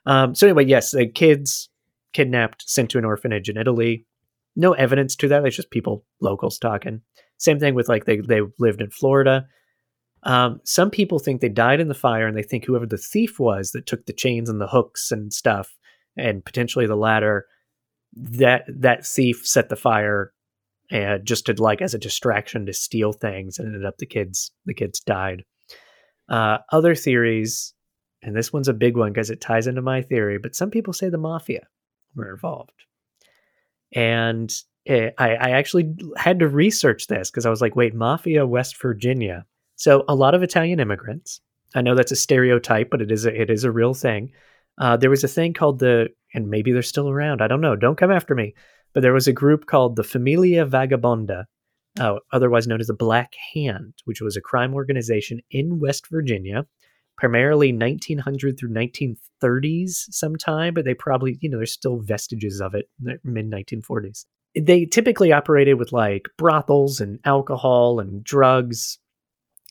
Um, 0.05 0.35
so 0.35 0.47
anyway, 0.47 0.65
yes, 0.65 0.93
the 0.93 1.07
kids 1.07 1.69
kidnapped, 2.13 2.69
sent 2.69 2.91
to 2.91 2.99
an 2.99 3.05
orphanage 3.05 3.49
in 3.49 3.57
Italy. 3.57 4.07
No 4.55 4.73
evidence 4.73 5.17
to 5.17 5.29
that. 5.29 5.45
It's 5.45 5.57
just 5.57 5.71
people, 5.71 6.05
locals 6.21 6.59
talking. 6.59 7.03
Same 7.39 7.59
thing 7.59 7.75
with 7.75 7.89
like 7.89 8.05
they 8.07 8.19
they 8.19 8.41
lived 8.59 8.81
in 8.81 8.91
Florida. 8.91 9.47
Um, 10.23 10.61
some 10.65 10.91
people 10.91 11.19
think 11.19 11.41
they 11.41 11.49
died 11.49 11.81
in 11.81 11.89
the 11.89 11.95
fire, 11.95 12.27
and 12.27 12.37
they 12.37 12.43
think 12.43 12.65
whoever 12.65 12.87
the 12.87 12.97
thief 12.97 13.39
was 13.39 13.73
that 13.73 13.87
took 13.87 14.07
the 14.07 14.13
chains 14.13 14.49
and 14.49 14.61
the 14.61 14.67
hooks 14.67 15.13
and 15.13 15.33
stuff, 15.33 15.77
and 16.17 16.45
potentially 16.45 16.87
the 16.87 16.97
ladder, 16.97 17.47
that 18.15 18.65
that 18.69 19.07
thief 19.07 19.47
set 19.47 19.69
the 19.69 19.77
fire, 19.77 20.33
and 20.91 21.25
just 21.27 21.47
to 21.47 21.63
like 21.63 21.83
as 21.83 21.95
a 21.95 21.99
distraction 21.99 22.65
to 22.67 22.73
steal 22.73 23.13
things, 23.13 23.59
and 23.59 23.69
ended 23.69 23.85
up 23.85 23.99
the 23.99 24.07
kids 24.07 24.53
the 24.65 24.75
kids 24.75 25.01
died. 25.01 25.45
Uh, 26.29 26.59
other 26.73 26.95
theories, 26.95 27.73
and 28.23 28.35
this 28.35 28.53
one's 28.53 28.69
a 28.69 28.75
big 28.75 28.97
one 28.97 29.13
because 29.13 29.31
it 29.31 29.41
ties 29.41 29.67
into 29.67 29.83
my 29.83 30.03
theory, 30.03 30.39
but 30.39 30.57
some 30.57 30.71
people 30.71 30.93
say 30.93 31.09
the 31.09 31.19
mafia 31.19 31.67
were 32.15 32.31
involved. 32.31 32.85
And 33.93 34.53
eh, 34.87 35.11
I, 35.19 35.35
I 35.35 35.51
actually 35.51 35.95
had 36.17 36.41
to 36.41 36.49
research 36.49 37.07
this 37.07 37.31
because 37.31 37.47
I 37.47 37.51
was 37.51 37.61
like, 37.61 37.77
wait, 37.77 37.95
mafia, 37.95 38.47
West 38.47 38.81
Virginia. 38.81 39.47
So 39.77 40.05
a 40.09 40.15
lot 40.15 40.35
of 40.35 40.43
Italian 40.43 40.81
immigrants. 40.81 41.41
I 41.75 41.83
know 41.83 41.95
that's 41.95 42.13
a 42.13 42.17
stereotype, 42.17 42.91
but 42.91 43.03
it 43.03 43.13
is 43.13 43.27
a, 43.27 43.41
it 43.41 43.51
is 43.51 43.65
a 43.65 43.71
real 43.71 43.95
thing. 43.95 44.33
Uh, 44.79 44.97
there 44.97 45.11
was 45.11 45.25
a 45.25 45.29
thing 45.29 45.53
called 45.53 45.79
the, 45.79 46.09
and 46.35 46.49
maybe 46.49 46.73
they're 46.73 46.83
still 46.83 47.09
around. 47.09 47.43
I 47.43 47.49
don't 47.49 47.61
know. 47.61 47.77
Don't 47.77 47.97
come 47.99 48.11
after 48.11 48.35
me. 48.35 48.55
But 48.93 49.03
there 49.03 49.13
was 49.13 49.29
a 49.29 49.33
group 49.33 49.67
called 49.67 49.97
the 49.97 50.05
Familia 50.05 50.67
Vagabonda, 50.67 51.45
uh, 52.01 52.17
otherwise 52.33 52.67
known 52.67 52.81
as 52.81 52.87
the 52.89 52.95
Black 52.95 53.35
Hand, 53.55 53.95
which 54.05 54.21
was 54.21 54.37
a 54.37 54.41
crime 54.41 54.75
organization 54.75 55.41
in 55.51 55.79
West 55.79 56.07
Virginia, 56.11 56.67
primarily 57.17 57.73
1900 57.73 58.59
through 58.59 58.71
1930s 58.71 60.07
sometime, 60.11 60.75
but 60.75 60.85
they 60.85 60.95
probably, 60.95 61.39
you 61.41 61.49
know, 61.49 61.57
there's 61.57 61.73
still 61.73 61.99
vestiges 61.99 62.61
of 62.61 62.75
it 62.75 62.89
in 63.01 63.19
the 63.25 63.31
mid 63.31 63.51
1940s. 63.51 64.27
They 64.59 64.85
typically 64.87 65.33
operated 65.33 65.79
with 65.79 65.93
like 65.93 66.29
brothels 66.39 67.01
and 67.01 67.19
alcohol 67.25 68.01
and 68.01 68.23
drugs, 68.25 68.99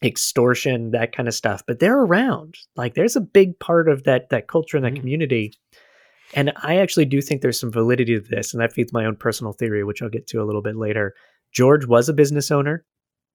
extortion, 0.04 0.92
that 0.92 1.16
kind 1.16 1.28
of 1.28 1.34
stuff, 1.34 1.64
but 1.66 1.80
they're 1.80 2.00
around. 2.00 2.56
Like 2.76 2.94
there's 2.94 3.16
a 3.16 3.22
big 3.22 3.58
part 3.60 3.88
of 3.90 4.04
that 4.04 4.30
that 4.30 4.48
culture 4.48 4.78
and 4.78 4.86
that 4.86 4.94
Mhm. 4.94 5.00
community. 5.00 5.54
And 6.34 6.52
I 6.58 6.78
actually 6.78 7.06
do 7.06 7.22
think 7.22 7.42
there's 7.42 7.60
some 7.60 7.72
validity 7.72 8.20
to 8.20 8.28
this, 8.28 8.54
and 8.54 8.62
that 8.62 8.74
feeds 8.74 8.92
my 8.92 9.06
own 9.06 9.16
personal 9.16 9.54
theory, 9.54 9.84
which 9.84 10.02
I'll 10.02 10.10
get 10.10 10.28
to 10.28 10.42
a 10.42 10.44
little 10.46 10.62
bit 10.62 10.76
later. 10.76 11.16
George 11.56 11.86
was 11.88 12.10
a 12.10 12.14
business 12.14 12.52
owner, 12.52 12.86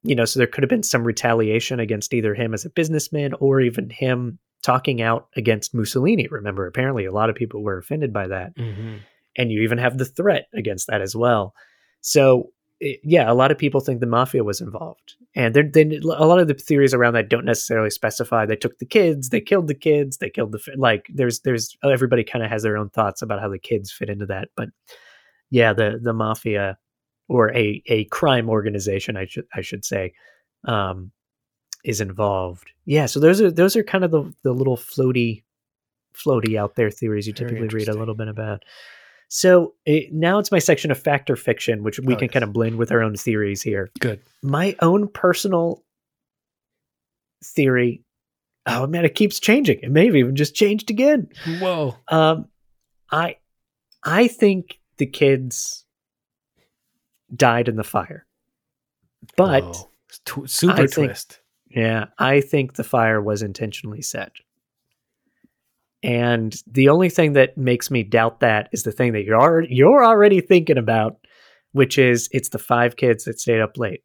you 0.02 0.14
know, 0.14 0.24
so 0.26 0.38
there 0.38 0.46
could 0.46 0.62
have 0.62 0.68
been 0.70 0.82
some 0.82 1.04
retaliation 1.04 1.80
against 1.80 2.12
either 2.14 2.34
him 2.34 2.54
as 2.54 2.64
a 2.64 2.70
businessman 2.70 3.32
or 3.40 3.60
even 3.60 3.90
him 3.90 4.38
talking 4.62 5.00
out 5.00 5.28
against 5.36 5.74
Mussolini. 5.74 6.28
Remember, 6.30 6.66
apparently 6.66 7.06
a 7.06 7.12
lot 7.12 7.30
of 7.30 7.34
people 7.36 7.62
were 7.62 7.78
offended 7.78 8.12
by 8.12 8.28
that. 8.28 8.54
Mhm. 8.56 8.98
And 9.36 9.50
you 9.50 9.62
even 9.62 9.78
have 9.78 9.96
the 9.98 10.04
threat 10.04 10.48
against 10.54 10.86
that 10.88 11.00
as 11.00 11.16
well. 11.16 11.54
So, 12.02 12.52
i- 12.82 12.98
yeah, 13.02 13.30
a 13.30 13.34
lot 13.34 13.50
of 13.50 13.56
people 13.58 13.80
think 13.80 14.00
the 14.00 14.06
mafia 14.06 14.44
was 14.44 14.60
involved. 14.60 15.14
And 15.34 15.54
there, 15.54 15.62
then 15.72 15.92
a 16.04 16.26
lot 16.26 16.40
of 16.40 16.48
the 16.48 16.54
theories 16.54 16.92
around 16.92 17.14
that 17.14 17.28
don't 17.30 17.44
necessarily 17.46 17.90
specify 17.90 18.44
they 18.44 18.56
took 18.56 18.78
the 18.78 18.86
kids, 18.86 19.28
they 19.30 19.40
killed 19.40 19.68
the 19.68 19.74
kids, 19.74 20.18
they 20.18 20.28
killed 20.28 20.52
the 20.52 20.60
like. 20.76 21.06
There's, 21.14 21.40
there's 21.40 21.74
everybody 21.84 22.24
kind 22.24 22.44
of 22.44 22.50
has 22.50 22.62
their 22.62 22.76
own 22.76 22.90
thoughts 22.90 23.22
about 23.22 23.40
how 23.40 23.48
the 23.48 23.58
kids 23.58 23.90
fit 23.92 24.10
into 24.10 24.26
that. 24.26 24.48
But 24.56 24.68
yeah, 25.50 25.72
the 25.72 25.98
the 26.02 26.12
mafia 26.12 26.76
or 27.30 27.54
a 27.54 27.80
a 27.86 28.04
crime 28.06 28.50
organization, 28.50 29.16
I 29.16 29.26
should 29.26 29.46
I 29.54 29.60
should 29.60 29.84
say, 29.84 30.12
um, 30.64 31.12
is 31.84 32.00
involved. 32.00 32.70
Yeah, 32.84 33.06
so 33.06 33.20
those 33.20 33.40
are 33.40 33.50
those 33.52 33.76
are 33.76 33.84
kind 33.84 34.04
of 34.04 34.10
the 34.10 34.32
the 34.42 34.52
little 34.52 34.76
floaty 34.76 35.44
floaty 36.12 36.58
out 36.58 36.74
there 36.74 36.90
theories 36.90 37.28
you 37.28 37.32
Very 37.32 37.50
typically 37.50 37.68
read 37.78 37.88
a 37.88 37.94
little 37.96 38.16
bit 38.16 38.26
about. 38.28 38.64
So 39.28 39.74
it, 39.86 40.12
now 40.12 40.40
it's 40.40 40.50
my 40.50 40.58
section 40.58 40.90
of 40.90 40.98
fact 41.00 41.30
or 41.30 41.36
fiction, 41.36 41.84
which 41.84 42.00
we 42.00 42.14
Oh, 42.14 42.16
can 42.16 42.24
yes. 42.26 42.32
kind 42.32 42.42
of 42.42 42.52
blend 42.52 42.76
with 42.78 42.90
our 42.90 43.00
own 43.00 43.14
theories 43.14 43.62
here. 43.62 43.90
Good. 44.00 44.20
My 44.42 44.74
own 44.82 45.06
personal 45.06 45.84
theory. 47.44 48.02
Oh 48.66 48.88
man, 48.88 49.04
it 49.04 49.14
keeps 49.14 49.38
changing. 49.38 49.78
It 49.82 49.90
may 49.92 50.06
have 50.06 50.16
even 50.16 50.34
just 50.34 50.56
changed 50.56 50.90
again. 50.90 51.28
Whoa. 51.60 51.96
Um, 52.08 52.46
I 53.12 53.36
I 54.02 54.26
think 54.26 54.80
the 54.98 55.06
kids 55.06 55.84
died 57.34 57.68
in 57.68 57.76
the 57.76 57.84
fire, 57.84 58.26
but 59.36 59.62
Oh, 59.64 59.90
tw- 60.24 60.50
super 60.50 60.72
I 60.74 60.86
think- 60.86 60.92
twist. 61.10 61.40
yeah, 61.68 62.06
I 62.18 62.40
think 62.40 62.74
the 62.74 62.84
fire 62.84 63.20
was 63.22 63.42
intentionally 63.42 64.02
set. 64.02 64.32
And 66.02 66.56
the 66.66 66.88
only 66.88 67.10
thing 67.10 67.34
that 67.34 67.58
makes 67.58 67.90
me 67.90 68.02
doubt 68.02 68.40
that 68.40 68.68
is 68.72 68.84
the 68.84 68.92
thing 68.92 69.12
that 69.12 69.24
you're 69.24 69.40
already, 69.40 69.68
you're 69.70 70.04
already 70.04 70.40
thinking 70.40 70.78
about, 70.78 71.18
which 71.72 71.98
is 71.98 72.28
it's 72.32 72.48
the 72.48 72.58
five 72.58 72.96
kids 72.96 73.24
that 73.24 73.38
stayed 73.38 73.60
up 73.60 73.76
late, 73.76 74.02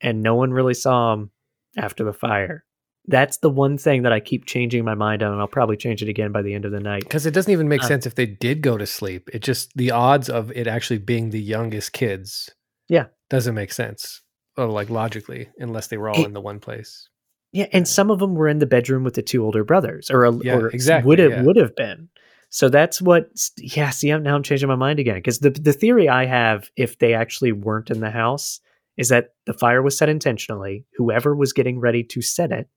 and 0.00 0.22
no 0.22 0.36
one 0.36 0.52
really 0.52 0.74
saw 0.74 1.10
them 1.16 1.30
after 1.76 2.04
the 2.04 2.12
fire. 2.12 2.64
That's 3.08 3.38
the 3.38 3.50
one 3.50 3.78
thing 3.78 4.02
that 4.02 4.12
I 4.12 4.20
keep 4.20 4.46
changing 4.46 4.84
my 4.84 4.94
mind 4.94 5.22
on, 5.22 5.32
and 5.32 5.40
I'll 5.40 5.46
probably 5.46 5.76
change 5.76 6.02
it 6.02 6.08
again 6.08 6.32
by 6.32 6.42
the 6.42 6.54
end 6.54 6.64
of 6.64 6.72
the 6.72 6.80
night. 6.80 7.04
Because 7.04 7.24
it 7.26 7.30
doesn't 7.32 7.52
even 7.52 7.68
make 7.68 7.82
Uh, 7.82 7.86
sense 7.86 8.06
if 8.06 8.14
they 8.16 8.26
did 8.26 8.62
go 8.62 8.76
to 8.76 8.86
sleep. 8.86 9.30
It 9.32 9.42
just 9.42 9.70
the 9.76 9.90
odds 9.92 10.28
of 10.28 10.50
it 10.52 10.66
actually 10.66 10.98
being 10.98 11.30
the 11.30 11.40
youngest 11.40 11.92
kids. 11.92 12.50
Yeah. 12.88 13.06
Doesn't 13.30 13.54
make 13.54 13.72
sense. 13.72 14.22
Or 14.56 14.66
like 14.66 14.90
logically, 14.90 15.48
unless 15.58 15.86
they 15.88 15.96
were 15.98 16.08
all 16.08 16.20
It- 16.20 16.26
in 16.26 16.32
the 16.32 16.40
one 16.40 16.58
place. 16.60 17.08
Yeah, 17.52 17.66
and 17.72 17.86
some 17.88 18.10
of 18.10 18.18
them 18.18 18.34
were 18.34 18.48
in 18.48 18.58
the 18.58 18.66
bedroom 18.66 19.02
with 19.04 19.14
the 19.14 19.22
two 19.22 19.42
older 19.44 19.64
brothers, 19.64 20.10
or, 20.10 20.24
a, 20.24 20.36
Yeah, 20.44 20.56
or 20.58 20.68
exactly, 20.68 21.08
would 21.08 21.18
have 21.20 21.30
yeah. 21.30 21.42
would 21.42 21.56
have 21.56 21.74
been. 21.76 22.08
So 22.50 22.68
that's 22.68 23.00
what. 23.00 23.30
Yeah, 23.56 23.90
see, 23.90 24.10
I'm, 24.10 24.22
now 24.22 24.34
I'm 24.34 24.42
changing 24.42 24.68
my 24.68 24.74
mind 24.76 24.98
again 24.98 25.14
because 25.16 25.38
the 25.38 25.50
the 25.50 25.72
theory 25.72 26.08
I 26.08 26.26
have, 26.26 26.70
if 26.76 26.98
they 26.98 27.14
actually 27.14 27.52
weren't 27.52 27.90
in 27.90 28.00
the 28.00 28.10
house, 28.10 28.60
is 28.96 29.08
that 29.10 29.30
the 29.46 29.54
fire 29.54 29.80
was 29.80 29.96
set 29.96 30.08
intentionally. 30.08 30.84
Whoever 30.96 31.34
was 31.34 31.52
getting 31.52 31.78
ready 31.80 32.02
to 32.04 32.20
set 32.20 32.50
it 32.52 32.68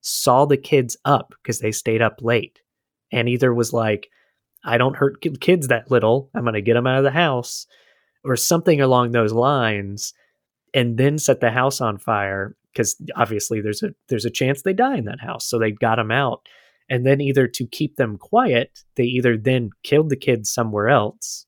saw 0.00 0.44
the 0.44 0.56
kids 0.56 0.96
up 1.04 1.34
because 1.42 1.60
they 1.60 1.72
stayed 1.72 2.02
up 2.02 2.20
late, 2.20 2.60
and 3.12 3.28
either 3.28 3.52
was 3.52 3.72
like, 3.72 4.08
"I 4.64 4.78
don't 4.78 4.96
hurt 4.96 5.22
kids 5.40 5.68
that 5.68 5.90
little. 5.90 6.30
I'm 6.34 6.42
going 6.42 6.54
to 6.54 6.62
get 6.62 6.74
them 6.74 6.86
out 6.86 6.98
of 6.98 7.04
the 7.04 7.10
house," 7.10 7.66
or 8.24 8.36
something 8.36 8.80
along 8.80 9.12
those 9.12 9.32
lines, 9.32 10.14
and 10.74 10.98
then 10.98 11.18
set 11.18 11.40
the 11.40 11.50
house 11.50 11.80
on 11.80 11.98
fire 11.98 12.56
because 12.72 12.96
obviously 13.16 13.60
there's 13.60 13.82
a 13.82 13.90
there's 14.08 14.24
a 14.24 14.30
chance 14.30 14.62
they 14.62 14.72
die 14.72 14.96
in 14.96 15.04
that 15.04 15.20
house 15.20 15.46
so 15.46 15.58
they 15.58 15.72
got 15.72 15.96
them 15.96 16.10
out 16.10 16.46
and 16.88 17.04
then 17.04 17.20
either 17.20 17.46
to 17.46 17.66
keep 17.66 17.96
them 17.96 18.16
quiet 18.16 18.84
they 18.96 19.04
either 19.04 19.36
then 19.36 19.70
killed 19.82 20.10
the 20.10 20.16
kids 20.16 20.50
somewhere 20.50 20.88
else 20.88 21.46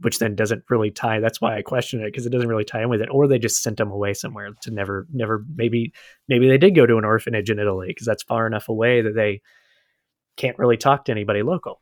which 0.00 0.18
then 0.18 0.34
doesn't 0.34 0.64
really 0.70 0.90
tie 0.90 1.20
that's 1.20 1.40
why 1.40 1.56
i 1.56 1.62
question 1.62 2.00
it 2.00 2.06
because 2.06 2.26
it 2.26 2.30
doesn't 2.30 2.48
really 2.48 2.64
tie 2.64 2.82
in 2.82 2.88
with 2.88 3.00
it 3.00 3.08
or 3.10 3.26
they 3.26 3.38
just 3.38 3.62
sent 3.62 3.76
them 3.76 3.90
away 3.90 4.14
somewhere 4.14 4.50
to 4.62 4.70
never 4.70 5.06
never 5.12 5.44
maybe 5.54 5.92
maybe 6.28 6.48
they 6.48 6.58
did 6.58 6.74
go 6.74 6.86
to 6.86 6.96
an 6.98 7.04
orphanage 7.04 7.50
in 7.50 7.58
italy 7.58 7.88
because 7.88 8.06
that's 8.06 8.22
far 8.22 8.46
enough 8.46 8.68
away 8.68 9.02
that 9.02 9.14
they 9.14 9.40
can't 10.36 10.58
really 10.58 10.76
talk 10.76 11.04
to 11.04 11.12
anybody 11.12 11.42
local 11.42 11.80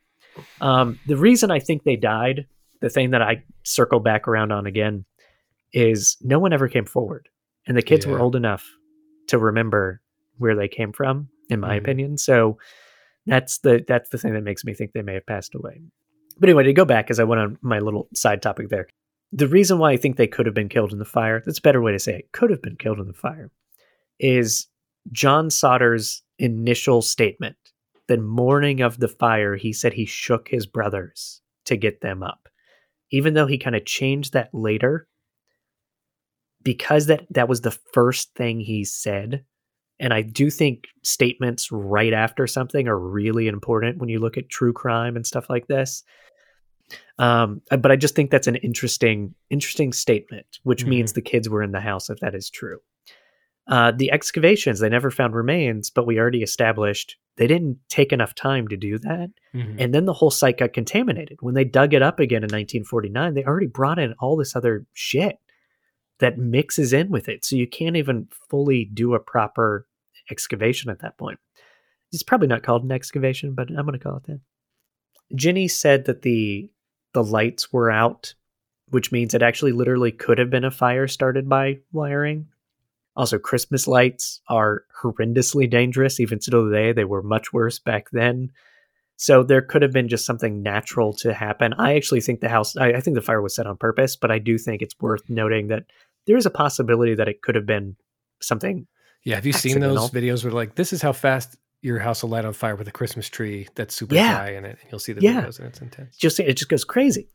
um, 0.60 0.98
the 1.06 1.16
reason 1.16 1.50
i 1.50 1.58
think 1.58 1.82
they 1.84 1.96
died 1.96 2.46
the 2.80 2.90
thing 2.90 3.10
that 3.10 3.22
i 3.22 3.42
circle 3.64 4.00
back 4.00 4.26
around 4.28 4.52
on 4.52 4.66
again 4.66 5.04
is 5.72 6.16
no 6.22 6.38
one 6.38 6.52
ever 6.52 6.68
came 6.68 6.86
forward 6.86 7.28
and 7.66 7.76
the 7.76 7.82
kids 7.82 8.06
were 8.06 8.20
old 8.20 8.34
enough 8.36 8.66
to 9.28 9.38
remember 9.38 10.00
where 10.38 10.56
they 10.56 10.68
came 10.68 10.92
from, 10.92 11.28
in 11.50 11.60
my 11.60 11.74
Mhm. 11.74 11.78
opinion. 11.78 12.16
So 12.18 12.58
that's 13.26 13.58
the 13.58 13.84
that's 13.86 14.08
the 14.08 14.16
thing 14.16 14.32
that 14.32 14.42
makes 14.42 14.64
me 14.64 14.72
think 14.72 14.92
they 14.92 15.02
may 15.02 15.14
have 15.14 15.26
passed 15.26 15.54
away. 15.54 15.82
But 16.38 16.48
anyway, 16.48 16.64
to 16.64 16.72
go 16.72 16.84
back, 16.84 17.10
as 17.10 17.18
I 17.18 17.24
went 17.24 17.40
on 17.40 17.58
my 17.62 17.78
little 17.78 18.08
side 18.14 18.42
topic 18.42 18.68
there, 18.68 18.88
the 19.32 19.48
reason 19.48 19.78
why 19.78 19.92
I 19.92 19.96
think 19.96 20.16
they 20.16 20.26
could 20.26 20.46
have 20.46 20.54
been 20.54 20.68
killed 20.68 20.92
in 20.92 20.98
the 20.98 21.04
fire, 21.04 21.42
that's 21.44 21.58
a 21.58 21.62
better 21.62 21.82
way 21.82 21.92
to 21.92 21.98
say 21.98 22.18
it, 22.18 22.32
could 22.32 22.50
have 22.50 22.62
been 22.62 22.76
killed 22.76 23.00
in 23.00 23.06
the 23.06 23.12
fire, 23.12 23.50
is 24.18 24.68
John 25.12 25.50
Sodder's 25.50 26.22
initial 26.38 27.02
statement. 27.02 27.56
The 28.06 28.18
morning 28.18 28.80
of 28.80 28.98
the 28.98 29.08
fire, 29.08 29.56
he 29.56 29.72
said 29.72 29.92
he 29.92 30.06
shook 30.06 30.48
his 30.48 30.66
brothers 30.66 31.42
to 31.66 31.76
get 31.76 32.00
them 32.00 32.22
up. 32.22 32.48
Even 33.10 33.34
though 33.34 33.46
he 33.46 33.58
kind 33.58 33.76
of 33.76 33.84
changed 33.84 34.32
that 34.32 34.50
later, 34.52 35.06
because 36.62 37.06
that 37.06 37.26
that 37.30 37.48
was 37.48 37.62
the 37.62 37.76
first 37.92 38.34
thing 38.34 38.60
he 38.60 38.84
said, 38.84 39.44
and 40.00 40.12
I 40.12 40.22
do 40.22 40.50
think 40.50 40.84
statements 41.02 41.72
right 41.72 42.12
after 42.12 42.46
something 42.46 42.86
are 42.88 42.98
really 42.98 43.48
important 43.48 43.98
when 43.98 44.08
you 44.08 44.18
look 44.18 44.36
at 44.36 44.48
true 44.48 44.72
crime 44.72 45.16
and 45.16 45.26
stuff 45.26 45.50
like 45.50 45.66
this. 45.66 46.04
Um, 47.18 47.62
uh, 47.70 47.76
but 47.76 47.90
I 47.90 47.96
just 47.96 48.14
think 48.14 48.30
that's 48.30 48.46
an 48.46 48.56
interesting, 48.56 49.34
interesting 49.50 49.92
statement, 49.92 50.58
which 50.62 50.84
means 50.84 51.12
the 51.12 51.20
kids 51.20 51.48
were 51.48 51.62
in 51.62 51.72
the 51.72 51.80
house 51.80 52.08
if 52.08 52.20
that 52.20 52.34
is 52.34 52.48
true. 52.48 52.78
Uh, 53.66 53.90
the 53.90 54.10
excavations, 54.10 54.80
they 54.80 54.88
never 54.88 55.10
found 55.10 55.34
remains, 55.34 55.90
but 55.90 56.06
we 56.06 56.18
already 56.18 56.42
established 56.42 57.16
they 57.36 57.46
didn't 57.46 57.78
take 57.88 58.12
enough 58.12 58.34
time 58.34 58.66
to 58.66 58.76
do 58.76 58.98
that. 58.98 59.30
Mhm. 59.54 59.76
And 59.78 59.94
then 59.94 60.06
the 60.06 60.12
whole 60.12 60.30
site 60.30 60.58
got 60.58 60.72
contaminated. 60.72 61.38
When 61.40 61.54
they 61.54 61.64
dug 61.64 61.94
it 61.94 62.02
up 62.02 62.18
again 62.18 62.42
in 62.42 62.50
1949, 62.50 63.34
they 63.34 63.44
already 63.44 63.68
brought 63.68 64.00
in 64.00 64.14
all 64.14 64.36
this 64.36 64.56
other 64.56 64.86
shit 64.92 65.38
that 66.18 66.36
mixes 66.36 66.92
in 66.92 67.10
with 67.10 67.28
it. 67.28 67.44
So 67.44 67.54
you 67.54 67.68
can't 67.68 67.96
even 67.96 68.26
fully 68.50 68.86
do 68.86 69.14
a 69.14 69.20
proper 69.20 69.86
excavation 70.30 70.90
at 70.90 70.98
that 70.98 71.16
point. 71.16 71.38
It's 72.12 72.24
probably 72.24 72.48
not 72.48 72.64
called 72.64 72.82
an 72.82 72.90
excavation, 72.90 73.54
but 73.54 73.68
I'm 73.68 73.86
going 73.86 73.92
to 73.92 73.98
call 73.98 74.16
it 74.16 74.24
that. 74.24 74.40
Ginny 75.36 75.68
said 75.68 76.06
that 76.06 76.22
the 76.22 76.70
the 77.12 77.24
lights 77.24 77.72
were 77.72 77.90
out, 77.90 78.34
which 78.88 79.12
means 79.12 79.34
it 79.34 79.42
actually 79.42 79.72
literally 79.72 80.12
could 80.12 80.38
have 80.38 80.50
been 80.50 80.64
a 80.64 80.70
fire 80.70 81.08
started 81.08 81.48
by 81.48 81.78
wiring. 81.92 82.46
Also, 83.16 83.38
Christmas 83.38 83.88
lights 83.88 84.40
are 84.48 84.84
horrendously 85.02 85.68
dangerous. 85.68 86.20
Even 86.20 86.38
to 86.38 86.50
today, 86.50 86.92
they 86.92 87.04
were 87.04 87.22
much 87.22 87.52
worse 87.52 87.78
back 87.78 88.08
then. 88.12 88.52
So 89.16 89.42
there 89.42 89.62
could 89.62 89.82
have 89.82 89.92
been 89.92 90.08
just 90.08 90.24
something 90.24 90.62
natural 90.62 91.12
to 91.14 91.34
happen. 91.34 91.72
I 91.74 91.96
actually 91.96 92.20
think 92.20 92.40
the 92.40 92.48
house, 92.48 92.76
I, 92.76 92.92
I 92.92 93.00
think 93.00 93.16
the 93.16 93.20
fire 93.20 93.42
was 93.42 93.56
set 93.56 93.66
on 93.66 93.76
purpose, 93.76 94.14
but 94.14 94.30
I 94.30 94.38
do 94.38 94.56
think 94.56 94.80
it's 94.80 94.94
worth 95.00 95.28
noting 95.28 95.66
that 95.68 95.86
there 96.26 96.36
is 96.36 96.46
a 96.46 96.50
possibility 96.50 97.16
that 97.16 97.26
it 97.26 97.42
could 97.42 97.56
have 97.56 97.66
been 97.66 97.96
something. 98.40 98.86
Yeah, 99.24 99.34
have 99.34 99.46
you 99.46 99.52
seen 99.52 99.80
those 99.80 100.10
videos 100.10 100.44
where 100.44 100.52
like 100.52 100.76
this 100.76 100.92
is 100.92 101.02
how 101.02 101.12
fast 101.12 101.56
your 101.82 101.98
house 101.98 102.22
will 102.22 102.30
light 102.30 102.44
on 102.44 102.52
fire 102.52 102.76
with 102.76 102.88
a 102.88 102.92
Christmas 102.92 103.28
tree 103.28 103.68
that's 103.74 103.94
super 103.94 104.14
Yeah. 104.14 104.36
high 104.38 104.54
in 104.54 104.64
it? 104.64 104.78
And 104.82 104.90
you'll 104.90 104.98
see 104.98 105.12
the 105.12 105.22
Yeah. 105.22 105.42
videos 105.42 105.58
and 105.58 105.68
it's 105.68 105.80
intense. 105.80 106.16
Just 106.16 106.40
it 106.40 106.54
just 106.56 106.68
goes 106.68 106.84
crazy. 106.84 107.28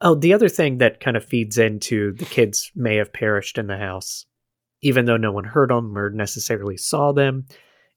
Oh, 0.00 0.14
the 0.14 0.32
other 0.32 0.48
thing 0.48 0.78
that 0.78 1.00
kind 1.00 1.16
of 1.16 1.24
feeds 1.24 1.58
into 1.58 2.12
the 2.12 2.24
kids 2.24 2.72
may 2.74 2.96
have 2.96 3.12
perished 3.12 3.58
in 3.58 3.66
the 3.66 3.76
house, 3.76 4.24
even 4.82 5.04
though 5.04 5.18
no 5.18 5.30
one 5.32 5.44
heard 5.44 5.68
them 5.70 5.96
or 5.96 6.08
necessarily 6.10 6.76
saw 6.78 7.12
them, 7.12 7.46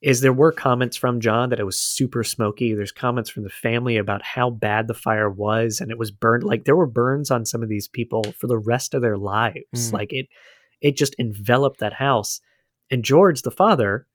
is 0.02 0.20
there 0.20 0.34
were 0.34 0.52
comments 0.52 0.98
from 0.98 1.22
John 1.22 1.50
that 1.50 1.62
it 1.62 1.66
was 1.66 1.80
super 1.80 2.26
smoky. 2.26 2.74
There's 2.74 2.92
comments 2.92 3.30
from 3.30 3.44
the 3.44 3.50
family 3.50 3.96
about 3.96 4.22
how 4.22 4.50
bad 4.50 4.88
the 4.88 4.94
fire 4.94 5.30
was, 5.30 5.80
and 5.80 5.92
it 5.92 5.98
was 5.98 6.12
burned. 6.12 6.44
Like 6.44 6.66
there 6.66 6.76
were 6.76 6.88
burns 6.88 7.32
on 7.32 7.46
some 7.46 7.64
of 7.64 7.70
these 7.70 7.88
people 7.88 8.24
for 8.38 8.48
the 8.48 8.58
rest 8.58 8.94
of 8.94 9.02
their 9.02 9.18
lives. 9.18 9.64
Mm. 9.74 9.94
Like 9.94 10.12
it, 10.12 10.28
it 10.82 10.98
just 10.98 11.16
enveloped 11.18 11.80
that 11.80 11.94
house. 11.94 12.42
And 12.92 13.06
George, 13.06 13.44
the 13.44 13.50
father, 13.52 14.06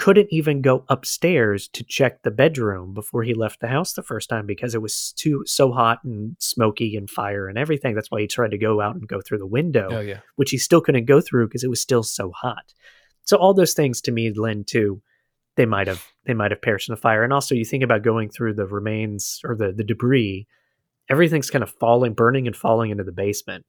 couldn't 0.00 0.28
even 0.30 0.62
go 0.62 0.82
upstairs 0.88 1.68
to 1.68 1.84
check 1.84 2.22
the 2.22 2.30
bedroom 2.30 2.94
before 2.94 3.22
he 3.22 3.34
left 3.34 3.60
the 3.60 3.68
house 3.68 3.92
the 3.92 4.02
first 4.02 4.30
time 4.30 4.46
because 4.46 4.74
it 4.74 4.80
was 4.80 5.12
too 5.12 5.44
so 5.46 5.72
hot 5.72 6.02
and 6.04 6.36
smoky 6.38 6.96
and 6.96 7.10
fire 7.10 7.48
and 7.48 7.58
everything. 7.58 7.94
That's 7.94 8.10
why 8.10 8.22
he 8.22 8.26
tried 8.26 8.52
to 8.52 8.58
go 8.58 8.80
out 8.80 8.94
and 8.94 9.06
go 9.06 9.20
through 9.20 9.40
the 9.40 9.46
window 9.46 9.88
Oh 9.92 10.00
yeah. 10.00 10.20
which 10.36 10.52
he 10.52 10.56
still 10.56 10.80
couldn't 10.80 11.04
go 11.04 11.20
through 11.20 11.48
because 11.48 11.64
it 11.64 11.68
was 11.68 11.82
still 11.82 12.02
so 12.02 12.32
hot. 12.32 12.72
So 13.24 13.36
all 13.36 13.52
those 13.52 13.74
things 13.74 14.00
to 14.00 14.10
me 14.10 14.32
lend 14.32 14.68
to 14.68 15.02
they 15.56 15.66
might 15.66 15.86
have 15.86 16.02
they 16.24 16.32
might 16.32 16.50
have 16.50 16.62
perished 16.62 16.88
in 16.88 16.94
the 16.94 17.00
fire. 17.00 17.22
And 17.22 17.32
also 17.34 17.54
you 17.54 17.66
think 17.66 17.84
about 17.84 18.02
going 18.02 18.30
through 18.30 18.54
the 18.54 18.66
remains 18.66 19.42
or 19.44 19.54
the, 19.54 19.70
the 19.70 19.84
debris, 19.84 20.46
everything's 21.10 21.50
kind 21.50 21.62
of 21.62 21.70
falling, 21.72 22.14
burning 22.14 22.46
and 22.46 22.56
falling 22.56 22.90
into 22.90 23.04
the 23.04 23.12
basement. 23.12 23.66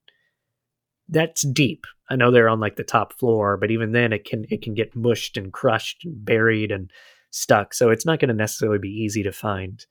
That's 1.12 1.42
deep. 1.44 1.86
I 2.10 2.16
know 2.16 2.32
they're 2.32 2.50
on 2.50 2.60
like 2.60 2.78
the 2.78 2.84
top 2.84 3.18
floor, 3.20 3.58
but 3.58 3.70
even 3.70 3.92
then 3.92 4.12
it 4.14 4.26
can 4.26 4.46
it 4.50 4.62
can 4.62 4.74
get 4.74 4.96
mushed 4.96 5.38
and 5.38 5.54
crushed 5.54 6.06
and 6.06 6.26
buried 6.26 6.72
and 6.72 6.90
stuck. 7.32 7.74
So 7.74 7.90
it's 7.90 8.06
not 8.06 8.20
going 8.20 8.30
to 8.30 8.34
necessarily 8.34 8.80
be 8.80 8.90
easy 8.90 9.24
to 9.24 9.32
find. 9.32 9.86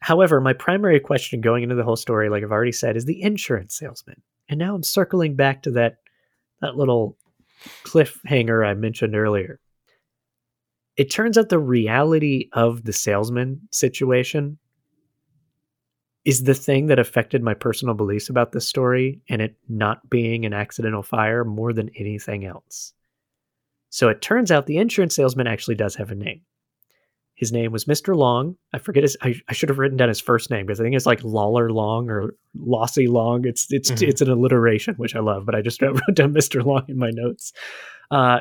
However, 0.00 0.40
my 0.40 0.52
primary 0.52 1.00
question 1.00 1.40
going 1.40 1.62
into 1.62 1.74
the 1.74 1.84
whole 1.84 1.96
story, 1.96 2.30
like 2.30 2.42
I've 2.42 2.52
already 2.52 2.72
said, 2.72 2.96
is 2.96 3.04
the 3.04 3.20
insurance 3.20 3.76
salesman. 3.76 4.22
And 4.48 4.58
now 4.58 4.74
I'm 4.74 4.82
circling 4.82 5.36
back 5.36 5.62
to 5.62 5.70
that 5.72 5.96
that 6.60 6.76
little 6.76 7.16
cliffhanger 7.84 8.66
I 8.66 8.74
mentioned 8.74 9.14
earlier. 9.14 9.60
It 10.96 11.10
turns 11.10 11.38
out 11.38 11.48
the 11.48 11.58
reality 11.58 12.48
of 12.52 12.84
the 12.84 12.92
salesman 12.92 13.62
situation 13.70 14.58
is 16.24 16.44
the 16.44 16.54
thing 16.54 16.86
that 16.86 16.98
affected 16.98 17.42
my 17.42 17.54
personal 17.54 17.94
beliefs 17.94 18.28
about 18.28 18.52
this 18.52 18.66
story 18.68 19.20
and 19.28 19.40
it 19.40 19.56
not 19.68 20.08
being 20.10 20.44
an 20.44 20.52
accidental 20.52 21.02
fire 21.02 21.44
more 21.44 21.72
than 21.72 21.90
anything 21.96 22.44
else. 22.44 22.92
So 23.88 24.08
it 24.08 24.20
turns 24.22 24.52
out 24.52 24.66
the 24.66 24.76
insurance 24.78 25.16
salesman 25.16 25.46
actually 25.46 25.74
does 25.76 25.94
have 25.96 26.10
a 26.10 26.14
name. 26.14 26.42
His 27.34 27.52
name 27.52 27.72
was 27.72 27.86
Mr. 27.86 28.14
Long. 28.14 28.56
I 28.74 28.78
forget 28.78 29.02
his. 29.02 29.16
I, 29.22 29.34
I 29.48 29.54
should 29.54 29.70
have 29.70 29.78
written 29.78 29.96
down 29.96 30.08
his 30.10 30.20
first 30.20 30.50
name 30.50 30.66
because 30.66 30.78
I 30.78 30.84
think 30.84 30.94
it's 30.94 31.06
like 31.06 31.24
Lawler 31.24 31.70
Long 31.70 32.10
or 32.10 32.34
Lossy 32.54 33.06
Long. 33.06 33.46
It's 33.46 33.66
it's 33.70 33.90
Mhm. 33.90 34.08
it's 34.08 34.20
an 34.20 34.28
alliteration 34.28 34.94
which 34.96 35.16
I 35.16 35.20
love, 35.20 35.46
but 35.46 35.54
I 35.54 35.62
just 35.62 35.80
wrote 35.82 35.98
down 36.12 36.34
Mr. 36.34 36.62
Long 36.62 36.84
in 36.88 36.98
my 36.98 37.08
notes. 37.10 37.54
Uh, 38.10 38.40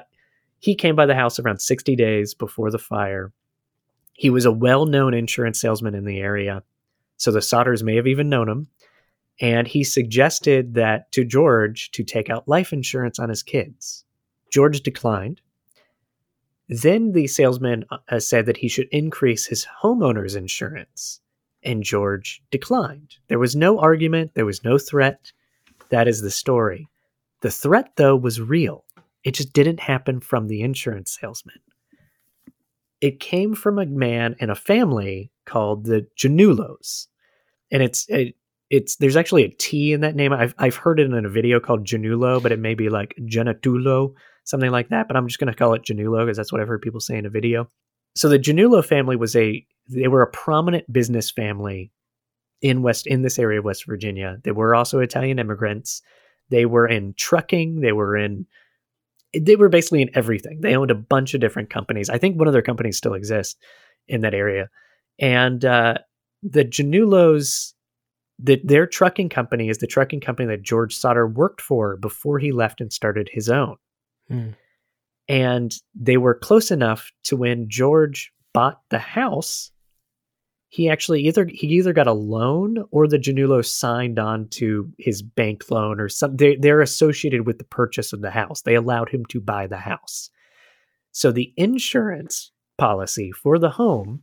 he 0.59 0.75
came 0.75 0.97
by 0.97 1.05
the 1.05 1.15
house 1.15 1.39
around 1.39 1.61
60 1.61 1.95
days 1.95 2.34
before 2.34 2.69
the 2.71 2.77
fire. 2.77 3.32
He 4.13 4.30
was 4.30 4.43
a 4.43 4.51
well-known 4.51 5.13
insurance 5.13 5.61
salesman 5.61 5.95
in 5.95 6.03
the 6.03 6.19
area, 6.19 6.61
so 7.20 7.32
the 7.32 7.39
Sodders 7.39 7.84
may 7.84 7.95
have 7.95 8.07
even 8.07 8.30
known 8.30 8.49
him. 8.49 8.67
And 9.41 9.67
he 9.67 9.84
suggested 9.84 10.74
that 10.74 11.11
to 11.11 11.24
George 11.24 11.91
to 11.91 12.03
take 12.03 12.30
out 12.30 12.47
life 12.47 12.74
insurance 12.74 13.20
on 13.20 13.30
his 13.30 13.43
kids. 13.43 14.03
George 14.51 14.82
declined. 14.82 15.41
Then 16.67 17.13
the 17.13 17.28
salesman 17.28 17.86
uh, 18.09 18.20
said 18.20 18.45
that 18.45 18.57
he 18.57 18.67
should 18.67 18.88
increase 18.91 19.45
his 19.45 19.65
homeowner's 19.82 20.36
insurance, 20.36 21.20
and 21.63 21.84
George 21.84 22.43
declined. 22.51 23.15
There 23.28 23.39
was 23.39 23.55
no 23.55 23.80
argument, 23.80 24.32
there 24.36 24.45
was 24.45 24.63
no 24.63 24.78
threat. 24.78 25.32
That 25.89 26.07
is 26.07 26.22
the 26.22 26.32
story. 26.32 26.88
The 27.41 27.51
threat, 27.51 27.93
though, 27.95 28.15
was 28.15 28.41
real. 28.41 28.86
It 29.24 29.34
just 29.34 29.53
didn't 29.53 29.80
happen 29.80 30.20
from 30.20 30.47
the 30.47 30.61
insurance 30.61 31.17
salesman. 31.20 31.59
It 33.02 33.20
came 33.20 33.56
from 33.56 33.80
a 33.80 33.86
man 33.86 34.36
and 34.39 34.52
a 34.52 34.56
family 34.56 35.32
called 35.45 35.86
the 35.86 36.08
Janulos. 36.18 37.08
And 37.72 37.82
it's 37.82 38.06
it, 38.10 38.36
it's 38.70 38.97
there's 38.97 39.16
actually 39.16 39.43
a 39.43 39.50
T 39.50 39.93
in 39.93 40.02
that 40.02 40.16
name. 40.16 40.34
I've 40.34 40.54
I've 40.58 40.76
heard 40.76 41.00
it 41.00 41.12
in 41.12 41.26
a 41.26 41.30
video 41.30 41.60
called 41.60 41.86
Janulo, 41.86 42.41
but 42.41 42.52
it 42.52 42.60
may 42.60 42.76
be 42.76 42.89
like 42.89 43.16
Genatulo, 43.22 44.14
something 44.43 44.72
like 44.72 44.89
that. 44.89 45.08
But 45.08 45.18
I'm 45.18 45.28
just 45.28 45.39
gonna 45.39 45.54
call 45.54 45.74
it 45.74 45.84
Janulo 45.84 46.26
because 46.26 46.38
that's 46.38 46.52
what 46.52 46.62
I've 46.62 46.68
heard 46.68 46.82
people 46.82 47.00
say 47.00 47.18
in 47.18 47.26
a 47.26 47.30
video. 47.30 47.70
So 48.16 48.30
the 48.30 48.39
Janulo 48.39 48.84
family 48.84 49.16
was 49.16 49.36
a 49.36 49.66
they 49.88 50.08
were 50.08 50.22
a 50.22 50.32
prominent 50.32 50.91
business 50.91 51.32
family 51.32 51.91
in 52.62 52.82
West 52.82 53.08
in 53.08 53.22
this 53.22 53.39
area 53.39 53.60
of 53.60 53.66
West 53.66 53.86
Virginia. 53.86 54.38
They 54.43 54.52
were 54.52 54.76
also 54.76 55.00
Italian 55.00 55.39
immigrants. 55.39 56.02
They 56.50 56.66
were 56.66 56.88
in 56.88 57.14
trucking. 57.18 57.82
They 57.82 57.91
were 57.91 58.18
in 58.18 58.45
they 59.34 59.55
were 59.55 59.69
basically 59.69 60.01
in 60.01 60.09
everything. 60.13 60.61
They 60.61 60.75
owned 60.75 60.91
a 60.91 60.95
bunch 60.95 61.34
of 61.34 61.41
different 61.41 61.69
companies. 61.69 62.09
I 62.09 62.17
think 62.17 62.38
one 62.38 62.47
of 62.47 62.53
their 62.53 62.61
companies 62.61 62.97
still 62.97 63.13
exists 63.13 63.59
in 64.07 64.21
that 64.21 64.34
area. 64.34 64.69
And 65.19 65.63
uh, 65.63 65.95
the 66.41 66.65
Janulos, 66.65 67.73
the, 68.39 68.59
their 68.63 68.88
trucking 68.88 69.30
company 69.30 69.69
is 69.69 69.77
the 69.80 69.88
trucking 69.88 70.21
company 70.21 70.47
that 70.47 70.63
George 70.63 70.95
Sodder 70.95 71.27
worked 71.27 71.61
for 71.61 71.97
before 71.97 72.39
he 72.39 72.51
left 72.51 72.82
and 72.82 72.91
started 72.91 73.30
his 73.32 73.49
own. 73.49 73.75
Hmm. 74.30 74.49
And 75.27 75.71
they 75.93 76.17
were 76.17 76.34
close 76.34 76.71
enough 76.71 77.11
to 77.25 77.36
when 77.36 77.69
George 77.69 78.32
bought 78.53 78.82
the 78.89 78.99
house, 78.99 79.71
he 80.70 80.88
actually 80.88 81.24
either 81.24 81.47
he 81.51 81.67
either 81.67 81.93
got 81.93 82.07
a 82.07 82.13
loan 82.13 82.86
or 82.91 83.07
the 83.07 83.17
Janulos 83.17 83.65
signed 83.65 84.20
on 84.20 84.47
to 84.49 84.91
his 84.99 85.24
bank 85.24 85.70
loan 85.72 85.99
or 85.99 86.07
some 86.07 86.38
they, 86.38 86.55
they're 86.55 86.82
associated 86.82 87.47
with 87.47 87.57
the 87.57 87.63
purchase 87.63 88.13
of 88.13 88.22
the 88.22 88.30
house. 88.30 88.61
They 88.61 88.76
allowed 88.76 89.09
him 89.09 89.26
to 89.26 89.41
buy 89.41 89.65
the 89.65 89.78
house. 89.78 90.30
So 91.11 91.32
the 91.32 91.51
insurance 91.57 92.51
policy 92.78 93.32
for 93.32 93.57
the 93.57 93.72
home 93.72 94.22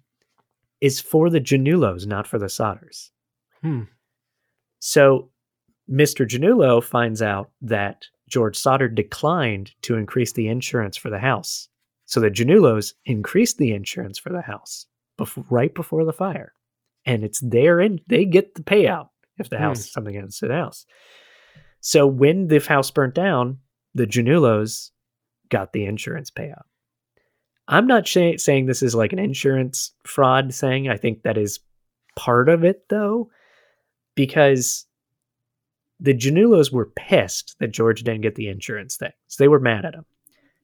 is 0.81 1.01
for 1.01 1.31
the 1.31 1.41
Janulos, 1.41 2.07
not 2.07 2.29
for 2.29 2.39
the 2.39 2.47
Sodders. 2.47 3.11
Hmm. 3.63 3.83
So 4.79 5.31
Mr. 5.91 6.27
Janulo 6.27 6.83
finds 6.83 7.23
out 7.23 7.51
that 7.61 8.07
George 8.29 8.57
Sodder 8.57 8.89
declined 8.89 9.73
to 9.83 9.97
increase 9.97 10.33
the 10.33 10.47
insurance 10.47 10.97
for 10.97 11.11
the 11.11 11.19
house. 11.19 11.69
So 12.05 12.21
the 12.21 12.31
Janulos 12.31 12.93
increased 13.05 13.59
the 13.59 13.73
insurance 13.73 14.17
for 14.17 14.31
the 14.31 14.43
house 14.43 14.87
right 15.51 15.75
before 15.75 16.05
the 16.05 16.13
fire. 16.13 16.53
And 17.05 17.23
it's 17.25 17.41
there 17.41 17.81
and 17.81 18.01
they 18.09 18.25
get 18.25 18.55
the 18.55 18.63
payout 18.63 19.09
if 19.39 19.49
the 19.51 19.59
house, 19.59 19.79
Hmm. 19.79 19.91
something 19.91 20.15
happens 20.15 20.39
to 20.39 20.49
the 20.49 20.55
house. 20.55 20.87
So 21.81 22.07
when 22.07 22.49
the 22.49 22.59
house 22.61 22.91
burnt 22.91 23.15
down, 23.15 23.59
the 23.95 24.07
Janulos 24.07 24.91
got 25.51 25.73
the 25.73 25.85
insurance 25.85 26.31
payout. 26.31 26.65
I'm 27.69 27.87
not 27.87 28.07
sh- 28.07 28.39
saying 28.39 28.67
this 28.67 28.83
is 28.83 28.95
like 28.95 29.13
an 29.13 29.19
insurance 29.19 29.93
fraud 30.05 30.55
thing. 30.55 30.89
I 30.89 30.97
think 30.97 31.23
that 31.23 31.39
is 31.39 31.61
part 32.17 32.49
of 32.49 32.65
it 32.65 32.89
though, 32.89 33.31
because 34.15 34.87
the 36.01 36.15
Janulos 36.15 36.73
were 36.73 36.91
pissed 36.97 37.57
that 37.61 37.73
George 37.73 38.03
didn't 38.03 38.21
get 38.23 38.35
the 38.35 38.49
insurance 38.49 38.97
thing. 38.97 39.13
So 39.29 39.43
they 39.43 39.49
were 39.49 39.61
mad 39.61 39.85
at 39.85 39.95
him. 39.95 40.05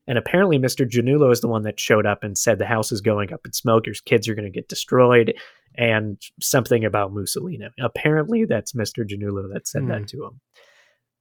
And 0.07 0.19
apparently, 0.19 0.59
Mr. 0.59 0.89
Janulo 0.89 1.31
is 1.33 1.41
the 1.41 1.49
one 1.49 1.63
that 1.63 1.79
showed 1.79 2.07
up 2.07 2.25
and 2.25 2.37
said 2.37 2.59
the 2.59 2.67
house 2.67 2.91
is 2.91 3.01
going 3.01 3.33
up 3.33 3.41
in 3.45 3.53
smoke, 3.53 3.87
your 3.87 3.95
kids 4.05 4.29
are 4.29 4.35
going 4.35 4.51
to 4.51 4.51
get 4.51 4.69
destroyed, 4.69 5.35
and 5.77 6.21
something 6.41 6.85
about 6.85 7.13
Mussolini. 7.13 7.69
Apparently, 7.81 8.45
that's 8.45 8.73
Mr. 8.73 9.07
Janulo 9.09 9.53
that 9.53 9.69
said 9.69 9.83
Hmm. 9.83 9.89
that 9.89 10.09
to 10.09 10.25
him. 10.25 10.41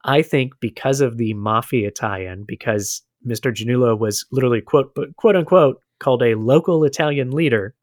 I 0.03 0.23
think 0.23 0.53
because 0.59 0.99
of 0.99 1.17
the 1.17 1.33
mafia 1.35 1.91
tie-in, 1.91 2.43
because 2.47 3.03
Mr. 3.25 3.53
Janulo 3.53 3.97
was 3.97 4.25
literally 4.31 4.61
quote 4.61 4.95
quote 5.15 5.35
unquote 5.35 5.79
called 5.99 6.23
a 6.23 6.33
local 6.33 6.83
Italian 6.83 7.29
leader. 7.29 7.75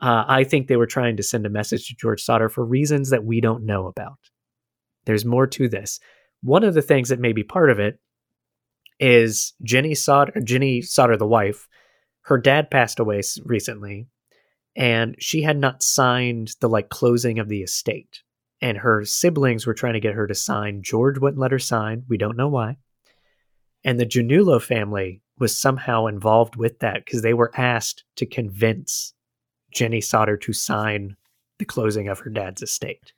Uh, 0.00 0.24
I 0.28 0.44
think 0.44 0.66
they 0.68 0.76
were 0.76 0.86
trying 0.86 1.16
to 1.16 1.22
send 1.22 1.46
a 1.46 1.50
message 1.50 1.88
to 1.88 1.96
George 1.98 2.22
Sodder 2.22 2.50
for 2.50 2.62
reasons 2.64 3.08
that 3.10 3.24
we 3.24 3.40
don't 3.40 3.64
know 3.64 3.86
about. 3.86 4.18
There's 5.06 5.24
more 5.24 5.46
to 5.46 5.68
this. 5.68 5.98
One 6.42 6.62
of 6.62 6.74
the 6.74 6.82
things 6.82 7.08
that 7.08 7.18
may 7.18 7.32
be 7.32 7.42
part 7.42 7.70
of 7.70 7.80
it 7.80 7.98
is 9.00 9.54
Jenny 9.62 9.94
Sodder, 9.94 10.40
Jenny 10.40 10.82
Sodder, 10.82 11.16
the 11.16 11.26
wife. 11.26 11.68
Her 12.22 12.38
dad 12.38 12.70
passed 12.70 12.98
away 12.98 13.22
recently, 13.44 14.06
and 14.76 15.16
she 15.18 15.42
had 15.42 15.58
not 15.58 15.82
signed 15.82 16.54
the 16.60 16.68
like 16.68 16.88
closing 16.88 17.38
of 17.38 17.48
the 17.48 17.62
estate. 17.62 18.22
And 18.60 18.78
her 18.78 19.04
siblings 19.04 19.66
were 19.66 19.74
trying 19.74 19.94
to 19.94 20.00
get 20.00 20.14
her 20.14 20.26
to 20.26 20.34
sign. 20.34 20.82
George 20.82 21.18
wouldn't 21.18 21.40
let 21.40 21.52
her 21.52 21.58
sign. 21.58 22.04
We 22.08 22.18
don't 22.18 22.36
know 22.36 22.48
why. 22.48 22.76
And 23.84 23.98
the 23.98 24.06
Janulo 24.06 24.60
family 24.60 25.22
was 25.38 25.56
somehow 25.56 26.06
involved 26.06 26.56
with 26.56 26.80
that 26.80 27.04
because 27.04 27.22
they 27.22 27.34
were 27.34 27.52
asked 27.56 28.04
to 28.16 28.26
convince 28.26 29.14
Jenny 29.72 30.00
Sodder 30.00 30.36
to 30.38 30.52
sign 30.52 31.16
the 31.58 31.64
closing 31.64 32.08
of 32.08 32.20
her 32.20 32.30
dad's 32.30 32.62
estate. 32.62 33.12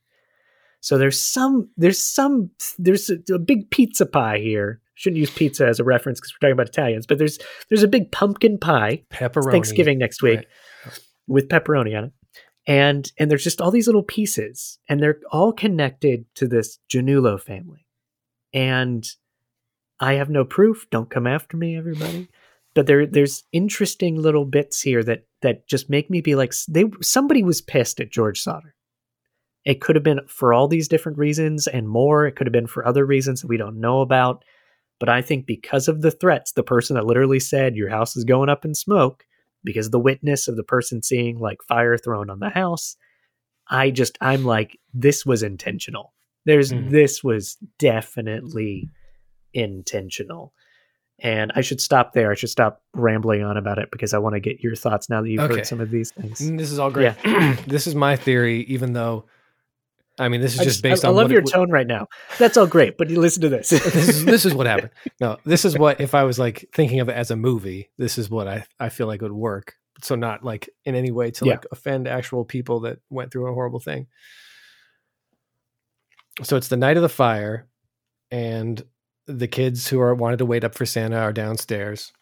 So 0.80 0.96
there's 0.98 1.20
some 1.20 1.68
there's 1.76 2.02
some 2.02 2.50
there's 2.78 3.10
a, 3.10 3.34
a 3.34 3.38
big 3.38 3.70
pizza 3.70 4.06
pie 4.06 4.38
here. 4.38 4.80
Shouldn't 4.94 5.18
use 5.20 5.30
pizza 5.30 5.66
as 5.66 5.80
a 5.80 5.84
reference 5.84 6.20
because 6.20 6.32
we're 6.34 6.46
talking 6.48 6.52
about 6.52 6.68
Italians, 6.68 7.06
but 7.06 7.18
there's 7.18 7.38
there's 7.68 7.82
a 7.82 7.88
big 7.88 8.10
pumpkin 8.12 8.58
pie. 8.58 9.02
Pepperoni. 9.10 9.50
Thanksgiving 9.50 9.98
next 9.98 10.22
week 10.22 10.38
Right. 10.86 11.00
with 11.26 11.48
pepperoni 11.48 11.96
on 11.96 12.04
it. 12.04 12.12
And 12.66 13.10
and 13.18 13.30
there's 13.30 13.44
just 13.44 13.60
all 13.60 13.70
these 13.70 13.86
little 13.86 14.02
pieces 14.02 14.78
and 14.88 15.02
they're 15.02 15.20
all 15.30 15.52
connected 15.52 16.24
to 16.36 16.46
this 16.46 16.78
Janulo 16.92 17.40
family. 17.40 17.86
And 18.52 19.06
I 20.00 20.14
have 20.14 20.30
no 20.30 20.44
proof. 20.44 20.86
Don't 20.90 21.10
come 21.10 21.26
after 21.26 21.56
me, 21.56 21.76
everybody. 21.76 22.28
But 22.74 22.86
there 22.86 23.06
there's 23.06 23.44
interesting 23.52 24.20
little 24.20 24.44
bits 24.44 24.80
here 24.80 25.02
that 25.04 25.24
that 25.42 25.66
just 25.66 25.90
make 25.90 26.10
me 26.10 26.20
be 26.20 26.34
like 26.34 26.52
they 26.68 26.84
somebody 27.02 27.42
was 27.42 27.60
pissed 27.60 28.00
at 28.00 28.10
George 28.10 28.40
Sodder. 28.40 28.74
It 29.64 29.80
could 29.80 29.94
have 29.96 30.02
been 30.02 30.20
for 30.26 30.52
all 30.54 30.68
these 30.68 30.88
different 30.88 31.18
reasons 31.18 31.66
and 31.66 31.88
more. 31.88 32.26
It 32.26 32.36
could 32.36 32.46
have 32.46 32.52
been 32.52 32.66
for 32.66 32.86
other 32.86 33.04
reasons 33.04 33.42
that 33.42 33.48
we 33.48 33.56
don't 33.58 33.80
know 33.80 34.00
about. 34.00 34.44
But 34.98 35.08
I 35.08 35.22
think 35.22 35.46
because 35.46 35.88
of 35.88 36.02
the 36.02 36.10
threats, 36.10 36.52
the 36.52 36.62
person 36.62 36.94
that 36.96 37.06
literally 37.06 37.40
said 37.40 37.76
your 37.76 37.88
house 37.90 38.16
is 38.16 38.24
going 38.24 38.48
up 38.48 38.64
in 38.64 38.74
smoke, 38.74 39.24
because 39.64 39.90
the 39.90 39.98
witness 40.00 40.48
of 40.48 40.56
the 40.56 40.62
person 40.64 41.02
seeing 41.02 41.38
like 41.38 41.58
fire 41.68 41.96
thrown 41.98 42.30
on 42.30 42.38
the 42.40 42.48
house, 42.50 42.96
I 43.68 43.90
just 43.90 44.16
I'm 44.20 44.44
like 44.44 44.78
this 44.94 45.24
was 45.26 45.42
intentional. 45.42 46.12
There's 46.46 46.72
Mhm. 46.72 46.90
this 46.90 47.22
was 47.22 47.56
definitely 47.78 48.88
intentional. 49.52 50.52
And 51.22 51.52
I 51.54 51.60
should 51.60 51.80
stop 51.82 52.14
there. 52.14 52.30
I 52.30 52.34
should 52.34 52.48
stop 52.48 52.82
rambling 52.94 53.42
on 53.42 53.58
about 53.58 53.78
it 53.78 53.90
because 53.92 54.14
I 54.14 54.18
want 54.18 54.34
to 54.36 54.40
get 54.40 54.60
your 54.60 54.74
thoughts 54.74 55.10
now 55.10 55.20
that 55.20 55.28
you've 55.28 55.42
Okay. 55.42 55.56
heard 55.56 55.66
some 55.66 55.80
of 55.80 55.90
these 55.90 56.10
things. 56.12 56.40
Mm, 56.40 56.56
This 56.58 56.72
is 56.72 56.78
all 56.78 56.90
great. 56.90 57.14
this 57.66 57.86
is 57.86 57.94
my 57.94 58.16
theory, 58.16 58.62
even 58.64 58.94
though, 58.94 59.26
I 60.20 60.28
mean, 60.28 60.40
this 60.40 60.52
is 60.52 60.58
just 60.58 60.68
just- 60.68 60.82
based 60.82 61.04
I, 61.04 61.08
on 61.08 61.14
I 61.14 61.16
love 61.16 61.32
your 61.32 61.42
tone 61.42 61.70
right 61.70 61.86
now. 61.86 62.06
That's 62.38 62.56
all 62.56 62.66
great, 62.66 62.96
but 62.98 63.08
you 63.10 63.18
listen 63.20 63.42
to 63.42 63.48
this. 63.48 63.70
this 63.70 64.08
is 64.08 64.24
this 64.24 64.44
is 64.46 64.54
what 64.54 64.66
happened. 64.72 64.90
No, 65.20 65.38
this 65.44 65.64
is 65.64 65.76
what 65.78 66.00
if 66.00 66.14
I 66.14 66.24
was 66.24 66.38
like 66.38 66.68
thinking 66.74 67.00
of 67.00 67.08
it 67.08 67.16
as 67.16 67.30
a 67.30 67.36
movie, 67.36 67.90
this 67.98 68.18
is 68.18 68.30
what 68.30 68.46
I 68.46 68.64
I 68.78 68.88
feel 68.90 69.06
like 69.06 69.22
would 69.22 69.32
work. 69.32 69.74
So 70.02 70.14
not 70.14 70.44
like 70.44 70.68
in 70.84 70.94
any 70.94 71.10
way 71.10 71.30
to 71.32 71.44
Yeah. 71.44 71.52
like 71.52 71.66
offend 71.72 72.06
actual 72.08 72.44
people 72.44 72.80
that 72.80 72.98
went 73.10 73.32
through 73.32 73.48
a 73.50 73.54
horrible 73.54 73.80
thing. 73.80 74.06
So 76.42 76.56
it's 76.56 76.68
the 76.68 76.76
night 76.76 76.96
of 76.96 77.02
the 77.02 77.08
fire, 77.08 77.66
and 78.30 78.82
the 79.26 79.48
kids 79.48 79.88
who 79.88 80.00
are 80.00 80.14
wanted 80.14 80.38
to 80.38 80.46
wait 80.46 80.64
up 80.64 80.74
for 80.74 80.86
Santa 80.86 81.18
are 81.18 81.32
downstairs. 81.32 82.12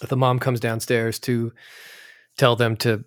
The 0.00 0.16
mom 0.16 0.38
comes 0.38 0.60
downstairs 0.60 1.18
to 1.20 1.52
tell 2.38 2.56
them 2.56 2.76
to 2.78 3.04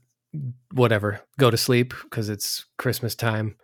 whatever 0.74 1.22
go 1.40 1.50
to 1.50 1.58
sleep 1.58 1.94
because 2.04 2.30
it's 2.30 2.66
Christmas 2.78 3.16
time 3.16 3.56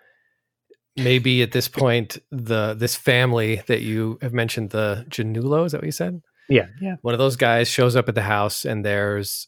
maybe 0.98 1.42
at 1.42 1.52
this 1.52 1.68
point 1.68 2.18
the 2.32 2.74
this 2.74 2.96
family 2.96 3.62
that 3.68 3.82
you 3.82 4.18
have 4.22 4.34
mentioned 4.34 4.72
the 4.72 5.06
Janulo 5.10 5.66
is 5.66 5.72
that 5.72 5.80
what 5.80 5.86
you 5.86 5.92
said 5.92 6.22
yeah, 6.50 6.68
yeah. 6.82 6.96
one 7.02 7.14
of 7.14 7.18
those 7.20 7.38
guys 7.38 7.70
shows 7.70 7.96
up 7.96 8.10
at 8.10 8.16
the 8.16 8.22
house 8.24 8.66
and 8.66 8.84
there's 8.84 9.48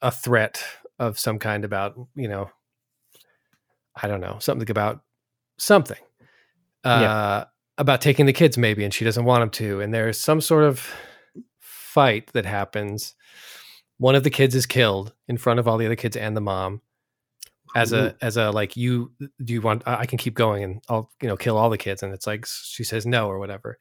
a 0.00 0.12
threat 0.12 0.62
of 0.98 1.18
some 1.18 1.38
kind 1.40 1.64
about 1.64 1.98
you 2.14 2.28
know 2.28 2.50
I 4.00 4.06
don't 4.08 4.20
know 4.20 4.36
something 4.40 4.70
about 4.70 5.00
something 5.58 5.98
uh 6.84 7.00
Yeah. 7.02 7.44
about 7.78 8.00
taking 8.00 8.26
the 8.26 8.32
kids 8.32 8.56
maybe 8.56 8.84
and 8.84 8.94
she 8.94 9.04
doesn't 9.04 9.24
want 9.24 9.42
him 9.42 9.50
to 9.50 9.80
and 9.80 9.92
there's 9.92 10.20
some 10.20 10.40
sort 10.40 10.64
of 10.64 10.88
fight 11.58 12.30
that 12.32 12.46
happens 12.46 13.14
one 13.98 14.14
of 14.14 14.22
the 14.22 14.30
kids 14.30 14.54
is 14.54 14.66
killed 14.66 15.14
in 15.26 15.36
front 15.38 15.58
of 15.58 15.66
all 15.66 15.78
the 15.78 15.86
other 15.86 15.96
kids 15.96 16.16
and 16.16 16.36
the 16.36 16.40
mom 16.40 16.80
as 17.74 17.92
a 17.92 17.96
mm-hmm. 17.96 18.16
as 18.20 18.36
a 18.36 18.50
like 18.50 18.76
you 18.76 19.12
do 19.44 19.52
you 19.52 19.60
want 19.60 19.82
I 19.86 20.06
can 20.06 20.18
keep 20.18 20.34
going 20.34 20.62
and 20.62 20.82
I'll 20.88 21.10
you 21.20 21.28
know 21.28 21.36
kill 21.36 21.56
all 21.56 21.70
the 21.70 21.78
kids 21.78 22.02
and 22.02 22.12
it's 22.12 22.26
like 22.26 22.46
she 22.46 22.84
says 22.84 23.06
no 23.06 23.28
or 23.28 23.38
whatever. 23.38 23.78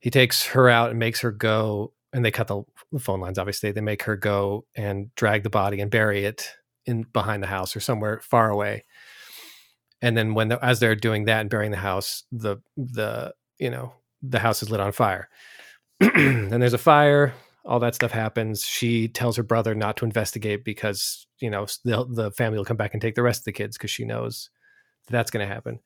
He 0.00 0.10
takes 0.10 0.46
her 0.46 0.68
out 0.68 0.90
and 0.90 0.98
makes 0.98 1.20
her 1.20 1.30
go 1.30 1.92
and 2.12 2.24
they 2.24 2.30
cut 2.30 2.48
the, 2.48 2.62
the 2.90 2.98
phone 2.98 3.20
lines 3.20 3.38
obviously 3.38 3.72
they 3.72 3.80
make 3.80 4.02
her 4.02 4.16
go 4.16 4.66
and 4.74 5.14
drag 5.14 5.42
the 5.42 5.50
body 5.50 5.80
and 5.80 5.90
bury 5.90 6.24
it 6.24 6.50
in 6.84 7.04
behind 7.12 7.42
the 7.42 7.46
house 7.46 7.76
or 7.76 7.80
somewhere 7.80 8.20
far 8.20 8.50
away. 8.50 8.84
And 10.00 10.16
then 10.16 10.34
when 10.34 10.48
the, 10.48 10.64
as 10.64 10.80
they're 10.80 10.96
doing 10.96 11.26
that 11.26 11.40
and 11.40 11.50
burying 11.50 11.70
the 11.70 11.76
house 11.76 12.24
the 12.32 12.58
the 12.76 13.34
you 13.58 13.70
know 13.70 13.94
the 14.22 14.38
house 14.38 14.62
is 14.62 14.70
lit 14.70 14.80
on 14.80 14.92
fire. 14.92 15.28
and 16.00 16.50
there's 16.50 16.74
a 16.74 16.78
fire 16.78 17.34
all 17.64 17.78
that 17.80 17.94
stuff 17.94 18.10
happens. 18.10 18.64
She 18.64 19.08
tells 19.08 19.36
her 19.36 19.42
brother 19.42 19.74
not 19.74 19.96
to 19.98 20.04
investigate 20.04 20.64
because 20.64 21.26
you 21.40 21.50
know 21.50 21.66
the 21.84 22.04
the 22.08 22.30
family 22.32 22.58
will 22.58 22.64
come 22.64 22.76
back 22.76 22.94
and 22.94 23.00
take 23.00 23.14
the 23.14 23.22
rest 23.22 23.40
of 23.40 23.44
the 23.44 23.52
kids 23.52 23.76
because 23.76 23.90
she 23.90 24.04
knows 24.04 24.50
that 25.06 25.12
that's 25.12 25.30
going 25.30 25.46
to 25.46 25.52
happen. 25.52 25.80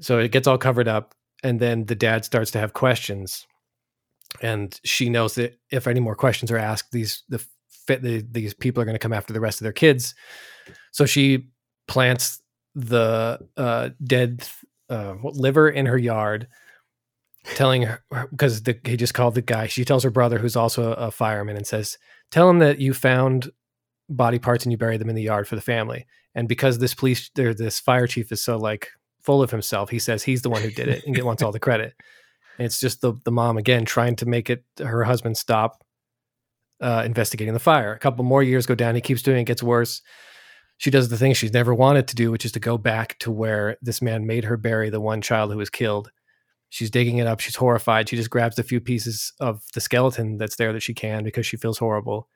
So 0.00 0.18
it 0.18 0.32
gets 0.32 0.46
all 0.46 0.58
covered 0.58 0.88
up, 0.88 1.14
and 1.42 1.60
then 1.60 1.86
the 1.86 1.94
dad 1.94 2.24
starts 2.24 2.50
to 2.52 2.58
have 2.58 2.72
questions, 2.72 3.46
and 4.42 4.78
she 4.84 5.08
knows 5.08 5.34
that 5.34 5.58
if 5.70 5.86
any 5.86 6.00
more 6.00 6.16
questions 6.16 6.50
are 6.50 6.58
asked, 6.58 6.92
these 6.92 7.22
the, 7.28 7.44
fit 7.68 8.02
the 8.02 8.24
these 8.30 8.54
people 8.54 8.82
are 8.82 8.86
going 8.86 8.94
to 8.94 9.00
come 9.00 9.12
after 9.12 9.32
the 9.32 9.40
rest 9.40 9.60
of 9.60 9.64
their 9.64 9.72
kids. 9.72 10.14
So 10.92 11.06
she 11.06 11.48
plants 11.88 12.42
the 12.74 13.40
uh, 13.56 13.90
dead 14.04 14.46
uh, 14.88 15.14
liver 15.22 15.68
in 15.68 15.86
her 15.86 15.98
yard 15.98 16.46
telling 17.44 17.82
her 17.82 18.02
because 18.30 18.62
the, 18.62 18.78
he 18.84 18.96
just 18.96 19.14
called 19.14 19.34
the 19.34 19.42
guy. 19.42 19.66
She 19.66 19.84
tells 19.84 20.04
her 20.04 20.10
brother, 20.10 20.38
who's 20.38 20.56
also 20.56 20.92
a 20.92 21.10
fireman, 21.10 21.56
and 21.56 21.66
says, 21.66 21.98
"Tell 22.30 22.48
him 22.48 22.58
that 22.58 22.80
you 22.80 22.94
found 22.94 23.50
body 24.08 24.38
parts 24.38 24.64
and 24.64 24.72
you 24.72 24.78
buried 24.78 25.00
them 25.00 25.08
in 25.08 25.16
the 25.16 25.22
yard 25.22 25.48
for 25.48 25.56
the 25.56 25.62
family." 25.62 26.06
And 26.34 26.48
because 26.48 26.78
this 26.78 26.94
police, 26.94 27.30
or 27.38 27.54
this 27.54 27.80
fire 27.80 28.06
chief, 28.06 28.30
is 28.30 28.42
so 28.42 28.56
like 28.56 28.88
full 29.22 29.42
of 29.42 29.50
himself, 29.50 29.90
he 29.90 29.98
says 29.98 30.22
he's 30.22 30.42
the 30.42 30.50
one 30.50 30.62
who 30.62 30.70
did 30.70 30.88
it 30.88 31.04
and 31.04 31.16
wants 31.22 31.42
all 31.42 31.52
the 31.52 31.60
credit. 31.60 31.94
And 32.58 32.66
it's 32.66 32.80
just 32.80 33.00
the 33.00 33.14
the 33.24 33.32
mom 33.32 33.56
again 33.56 33.84
trying 33.84 34.16
to 34.16 34.26
make 34.26 34.50
it 34.50 34.64
her 34.78 35.04
husband 35.04 35.36
stop 35.36 35.82
uh, 36.80 37.02
investigating 37.04 37.54
the 37.54 37.60
fire. 37.60 37.92
A 37.92 37.98
couple 37.98 38.24
more 38.24 38.42
years 38.42 38.66
go 38.66 38.74
down. 38.74 38.94
He 38.94 39.00
keeps 39.00 39.22
doing 39.22 39.40
it, 39.40 39.44
gets 39.44 39.62
worse. 39.62 40.02
She 40.78 40.90
does 40.90 41.10
the 41.10 41.18
thing 41.18 41.34
she's 41.34 41.52
never 41.52 41.74
wanted 41.74 42.08
to 42.08 42.14
do, 42.14 42.30
which 42.30 42.46
is 42.46 42.52
to 42.52 42.60
go 42.60 42.78
back 42.78 43.18
to 43.18 43.30
where 43.30 43.76
this 43.82 44.00
man 44.00 44.26
made 44.26 44.44
her 44.44 44.56
bury 44.56 44.88
the 44.88 45.00
one 45.00 45.20
child 45.20 45.52
who 45.52 45.58
was 45.58 45.68
killed 45.68 46.10
She's 46.70 46.90
digging 46.90 47.18
it 47.18 47.26
up. 47.26 47.40
She's 47.40 47.56
horrified. 47.56 48.08
She 48.08 48.16
just 48.16 48.30
grabs 48.30 48.56
the 48.56 48.62
few 48.62 48.80
pieces 48.80 49.32
of 49.40 49.62
the 49.74 49.80
skeleton 49.80 50.38
that's 50.38 50.56
there 50.56 50.72
that 50.72 50.80
she 50.80 50.94
can 50.94 51.24
because 51.24 51.44
she 51.44 51.56
feels 51.56 51.78
horrible. 51.78 52.28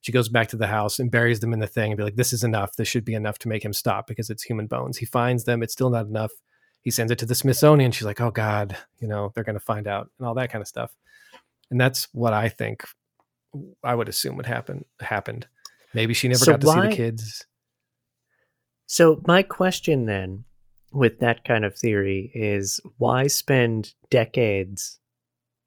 She 0.00 0.12
goes 0.12 0.28
back 0.28 0.48
to 0.48 0.56
the 0.56 0.68
house 0.68 0.98
and 0.98 1.10
buries 1.10 1.40
them 1.40 1.52
in 1.52 1.58
the 1.58 1.66
thing 1.66 1.90
and 1.90 1.98
be 1.98 2.04
like, 2.04 2.16
this 2.16 2.32
is 2.32 2.44
enough. 2.44 2.76
This 2.76 2.88
should 2.88 3.04
be 3.04 3.14
enough 3.14 3.38
to 3.40 3.48
make 3.48 3.64
him 3.64 3.72
stop 3.72 4.06
because 4.06 4.30
it's 4.30 4.44
human 4.44 4.68
bones. 4.68 4.96
He 4.96 5.06
finds 5.06 5.44
them. 5.44 5.62
It's 5.62 5.72
still 5.72 5.90
not 5.90 6.06
enough. 6.06 6.30
He 6.82 6.90
sends 6.90 7.12
it 7.12 7.18
to 7.18 7.26
the 7.26 7.34
Smithsonian. 7.34 7.90
She's 7.90 8.06
like, 8.06 8.20
oh 8.20 8.30
God, 8.30 8.76
you 9.00 9.08
know, 9.08 9.32
they're 9.34 9.44
going 9.44 9.58
to 9.58 9.60
find 9.60 9.86
out 9.86 10.08
and 10.18 10.26
all 10.26 10.34
that 10.34 10.50
kind 10.50 10.62
of 10.62 10.68
stuff. 10.68 10.96
And 11.70 11.78
that's 11.80 12.08
what 12.12 12.32
I 12.32 12.48
think 12.48 12.84
I 13.82 13.94
would 13.94 14.08
assume 14.08 14.36
would 14.36 14.46
happen 14.46 14.84
happened. 15.00 15.48
Maybe 15.92 16.14
she 16.14 16.28
never 16.28 16.44
So 16.44 16.52
got 16.52 16.60
to 16.60 16.66
see 16.68 16.80
the 16.80 16.96
kids. 16.96 17.44
So 18.86 19.20
my 19.26 19.42
question 19.42 20.06
then 20.06 20.44
with 20.92 21.20
that 21.20 21.44
kind 21.44 21.64
of 21.64 21.76
theory 21.76 22.30
is 22.34 22.80
why 22.98 23.26
spend 23.26 23.94
decades 24.10 24.98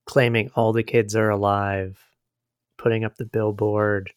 claiming 0.05 0.49
all 0.55 0.73
the 0.73 0.83
kids 0.83 1.15
are 1.15 1.29
alive, 1.29 1.99
putting 2.77 3.03
up 3.05 3.15
the 3.17 3.25
billboard, 3.25 4.11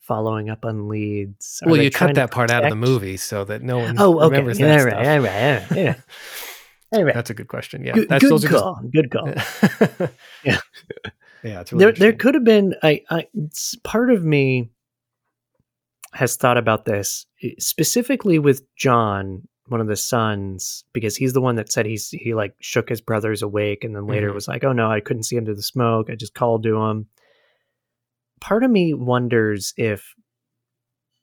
following 0.00 0.48
up 0.48 0.64
on 0.64 0.88
leads? 0.88 1.60
Well, 1.64 1.76
you 1.76 1.90
cut 1.90 2.14
that 2.14 2.30
part 2.30 2.50
out 2.50 2.64
of 2.64 2.70
the 2.70 2.76
movie 2.76 3.16
so 3.16 3.44
that 3.44 3.62
no 3.62 3.78
one 3.78 3.96
Oh, 3.98 4.20
okay. 4.20 4.24
remembers 4.36 4.58
that 4.58 4.78
all 4.80 4.84
right, 4.86 4.92
stuff. 4.92 5.06
all 5.06 5.18
right, 5.18 5.18
all 5.18 5.76
right, 5.76 5.76
yeah. 5.76 5.94
All 6.90 7.04
right. 7.04 7.14
That's 7.14 7.28
a 7.28 7.34
good 7.34 7.48
question. 7.48 7.84
Yeah, 7.84 7.92
good 7.92 8.08
that's 8.08 8.24
good 8.24 8.32
are 8.32 8.38
just- 8.38 8.50
call. 8.50 8.80
Good 8.90 9.10
call. 9.10 9.26
yeah, 10.42 10.58
yeah. 11.44 11.60
It's 11.60 11.70
really 11.70 11.84
there, 11.84 11.92
there 11.92 12.12
could 12.14 12.32
have 12.34 12.44
been 12.44 12.74
I, 12.82 13.02
I 13.10 13.26
part 13.84 14.10
of 14.10 14.24
me 14.24 14.70
has 16.12 16.36
thought 16.36 16.56
about 16.58 16.84
this 16.84 17.26
specifically 17.58 18.38
with 18.38 18.62
John, 18.76 19.46
one 19.66 19.80
of 19.80 19.86
the 19.86 19.96
sons, 19.96 20.84
because 20.92 21.16
he's 21.16 21.34
the 21.34 21.40
one 21.42 21.56
that 21.56 21.70
said 21.70 21.84
he's 21.86 22.08
he 22.10 22.34
like 22.34 22.54
shook 22.60 22.88
his 22.88 23.00
brothers 23.00 23.42
awake, 23.42 23.84
and 23.84 23.94
then 23.94 24.06
later 24.06 24.30
Mhm. 24.30 24.34
was 24.34 24.48
like, 24.48 24.64
"Oh 24.64 24.72
no, 24.72 24.90
I 24.90 25.00
couldn't 25.00 25.24
see 25.24 25.36
him 25.36 25.44
through 25.44 25.56
the 25.56 25.62
smoke. 25.62 26.08
I 26.10 26.14
just 26.14 26.34
called 26.34 26.62
to 26.64 26.76
him." 26.82 27.06
Part 28.40 28.64
of 28.64 28.70
me 28.70 28.94
wonders 28.94 29.74
if 29.76 30.14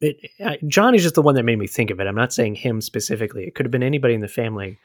it, 0.01 0.17
I, 0.43 0.59
John 0.67 0.93
is 0.93 1.03
just 1.03 1.15
the 1.15 1.21
one 1.21 1.35
that 1.35 1.43
made 1.43 1.57
me 1.57 1.67
think 1.67 1.89
of 1.89 1.99
it. 1.99 2.07
I'm 2.07 2.15
not 2.15 2.33
saying 2.33 2.55
him 2.55 2.81
specifically. 2.81 3.45
It 3.45 3.55
could 3.55 3.65
have 3.65 3.71
been 3.71 3.81
anybody 3.83 4.13
in 4.13 4.21
the 4.21 4.27
family. 4.27 4.77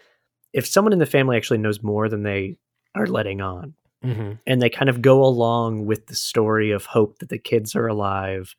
If 0.52 0.66
someone 0.66 0.92
in 0.92 0.98
the 1.00 1.06
family 1.06 1.36
actually 1.36 1.58
knows 1.58 1.82
more 1.82 2.08
than 2.08 2.22
they 2.22 2.56
are 2.94 3.06
letting 3.06 3.40
on, 3.40 3.74
Mhm. 4.04 4.38
and 4.46 4.62
they 4.62 4.70
kind 4.70 4.88
of 4.88 5.02
go 5.02 5.22
along 5.24 5.84
with 5.84 6.06
the 6.06 6.14
story 6.14 6.70
of 6.70 6.86
hope 6.86 7.18
that 7.18 7.28
the 7.28 7.38
kids 7.38 7.74
are 7.74 7.86
alive 7.88 8.54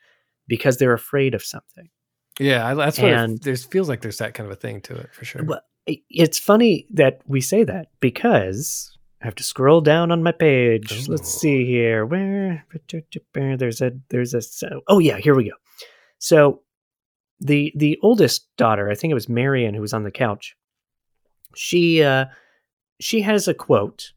because 0.51 0.75
they're 0.75 0.91
afraid 0.93 1.33
of 1.33 1.41
something. 1.41 1.87
Yeah, 2.37 2.73
that's 2.73 2.99
what 2.99 3.13
And- 3.13 3.37
it, 3.37 3.43
there's 3.43 3.63
feels 3.63 3.87
like. 3.87 4.01
There's 4.01 4.17
that 4.17 4.33
kind 4.33 4.45
of 4.45 4.51
a 4.51 4.59
thing 4.59 4.81
to 4.81 4.95
it 4.97 5.09
for 5.13 5.23
sure. 5.23 5.43
Well, 5.45 5.61
it's 6.09 6.37
funny 6.37 6.85
that 6.91 7.21
we 7.25 7.39
say 7.39 7.63
that 7.63 7.87
because 8.01 8.97
I 9.21 9.25
have 9.25 9.35
to 9.35 9.43
scroll 9.43 9.79
down 9.79 10.11
on 10.11 10.23
my 10.23 10.33
page. 10.33 11.07
Let's 11.07 11.33
see 11.33 11.65
here. 11.65 12.05
Where 12.05 12.65
there's 13.33 13.81
a 13.81 13.91
there's 14.09 14.33
a 14.33 14.41
oh 14.89 14.99
yeah, 14.99 15.17
here 15.19 15.35
we 15.35 15.45
go. 15.45 15.55
So 16.17 16.63
the 17.39 17.71
the 17.77 17.97
oldest 18.03 18.47
daughter, 18.57 18.89
I 18.89 18.95
think 18.95 19.11
it 19.11 19.15
was 19.15 19.29
Marion 19.29 19.73
who 19.73 19.81
was 19.81 19.93
on 19.93 20.03
the 20.03 20.11
couch. 20.11 20.55
She 21.55 22.03
uh 22.03 22.25
she 22.99 23.21
has 23.21 23.47
a 23.47 23.53
quote. 23.53 24.11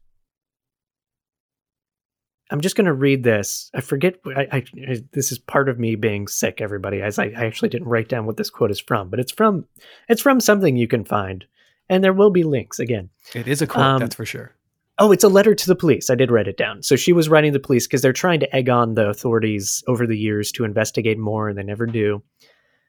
I'm 2.51 2.61
just 2.61 2.75
going 2.75 2.85
to 2.85 2.93
read 2.93 3.23
this. 3.23 3.71
I 3.73 3.81
forget. 3.81 4.15
I, 4.27 4.47
I, 4.51 4.63
I- 4.87 5.03
this 5.13 5.31
is 5.31 5.39
part 5.39 5.67
of 5.69 5.79
me 5.79 5.95
being 5.95 6.27
sick. 6.27 6.61
Everybody, 6.61 7.01
as 7.01 7.17
I, 7.17 7.25
I 7.25 7.45
actually 7.45 7.69
didn't 7.69 7.87
write 7.87 8.07
down 8.09 8.25
what 8.25 8.37
this 8.37 8.49
quote 8.49 8.71
is 8.71 8.79
from, 8.79 9.09
but 9.09 9.19
it's 9.19 9.31
from 9.31 9.65
it's 10.09 10.21
from 10.21 10.39
something 10.39 10.77
you 10.77 10.87
can 10.87 11.05
find, 11.05 11.45
and 11.89 12.03
there 12.03 12.13
will 12.13 12.29
be 12.31 12.43
links 12.43 12.79
again. 12.79 13.09
it 13.33 13.47
is 13.47 13.61
a 13.61 13.67
quote, 13.67 13.85
um, 13.85 13.99
that's 13.99 14.15
for 14.15 14.25
sure. 14.25 14.53
Oh, 14.97 15.11
it's 15.11 15.23
a 15.25 15.27
letter 15.29 15.53
to 15.53 15.67
the 15.67 15.75
police. 15.75 16.09
I 16.09 16.15
did 16.15 16.31
write 16.31 16.47
it 16.47 16.55
down. 16.55 16.81
So 16.81 16.95
she 16.95 17.11
was 17.11 17.27
writing 17.27 17.51
the 17.51 17.59
police 17.59 17.85
because 17.85 18.01
they're 18.01 18.13
trying 18.13 18.39
to 18.39 18.55
egg 18.55 18.69
on 18.69 18.93
the 18.93 19.09
authorities 19.09 19.83
over 19.87 20.07
the 20.07 20.17
years 20.17 20.53
to 20.53 20.63
investigate 20.63 21.17
more, 21.17 21.49
and 21.49 21.57
they 21.57 21.63
never 21.63 21.85
do. 21.85 22.23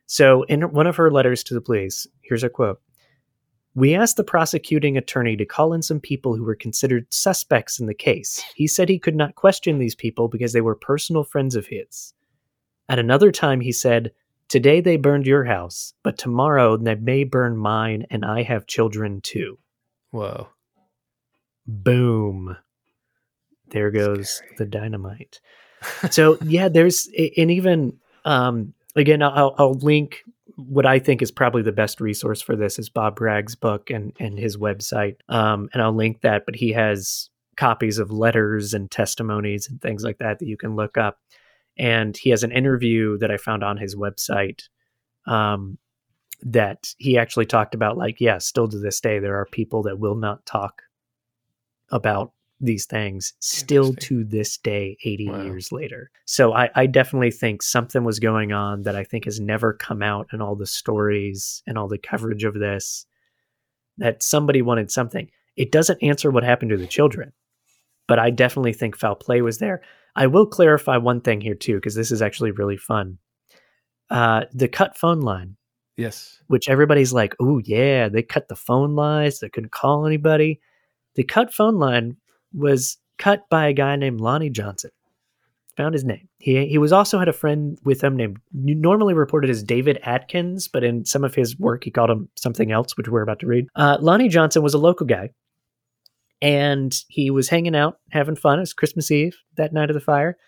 So, 0.06 0.44
in 0.44 0.62
one 0.70 0.86
of 0.86 0.94
her 0.96 1.10
letters 1.10 1.42
to 1.44 1.54
the 1.54 1.60
police, 1.60 2.06
here's 2.22 2.44
a 2.44 2.48
quote 2.48 2.80
We 3.76 3.94
asked 3.94 4.16
the 4.16 4.24
prosecuting 4.24 4.96
attorney 4.96 5.36
to 5.36 5.44
call 5.44 5.74
in 5.74 5.82
some 5.82 6.00
people 6.00 6.34
who 6.34 6.44
were 6.44 6.54
considered 6.54 7.06
suspects 7.12 7.78
in 7.78 7.84
the 7.86 7.94
case. 7.94 8.42
He 8.54 8.66
said 8.66 8.88
he 8.88 8.98
could 8.98 9.14
not 9.14 9.34
question 9.34 9.78
these 9.78 9.94
people 9.94 10.28
because 10.28 10.54
they 10.54 10.62
were 10.62 10.74
personal 10.74 11.24
friends 11.24 11.54
of 11.54 11.66
his. 11.66 12.14
At 12.88 12.98
another 12.98 13.30
time, 13.30 13.60
he 13.60 13.72
said, 13.72 14.12
Today 14.48 14.80
they 14.80 14.96
burned 14.96 15.26
your 15.26 15.44
house, 15.44 15.92
but 16.02 16.16
tomorrow 16.16 16.78
they 16.78 16.94
may 16.94 17.24
burn 17.24 17.58
mine, 17.58 18.06
and 18.08 18.24
I 18.24 18.42
have 18.44 18.66
children 18.66 19.20
too 19.20 19.58
Whoa. 20.10 20.48
boom 21.66 22.56
there 23.68 23.90
goes 23.90 24.30
Scary. 24.30 24.54
the 24.56 24.64
dynamite 24.64 25.40
so 26.10 26.38
yeah 26.42 26.68
there's 26.68 27.08
and 27.36 27.50
even 27.50 27.98
um 28.24 28.72
again 28.94 29.20
I'll, 29.20 29.54
I'll 29.58 29.74
link 29.74 30.24
what 30.56 30.86
i 30.86 30.98
think 30.98 31.22
is 31.22 31.30
probably 31.30 31.62
the 31.62 31.72
best 31.72 32.00
resource 32.00 32.40
for 32.40 32.56
this 32.56 32.78
is 32.78 32.88
bob 32.88 33.16
bragg's 33.16 33.54
book 33.54 33.90
and 33.90 34.12
and 34.18 34.38
his 34.38 34.56
website. 34.56 35.16
Um 35.28 35.68
and 35.72 35.82
i'll 35.82 35.94
link 35.94 36.22
that 36.22 36.44
but 36.46 36.56
he 36.56 36.72
has 36.72 37.30
copies 37.56 37.98
of 37.98 38.10
letters 38.10 38.74
and 38.74 38.90
testimonies 38.90 39.68
and 39.68 39.80
things 39.80 40.02
like 40.02 40.18
that 40.18 40.38
that 40.38 40.46
you 40.46 40.58
can 40.58 40.76
look 40.76 40.98
up. 40.98 41.18
And 41.78 42.14
he 42.14 42.28
has 42.30 42.42
an 42.42 42.52
interview 42.52 43.18
that 43.18 43.30
i 43.30 43.36
found 43.36 43.62
on 43.62 43.76
his 43.76 43.94
website 43.94 44.62
um 45.26 45.78
that 46.42 46.88
he 46.98 47.16
actually 47.18 47.46
talked 47.46 47.74
about 47.74 47.96
like 47.96 48.20
yeah 48.20 48.38
still 48.38 48.68
to 48.68 48.78
this 48.78 49.00
day 49.00 49.18
there 49.18 49.38
are 49.38 49.46
people 49.46 49.82
that 49.82 49.98
will 49.98 50.14
not 50.14 50.44
talk 50.46 50.82
about 51.90 52.32
these 52.60 52.86
things 52.86 53.34
still 53.40 53.92
to 53.94 54.24
this 54.24 54.56
day 54.56 54.96
80 55.04 55.28
Wow. 55.28 55.42
years 55.44 55.72
later 55.72 56.10
so 56.24 56.54
I, 56.54 56.70
I 56.74 56.86
definitely 56.86 57.30
think 57.30 57.62
something 57.62 58.02
was 58.02 58.18
going 58.18 58.52
on 58.52 58.82
that 58.82 58.96
i 58.96 59.04
think 59.04 59.26
has 59.26 59.38
never 59.38 59.74
come 59.74 60.02
out 60.02 60.26
in 60.32 60.40
all 60.40 60.56
the 60.56 60.66
stories 60.66 61.62
and 61.66 61.76
all 61.76 61.86
the 61.88 61.98
coverage 61.98 62.44
of 62.44 62.54
this 62.54 63.04
that 63.98 64.22
somebody 64.22 64.62
wanted 64.62 64.90
something 64.90 65.30
it 65.56 65.70
doesn't 65.70 66.02
answer 66.02 66.30
what 66.30 66.44
happened 66.44 66.70
to 66.70 66.78
the 66.78 66.86
children 66.86 67.32
but 68.08 68.18
i 68.18 68.30
definitely 68.30 68.72
think 68.72 68.96
foul 68.96 69.14
play 69.16 69.42
was 69.42 69.58
there 69.58 69.82
i 70.14 70.26
will 70.26 70.46
clarify 70.46 70.96
one 70.96 71.20
thing 71.20 71.42
here 71.42 71.54
too 71.54 71.74
because 71.74 71.94
this 71.94 72.10
is 72.10 72.22
actually 72.22 72.52
really 72.52 72.76
fun 72.78 73.18
uh, 74.08 74.42
the 74.52 74.68
cut 74.68 74.96
phone 74.96 75.20
line 75.20 75.56
Yes. 75.98 76.40
which 76.48 76.68
everybody's 76.68 77.12
like, 77.14 77.34
oh 77.40 77.58
yeah, 77.64 78.08
they 78.10 78.22
cut 78.22 78.48
the 78.48 78.54
phone 78.54 78.94
lines, 78.94 79.40
they 79.40 79.48
couldn't 79.48 79.72
call 79.72 80.06
anybody. 80.06 80.60
The 81.14 81.24
cut 81.24 81.52
phone 81.54 81.76
line 81.76 82.18
was 82.56 82.98
cut 83.18 83.48
by 83.50 83.68
a 83.68 83.72
guy 83.72 83.96
named 83.96 84.20
Lonnie 84.20 84.50
Johnson. 84.50 84.90
Found 85.76 85.92
his 85.92 86.04
name. 86.04 86.28
He 86.38 86.66
he 86.66 86.78
was 86.78 86.90
also 86.90 87.18
had 87.18 87.28
a 87.28 87.34
friend 87.34 87.78
with 87.84 88.02
him 88.02 88.16
named 88.16 88.38
normally 88.52 89.12
reported 89.12 89.50
as 89.50 89.62
David 89.62 89.98
Atkins, 90.02 90.68
but 90.68 90.82
in 90.82 91.04
some 91.04 91.22
of 91.22 91.34
his 91.34 91.58
work 91.58 91.84
he 91.84 91.90
called 91.90 92.08
him 92.08 92.30
something 92.34 92.72
else, 92.72 92.96
which 92.96 93.08
we're 93.08 93.20
about 93.20 93.40
to 93.40 93.46
read. 93.46 93.66
Uh, 93.76 93.98
Lonnie 94.00 94.28
Johnson 94.28 94.62
was 94.62 94.72
a 94.72 94.78
local 94.78 95.04
guy, 95.06 95.30
and 96.40 96.96
he 97.08 97.30
was 97.30 97.50
hanging 97.50 97.76
out, 97.76 97.98
having 98.10 98.36
fun. 98.36 98.58
It 98.58 98.62
was 98.62 98.72
Christmas 98.72 99.10
Eve 99.10 99.36
that 99.56 99.74
night 99.74 99.90
of 99.90 99.94
the 99.94 100.00
fire, 100.00 100.38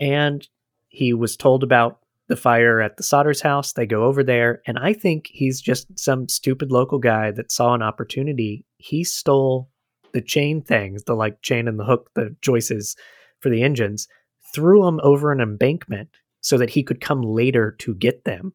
and 0.00 0.48
he 0.88 1.12
was 1.12 1.36
told 1.36 1.62
about 1.62 1.98
the 2.28 2.36
fire 2.36 2.80
at 2.80 2.96
the 2.96 3.02
Sodders 3.02 3.42
house. 3.42 3.74
They 3.74 3.84
go 3.84 4.04
over 4.04 4.24
there, 4.24 4.62
and 4.66 4.78
I 4.78 4.94
think 4.94 5.28
he's 5.30 5.60
just 5.60 5.98
some 5.98 6.26
stupid 6.26 6.72
local 6.72 6.98
guy 6.98 7.32
that 7.32 7.52
saw 7.52 7.74
an 7.74 7.82
opportunity. 7.82 8.64
He 8.78 9.04
stole 9.04 9.68
the 10.14 10.22
chain 10.22 10.62
things, 10.62 11.04
the 11.04 11.14
like 11.14 11.42
chain 11.42 11.68
and 11.68 11.78
the 11.78 11.84
hook, 11.84 12.10
the 12.14 12.34
joists 12.40 12.96
for 13.40 13.50
the 13.50 13.62
engines, 13.62 14.08
threw 14.54 14.82
them 14.84 14.98
over 15.02 15.30
an 15.30 15.40
embankment 15.40 16.08
so 16.40 16.56
that 16.56 16.70
he 16.70 16.82
could 16.82 17.00
come 17.02 17.20
later 17.22 17.72
to 17.80 17.94
get 17.94 18.24
them. 18.24 18.54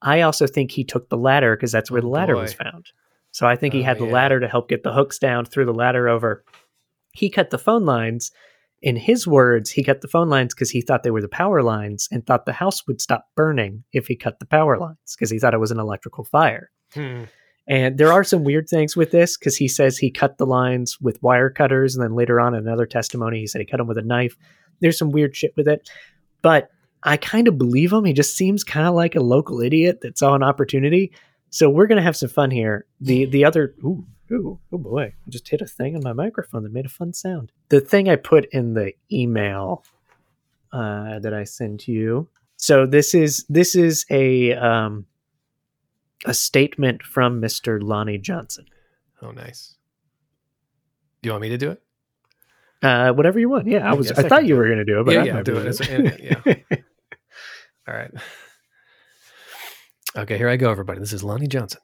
I 0.00 0.22
also 0.22 0.46
think 0.46 0.70
he 0.70 0.84
took 0.84 1.08
the 1.10 1.16
ladder 1.18 1.54
because 1.56 1.72
that's 1.72 1.90
where 1.90 1.98
Oh, 2.00 2.02
the 2.02 2.08
ladder 2.08 2.36
was 2.36 2.54
found. 2.54 2.86
So 3.32 3.46
I 3.46 3.56
think 3.56 3.74
he 3.74 3.80
Oh, 3.80 3.84
had 3.84 3.98
the 3.98 4.06
yeah. 4.06 4.12
ladder 4.12 4.40
to 4.40 4.48
help 4.48 4.68
get 4.68 4.82
the 4.82 4.92
hooks 4.92 5.18
down, 5.18 5.44
threw 5.44 5.64
the 5.64 5.74
ladder 5.74 6.08
over. 6.08 6.44
He 7.12 7.28
cut 7.30 7.50
the 7.50 7.58
phone 7.58 7.84
lines. 7.84 8.30
In 8.82 8.96
his 8.96 9.26
words, 9.26 9.70
he 9.70 9.82
cut 9.82 10.02
the 10.02 10.08
phone 10.08 10.28
lines 10.28 10.54
because 10.54 10.70
he 10.70 10.82
thought 10.82 11.02
they 11.04 11.10
were 11.10 11.22
the 11.22 11.28
power 11.28 11.62
lines 11.62 12.06
and 12.12 12.24
thought 12.26 12.44
the 12.44 12.52
house 12.52 12.86
would 12.86 13.00
stop 13.00 13.26
burning 13.34 13.82
if 13.92 14.06
he 14.06 14.14
cut 14.16 14.38
the 14.40 14.46
power 14.46 14.78
lines 14.78 15.16
because 15.16 15.30
he 15.30 15.38
thought 15.38 15.54
it 15.54 15.60
was 15.60 15.70
an 15.70 15.78
electrical 15.80 16.24
fire. 16.24 16.70
Hmm. 16.92 17.24
And 17.66 17.96
there 17.96 18.12
are 18.12 18.24
some 18.24 18.44
weird 18.44 18.68
things 18.68 18.96
with 18.96 19.10
this 19.10 19.38
because 19.38 19.56
he 19.56 19.68
says 19.68 19.96
he 19.96 20.10
cut 20.10 20.36
the 20.36 20.46
lines 20.46 21.00
with 21.00 21.22
wire 21.22 21.48
cutters, 21.48 21.94
and 21.94 22.04
then 22.04 22.14
later 22.14 22.40
on 22.40 22.54
in 22.54 22.66
another 22.66 22.86
testimony, 22.86 23.40
he 23.40 23.46
said 23.46 23.60
he 23.60 23.66
cut 23.66 23.78
them 23.78 23.86
with 23.86 23.98
a 23.98 24.02
knife. 24.02 24.36
There's 24.80 24.98
some 24.98 25.10
weird 25.10 25.34
shit 25.34 25.54
with 25.56 25.68
it, 25.68 25.88
but 26.42 26.70
I 27.02 27.16
kind 27.16 27.48
of 27.48 27.58
believe 27.58 27.92
him. 27.92 28.04
He 28.04 28.12
just 28.12 28.36
seems 28.36 28.64
kind 28.64 28.86
of 28.86 28.94
like 28.94 29.14
a 29.14 29.20
local 29.20 29.60
idiot 29.60 30.00
that 30.02 30.18
saw 30.18 30.34
an 30.34 30.42
opportunity. 30.42 31.12
So 31.50 31.70
we're 31.70 31.86
gonna 31.86 32.02
have 32.02 32.16
some 32.16 32.28
fun 32.28 32.50
here. 32.50 32.86
The 33.00 33.26
the 33.26 33.44
other 33.44 33.74
ooh 33.84 34.04
ooh 34.32 34.58
oh 34.72 34.78
boy, 34.78 35.14
I 35.26 35.30
just 35.30 35.48
hit 35.48 35.60
a 35.60 35.66
thing 35.66 35.96
on 35.96 36.02
my 36.02 36.12
microphone 36.12 36.64
that 36.64 36.72
made 36.72 36.86
a 36.86 36.90
fun 36.90 37.12
sound. 37.12 37.52
The 37.68 37.80
thing 37.80 38.08
I 38.08 38.16
put 38.16 38.46
in 38.52 38.74
the 38.74 38.92
email 39.12 39.84
uh, 40.72 41.20
that 41.20 41.32
I 41.32 41.44
sent 41.44 41.86
you. 41.86 42.28
So 42.56 42.86
this 42.86 43.14
is 43.14 43.44
this 43.48 43.74
is 43.74 44.04
a 44.10 44.54
um, 44.54 45.06
a 46.24 46.34
statement 46.34 47.02
from 47.02 47.40
Mr. 47.40 47.82
Lonnie 47.82 48.18
Johnson. 48.18 48.66
Oh, 49.22 49.30
nice. 49.30 49.76
Do 51.22 51.28
you 51.28 51.32
want 51.32 51.42
me 51.42 51.48
to 51.50 51.58
do 51.58 51.70
it? 51.70 51.82
Uh, 52.82 53.12
whatever 53.12 53.38
you 53.38 53.48
want. 53.48 53.66
Yeah, 53.66 53.90
I 53.90 53.94
was. 53.94 54.12
I, 54.12 54.22
I 54.22 54.28
thought 54.28 54.40
can 54.40 54.46
you 54.48 54.56
were 54.56 54.66
going 54.66 54.78
to 54.78 54.84
do 54.84 55.00
it, 55.00 55.04
but 55.04 55.12
Yeah, 55.12 55.20
I'm 55.20 55.26
yeah, 55.26 55.42
do 55.42 55.54
with 55.54 55.80
it. 55.80 56.20
Yeah. 56.70 56.76
All 57.88 57.94
right. 57.94 58.10
Okay, 60.16 60.36
here 60.36 60.48
I 60.48 60.56
go, 60.56 60.70
everybody. 60.70 61.00
This 61.00 61.12
is 61.12 61.24
Lonnie 61.24 61.48
Johnson. 61.48 61.80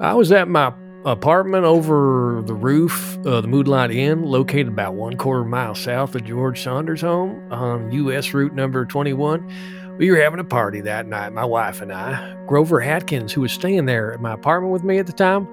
I 0.00 0.14
was 0.14 0.30
at 0.32 0.48
my 0.48 0.74
apartment 1.04 1.64
over 1.64 2.42
the 2.46 2.54
roof 2.54 3.16
of 3.24 3.42
the 3.42 3.48
Moonlight 3.48 3.90
Inn, 3.90 4.22
located 4.22 4.68
about 4.68 4.94
one 4.94 5.16
quarter 5.16 5.44
mile 5.44 5.74
south 5.74 6.14
of 6.14 6.24
George 6.24 6.62
Saunders' 6.62 7.00
home 7.00 7.52
on 7.52 7.90
U.S. 7.92 8.32
Route 8.32 8.54
number 8.54 8.84
21. 8.84 9.50
We 10.02 10.10
were 10.10 10.16
having 10.16 10.40
a 10.40 10.44
party 10.44 10.80
that 10.80 11.06
night, 11.06 11.32
my 11.32 11.44
wife 11.44 11.80
and 11.80 11.92
I. 11.92 12.34
Grover 12.48 12.82
Atkins, 12.82 13.32
who 13.32 13.42
was 13.42 13.52
staying 13.52 13.86
there 13.86 14.12
at 14.12 14.20
my 14.20 14.32
apartment 14.32 14.72
with 14.72 14.82
me 14.82 14.98
at 14.98 15.06
the 15.06 15.12
time, 15.12 15.46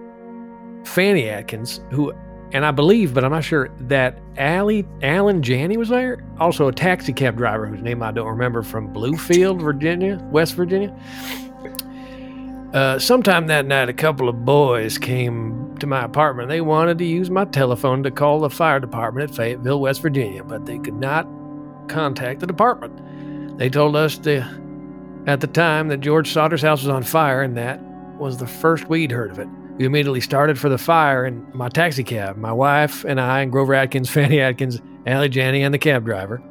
Fanny 0.83 1.29
Atkins, 1.29 1.81
who, 1.91 2.11
and 2.51 2.65
I 2.65 2.71
believe, 2.71 3.13
but 3.13 3.23
I'm 3.23 3.29
not 3.29 3.43
sure, 3.43 3.69
that 3.81 4.17
Allie, 4.37 4.87
Alan 5.03 5.43
Janney 5.43 5.77
was 5.77 5.89
there. 5.89 6.25
Also 6.39 6.67
a 6.67 6.71
taxi 6.71 7.13
cab 7.13 7.37
driver 7.37 7.67
whose 7.67 7.83
name 7.83 8.01
I 8.01 8.11
don't 8.11 8.25
remember 8.25 8.63
from 8.63 8.91
Bluefield, 8.91 9.61
Virginia, 9.61 10.17
West 10.31 10.55
Virginia. 10.55 10.99
Uh, 12.73 12.97
sometime 12.97 13.45
that 13.45 13.67
night, 13.67 13.87
a 13.87 13.93
couple 13.93 14.27
of 14.27 14.45
boys 14.45 14.97
came 14.97 15.77
to 15.77 15.85
my 15.85 16.03
apartment. 16.03 16.49
They 16.49 16.61
wanted 16.61 16.97
to 16.97 17.05
use 17.05 17.29
my 17.29 17.45
telephone 17.45 18.01
to 18.01 18.09
call 18.09 18.39
the 18.39 18.49
fire 18.49 18.79
department 18.79 19.29
at 19.29 19.37
Fayetteville, 19.37 19.79
West 19.79 20.01
Virginia, 20.01 20.43
but 20.43 20.65
they 20.65 20.79
could 20.79 20.95
not 20.95 21.27
contact 21.87 22.39
the 22.39 22.47
department. 22.47 22.99
They 23.59 23.69
told 23.69 23.97
us 23.97 24.17
to, 24.19 24.47
at 25.27 25.41
the 25.41 25.47
time 25.47 25.89
that 25.89 25.97
George 25.97 26.31
Sodder's 26.31 26.61
house 26.61 26.81
was 26.81 26.87
on 26.87 27.03
fire, 27.03 27.41
and 27.41 27.57
that 27.57 27.81
was 28.17 28.37
the 28.37 28.47
first 28.47 28.87
we'd 28.87 29.11
heard 29.11 29.31
of 29.31 29.39
it. 29.39 29.49
We 29.77 29.83
immediately 29.83 30.21
started 30.21 30.57
for 30.57 30.69
the 30.69 30.77
fire 30.77 31.25
in 31.25 31.45
my 31.53 31.67
taxi 31.67 32.05
cab. 32.05 32.37
My 32.37 32.53
wife 32.53 33.03
and 33.03 33.19
I, 33.19 33.41
and 33.41 33.51
Grover 33.51 33.73
Atkins, 33.73 34.09
Fanny 34.13 34.39
Atkins, 34.39 34.79
Allie 35.05 35.27
Janney, 35.27 35.61
and 35.61 35.73
the 35.73 35.77
cab 35.77 36.05
driver. 36.05 36.41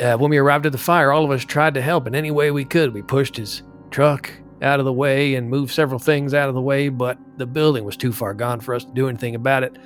Uh, 0.00 0.16
when 0.16 0.30
we 0.30 0.38
arrived 0.38 0.64
at 0.64 0.72
the 0.72 0.78
fire, 0.78 1.12
all 1.12 1.26
of 1.26 1.30
us 1.30 1.44
tried 1.44 1.74
to 1.74 1.82
help 1.82 2.06
in 2.06 2.14
any 2.14 2.30
way 2.30 2.50
we 2.50 2.64
could. 2.64 2.94
We 2.94 3.02
pushed 3.02 3.36
his 3.36 3.62
truck 3.90 4.30
out 4.62 4.78
of 4.78 4.86
the 4.86 4.92
way 4.94 5.34
and 5.34 5.50
moved 5.50 5.74
several 5.74 5.98
things 5.98 6.32
out 6.32 6.48
of 6.48 6.54
the 6.54 6.62
way, 6.62 6.88
but 6.88 7.18
the 7.36 7.44
building 7.44 7.84
was 7.84 7.98
too 7.98 8.14
far 8.14 8.32
gone 8.32 8.60
for 8.60 8.74
us 8.74 8.86
to 8.86 8.92
do 8.94 9.10
anything 9.10 9.34
about 9.34 9.62
it. 9.62 9.76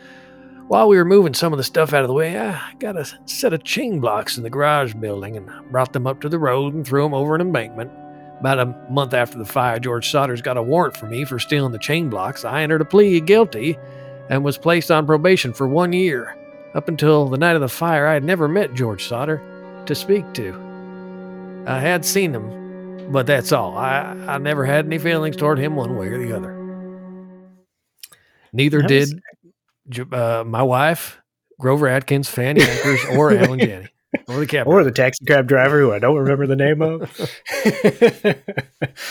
While 0.69 0.89
we 0.89 0.97
were 0.97 1.05
moving 1.05 1.33
some 1.33 1.53
of 1.53 1.59
the 1.59 1.63
stuff 1.63 1.93
out 1.93 2.03
of 2.03 2.09
the 2.09 2.15
way, 2.15 2.37
I 2.37 2.75
got 2.81 2.97
a 2.97 3.07
set 3.27 3.53
of 3.53 3.63
chain 3.63 4.01
blocks 4.01 4.37
in 4.37 4.43
the 4.43 4.51
garage 4.51 4.95
building 4.95 5.37
and 5.37 5.49
brought 5.71 5.93
them 5.93 6.09
up 6.09 6.21
to 6.23 6.29
the 6.29 6.41
road 6.41 6.75
and 6.75 6.85
threw 6.85 7.05
them 7.05 7.15
over 7.15 7.37
an 7.37 7.41
embankment. 7.41 7.93
About 8.41 8.59
a 8.59 8.67
month 8.91 9.15
after 9.15 9.39
the 9.39 9.45
fire, 9.45 9.79
George 9.79 10.11
Saunders 10.11 10.43
got 10.43 10.57
a 10.57 10.63
warrant 10.63 10.97
for 10.97 11.07
me 11.07 11.25
for 11.25 11.39
stealing 11.39 11.71
the 11.71 11.79
chain 11.79 12.11
blocks. 12.11 12.45
I 12.45 12.63
entered 12.63 12.81
a 12.81 12.85
plea 12.85 13.21
guilty 13.21 13.79
and 14.29 14.45
was 14.45 14.59
placed 14.59 14.91
on 14.91 15.07
probation 15.07 15.53
for 15.53 15.69
one 15.69 15.93
year. 15.93 16.37
Up 16.75 16.89
until 16.89 17.29
the 17.29 17.39
night 17.39 17.55
of 17.55 17.61
the 17.61 17.69
fire, 17.69 18.09
I 18.09 18.15
had 18.15 18.25
never 18.25 18.49
met 18.49 18.75
George 18.75 19.05
Sodder 19.05 19.41
to 19.87 19.95
speak 19.95 20.35
to. 20.35 20.53
I 21.69 21.79
had 21.79 22.05
seen 22.05 22.35
him, 22.35 23.13
but 23.13 23.27
that's 23.29 23.53
all. 23.53 23.79
I, 23.79 24.17
I 24.27 24.39
never 24.39 24.65
had 24.65 24.85
any 24.85 24.99
feelings 24.99 25.37
toward 25.37 25.61
him 25.61 25.77
one 25.77 25.97
way 25.97 26.09
or 26.09 26.19
the 26.19 26.37
other. 26.37 26.55
Neither 28.53 28.83
did 28.83 29.23
uh, 30.13 30.45
my 30.47 30.63
wife, 30.63 31.21
Grover 31.59 31.89
Atkins, 31.89 32.29
Fanny 32.29 32.63
Akers, 32.63 33.01
or 33.13 33.33
Alan 33.33 33.59
Janney, 33.61 33.89
or 34.29 34.41
the 34.41 34.47
cab 34.47 34.67
or 34.67 34.85
the 34.85 34.93
taxi 34.93 35.25
cab 35.25 35.47
driver 35.47 35.79
who 35.81 35.93
I 35.93 35.99
don't 35.99 36.17
remember 36.17 36.47
the 36.47 36.57
name 36.57 36.83
of. 36.83 37.11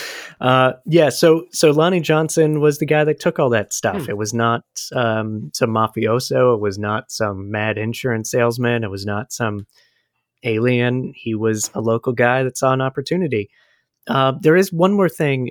uh, 0.40 0.72
yeah, 0.86 1.08
so 1.08 1.46
so 1.52 1.70
Lonnie 1.70 2.00
Johnson 2.00 2.60
was 2.60 2.78
the 2.78 2.86
guy 2.86 3.04
that 3.04 3.20
took 3.20 3.38
all 3.38 3.50
that 3.50 3.72
stuff. 3.72 4.04
Hmm. 4.04 4.10
It 4.10 4.16
was 4.16 4.32
not 4.32 4.64
um, 4.94 5.50
some 5.54 5.70
mafioso. 5.70 6.54
It 6.54 6.60
was 6.60 6.78
not 6.78 7.10
some 7.10 7.50
mad 7.50 7.78
insurance 7.78 8.30
salesman. 8.30 8.84
It 8.84 8.90
was 8.90 9.06
not 9.06 9.32
some 9.32 9.66
alien. 10.44 11.12
He 11.16 11.34
was 11.34 11.70
a 11.74 11.80
local 11.80 12.12
guy 12.12 12.42
that 12.42 12.56
saw 12.56 12.72
an 12.72 12.80
opportunity. 12.80 13.50
Uh, 14.06 14.32
there 14.40 14.56
is 14.56 14.72
one 14.72 14.92
more 14.92 15.08
thing. 15.08 15.50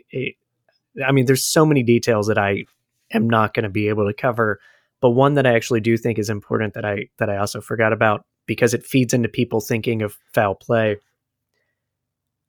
I 1.06 1.12
mean, 1.12 1.26
there's 1.26 1.44
so 1.44 1.66
many 1.66 1.84
details 1.84 2.28
that 2.28 2.38
I 2.38 2.66
am 3.12 3.30
not 3.30 3.54
going 3.54 3.64
to 3.64 3.70
be 3.70 3.90
able 3.90 4.08
to 4.08 4.14
cover, 4.14 4.60
but 5.06 5.12
one 5.12 5.36
that 5.36 5.46
I 5.46 5.54
actually 5.54 5.82
do 5.82 5.98
think 5.98 6.18
is 6.18 6.32
important 6.32 6.74
that 6.74 6.84
I 6.84 7.10
that 7.20 7.30
I 7.30 7.38
also 7.38 7.62
forgot 7.62 7.94
about 7.94 8.26
because 8.48 8.74
it 8.74 8.84
feeds 8.84 9.14
into 9.14 9.30
people 9.30 9.62
thinking 9.62 10.02
of 10.02 10.18
foul 10.34 10.56
play. 10.56 10.98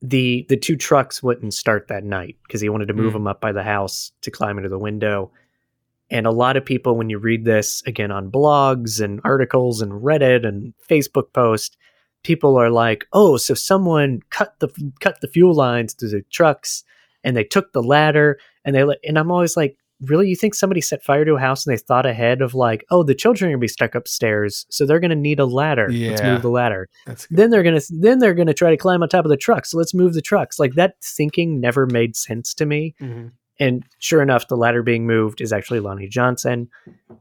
The 0.01 0.47
the 0.49 0.57
two 0.57 0.75
trucks 0.75 1.23
wouldn't 1.23 1.53
start 1.53 1.89
that 1.89 2.03
night 2.03 2.37
because 2.47 2.63
he 2.63 2.71
wanted 2.71 2.89
to 2.89 2.95
move 2.95 3.11
Mm. 3.11 3.17
them 3.17 3.27
up 3.27 3.43
by 3.43 3.53
the 3.53 3.63
house 3.63 4.11
to 4.23 4.31
climb 4.31 4.57
into 4.57 4.71
the 4.71 4.79
window. 4.79 5.31
And 6.09 6.27
a 6.27 6.31
lot 6.31 6.57
of 6.57 6.65
people, 6.65 6.97
when 6.97 7.11
you 7.11 7.19
read 7.19 7.45
this 7.45 7.83
again 7.85 8.11
on 8.11 8.31
blogs 8.31 9.05
and 9.05 9.21
articles 9.23 9.83
and 9.83 9.93
Reddit 9.93 10.47
and 10.49 10.73
Facebook 10.89 11.35
posts, 11.35 11.77
people 12.25 12.57
are 12.57 12.71
like, 12.71 13.07
"Oh, 13.13 13.37
so 13.37 13.53
someone 13.53 14.21
cut 14.31 14.59
the 14.61 14.69
cut 15.01 15.21
the 15.21 15.29
fuel 15.29 15.53
lines 15.53 15.93
to 15.97 16.09
the 16.09 16.23
trucks 16.31 16.85
and 17.23 17.37
they 17.37 17.45
took 17.45 17.75
the 17.75 17.83
ladder 17.83 18.39
and 18.65 18.75
they. 18.75 18.83
And 19.05 19.19
I'm 19.19 19.31
always 19.31 19.59
like, 19.59 19.77
"Really? 20.01 20.29
You 20.29 20.37
think 20.37 20.55
somebody 20.55 20.81
set 20.81 21.03
fire 21.03 21.25
to 21.25 21.35
a 21.35 21.41
house 21.41 21.67
and 21.67 21.73
they 21.73 21.81
thought 21.81 22.07
ahead 22.07 22.43
of 22.43 22.55
like, 22.55 22.85
oh, 22.91 23.03
the 23.03 23.15
children 23.15 23.49
are 23.49 23.53
gonna 23.53 23.61
be 23.61 23.69
stuck 23.69 23.95
upstairs, 23.95 24.67
so 24.69 24.85
they're 24.85 25.01
gonna 25.01 25.15
need 25.15 25.41
a 25.41 25.47
ladder. 25.47 25.89
Let's 26.11 26.23
move 26.23 26.43
the 26.43 26.51
ladder. 26.51 26.89
Then 27.31 27.51
they're 27.51 27.63
gonna 27.63 27.81
then 27.91 28.19
they're 28.19 28.35
gonna 28.35 28.55
try 28.55 28.71
to 28.71 28.77
climb 28.77 29.03
on 29.03 29.09
top 29.09 29.25
of 29.25 29.31
the 29.31 29.37
truck. 29.37 29.67
So 29.67 29.79
let's 29.79 29.95
move 29.95 30.15
the 30.15 30.23
trucks. 30.23 30.59
Like 30.59 30.75
that 30.75 30.95
thinking 31.03 31.61
never 31.61 31.87
made 31.87 32.17
sense 32.17 32.53
to 32.55 32.67
me." 32.67 32.95
Mhm. 33.01 33.33
And 33.59 33.85
sure 34.01 34.21
enough, 34.21 34.49
the 34.49 34.57
ladder 34.57 34.83
being 34.83 35.07
moved 35.07 35.41
is 35.41 35.51
actually 35.51 35.81
Lonnie 35.81 36.09
Johnson. 36.09 36.69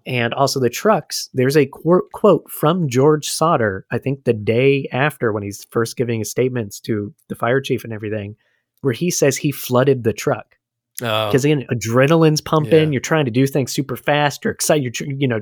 And 0.05 0.33
also 0.33 0.59
the 0.59 0.69
trucks. 0.69 1.29
There's 1.33 1.55
a 1.55 1.65
quote, 1.65 2.11
quote 2.11 2.51
from 2.51 2.89
George 2.89 3.29
Sodder, 3.29 3.85
I 3.89 3.97
think 3.99 4.25
the 4.25 4.33
day 4.33 4.87
after 4.91 5.31
when 5.31 5.43
he's 5.43 5.65
first 5.71 5.95
giving 5.95 6.19
his 6.19 6.29
statements 6.29 6.81
to 6.81 7.13
the 7.29 7.35
fire 7.35 7.61
chief 7.61 7.85
and 7.85 7.93
everything, 7.93 8.35
where 8.81 8.93
he 8.93 9.09
says 9.09 9.37
he 9.37 9.51
flooded 9.51 10.03
the 10.03 10.11
truck. 10.13 10.54
Oh, 11.01 11.27
Because 11.27 11.43
again, 11.45 11.65
adrenaline's 11.71 12.41
pumping. 12.41 12.85
Yeah. 12.87 12.91
You're 12.91 13.01
trying 13.01 13.25
to 13.25 13.31
do 13.31 13.45
things 13.47 13.73
super 13.73 13.95
fast. 13.95 14.43
You're 14.43 14.53
excited. 14.53 14.83
You're, 14.83 14.91
tr- 14.91 15.05
you 15.05 15.27
know, 15.27 15.41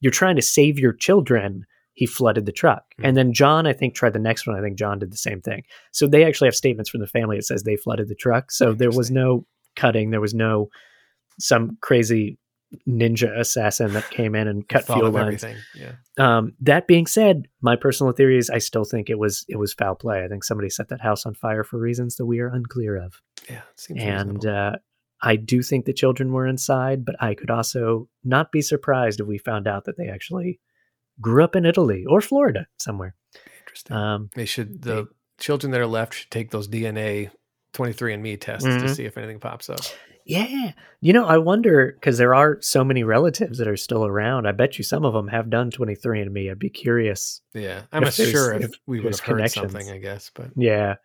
you're 0.00 0.12
trying 0.12 0.36
to 0.36 0.42
save 0.42 0.78
your 0.78 0.92
children. 0.92 1.64
He 1.94 2.06
flooded 2.06 2.46
the 2.46 2.52
truck. 2.52 2.84
Mhm. 3.00 3.08
And 3.08 3.16
then 3.16 3.32
John, 3.32 3.66
I 3.66 3.72
think, 3.72 3.94
tried 3.94 4.12
the 4.12 4.18
next 4.18 4.46
one. 4.46 4.56
I 4.56 4.62
think 4.62 4.78
John 4.78 4.98
did 4.98 5.12
the 5.12 5.16
same 5.16 5.40
thing. 5.40 5.62
So 5.92 6.06
they 6.06 6.24
actually 6.24 6.46
have 6.48 6.54
statements 6.54 6.88
from 6.90 7.00
the 7.00 7.06
family 7.06 7.36
that 7.36 7.44
says 7.44 7.62
they 7.64 7.76
flooded 7.76 8.08
the 8.08 8.14
truck. 8.14 8.50
So 8.50 8.72
there 8.72 8.90
was 8.90 9.10
no 9.10 9.44
cutting. 9.76 10.10
There 10.10 10.20
was 10.20 10.34
no 10.34 10.68
some 11.40 11.76
crazy 11.80 12.38
ninja 12.88 13.38
assassin 13.38 13.92
that 13.92 14.08
came 14.10 14.34
in 14.34 14.48
and 14.48 14.66
cut 14.66 14.86
fuel 14.86 15.10
lines. 15.10 15.44
Yeah. 15.74 15.92
Um, 16.18 16.52
that 16.60 16.86
being 16.86 17.06
said, 17.06 17.46
my 17.60 17.76
personal 17.76 18.12
theory 18.12 18.38
is 18.38 18.48
I 18.48 18.58
still 18.58 18.84
think 18.84 19.10
it 19.10 19.18
was 19.18 19.44
it 19.48 19.56
was 19.56 19.74
foul 19.74 19.94
play. 19.94 20.24
I 20.24 20.28
think 20.28 20.44
somebody 20.44 20.70
set 20.70 20.88
that 20.88 21.00
house 21.02 21.26
on 21.26 21.34
fire 21.34 21.64
for 21.64 21.78
reasons 21.78 22.16
that 22.16 22.24
we 22.26 22.40
are 22.40 22.48
unclear 22.48 22.96
of. 22.96 23.20
Yeah. 23.50 23.62
And 23.96 24.46
uh, 24.46 24.76
I 25.22 25.36
do 25.36 25.62
think 25.62 25.84
the 25.84 25.92
children 25.92 26.32
were 26.32 26.46
inside, 26.46 27.04
but 27.04 27.14
I 27.22 27.34
could 27.34 27.50
also 27.50 28.08
not 28.24 28.50
be 28.50 28.60
surprised 28.60 29.20
if 29.20 29.26
we 29.26 29.38
found 29.38 29.68
out 29.68 29.84
that 29.84 29.96
they 29.96 30.08
actually 30.08 30.58
grew 31.20 31.44
up 31.44 31.54
in 31.54 31.64
Italy 31.64 32.04
or 32.08 32.20
Florida 32.20 32.66
somewhere. 32.78 33.14
Interesting. 33.60 33.96
Um, 33.96 34.30
they 34.34 34.44
should 34.46 34.82
the 34.82 35.06
children 35.38 35.70
that 35.72 35.80
are 35.80 35.86
left 35.86 36.14
should 36.14 36.30
take 36.30 36.50
those 36.50 36.66
DNA 36.68 37.30
23andMe 37.72 38.38
tests 38.40 38.64
to 38.68 38.74
Mhm. 38.84 38.94
see 38.96 39.04
if 39.04 39.16
anything 39.16 39.38
pops 39.40 39.70
up. 39.70 39.80
yeah, 40.26 40.72
you 41.00 41.12
know, 41.12 41.24
I 41.24 41.38
wonder 41.38 41.92
because 41.94 42.18
there 42.18 42.34
are 42.34 42.60
so 42.60 42.84
many 42.84 43.02
relatives 43.02 43.58
that 43.58 43.66
are 43.68 43.76
still 43.76 44.04
around. 44.04 44.46
I 44.46 44.52
bet 44.52 44.76
you 44.78 44.84
some 44.84 45.04
of 45.04 45.14
them 45.14 45.28
have 45.28 45.48
done 45.50 45.70
23andMe. 45.70 46.50
I'd 46.50 46.58
be 46.58 46.68
curious. 46.70 47.40
Yeah, 47.54 47.82
I'm 47.92 48.02
If 48.02 48.18
not 48.18 48.26
sure 48.28 48.54
if, 48.54 48.62
if 48.64 48.70
we 48.86 49.00
would 49.00 49.12
have 49.12 49.20
heard 49.20 49.50
something. 49.50 49.88
I 49.90 49.98
guess, 49.98 50.30
but 50.34 50.50
Yeah, 50.56 50.96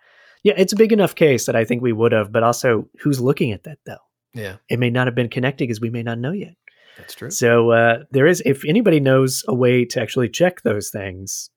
yeah, 0.44 0.54
it's 0.58 0.74
a 0.74 0.78
big 0.78 0.92
enough 0.92 1.16
case 1.16 1.46
that 1.46 1.56
I 1.56 1.64
think 1.66 1.82
we 1.82 1.94
would 1.94 2.12
have. 2.12 2.32
But 2.32 2.44
also, 2.44 2.90
who's 3.00 3.22
looking 3.22 3.52
at 3.54 3.64
that 3.64 3.80
though? 3.86 3.98
Yeah, 4.38 4.58
It 4.70 4.80
may 4.80 4.90
not 4.90 5.08
have 5.08 5.16
been 5.16 5.30
connected 5.30 5.64
because 5.68 5.82
we 5.82 5.90
may 5.90 6.04
not 6.04 6.20
know 6.20 6.32
yet. 6.32 6.56
that's 6.98 7.14
true. 7.14 7.30
So 7.32 7.72
uh, 7.72 8.04
there 8.12 8.28
is, 8.28 8.42
if 8.46 8.64
anybody 8.66 9.00
knows 9.00 9.44
a 9.48 9.54
way 9.56 9.84
to 9.86 10.02
actually 10.02 10.30
check 10.30 10.62
those 10.62 10.90
things, 10.90 11.50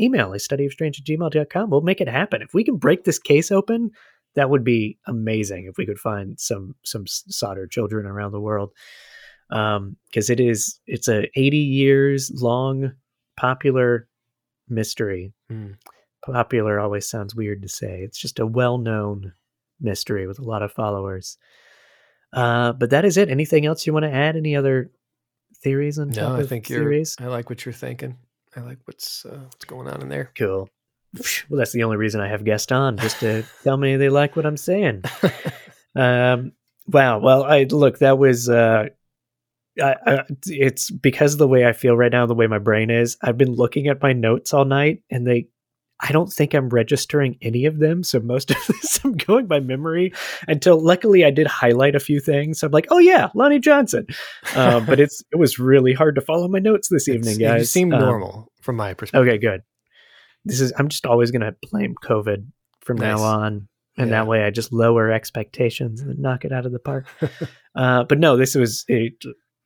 email 0.00 0.32
a 0.32 0.38
study 0.38 0.64
of 0.66 0.72
strange 0.72 0.98
at 1.00 1.06
gmail.com. 1.06 1.70
We'll 1.70 1.80
make 1.82 2.00
it 2.00 2.08
happen. 2.08 2.40
If 2.42 2.54
we 2.54 2.64
can 2.64 2.76
break 2.76 3.04
this 3.04 3.18
case 3.18 3.50
open, 3.50 3.90
that 4.34 4.50
would 4.50 4.64
be 4.64 4.98
amazing 5.06 5.66
if 5.68 5.76
we 5.76 5.86
could 5.86 5.98
find 5.98 6.38
some 6.38 6.74
some 6.84 7.06
Sodder 7.06 7.66
children 7.66 8.06
around 8.06 8.32
the 8.32 8.40
world. 8.40 8.70
Um, 9.50 9.96
because 10.08 10.28
it 10.30 10.40
is 10.40 10.78
it's 10.86 11.08
a 11.08 11.26
80 11.38 11.56
years 11.56 12.30
long 12.34 12.92
popular 13.36 14.08
mystery. 14.68 15.32
Hmm. 15.48 15.72
Popular 16.24 16.78
always 16.78 17.08
sounds 17.08 17.34
weird 17.34 17.62
to 17.62 17.68
say. 17.68 18.02
It's 18.02 18.18
just 18.18 18.38
a 18.38 18.46
well-known 18.46 19.32
mystery 19.80 20.26
with 20.26 20.38
a 20.38 20.44
lot 20.44 20.62
of 20.62 20.72
followers. 20.72 21.38
Uh, 22.32 22.72
but 22.72 22.90
that 22.90 23.04
is 23.04 23.16
it. 23.16 23.28
Anything 23.30 23.66
else 23.66 23.86
you 23.86 23.92
want 23.92 24.04
to 24.04 24.12
add? 24.12 24.36
Any 24.36 24.54
other 24.56 24.90
theories 25.62 25.98
on 25.98 26.08
No, 26.08 26.14
top 26.14 26.38
I 26.38 26.40
of 26.42 26.48
think 26.48 26.68
you're. 26.68 26.80
theories? 26.80 27.16
I 27.20 27.26
like 27.26 27.48
what 27.50 27.64
you're 27.64 27.72
thinking. 27.72 28.16
I 28.56 28.60
like 28.60 28.78
what's 28.84 29.24
uh, 29.26 29.40
what's 29.44 29.64
going 29.64 29.88
on 29.88 30.00
in 30.02 30.08
there. 30.08 30.30
Cool. 30.36 30.68
Well, 31.48 31.58
that's 31.58 31.72
the 31.72 31.84
only 31.84 31.96
reason 31.96 32.20
I 32.20 32.28
have 32.28 32.44
guests 32.44 32.70
on, 32.70 32.96
just 32.98 33.20
to 33.20 33.42
tell 33.64 33.76
me 33.76 33.96
they 33.96 34.08
like 34.10 34.36
what 34.36 34.46
I'm 34.46 34.56
saying. 34.56 35.02
Um, 35.96 36.52
wow. 36.86 37.18
Well, 37.18 37.42
I 37.44 37.64
look. 37.64 37.98
That 37.98 38.18
was. 38.18 38.48
Uh, 38.48 38.88
I, 39.82 39.96
I, 40.06 40.24
it's 40.46 40.90
because 40.90 41.32
of 41.32 41.38
the 41.38 41.48
way 41.48 41.66
I 41.66 41.72
feel 41.72 41.96
right 41.96 42.12
now, 42.12 42.26
the 42.26 42.34
way 42.34 42.46
my 42.46 42.58
brain 42.58 42.90
is. 42.90 43.16
I've 43.22 43.38
been 43.38 43.52
looking 43.54 43.88
at 43.88 44.00
my 44.02 44.12
notes 44.12 44.52
all 44.54 44.64
night, 44.64 45.02
and 45.10 45.26
they. 45.26 45.48
I 46.00 46.12
don't 46.12 46.32
think 46.32 46.54
I'm 46.54 46.68
registering 46.68 47.36
any 47.42 47.64
of 47.64 47.78
them. 47.78 48.04
So 48.04 48.20
most 48.20 48.50
of 48.52 48.56
this 48.66 49.00
I'm 49.04 49.16
going 49.16 49.46
by 49.46 49.60
memory 49.60 50.12
until 50.46 50.78
luckily 50.80 51.24
I 51.24 51.30
did 51.30 51.46
highlight 51.46 51.94
a 51.96 52.00
few 52.00 52.20
things. 52.20 52.62
I'm 52.62 52.70
like, 52.70 52.86
oh 52.90 52.98
yeah, 52.98 53.28
Lonnie 53.34 53.58
Johnson. 53.58 54.06
Uh, 54.54 54.80
but 54.80 55.00
it's 55.00 55.22
it 55.32 55.36
was 55.36 55.58
really 55.58 55.92
hard 55.92 56.14
to 56.14 56.20
follow 56.20 56.46
my 56.48 56.58
notes 56.60 56.88
this 56.88 57.08
evening, 57.08 57.36
It's- 57.40 57.52
guys. 57.52 57.60
You 57.62 57.64
seem 57.66 57.92
Um, 57.92 58.00
normal 58.00 58.52
from 58.62 58.76
my 58.76 58.94
perspective. 58.94 59.26
Okay, 59.28 59.38
good. 59.38 59.62
This 60.44 60.60
is 60.60 60.72
I'm 60.78 60.88
just 60.88 61.04
always 61.06 61.30
gonna 61.30 61.54
blame 61.70 61.94
COVID 62.04 62.46
from 62.80 62.96
now 62.98 63.18
on. 63.18 63.68
And 63.96 64.10
Yeah. 64.10 64.18
that 64.22 64.26
way 64.28 64.44
I 64.44 64.50
just 64.50 64.72
lower 64.72 65.10
expectations 65.10 66.00
and 66.00 66.16
knock 66.20 66.44
it 66.44 66.52
out 66.52 66.64
of 66.64 66.70
the 66.72 66.78
park. 66.78 67.06
uh, 67.74 68.04
but 68.04 68.20
no, 68.20 68.36
this 68.36 68.54
was 68.54 68.84
it, 68.86 69.14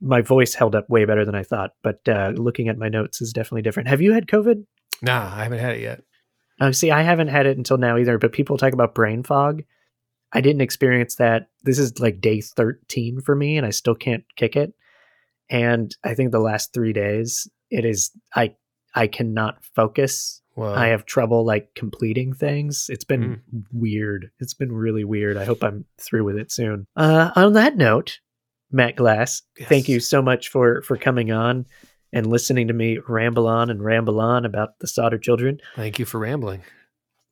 my 0.01 0.23
voice 0.23 0.55
held 0.55 0.75
up 0.75 0.89
way 0.89 1.05
better 1.05 1.27
than 1.27 1.35
I 1.35 1.43
thought. 1.43 1.73
But 1.83 2.01
uh, 2.09 2.33
looking 2.35 2.69
at 2.69 2.79
my 2.79 2.89
notes 2.89 3.21
is 3.21 3.33
definitely 3.35 3.61
different. 3.63 3.91
Have 3.91 4.01
you 4.01 4.13
had 4.15 4.27
COVID? 4.27 4.65
Nah, 5.03 5.35
I 5.37 5.43
haven't 5.43 5.59
had 5.59 5.75
it 5.77 5.83
yet. 5.83 6.03
Uh, 6.63 6.73
see, 6.73 6.91
I 6.93 7.03
haven't 7.03 7.29
had 7.29 7.47
it 7.47 7.59
until 7.59 7.77
now 7.79 7.97
either, 7.97 8.19
but 8.19 8.33
people 8.33 8.57
talk 8.57 8.73
about 8.73 8.95
brain 8.95 9.23
fog. 9.25 9.63
I 10.33 10.41
didn't 10.41 10.63
experience 10.63 11.17
that. 11.17 11.49
This 11.65 11.79
is 11.79 11.99
like 11.99 12.21
day 12.21 12.41
13 12.41 13.21
for 13.21 13.35
me, 13.35 13.57
and 13.57 13.67
I 13.67 13.71
still 13.71 13.95
can't 13.97 14.25
kick 14.37 14.55
it. 14.57 14.73
And 15.51 15.95
I 16.05 16.15
think 16.15 16.31
the 16.31 16.39
last 16.39 16.73
three 16.73 16.93
days, 16.93 17.49
it 17.71 17.85
is, 17.85 18.11
I, 18.37 18.55
I 18.95 19.09
cannot 19.09 19.65
focus. 19.75 20.41
Well, 20.55 20.73
I 20.73 20.89
have 20.89 21.05
trouble 21.05 21.45
like 21.45 21.75
completing 21.75 22.33
things. 22.33 22.87
It's 22.89 23.05
been 23.05 23.43
Hmm. 23.51 23.61
weird. 23.73 24.31
It's 24.39 24.55
been 24.55 24.71
really 24.73 25.03
weird. 25.05 25.37
I 25.37 25.45
hope 25.45 25.65
I'm 25.65 25.85
through 25.99 26.25
with 26.25 26.37
it 26.37 26.53
soon. 26.53 26.87
Uh, 26.95 27.31
on 27.35 27.55
that 27.55 27.77
note, 27.77 28.21
Matt 28.71 28.97
Glass, 28.97 29.43
thank 29.63 29.89
you 29.89 29.99
so 29.99 30.23
much 30.23 30.49
for 30.49 30.83
for 30.83 30.97
coming 30.97 31.33
on 31.33 31.67
and 32.13 32.27
listening 32.27 32.69
to 32.69 32.75
me 32.75 32.99
ramble 33.09 33.47
on 33.47 33.71
and 33.71 33.83
ramble 33.83 34.21
on 34.21 34.45
about 34.45 34.79
the 34.81 34.87
Sodder 34.87 35.19
Children. 35.19 35.59
thank 35.77 35.99
you 35.99 36.05
for 36.05 36.19
rambling. 36.19 36.63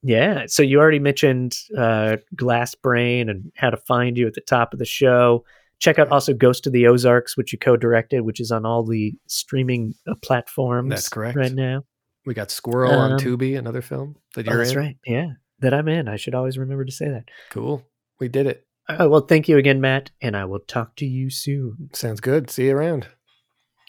Yeah. 0.02 0.44
So 0.46 0.62
you 0.62 0.78
already 0.80 0.98
mentioned 0.98 1.56
uh, 1.76 2.16
Glass 2.34 2.74
Brain 2.74 3.28
and 3.28 3.52
how 3.56 3.68
to 3.70 3.76
find 3.76 4.16
you 4.16 4.26
at 4.26 4.32
the 4.34 4.40
top 4.40 4.72
of 4.72 4.78
the 4.78 4.86
show. 4.86 5.44
Check 5.78 5.98
out 5.98 6.08
also 6.08 6.32
Ghost 6.34 6.66
of 6.66 6.72
the 6.72 6.86
Ozarks, 6.86 7.36
which 7.36 7.52
you 7.52 7.58
co-directed, 7.58 8.22
which 8.22 8.40
is 8.40 8.50
on 8.50 8.64
all 8.66 8.82
the 8.84 9.14
streaming 9.26 9.94
uh, 10.08 10.14
platforms. 10.22 10.88
That's 10.90 11.08
correct. 11.08 11.36
right 11.36 11.52
now. 11.52 11.84
We 12.26 12.34
got 12.34 12.50
Squirrel 12.50 12.92
on 12.92 13.12
Um, 13.12 13.18
Tubi, 13.18 13.58
another 13.58 13.80
film 13.82 14.16
that 14.34 14.46
Oh, 14.48 14.52
you're 14.52 14.60
in. 14.60 14.64
that's 14.66 14.72
in. 14.72 14.78
right. 14.78 14.96
Yeah, 15.06 15.26
that 15.60 15.72
I'm 15.74 15.88
in. 15.88 16.06
I 16.08 16.16
should 16.16 16.34
always 16.34 16.58
remember 16.58 16.84
to 16.84 16.92
say 16.92 17.08
that. 17.08 17.24
Cool. 17.50 17.82
We 18.18 18.28
did 18.28 18.46
it. 18.46 18.66
Uh, 18.88 19.08
well, 19.08 19.20
thank 19.22 19.48
you 19.48 19.56
again, 19.56 19.80
Matt, 19.80 20.10
and 20.20 20.36
I 20.36 20.44
will 20.46 20.58
talk 20.60 20.96
to 20.96 21.06
you 21.06 21.30
soon. 21.30 21.90
Sounds 21.92 22.20
good. 22.20 22.50
See 22.50 22.66
you 22.66 22.76
around. 22.76 23.06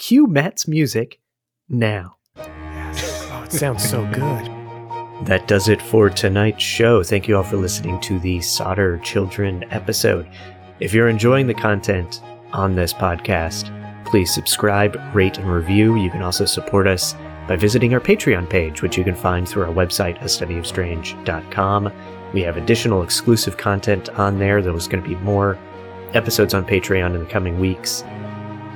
Cue 0.01 0.25
Matt's 0.25 0.67
music 0.67 1.19
now. 1.69 2.15
Oh, 2.35 3.43
it 3.45 3.51
sounds 3.51 3.87
so 3.87 4.03
good. 4.07 4.49
That 5.27 5.47
does 5.47 5.69
it 5.69 5.79
for 5.79 6.09
tonight's 6.09 6.63
show. 6.63 7.03
Thank 7.03 7.27
you 7.27 7.37
all 7.37 7.43
for 7.43 7.57
listening 7.57 7.99
to 8.01 8.17
the 8.17 8.41
Sodder 8.41 8.97
Children 9.03 9.63
episode. 9.69 10.27
If 10.79 10.91
you're 10.91 11.07
enjoying 11.07 11.45
the 11.45 11.53
content 11.53 12.19
on 12.51 12.73
this 12.73 12.95
podcast, 12.95 13.69
please 14.03 14.33
subscribe, 14.33 14.99
rate, 15.13 15.37
and 15.37 15.47
review. 15.47 15.95
You 15.95 16.09
can 16.09 16.23
also 16.23 16.45
support 16.45 16.87
us 16.87 17.13
by 17.47 17.55
visiting 17.55 17.93
our 17.93 17.99
Patreon 17.99 18.49
page, 18.49 18.81
which 18.81 18.97
you 18.97 19.03
can 19.03 19.13
find 19.13 19.47
through 19.47 19.65
our 19.65 19.73
website, 19.73 20.19
a 20.23 20.25
studyofstrange.com. 20.25 21.93
We 22.33 22.41
have 22.41 22.57
additional 22.57 23.03
exclusive 23.03 23.57
content 23.57 24.09
on 24.09 24.39
there. 24.39 24.63
There's 24.63 24.87
going 24.87 25.03
to 25.03 25.09
be 25.09 25.15
more 25.17 25.59
episodes 26.15 26.55
on 26.55 26.65
Patreon 26.65 27.13
in 27.13 27.19
the 27.19 27.29
coming 27.29 27.59
weeks. 27.59 28.03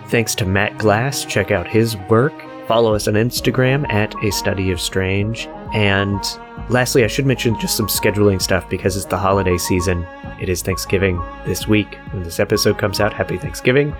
Thanks 0.09 0.35
to 0.35 0.45
Matt 0.45 0.77
Glass. 0.77 1.25
Check 1.25 1.51
out 1.51 1.67
his 1.67 1.97
work. 2.09 2.33
Follow 2.67 2.95
us 2.95 3.07
on 3.07 3.15
Instagram 3.15 3.91
at 3.91 4.15
A 4.23 4.31
Study 4.31 4.71
of 4.71 4.79
Strange. 4.79 5.47
And 5.73 6.23
lastly, 6.69 7.03
I 7.03 7.07
should 7.07 7.25
mention 7.25 7.59
just 7.59 7.75
some 7.75 7.87
scheduling 7.87 8.41
stuff 8.41 8.69
because 8.69 8.95
it's 8.95 9.05
the 9.05 9.17
holiday 9.17 9.57
season. 9.57 10.05
It 10.39 10.49
is 10.49 10.61
Thanksgiving 10.61 11.21
this 11.45 11.67
week. 11.67 11.95
When 12.11 12.23
this 12.23 12.39
episode 12.39 12.77
comes 12.77 12.99
out, 12.99 13.13
happy 13.13 13.37
Thanksgiving. 13.37 13.95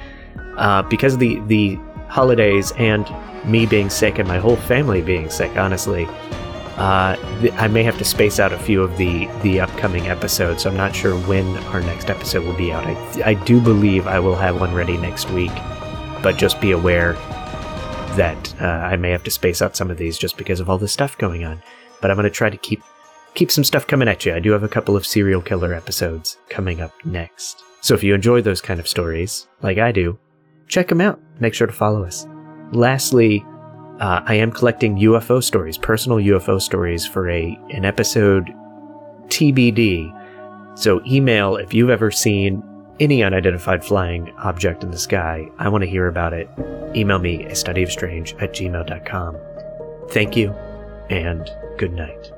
Uh, 0.57 0.83
because 0.83 1.15
of 1.15 1.19
the, 1.19 1.39
the 1.47 1.75
holidays 2.07 2.71
and 2.77 3.05
me 3.45 3.65
being 3.65 3.89
sick 3.89 4.19
and 4.19 4.27
my 4.27 4.37
whole 4.37 4.55
family 4.55 5.01
being 5.01 5.29
sick, 5.29 5.55
honestly, 5.57 6.07
uh, 6.77 7.15
th- 7.41 7.53
I 7.53 7.67
may 7.67 7.83
have 7.83 7.97
to 7.99 8.05
space 8.05 8.39
out 8.39 8.51
a 8.51 8.59
few 8.59 8.81
of 8.81 8.97
the, 8.97 9.27
the 9.43 9.59
upcoming 9.59 10.07
episodes. 10.07 10.63
So 10.63 10.69
I'm 10.69 10.77
not 10.77 10.95
sure 10.95 11.15
when 11.21 11.57
our 11.67 11.81
next 11.81 12.09
episode 12.09 12.45
will 12.45 12.57
be 12.57 12.71
out. 12.71 12.85
I, 12.85 13.31
I 13.31 13.33
do 13.33 13.61
believe 13.61 14.07
I 14.07 14.19
will 14.19 14.35
have 14.35 14.59
one 14.59 14.73
ready 14.73 14.97
next 14.97 15.29
week, 15.29 15.51
but 16.25 16.37
just 16.37 16.59
be 16.59 16.71
aware 16.71 17.13
that 18.17 18.55
uh, 18.59 18.65
I 18.65 18.95
may 18.95 19.11
have 19.11 19.23
to 19.25 19.29
space 19.29 19.61
out 19.61 19.75
some 19.75 19.91
of 19.91 19.99
these 19.99 20.17
just 20.17 20.37
because 20.37 20.59
of 20.59 20.71
all 20.71 20.79
the 20.79 20.87
stuff 20.87 21.15
going 21.19 21.43
on. 21.43 21.61
But 22.01 22.09
I'm 22.09 22.17
going 22.17 22.23
to 22.23 22.31
try 22.31 22.49
to 22.49 22.57
keep 22.57 22.81
keep 23.35 23.51
some 23.51 23.63
stuff 23.63 23.85
coming 23.85 24.07
at 24.07 24.25
you. 24.25 24.33
I 24.33 24.39
do 24.39 24.49
have 24.49 24.63
a 24.63 24.67
couple 24.67 24.97
of 24.97 25.05
serial 25.05 25.39
killer 25.39 25.71
episodes 25.71 26.39
coming 26.49 26.81
up 26.81 26.93
next. 27.05 27.61
So 27.81 27.93
if 27.93 28.03
you 28.03 28.15
enjoy 28.15 28.41
those 28.41 28.59
kind 28.59 28.79
of 28.79 28.87
stories, 28.87 29.47
like 29.61 29.77
I 29.77 29.91
do, 29.91 30.17
check 30.67 30.87
them 30.87 30.99
out. 30.99 31.19
Make 31.39 31.53
sure 31.53 31.67
to 31.67 31.73
follow 31.73 32.03
us. 32.03 32.25
Lastly, 32.71 33.45
uh, 33.99 34.21
I 34.25 34.33
am 34.33 34.51
collecting 34.51 34.97
UFO 34.97 35.43
stories, 35.43 35.77
personal 35.77 36.17
UFO 36.17 36.59
stories 36.59 37.05
for 37.05 37.29
a 37.29 37.55
an 37.69 37.85
episode 37.85 38.47
TBD. 39.27 40.09
So 40.75 41.05
email 41.05 41.57
if 41.57 41.71
you've 41.71 41.91
ever 41.91 42.09
seen 42.09 42.63
any 42.99 43.23
unidentified 43.23 43.83
flying 43.83 44.31
object 44.37 44.83
in 44.83 44.91
the 44.91 44.97
sky. 44.97 45.49
I 45.57 45.69
want 45.69 45.83
to 45.83 45.89
hear 45.89 46.07
about 46.07 46.33
it. 46.33 46.49
Email 46.95 47.19
me 47.19 47.43
a 47.45 47.51
studyofstrange 47.51 48.41
at 48.41 48.53
gmail.com. 48.53 49.37
Thank 50.09 50.37
you 50.37 50.51
and 51.09 51.49
good 51.77 51.93
night. 51.93 52.34